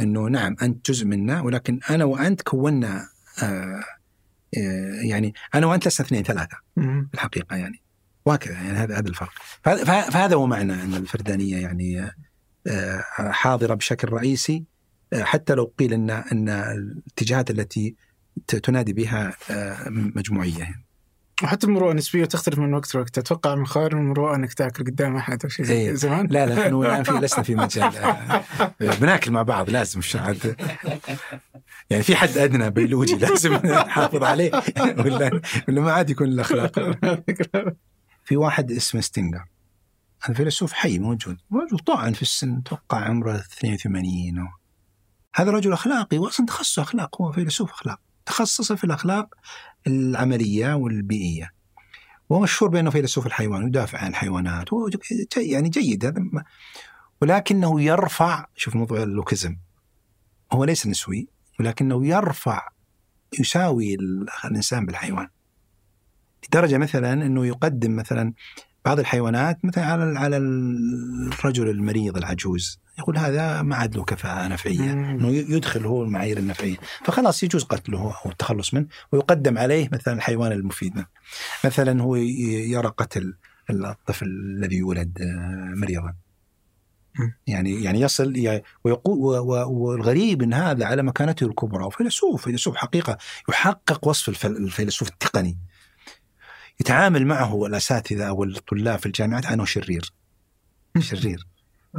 إنه 0.00 0.28
نعم 0.28 0.56
أنت 0.62 0.90
جزء 0.90 1.06
منا 1.06 1.40
ولكن 1.40 1.80
أنا 1.90 2.04
وأنت 2.04 2.42
كونا 2.42 3.08
آه، 3.42 3.80
آه، 4.58 5.00
يعني 5.02 5.34
أنا 5.54 5.66
وأنت 5.66 5.86
لسنا 5.86 6.06
اثنين 6.06 6.22
ثلاثة. 6.22 6.56
في 7.08 7.14
الحقيقة 7.14 7.56
يعني. 7.56 7.82
وهكذا 8.26 8.52
يعني 8.52 8.78
هذا 8.78 8.98
هذا 8.98 9.08
الفرق. 9.08 9.32
فهذا 9.84 10.36
هو 10.36 10.46
معنى 10.46 10.74
أن 10.74 10.94
الفردانية 10.94 11.56
يعني 11.56 12.10
آه، 12.66 13.04
حاضرة 13.18 13.74
بشكل 13.74 14.08
رئيسي 14.08 14.64
حتى 15.14 15.54
لو 15.54 15.72
قيل 15.78 15.92
ان 15.92 16.10
أن 16.10 16.48
الاتجاهات 16.48 17.50
التي 17.50 17.96
تنادي 18.46 18.92
بها 18.92 19.32
آه، 19.50 19.88
مجموعية. 19.88 20.90
وحتى 21.42 21.66
المروءة 21.66 21.90
النسبية 21.90 22.24
تختلف 22.24 22.58
من 22.58 22.74
وقت 22.74 22.94
لوقت. 22.94 23.18
أتوقع 23.18 23.54
من 23.54 23.66
خوارم 23.66 23.92
المروءة 23.92 24.34
أنك 24.34 24.54
تأكل 24.54 24.84
قدام 24.84 25.16
أحد 25.16 25.42
أو 25.44 25.48
شيء 25.48 25.66
زي 25.66 25.74
إيه. 25.74 25.94
زمان. 25.94 26.26
لا 26.26 26.46
لا 26.46 26.54
نحن 26.54 26.74
الآن 26.74 27.02
في 27.02 27.12
لسنا 27.24 27.42
في 27.42 27.54
مجال 27.54 27.96
آه، 27.96 28.44
بناكل 29.00 29.30
مع 29.30 29.42
بعض 29.42 29.70
لازم 29.70 29.98
مش 29.98 30.16
عاد. 30.16 30.56
يعني 31.90 32.02
في 32.02 32.16
حد 32.16 32.38
أدنى 32.38 32.70
بيولوجي 32.70 33.16
لازم 33.16 33.54
نحافظ 33.54 34.24
عليه. 34.24 34.50
ولا 35.04 35.40
ولا 35.68 35.80
ما 35.80 35.92
عاد 35.92 36.10
يكون 36.10 36.28
الأخلاق. 36.28 36.78
في 38.30 38.36
واحد 38.36 38.70
اسمه 38.72 39.00
ستينجر 39.00 39.44
هذا 40.22 40.34
فيلسوف 40.34 40.72
حي 40.72 40.98
موجود. 40.98 41.38
رجل 41.52 41.78
طاعن 41.78 42.12
في 42.12 42.22
السن 42.22 42.56
أتوقع 42.58 42.98
عمره 43.04 43.36
82 43.36 44.38
أو. 44.38 44.46
هذا 45.34 45.50
رجل 45.50 45.72
أخلاقي 45.72 46.18
واصلا 46.18 46.46
تخصصه 46.46 46.82
أخلاق 46.82 47.22
هو 47.22 47.32
فيلسوف 47.32 47.70
أخلاق. 47.70 48.00
تخصص 48.26 48.72
في 48.72 48.84
الأخلاق 48.84 49.34
العملية 49.86 50.74
والبيئية. 50.74 51.50
وهو 52.28 52.40
مشهور 52.40 52.70
بأنه 52.70 52.90
فيلسوف 52.90 53.26
الحيوان 53.26 53.66
يدافع 53.66 53.98
عن 53.98 54.10
الحيوانات 54.10 54.68
يعني 55.36 55.68
جيد 55.68 56.04
هذا. 56.04 56.24
ولكنه 57.22 57.80
يرفع 57.80 58.46
شوف 58.56 58.76
موضوع 58.76 59.02
اللوكزم 59.02 59.56
هو 60.52 60.64
ليس 60.64 60.86
نسوي 60.86 61.28
ولكنه 61.60 62.06
يرفع 62.06 62.68
يساوي 63.40 63.94
ال- 63.94 64.26
الإنسان 64.44 64.86
بالحيوان. 64.86 65.28
لدرجه 66.54 66.78
مثلا 66.78 67.12
إنه 67.12 67.46
يقدم 67.46 67.96
مثلا 67.96 68.32
بعض 68.84 68.98
الحيوانات 68.98 69.64
مثلا 69.64 69.84
على 69.86 70.18
على 70.18 70.36
الرجل 70.36 71.68
المريض 71.68 72.16
العجوز 72.16 72.80
يقول 72.98 73.18
هذا 73.18 73.62
ما 73.62 73.76
عاد 73.76 73.96
له 73.96 74.04
كفاءة 74.04 74.48
نفعية 74.48 74.80
مم. 74.94 75.04
إنه 75.04 75.28
يدخل 75.28 75.86
هو 75.86 76.02
المعايير 76.02 76.38
النفعية 76.38 76.76
فخلاص 77.04 77.42
يجوز 77.42 77.64
قتله 77.64 78.14
أو 78.26 78.30
التخلص 78.30 78.74
منه 78.74 78.86
ويقدم 79.12 79.58
عليه 79.58 79.88
مثلا 79.92 80.14
الحيوان 80.14 80.52
المفيد 80.52 80.96
منه. 80.96 81.06
مثلا 81.64 82.02
هو 82.02 82.16
يرى 82.16 82.88
قتل 82.88 83.34
الطفل 83.70 84.26
الذي 84.26 84.76
يولد 84.76 85.18
آه، 85.22 85.74
مريضا. 85.76 86.14
يعني 87.46 87.82
يعني 87.82 88.00
يصل 88.00 88.60
ويقول 88.84 89.38
والغريب 89.68 90.42
إن 90.42 90.54
هذا 90.54 90.84
على 90.86 91.02
مكانته 91.02 91.46
الكبرى 91.46 91.84
وفيلسوف 91.84 92.44
فيلسوف 92.44 92.76
حقيقة 92.76 93.18
يحقق 93.48 94.08
وصف 94.08 94.28
الف- 94.28 94.46
الفيلسوف 94.46 95.08
التقني 95.08 95.58
يتعامل 96.80 97.26
معه 97.26 97.66
الأساتذة 97.66 98.28
أو 98.28 98.44
الطلاب 98.44 98.98
في 98.98 99.06
الجامعات 99.06 99.46
انه 99.46 99.64
شرير. 99.64 100.12
شرير. 100.98 101.46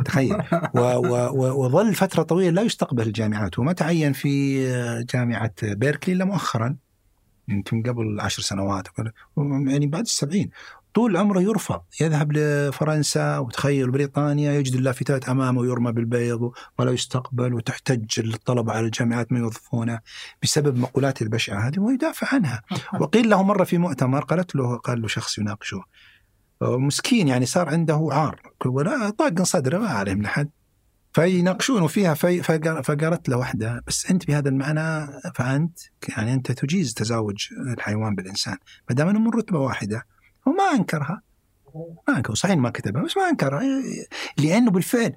تخيل. 0.05 0.37
وظل 1.61 1.93
فترة 1.93 2.23
طويلة 2.23 2.51
لا 2.51 2.61
يستقبل 2.61 3.07
الجامعات 3.07 3.59
وما 3.59 3.73
تعين 3.73 4.13
في 4.13 4.63
جامعة 5.13 5.53
بيركلي 5.63 6.15
إلا 6.15 6.25
مؤخرا. 6.25 6.75
يمكن 7.47 7.83
قبل 7.83 8.19
عشر 8.19 8.41
سنوات 8.41 8.87
يعني 9.37 9.87
بعد 9.87 10.03
السبعين. 10.03 10.49
طول 10.93 11.17
عمره 11.17 11.39
يرفض 11.41 11.81
يذهب 12.01 12.31
لفرنسا 12.33 13.37
وتخيل 13.37 13.91
بريطانيا 13.91 14.53
يجد 14.53 14.75
اللافتات 14.75 15.29
أمامه 15.29 15.59
ويرمى 15.61 15.91
بالبيض 15.91 16.51
ولا 16.79 16.91
يستقبل 16.91 17.53
وتحتج 17.53 18.19
الطلبه 18.19 18.73
على 18.73 18.85
الجامعات 18.85 19.31
ما 19.31 19.39
يوظفونه 19.39 19.99
بسبب 20.43 20.77
مقولاته 20.77 21.23
البشعة 21.23 21.67
هذه 21.67 21.79
ويدافع 21.79 22.27
عنها. 22.35 22.61
وقيل 23.01 23.29
له 23.29 23.43
مرة 23.43 23.63
في 23.63 23.77
مؤتمر 23.77 24.23
قالت 24.23 24.55
له 24.55 24.77
قال 24.77 25.01
له 25.01 25.07
شخص 25.07 25.37
يناقشه 25.37 25.83
مسكين 26.61 27.27
يعني 27.27 27.45
صار 27.45 27.69
عنده 27.69 28.09
عار 28.11 28.41
ولا 28.65 29.09
طاق 29.09 29.41
صدره 29.41 29.77
ما 29.77 29.87
عليه 29.89 30.13
من 30.13 30.25
احد 30.25 30.49
فيناقشونه 31.13 31.87
فيها 31.87 32.13
في 32.13 32.43
فقال- 32.43 32.83
فقالت 32.83 33.29
له 33.29 33.37
واحدة 33.37 33.83
بس 33.87 34.11
أنت 34.11 34.27
بهذا 34.27 34.49
المعنى 34.49 35.07
فأنت 35.35 35.79
يعني 36.17 36.33
أنت 36.33 36.51
تجيز 36.51 36.93
تزاوج 36.93 37.47
الحيوان 37.73 38.15
بالإنسان 38.15 38.57
ما 38.89 38.95
دام 38.95 39.07
أنه 39.09 39.19
من 39.19 39.29
رتبة 39.29 39.59
واحدة. 39.59 40.05
وما 40.51 40.63
أنكرها. 40.79 41.21
ما 42.07 42.17
أنكر 42.17 42.35
صحيح 42.35 42.57
ما 42.57 42.69
كتبها 42.69 43.03
بس 43.03 43.17
ما 43.17 43.29
أنكرها. 43.29 43.61
لأنه 44.37 44.71
بالفعل 44.71 45.13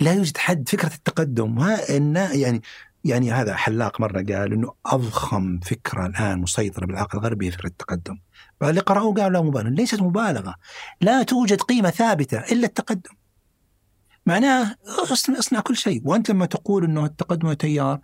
لا 0.00 0.12
يوجد 0.12 0.36
حد 0.36 0.68
فكرة 0.68 0.94
التقدم 0.94 1.60
انه 1.60 2.32
يعني 2.32 2.62
يعني 3.04 3.32
هذا 3.32 3.54
حلاق 3.54 4.00
مرة 4.00 4.22
قال 4.22 4.52
إنه 4.52 4.72
أضخم 4.86 5.60
فكرة 5.60 6.06
الآن 6.06 6.38
مسيطرة 6.38 6.86
بالعقل 6.86 7.18
الغربي 7.18 7.46
هي 7.46 7.50
فكرة 7.50 7.66
التقدم. 7.66 8.18
فاللي 8.60 8.80
قرأوه 8.80 9.14
قالوا 9.14 9.30
لا 9.30 9.40
مبالغة 9.40 9.68
ليست 9.68 10.02
مبالغة. 10.02 10.54
لا 11.00 11.22
توجد 11.22 11.60
قيمة 11.60 11.90
ثابتة 11.90 12.38
إلا 12.38 12.66
التقدم. 12.66 13.10
معناه 14.28 14.76
اصنع, 15.38 15.60
كل 15.60 15.76
شيء. 15.76 16.02
وأنت 16.04 16.30
لما 16.30 16.46
تقول 16.46 16.84
إنه 16.84 17.04
التقدم 17.04 17.52
تيار 17.52 18.00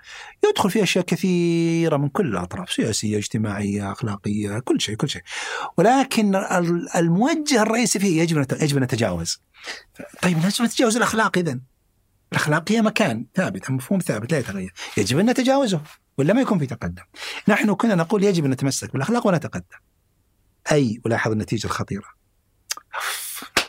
يدخل 0.49 0.71
فيه 0.71 0.83
أشياء 0.83 1.05
كثيرة 1.05 1.97
من 1.97 2.09
كل 2.09 2.27
الأطراف 2.27 2.73
سياسية 2.73 3.19
اجتماعية 3.19 3.93
أخلاقية 3.93 4.59
كل 4.59 4.81
شيء 4.81 4.97
كل 4.97 5.09
شيء. 5.09 5.23
ولكن 5.79 6.35
ال- 6.35 6.97
الموجه 6.97 7.63
الرئيسي 7.63 7.99
فيه 7.99 8.23
يجب 8.23 8.47
يجب 8.63 8.79
نتجاوز. 8.79 9.41
طيب 10.23 10.43
لازم 10.43 10.65
نتجاوز 10.65 10.97
الأخلاق 10.97 11.39
اذا 11.39 11.61
الأخلاق 12.33 12.73
هي 12.73 12.83
مكان 12.83 13.27
ثابت 13.35 13.71
مفهوم 13.71 14.01
ثابت 14.01 14.33
لا 14.33 14.39
يتغير. 14.39 14.73
يجب 14.97 15.19
أن 15.19 15.31
نتجاوزه 15.31 15.81
ولا 16.19 16.33
ما 16.33 16.41
يكون 16.41 16.59
في 16.59 16.67
تقدم. 16.67 17.03
نحن 17.49 17.75
كنا 17.75 17.95
نقول 17.95 18.25
يجب 18.25 18.45
أن 18.45 18.51
نتمسك 18.51 18.93
بالأخلاق 18.93 19.27
ونتقدم. 19.27 19.79
أي 20.73 21.01
ولاحظ 21.05 21.33
النتيجة 21.33 21.67
الخطيرة. 21.67 22.25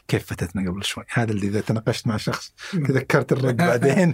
كيف 0.07 0.25
فتتنا 0.25 0.71
قبل 0.71 0.83
شوي؟ 0.83 1.03
هذا 1.13 1.31
اللي 1.31 1.47
إذا 1.47 1.61
تناقشت 1.61 2.07
مع 2.07 2.17
شخص 2.17 2.53
تذكرت 2.71 3.31
الرد 3.31 3.57
بعدين. 3.67 4.13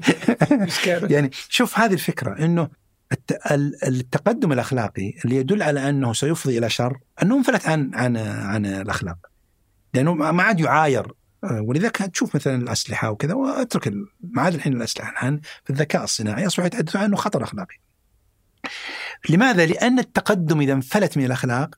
يعني 0.88 1.30
شوف 1.50 1.80
هذه 1.80 1.94
الفكرة 1.94 2.46
إنه 2.46 2.70
الت- 3.12 3.52
ال- 3.52 3.84
التقدم 3.88 4.52
الأخلاقي 4.52 5.14
اللي 5.26 5.36
يدل 5.36 5.64
على 5.64 5.90
أنه 5.90 6.14
سيفضي 6.14 6.58
إلى 6.58 6.70
شر 6.70 6.98
أنه 7.24 7.38
انفلت 7.38 7.66
عن 7.68 7.92
عن 7.94 8.18
عن 8.18 8.66
الأخلاق. 8.66 9.18
لأنه 9.94 10.14
ما 10.14 10.44
عاد 10.44 10.60
يعاير 10.60 11.14
آه، 11.44 11.62
ولذلك 11.62 11.98
تشوف 11.98 12.36
مثلا 12.36 12.56
الأسلحة 12.56 13.10
وكذا 13.12 13.34
وأترك 13.34 13.94
ما 14.22 14.42
عاد 14.42 14.54
الحين 14.54 14.74
الأسلحة 14.74 15.12
الآن 15.12 15.42
في 15.64 15.70
الذكاء 15.70 16.04
الصناعي 16.04 16.48
اصبحوا 16.48 16.66
يتحدثون 16.66 17.02
عنه 17.02 17.16
خطر 17.16 17.44
أخلاقي. 17.44 17.76
لماذا؟ 19.30 19.66
لأن 19.66 20.00
التقدم 20.00 20.62
إذا 20.62 20.74
انفلت 20.74 21.18
من 21.18 21.26
الأخلاق 21.26 21.76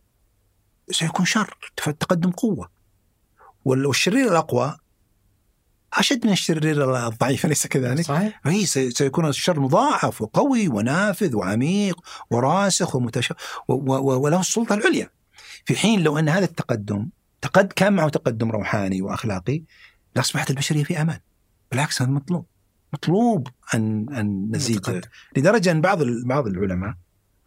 سيكون 0.91 1.26
شر 1.26 1.57
التقدم 1.88 2.31
قوة. 2.31 2.82
والشرير 3.65 4.31
الأقوى 4.31 4.77
أشد 5.94 6.26
من 6.26 6.31
الشرير 6.31 7.07
الضعيف 7.07 7.45
أليس 7.45 7.68
كذلك؟ 7.68 8.06
صحيح 8.06 8.41
هي 8.45 8.65
سي- 8.65 8.91
سيكون 8.91 9.27
الشر 9.27 9.60
مضاعف 9.60 10.22
وقوي 10.22 10.68
ونافذ 10.68 11.35
وعميق 11.35 11.99
وراسخ 12.31 12.95
ومتش... 12.95 13.34
وله 13.68 14.40
السلطة 14.40 14.73
العليا. 14.76 15.10
في 15.65 15.76
حين 15.76 16.03
لو 16.03 16.19
أن 16.19 16.30
هذا 16.30 16.45
التقدم 16.45 17.10
تقد 17.41 17.73
كان 17.73 17.94
معه 17.94 18.10
تقدم 18.10 18.52
روحاني 18.52 19.02
وأخلاقي 19.02 19.64
لاصبحت 20.15 20.49
البشرية 20.49 20.84
في 20.84 21.02
أمان. 21.02 21.19
بالعكس 21.72 22.02
هذا 22.02 22.11
مطلوب. 22.11 22.45
مطلوب 22.94 23.48
ان 23.73 24.06
أن 24.14 24.52
نزيد. 24.56 25.02
لدرجة 25.38 25.72
أن 25.72 25.81
بعض 25.81 25.99
بعض 26.26 26.48
العلماء 26.48 26.94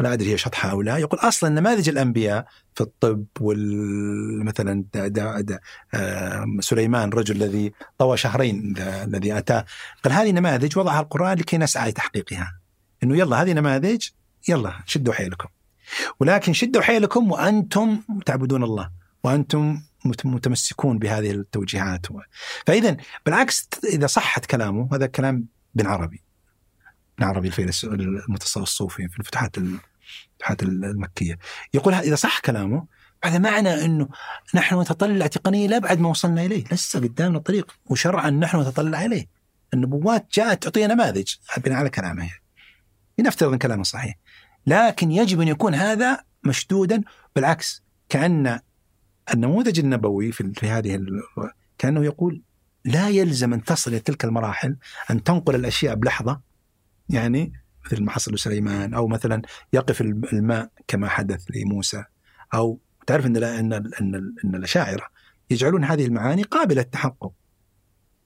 لا 0.01 0.13
أدري 0.13 0.33
هي 0.33 0.39
شطحة 0.39 0.71
أو 0.71 0.83
لا 0.83 0.97
يقول 0.97 1.21
أصلا 1.21 1.51
نماذج 1.51 1.89
الأنبياء 1.89 2.47
في 2.75 2.81
الطب 2.81 3.25
وال 3.41 4.45
مثلا 4.45 4.85
دا 4.95 5.09
دا 5.09 5.41
دا 5.41 5.61
آه 5.95 6.47
سليمان 6.61 7.09
الرجل 7.09 7.37
الذي 7.43 7.73
طوى 7.99 8.17
شهرين 8.17 8.75
الذي 8.79 9.39
أتاه. 9.39 9.65
قال 10.05 10.13
هذه 10.13 10.31
نماذج 10.31 10.79
وضعها 10.79 11.01
القرآن 11.01 11.39
لكي 11.39 11.59
نسعى 11.59 11.91
لتحقيقها. 11.91 12.53
إنه 13.03 13.17
يلا 13.17 13.43
هذه 13.43 13.53
نماذج 13.53 14.09
يلا 14.49 14.73
شدوا 14.87 15.15
حيلكم. 15.15 15.49
ولكن 16.21 16.53
شدوا 16.53 16.83
حيلكم 16.83 17.33
وأنتم 17.33 18.03
تعبدون 18.27 18.63
الله 18.63 18.91
وأنتم 19.25 19.81
مت- 20.05 20.27
متمسكون 20.27 20.99
بهذه 20.99 21.31
التوجيهات. 21.31 22.07
فاذا 22.67 22.97
بالعكس 23.27 23.69
إذا 23.85 24.07
صحت 24.07 24.47
كلامه 24.47 24.89
هذا 24.93 25.07
كلام 25.07 25.45
بن 25.75 25.87
عربي. 25.87 26.26
بن 27.19 27.25
عربي 27.25 27.49
الفيلسوف 27.49 27.93
المتصوف 27.93 28.63
الصوفي 28.63 29.09
في 29.09 29.19
الفتوحات 29.19 29.59
الفتوحات 29.59 30.63
المكية 30.63 31.39
يقول 31.75 31.95
إذا 31.95 32.15
صح 32.15 32.41
كلامه 32.41 32.87
هذا 33.25 33.39
معنى 33.39 33.85
إنه 33.85 34.09
نحن 34.55 34.81
نتطلع 34.81 35.27
تقنيا 35.27 35.69
لابعد 35.69 36.01
ما 36.01 36.09
وصلنا 36.09 36.45
إليه، 36.45 36.65
لسه 36.73 37.01
قدامنا 37.01 37.39
طريق 37.39 37.77
وشرعا 37.87 38.31
نحن 38.31 38.61
نتطلع 38.61 39.05
إليه. 39.05 39.27
النبوات 39.75 40.27
جاءت 40.33 40.63
تعطينا 40.63 40.95
نماذج 40.95 41.35
بناء 41.65 41.79
على 41.79 41.91
كلامه. 41.91 42.31
لنفترض 43.19 43.53
إن 43.53 43.59
كلامه 43.59 43.83
صحيح. 43.83 44.15
لكن 44.67 45.11
يجب 45.11 45.41
أن 45.41 45.49
يكون 45.49 45.75
هذا 45.75 46.25
مشدودا 46.45 47.03
بالعكس 47.37 47.83
كأن 48.09 48.61
النموذج 49.35 49.79
النبوي 49.79 50.33
في 50.33 50.53
في 50.55 50.69
هذه 50.69 51.01
كأنه 51.79 52.05
يقول 52.05 52.43
لا 52.85 53.09
يلزم 53.09 53.53
أن 53.53 53.65
تصل 53.65 53.91
إلى 53.91 54.01
تلك 54.01 54.25
المراحل 54.25 54.77
أن 55.11 55.23
تنقل 55.23 55.55
الأشياء 55.55 55.95
بلحظة 55.95 56.41
يعني 57.09 57.53
مثل 57.87 58.03
ما 58.03 58.11
حصل 58.11 58.35
لسليمان 58.35 58.95
أو 58.95 59.09
مثلا 59.09 59.43
يقف 59.73 60.01
الم- 60.01 60.25
الماء 60.33 60.71
كما 60.89 61.09
حدث 61.09 61.45
لموسى 61.55 62.05
أو 62.55 62.81
تعرف 63.07 63.27
إن 63.27 63.37
إن 63.37 63.73
إن, 63.73 64.35
إن 64.45 64.55
الأشاعرة 64.55 65.07
يجعلون 65.51 65.85
هذه 65.85 66.07
المعاني 66.07 66.43
قابلة 66.43 66.83
للتحقق 66.83 67.33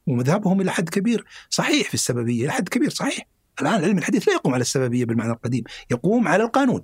ومذهبهم 0.07 0.61
إلى 0.61 0.70
حد 0.73 0.89
كبير. 0.89 1.24
صحيح 1.51 1.89
في 1.89 1.94
السببية 1.94 2.44
إلى 2.44 2.52
حد 2.52 2.69
كبير 2.69 2.90
صحيح. 2.90 3.27
الآن 3.61 3.85
علم 3.85 3.98
الحديث 3.98 4.28
لا 4.28 4.35
يقوم 4.35 4.55
على 4.55 4.61
السببية 4.61 5.05
بالمعنى 5.05 5.32
القديم 5.32 5.65
يقوم 5.90 6.28
على 6.28 6.43
القانون. 6.44 6.82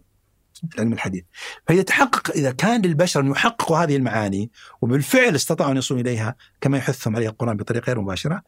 علم 0.78 0.92
الحديث. 0.92 1.24
فاذا 1.66 1.82
تحقق 1.82 2.30
إذا 2.30 2.50
كان 2.52 2.82
للبشر 2.82 3.20
أن 3.20 3.30
يحققوا 3.30 3.78
هذه 3.78 3.96
المعاني 3.96 4.50
وبالفعل 4.82 5.34
استطاعوا 5.34 5.72
أن 5.72 5.76
يصلوا 5.76 6.00
إليها 6.00 6.34
كما 6.60 6.78
يحثهم 6.78 7.16
عليها 7.16 7.30
القرآن 7.30 7.56
بطريقة 7.56 7.86
غير 7.86 8.00
مباشرة 8.00 8.42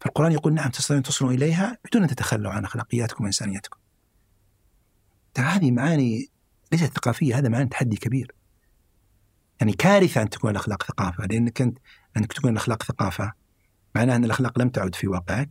فالقرآن 0.00 0.32
يقول 0.32 0.54
نعم 0.54 0.70
تستطيعون 0.70 1.02
تصلوا 1.02 1.32
إليها 1.32 1.78
بدون 1.84 2.02
أن 2.02 2.08
تتخلوا 2.08 2.52
عن 2.52 2.64
أخلاقياتكم 2.64 3.24
وإنسانيتكم. 3.24 3.78
ترى 5.34 5.44
هذه 5.46 5.70
معاني 5.70 6.28
ليست 6.72 6.84
ثقافية 6.94 7.38
هذا 7.38 7.48
معنى 7.48 7.68
تحدي 7.68 7.96
كبير. 7.96 8.32
يعني 9.60 9.72
كارثة 9.72 10.22
أن 10.22 10.30
تكون 10.30 10.50
الأخلاق 10.50 10.82
ثقافة 10.82 11.26
لأنك 11.26 11.62
انت 11.62 11.78
أنك 12.16 12.32
تقول 12.32 12.52
الأخلاق 12.52 12.82
ثقافة 12.82 13.32
معناه 13.94 14.16
أن 14.16 14.24
الأخلاق 14.24 14.58
لم 14.58 14.68
تعد 14.68 14.94
في 14.94 15.08
واقعك 15.08 15.48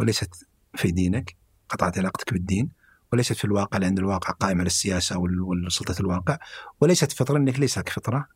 وليست 0.00 0.46
في 0.74 0.90
دينك 0.90 1.36
قطعت 1.68 1.98
علاقتك 1.98 2.32
بالدين 2.32 2.70
وليست 3.12 3.32
في 3.32 3.44
الواقع 3.44 3.78
لأن 3.78 3.98
الواقع 3.98 4.30
قائم 4.32 4.58
على 4.58 4.66
السياسة 4.66 5.18
وال- 5.18 5.40
والسلطة 5.40 6.00
الواقع 6.00 6.38
وليست 6.80 7.12
فطرة 7.12 7.36
انك 7.36 7.58
ليس 7.60 7.78
لك 7.78 7.88
فطرة 7.88 8.18
ت- 8.18 8.28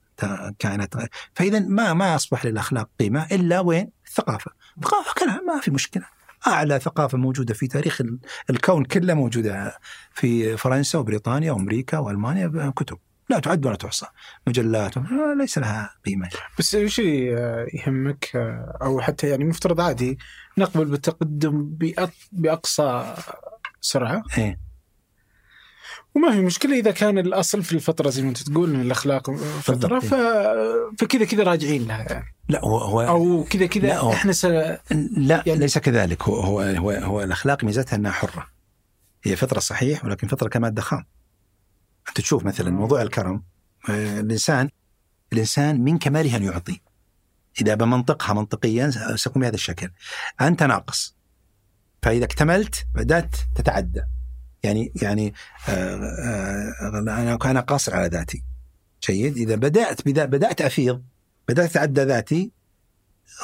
كائنات 0.58 0.96
غير. 0.96 1.08
فإذا 1.34 1.60
ما 1.60 1.92
ما 1.94 2.14
أصبح 2.14 2.44
للأخلاق 2.46 2.88
قيمة 3.00 3.26
إلا 3.32 3.60
وين؟ 3.60 3.90
الثقافة. 4.06 4.50
الثقافة 4.76 5.14
كلام 5.20 5.46
ما 5.46 5.60
في 5.60 5.70
مشكلة. 5.70 6.04
أعلى 6.46 6.78
ثقافة 6.80 7.18
موجودة 7.18 7.54
في 7.54 7.66
تاريخ 7.66 8.00
ال- 8.00 8.18
الكون 8.50 8.84
كله 8.84 9.14
موجودة 9.14 9.78
في 10.14 10.56
فرنسا 10.56 10.98
وبريطانيا 10.98 11.52
وأمريكا 11.52 11.98
وألمانيا 11.98 12.72
كتب 12.76 12.98
لا 13.30 13.38
تعد 13.38 13.66
ولا 13.66 13.76
تحصى 13.76 14.06
مجلات 14.46 14.94
ليس 15.38 15.58
لها 15.58 15.90
قيمة 16.06 16.28
بس 16.58 16.74
إيش 16.74 17.00
اللي 17.00 17.66
يهمك 17.74 18.30
أو 18.82 19.00
حتى 19.00 19.28
يعني 19.28 19.44
مفترض 19.44 19.80
عادي 19.80 20.18
نقبل 20.58 20.84
بالتقدم 20.84 21.76
بأق- 21.84 22.10
بأقصى 22.32 23.14
سرعة 23.80 24.22
إيه 24.38 24.58
وما 26.14 26.32
في 26.32 26.40
مشكلة 26.40 26.78
إذا 26.78 26.90
كان 26.90 27.18
الأصل 27.18 27.62
في 27.62 27.72
الفترة 27.72 28.10
زي 28.10 28.22
ما 28.22 28.28
أنت 28.28 28.38
تقول 28.42 28.74
ان 28.74 28.80
الأخلاق 28.80 29.30
فترة 29.30 29.74
بالضبط. 29.74 30.04
ف... 30.04 30.14
فكذا 30.98 31.24
كذا 31.24 31.42
راجعين 31.42 31.88
لها 31.88 32.02
يعني. 32.12 32.34
لا 32.48 32.60
هو 32.64 32.78
هو 32.78 33.02
أو 33.02 33.44
كذا 33.44 33.66
كذا 33.66 33.98
هو- 33.98 34.12
إحنا 34.12 34.32
س... 34.32 34.44
لا 34.44 35.42
يعني- 35.46 35.56
ليس 35.60 35.78
كذلك. 35.78 36.22
هو 36.22 36.40
هو 36.40 36.60
هو, 36.60 36.90
هو 36.90 37.22
الأخلاق 37.22 37.64
ميزتها 37.64 37.96
أنها 37.96 38.12
حرة. 38.12 38.46
هي 39.24 39.36
فطرة 39.36 39.60
صحيح 39.60 40.04
ولكن 40.04 40.28
فطرة 40.28 40.48
كماده 40.48 40.82
خام 40.82 41.04
أنت 42.08 42.20
تشوف 42.20 42.44
مثلا 42.44 42.70
موضوع 42.70 43.02
الكرم. 43.02 43.42
آه، 43.88 44.20
الانسان 44.20 44.68
الإنسان 45.32 45.80
من 45.80 45.98
كماله 45.98 46.36
أن 46.36 46.42
يعطي. 46.44 46.80
إذا 47.60 47.74
بمنطقها 47.74 48.34
منطقيا 48.34 48.90
سيكون 49.16 49.42
بهذا 49.42 49.54
الشكل. 49.54 49.90
أنت 50.40 50.62
ناقص. 50.62 51.16
فإذا 52.02 52.24
اكتملت 52.24 52.86
بدأت 52.94 53.36
تتعدى. 53.54 54.02
يعني 54.62 54.92
يعني 55.02 55.34
آه، 55.68 55.72
آه، 55.72 56.98
أنا 56.98 57.36
أنا 57.50 57.60
قاصر 57.60 57.94
على 57.96 58.06
ذاتي 58.08 58.42
جيد 59.10 59.36
إذا 59.36 59.54
بدأت 59.54 60.08
بدا- 60.08 60.24
بدأت 60.24 60.60
أفيض 60.60 61.02
بدأت 61.48 61.70
أتعدى 61.70 62.02
ذاتي 62.02 62.50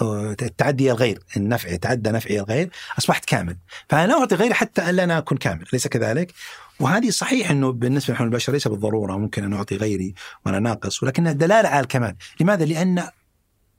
آه، 0.03 0.32
تعدي 0.32 0.90
الغير 0.90 1.23
النفع 1.36 1.69
يتعدى 1.69 2.11
نفعي 2.11 2.40
الغير 2.40 2.70
أصبحت 2.99 3.24
كامل 3.24 3.57
فأنا 3.89 4.15
أعطي 4.15 4.35
غيري 4.35 4.55
حتى 4.55 4.90
الا 4.90 5.05
أنا 5.05 5.19
أكون 5.19 5.39
كامل 5.39 5.65
اليس 5.73 5.86
كذلك؟ 5.86 6.32
وهذه 6.81 7.11
صحيح 7.11 7.51
إنه 7.51 7.73
بالنسبة 7.73 8.12
لنحن 8.15 8.24
البشر 8.24 8.53
ليس 8.53 8.69
بالضرورة 8.69 9.16
ممكن 9.16 9.45
أن 9.45 9.53
أعطي 9.53 9.77
غيري 9.77 10.15
وأنا 10.47 10.59
ناقص 10.59 11.03
ولكنها 11.03 11.32
دلاله 11.32 11.69
على 11.69 11.81
الكمال، 11.81 12.16
لماذا؟ 12.40 12.65
لأن 12.65 12.99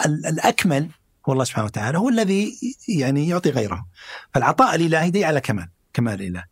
ال- 0.05 0.25
الأكمل 0.25 0.89
هو 1.29 1.33
الله 1.33 1.43
سبحانه 1.43 1.65
وتعالى 1.65 1.97
هو 1.97 2.09
الذي 2.09 2.53
يعني 2.87 3.27
يعطي 3.29 3.49
غيره. 3.49 3.85
فالعطاء 4.33 4.75
الإلهي 4.75 5.09
دليل 5.11 5.23
على 5.25 5.41
كمال، 5.41 5.69
كمال 5.93 6.13
الإله. 6.21 6.43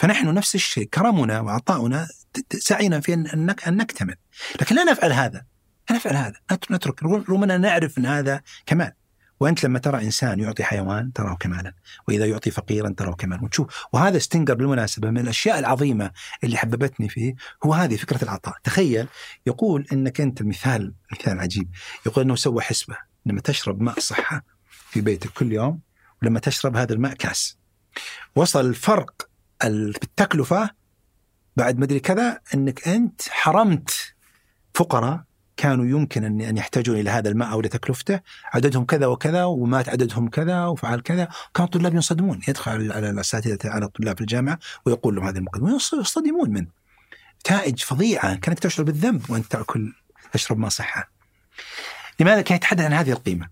فنحن 0.00 0.34
نفس 0.34 0.54
الشيء 0.54 0.84
كرمنا 0.84 1.40
وعطاؤنا 1.40 2.08
سعينا 2.52 3.00
في 3.00 3.14
ان 3.14 3.56
نكتمل، 3.66 4.14
لكن 4.60 4.76
لا 4.76 4.84
نفعل 4.84 5.12
هذا. 5.12 5.44
لا 5.90 5.96
نفعل 5.96 6.16
هذا، 6.16 6.34
نت- 6.52 6.72
نترك. 6.72 7.02
رغم 7.02 7.42
أننا 7.42 7.58
نعرف 7.58 7.98
أن 7.98 8.06
هذا 8.06 8.42
كمال. 8.66 8.92
وأنت 9.40 9.64
لما 9.64 9.78
ترى 9.78 10.04
إنسان 10.04 10.40
يعطي 10.40 10.64
حيوان 10.64 11.12
تراه 11.12 11.34
كمالا، 11.34 11.74
وإذا 12.08 12.26
يعطي 12.26 12.50
فقيرا 12.50 12.94
تراه 12.96 13.14
كمالا، 13.14 13.44
وتشوف. 13.44 13.84
وهذا 13.92 14.18
ستنجر 14.18 14.54
بالمناسبة 14.54 15.10
من 15.10 15.18
الأشياء 15.18 15.58
العظيمة 15.58 16.10
اللي 16.44 16.56
حببتني 16.56 17.08
فيه 17.08 17.34
هو 17.64 17.74
هذه 17.74 17.96
فكرة 17.96 18.24
العطاء، 18.24 18.54
تخيل 18.64 19.06
يقول 19.46 19.86
إنك 19.92 20.20
أنت 20.20 20.42
مثال 20.42 20.94
مثال 21.12 21.40
عجيب، 21.40 21.68
يقول 22.06 22.24
إنه 22.24 22.36
سوى 22.36 22.62
حسبة. 22.62 22.96
لما 23.26 23.40
تشرب 23.40 23.82
ماء 23.82 24.00
صحة 24.00 24.44
في 24.90 25.00
بيتك 25.00 25.30
كل 25.30 25.52
يوم 25.52 25.80
ولما 26.22 26.40
تشرب 26.40 26.76
هذا 26.76 26.92
الماء 26.92 27.14
كاس. 27.14 27.58
وصل 28.36 28.66
الفرق 28.66 29.12
ال- 29.22 29.29
بالتكلفه 29.64 30.70
بعد 31.56 31.78
مدري 31.78 32.00
كذا 32.00 32.40
إنك 32.54 32.88
أنت 32.88 33.22
حرمت 33.28 34.14
فقراء 34.74 35.24
كانوا 35.56 35.86
يمكن 35.86 36.24
ان 36.42 36.56
يحتاجون 36.56 37.00
إلى 37.00 37.10
هذا 37.10 37.28
الماء 37.28 37.52
أو 37.52 37.60
لتكلفته 37.60 38.20
عددهم 38.52 38.84
كذا 38.84 39.06
وكذا 39.06 39.44
ومات 39.44 39.88
عددهم 39.88 40.28
كذا 40.28 40.66
وفعل 40.66 41.00
كذا. 41.00 41.28
كان 41.54 41.64
الطلاب 41.64 41.94
ينصدمون. 41.94 42.40
يدخل 42.48 42.92
على 42.92 43.10
الاساتذه 43.10 43.58
على 43.64 43.84
الطلاب 43.84 44.16
في 44.16 44.20
الجامعة 44.20 44.58
ويقول 44.86 45.14
لهم 45.16 45.26
هذه 45.26 45.36
المقدمة. 45.36 45.74
يصطدمون 45.74 46.50
منه. 46.50 46.66
نتائج 47.40 47.82
فظيعة. 47.82 48.34
كانك 48.34 48.58
تشعر 48.58 48.84
بالذنب 48.84 49.30
وأنت 49.30 49.46
تأكل 49.52 49.92
تشرب 50.32 50.58
ماء 50.58 50.70
صحة. 50.70 51.10
لماذا 52.20 52.40
كان 52.40 52.56
يتحدث 52.56 52.84
عن 52.84 52.92
هذه 52.92 53.12
القيمة؟ 53.12 53.48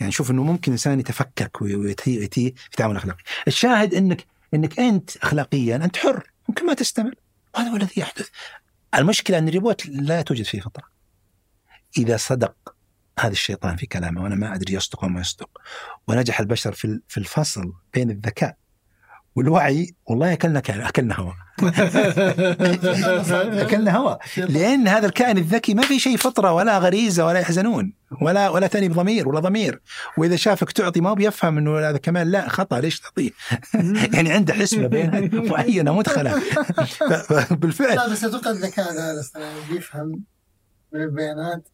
يعني 0.00 0.12
شوف 0.12 0.30
إنه 0.30 0.42
ممكن 0.42 0.72
إنسان 0.72 1.00
يتفكك 1.00 1.62
ويتي 1.62 2.16
يتي 2.16 2.54
في 2.70 2.76
تعامل 2.76 2.96
أخلاقي. 2.96 3.22
الشاهد 3.46 3.94
إنك 3.94 4.26
إنك 4.54 4.80
أنت 4.80 5.16
اخلاقيا 5.16 5.76
أنت 5.76 5.96
حر 5.96 6.30
ممكن 6.48 6.66
ما 6.66 6.74
تستمر. 6.74 7.14
وهذا 7.54 7.68
هو 7.68 7.76
الذي 7.76 7.92
يحدث. 7.96 8.28
المشكلة 8.94 9.38
أن 9.38 9.48
الريبوت 9.48 9.86
لا 9.86 10.22
توجد 10.22 10.44
فيه 10.44 10.60
فطرة. 10.60 10.84
إذا 11.98 12.16
صدق 12.16 12.74
هذا 13.18 13.32
الشيطان 13.32 13.76
في 13.76 13.86
كلامه 13.86 14.22
وأنا 14.22 14.34
ما 14.34 14.54
أدري 14.54 14.74
يصدق 14.74 15.04
أو 15.04 15.08
ما 15.10 15.20
يصدق 15.20 15.60
ونجح 16.08 16.40
البشر 16.40 16.72
في 16.72 17.00
في 17.08 17.18
الفصل 17.18 17.72
بين 17.94 18.10
الذكاء 18.10 18.56
والوعي 19.38 19.94
والله 20.06 20.32
أكلنا 20.32 20.62
أكلنا 20.68 21.14
هواء 21.14 21.34
أكلنا 23.62 23.96
هواء 23.96 24.18
لأن 24.36 24.88
هذا 24.88 25.06
الكائن 25.06 25.38
الذكي 25.38 25.74
ما 25.74 25.82
في 25.82 25.98
شيء 25.98 26.16
فطرة 26.16 26.52
ولا 26.52 26.78
غريزة 26.78 27.26
ولا 27.26 27.38
يحزنون 27.38 27.92
ولا 28.22 28.48
ولا 28.48 28.66
ثاني 28.66 28.88
بضمير 28.88 29.28
ولا 29.28 29.40
ضمير. 29.40 29.80
وإذا 30.16 30.36
شافك 30.36 30.72
تعطي 30.72 31.00
ما 31.00 31.14
بيفهم 31.14 31.58
إنه 31.58 31.78
هذا 31.78 31.98
كمان 31.98 32.30
لا 32.30 32.48
خطأ 32.48 32.80
ليش 32.80 33.00
تعطيه؟ 33.00 33.30
يعني 34.14 34.32
عنده 34.32 34.54
حسبة 34.54 34.86
بين 34.86 35.30
معينه 35.48 35.94
مدخلة. 35.94 36.42
بالفعل. 37.60 37.96
لا 37.96 38.08
بس 38.08 38.24
أتوقع 38.24 38.50
الذكاء 38.50 38.92
هذا 38.92 39.22
بيفهم 39.70 40.24
من 40.92 41.02
البيانات 41.02 41.68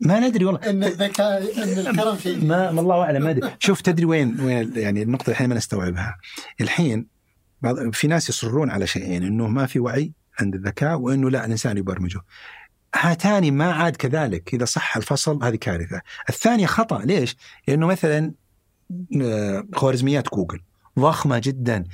ما 0.00 0.20
ندري 0.20 0.44
والله. 0.44 0.70
إن 0.70 0.84
الذكاء 0.84 1.62
إن 1.62 1.86
الكرم 1.86 2.16
فيه. 2.16 2.36
ما 2.36 2.70
ما 2.70 2.80
الله 2.80 3.02
أعلم 3.02 3.22
ما 3.22 3.30
أدري. 3.30 3.50
شوف 3.58 3.80
تدري 3.80 4.04
وين 4.04 4.40
وين 4.40 4.72
يعني 4.76 5.02
النقطة 5.02 5.30
الحين 5.30 5.48
ما 5.48 5.54
نستوعبها 5.54 6.16
الحين 6.60 7.06
بعض 7.62 7.90
في 7.92 8.06
ناس 8.06 8.28
يصرون 8.28 8.70
على 8.70 8.86
شيئين 8.86 9.22
إنه 9.22 9.48
ما 9.48 9.66
في 9.66 9.78
وعي 9.78 10.12
عند 10.40 10.54
الذكاء 10.54 10.98
وإنه 10.98 11.30
لا 11.30 11.44
الإنسان 11.44 11.76
يبرمجه. 11.76 12.20
هاتان 12.94 13.52
ما 13.52 13.72
عاد 13.72 13.96
كذلك. 13.96 14.54
إذا 14.54 14.64
صح 14.64 14.96
الفصل 14.96 15.44
هذه 15.44 15.56
كارثة. 15.56 16.00
الثانية 16.28 16.66
خطأ. 16.66 17.04
ليش؟ 17.04 17.36
لأنه 17.68 17.86
مثلا 17.86 18.32
آه، 19.22 19.64
خوارزميات 19.74 20.34
جوجل 20.34 20.60
ضخمة 20.98 21.38
جدا. 21.38 21.84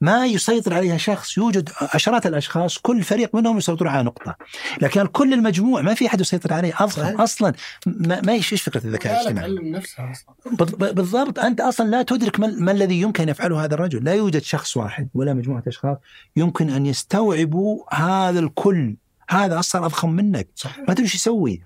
ما 0.00 0.26
يسيطر 0.26 0.74
عليها 0.74 0.96
شخص 0.96 1.38
يوجد 1.38 1.70
عشرات 1.94 2.26
الأشخاص 2.26 2.78
كل 2.78 3.02
فريق 3.02 3.34
منهم 3.34 3.58
يسيطرون 3.58 3.90
على 3.90 4.02
نقطة. 4.02 4.36
لكن 4.82 5.06
كل 5.06 5.32
المجموع 5.34 5.82
ما 5.82 5.94
في 5.94 6.06
أحد 6.06 6.20
يسيطر 6.20 6.52
عليه 6.52 6.72
صحيح. 6.72 7.20
أصلا 7.20 7.52
ما, 7.86 8.20
ما 8.20 8.32
إيش 8.32 8.62
فكرة 8.62 8.86
الذكاء 8.86 9.22
الاجتماعي؟ 9.22 9.78
أصلا. 9.78 10.56
بال- 10.66 10.94
بالضبط. 10.94 11.38
أنت 11.38 11.60
أصلا 11.60 11.90
لا 11.90 12.02
تدرك 12.02 12.40
ما, 12.40 12.46
ما 12.46 12.72
الذي 12.72 13.00
يمكن 13.00 13.22
أن 13.22 13.28
يفعله 13.28 13.64
هذا 13.64 13.74
الرجل، 13.74 14.04
لا 14.04 14.14
يوجد 14.14 14.42
شخص 14.42 14.76
واحد 14.76 15.08
ولا 15.14 15.34
مجموعة 15.34 15.62
أشخاص 15.66 15.96
يمكن 16.36 16.70
أن 16.70 16.86
يستوعبوا 16.86 17.94
هذا 17.94 18.40
الكل، 18.40 18.96
هذا 19.30 19.58
أصلا 19.58 19.86
أضخم 19.86 20.10
منك، 20.10 20.48
صحيح. 20.54 20.78
ما 20.78 20.94
تدري 20.94 21.04
إيش 21.04 21.14
يسوي. 21.14 21.62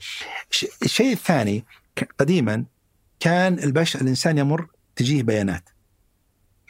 الشيء 0.82 1.12
الثاني 1.12 1.64
قديما 2.18 2.64
كان 3.20 3.58
البشر 3.58 4.00
الإنسان 4.00 4.38
يمر 4.38 4.66
تجيه 4.96 5.22
بيانات 5.22 5.68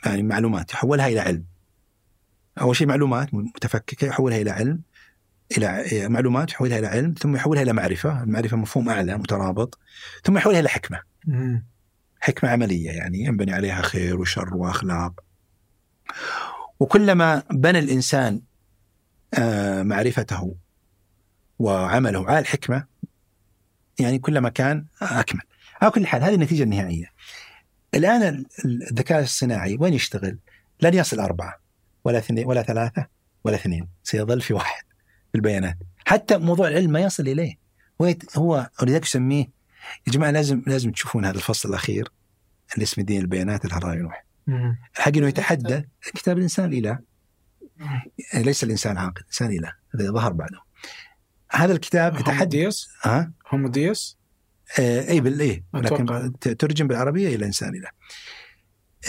يعني 0.07 0.23
معلومات 0.23 0.73
يحولها 0.73 1.09
إلى 1.09 1.21
علم. 1.21 1.52
أول 2.61 2.77
شيء 2.77 2.87
معلومات 2.87 3.35
متفككة 3.35 4.07
يحولها 4.07 4.39
إلى 4.39 4.51
علم 4.51 4.81
إلى 5.59 5.85
معلومات 6.09 6.51
يحولها 6.51 6.79
إلى 6.79 6.87
علم 6.87 7.15
ثم 7.19 7.37
يحولها 7.37 7.63
إلى 7.63 7.73
معرفة، 7.73 8.23
المعرفة 8.23 8.57
مفهوم 8.57 8.89
أعلى 8.89 9.19
مترابط 9.19 9.79
ثم 10.25 10.37
يحولها 10.37 10.61
إلى 10.61 10.69
حكمة. 10.69 11.01
مم. 11.27 11.67
حكمة 12.21 12.51
عملية 12.51 12.91
يعني 12.91 13.19
ينبني 13.19 13.53
عليها 13.53 13.83
خير 13.83 14.21
وشر 14.21 14.55
وأخلاق. 14.57 15.21
وكلما 16.81 17.43
بنى 17.51 17.79
الإنسان 17.79 18.41
آه، 19.35 19.83
معرفته 19.83 20.57
وعمله 21.59 22.27
على 22.27 22.39
الحكمة 22.39 22.85
يعني 24.01 24.19
كلما 24.19 24.49
كان 24.49 24.87
أكمل. 25.03 25.43
على 25.83 25.91
كل 25.91 26.07
حال 26.07 26.23
هذه 26.23 26.35
النتيجة 26.35 26.63
النهائية. 26.63 27.07
الآن 27.95 28.23
ال- 28.23 28.47
الذكاء 28.65 29.23
الصناعي 29.23 29.77
وين 29.81 29.95
يشتغل؟ 29.95 30.39
لن 30.81 30.95
يصل 30.95 31.21
أربعة. 31.21 31.62
ولا 32.05 32.19
اثنين 32.19 32.47
ولا 32.47 32.63
ثلاثة 32.63 33.07
ولا 33.45 33.57
اثنين 33.57 33.89
سيظل 34.03 34.41
في 34.41 34.55
واحد 34.55 34.85
في 35.33 35.35
البيانات. 35.35 35.79
حتى 36.07 36.39
موضوع 36.39 36.69
العلم 36.69 36.93
ما 36.93 37.01
يصل 37.01 37.29
إليه. 37.29 37.59
هو 38.03 38.15
هو 38.37 38.71
ولذلك 38.83 39.03
يسميه 39.03 39.47
يا 40.07 40.13
جماعة 40.13 40.31
لازم 40.31 40.63
لازم 40.67 40.93
تشوفون 40.93 41.25
هذا 41.25 41.37
الفصل 41.37 41.69
الأخير 41.69 42.09
اللي 42.75 42.83
اسمه 42.83 43.05
دين 43.05 43.21
البيانات 43.21 43.65
الهراء 43.65 44.11
مم. 44.47 44.79
الحق 44.97 45.17
إنه 45.17 45.29
يتحدى 45.29 45.83
كتاب 46.15 46.39
الإنسان 46.39 46.73
الاله 46.73 46.99
ليس 48.35 48.65
الإنسان 48.65 48.99
عاقل 48.99 49.21
الإنسان 49.21 49.51
اله 49.51 49.73
هذا 49.95 50.11
ظهر 50.11 50.33
بعده. 50.33 50.61
هذا 51.51 51.73
الكتاب 51.73 52.21
يتحدى. 52.21 52.69
ها؟ 53.03 53.33
هوموديوس 53.49 54.19
اي 54.79 55.21
بال 55.21 55.41
إيه. 55.41 55.65
لكن 55.75 56.33
ترجم 56.59 56.89
بالعربية 56.89 57.37
إلى 57.37 57.47
إنسان 57.47 57.75
له. 57.75 57.89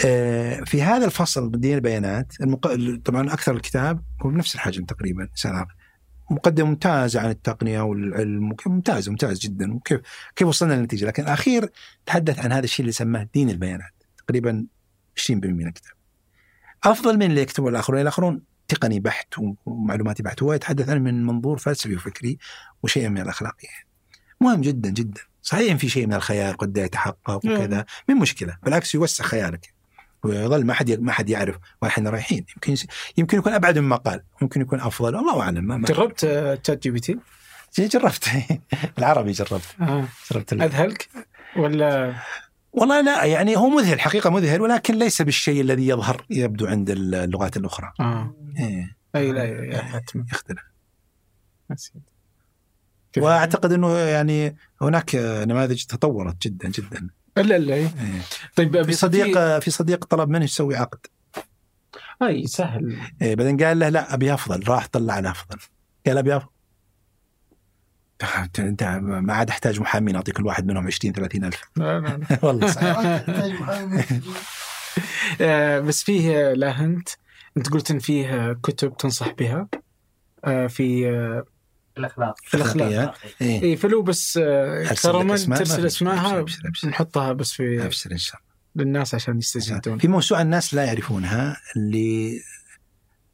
آه 0.04 0.60
في 0.60 0.82
هذا 0.82 1.04
الفصل 1.04 1.52
من 1.52 1.60
دين 1.60 1.74
البيانات 1.74 2.32
المق... 2.40 2.74
طبعا 3.04 3.32
أكثر 3.32 3.56
الكتاب 3.56 4.02
هو 4.22 4.30
بنفس 4.30 4.54
الحجم 4.54 4.84
تقريبا 4.84 5.28
عاقل. 5.44 5.74
مقدمه 6.30 6.68
ممتازه 6.68 7.20
عن 7.20 7.30
التقنية 7.30 7.80
والعلم 7.80 8.56
ممتاز 8.66 9.08
ممتاز 9.08 9.38
جدا 9.38 9.74
وكيف 9.74 10.00
كيف 10.36 10.48
وصلنا 10.48 10.74
للنتيجة 10.74 11.06
لكن 11.06 11.22
الأخير 11.22 11.70
تحدث 12.06 12.38
عن 12.38 12.52
هذا 12.52 12.64
الشيء 12.64 12.80
اللي 12.80 12.92
سماه 12.92 13.28
دين 13.34 13.50
البيانات 13.50 13.92
تقريبا 14.18 14.66
20% 15.20 15.30
من 15.30 15.66
الكتاب. 15.66 15.92
أفضل 16.84 17.16
من 17.16 17.26
اللي 17.26 17.40
يكتبه 17.40 17.68
الآخرون، 17.68 18.00
الآخرون 18.00 18.42
تقني 18.68 19.00
بحت 19.00 19.34
ومعلوماتي 19.66 20.22
بحت 20.22 20.42
هو 20.42 20.52
يتحدث 20.52 20.88
عنه 20.88 21.00
من 21.00 21.26
منظور 21.26 21.58
فلسفي 21.58 21.94
وفكري 21.94 22.38
وشيء 22.82 23.08
من 23.08 23.20
الاخلاقيه. 23.20 23.68
مهم 24.40 24.60
جدا 24.60 24.90
جدا 24.90 25.20
صحيح 25.42 25.76
في 25.76 25.88
شيء 25.88 26.06
من 26.06 26.14
الخيال 26.14 26.56
قد 26.56 26.76
يتحقق 26.76 27.36
وكذا 27.36 27.84
من 28.08 28.14
مشكلة 28.14 28.56
بالعكس 28.62 28.94
يوسع 28.94 29.24
خيالك 29.24 29.73
ويظل 30.24 30.66
ما 30.66 30.74
حد 30.74 30.90
ما 30.90 31.12
حد 31.12 31.30
يعرف 31.30 31.56
وين 31.82 31.90
إحنا 31.90 32.10
رايحين. 32.10 32.44
يمكن 32.56 32.86
يمكن 33.16 33.38
يكون 33.38 33.52
أبعد 33.52 33.78
مما 33.78 33.96
قال 33.96 34.22
ممكن 34.42 34.60
يكون 34.60 34.80
أفضل 34.80 35.16
الله 35.16 35.40
أعلم 35.40 35.64
ما 35.64 35.86
جربت 35.86 36.24
آه، 36.24 36.54
ChatGPT؟ 36.54 37.18
جربت. 37.78 38.28
العربي 38.98 39.32
جربت. 39.32 39.76
آه. 39.80 40.08
جربت 40.32 40.52
أذهلك؟ 40.52 41.08
ولا 41.56 42.14
والله 42.72 43.00
لا 43.00 43.24
يعني 43.24 43.56
هو 43.56 43.68
مذهل 43.68 44.00
حقيقة 44.00 44.30
مذهل 44.30 44.60
ولكن 44.60 44.94
ليس 44.94 45.22
بالشيء 45.22 45.60
الذي 45.60 45.88
يظهر 45.88 46.24
يبدو 46.30 46.66
عند 46.66 46.90
اللغات 46.90 47.56
الأخرى. 47.56 47.92
آه. 48.00 48.34
إيه. 48.58 48.96
اي 49.16 49.32
لا 49.32 49.82
حتما 49.82 50.24
يختلف؟ 50.32 50.62
وأعتقد 53.18 53.72
إنه 53.72 53.98
يعني 53.98 54.56
هناك 54.82 55.14
نماذج 55.14 55.84
تطورت 55.84 56.42
جدا 56.42 56.68
جدا. 56.68 57.08
الا 57.38 57.56
الا 57.56 57.74
إي. 57.74 57.80
إيه. 57.80 57.90
طيب 58.56 58.82
في 58.82 58.92
صديق 58.92 59.58
في 59.58 59.70
صديق 59.70 60.04
طلب 60.04 60.28
منه 60.28 60.44
يسوي 60.44 60.76
عقد 60.76 61.06
أي 62.22 62.46
سهل 62.46 62.98
إيه 63.22 63.34
بعدين 63.34 63.56
قال 63.64 63.78
له 63.78 63.88
لا 63.88 64.14
أبي 64.14 64.34
أفضل 64.34 64.68
راح 64.68 64.86
طلع 64.86 65.14
على 65.14 65.30
أفضل 65.30 65.58
قال 66.06 66.18
أبي 66.18 66.36
أفضل 66.36 66.48
أنت 68.58 68.82
ما 69.02 69.34
عاد 69.34 69.50
أحتاج 69.50 69.80
محامي 69.80 70.12
نعطي 70.12 70.32
كل 70.32 70.46
واحد 70.46 70.66
منهم 70.66 70.86
20 70.86 71.14
30 71.14 71.44
ألف 71.44 71.62
لا 71.76 72.00
لا 72.00 72.08
لا. 72.08 72.38
والله 72.46 72.66
صحيح. 72.66 73.24
آه، 75.40 75.80
بس 75.80 76.02
فيه 76.02 76.52
لا 76.52 76.80
أنت 76.80 77.08
أنت 77.56 77.68
قلت 77.68 77.90
إن 77.90 77.98
فيه 77.98 78.52
كتب 78.52 78.96
تنصح 78.96 79.32
بها 79.32 79.68
آه، 80.44 80.66
في 80.66 81.10
آه، 81.10 81.44
الأخلاق. 81.98 82.34
في 82.44 82.54
الأخلاق 82.56 83.14
إيه. 83.40 83.62
اي 83.62 83.76
فلو 83.76 84.02
بس 84.02 84.38
آه، 84.42 84.94
كرما 85.02 85.36
ترسل 85.36 85.86
اسمائها. 85.86 86.44
نحطها 86.84 87.32
بس 87.32 87.52
في 87.52 87.84
أبشر 87.84 88.12
إن 88.12 88.18
شاء 88.18 88.40
للناس 88.76 89.14
عشان 89.14 89.32
الله 89.32 89.38
يستجدون 89.38 89.98
في 89.98 90.08
موسوعة 90.08 90.42
الناس 90.42 90.74
لا 90.74 90.84
يعرفونها 90.84 91.56
اللي 91.76 92.40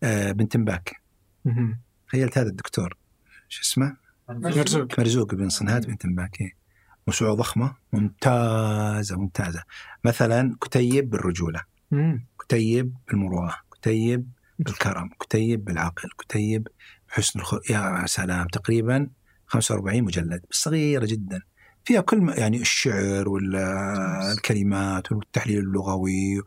آه، 0.03 0.33
مهم. 1.45 1.81
تخيلت 2.09 2.39
هذا 2.39 2.49
الدكتور. 2.49 2.97
شو 3.49 3.63
اسمه؟ 3.63 3.97
مرزوق. 4.29 4.99
مرزوق. 4.99 5.35
بن 5.35 5.49
صنهاد 5.49 5.87
بنت 5.87 6.07
باك 6.07 6.39
موسوعة 7.07 7.35
ضخمة 7.35 7.77
ممتازة 7.93 9.17
ممتازة. 9.17 9.63
مثلا 10.05 10.57
كتيب 10.61 11.11
بالرجولة. 11.11 11.61
مم. 11.91 12.27
كتيب 12.41 12.97
بالمروءة. 13.09 13.57
كتيب 13.73 14.29
بالكرم. 14.59 15.11
كتيب 15.21 15.65
بالعقل. 15.65 16.09
كتيب 16.19 16.69
بحسن 17.11 17.41
الخلق 17.41 17.71
يا 17.71 18.05
سلام 18.07 18.47
تقريبا 18.47 19.07
45 19.47 20.03
مجلد 20.03 20.43
بس 20.51 20.57
صغيرة 20.57 21.07
جدا. 21.07 21.41
فيها 21.85 22.01
كل 22.01 22.21
ما 22.21 22.35
يعني 22.35 22.61
الشعر 22.61 23.29
والكلمات 23.29 25.13
والتحليل 25.13 25.59
اللغوي 25.59 26.43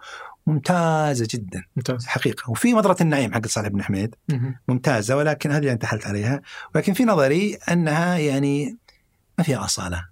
ممتازة 0.47 1.27
جدا. 1.31 1.63
ممتاز. 1.75 2.05
حقيقة. 2.05 2.51
وفي 2.51 2.73
مضرة 2.73 2.97
النعيم 3.01 3.33
حق 3.33 3.47
صالح 3.47 3.67
بن 3.67 3.83
حميد. 3.83 4.15
مهم. 4.29 4.55
ممتازة 4.67 5.17
ولكن 5.17 5.51
هذه 5.51 5.59
اللي 5.59 5.71
انتحلت 5.71 6.07
عليها. 6.07 6.41
ولكن 6.75 6.93
في 6.93 7.05
نظري 7.05 7.55
أنها 7.55 8.17
يعني 8.17 8.77
ما 9.37 9.43
فيها 9.43 9.65
أصالة. 9.65 10.05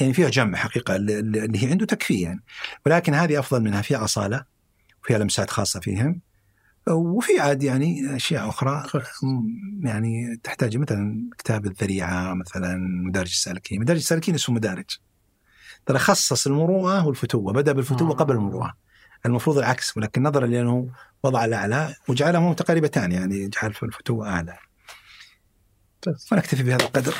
يعني 0.00 0.12
فيها 0.12 0.28
جمع 0.28 0.58
حقيقة 0.58 0.96
اللي 0.96 1.18
اللي 1.18 1.64
هي 1.64 1.70
عنده 1.70 1.86
تكفي 1.86 2.20
يعني 2.20 2.40
ولكن 2.86 3.14
هذه 3.14 3.38
أفضل 3.38 3.62
منها. 3.62 3.82
فيها 3.82 4.04
أصالة 4.04 4.44
وفيها 5.04 5.18
لمسات 5.18 5.50
خاصة 5.50 5.80
فيهم. 5.80 6.20
وفي 6.90 7.40
عاد 7.40 7.62
يعني 7.62 8.16
أشياء 8.16 8.48
أخرى 8.48 8.84
يعني 9.80 10.40
تحتاج 10.42 10.76
مثلا 10.76 11.30
كتاب 11.38 11.66
الذريعة 11.66 12.34
مثلا 12.34 12.76
مدارج 13.08 13.28
السالكين. 13.28 13.80
مدارج 13.80 13.98
السالكين 13.98 14.34
اسمه 14.34 14.54
مدارج. 14.54 14.98
ترى 15.86 15.98
خصص 15.98 16.46
المروءة 16.46 17.06
والفتوة 17.06 17.52
بدأ 17.52 17.72
بالفتوة 17.72 18.10
آه. 18.10 18.14
قبل 18.14 18.34
المروءة. 18.34 18.74
المفروض 19.26 19.58
العكس 19.58 19.96
ولكن 19.96 20.22
نظرا 20.22 20.46
لأنه 20.46 20.90
وضع 21.22 21.44
الأعلى 21.44 21.94
وجعلهم 22.08 22.50
متقاربتان 22.50 23.12
يعني 23.12 23.48
جعل 23.48 23.74
الفتوة 23.82 24.28
أعلى. 24.28 24.58
ونكتفي 26.32 26.62
بهذا 26.62 26.84
القدر. 26.84 27.12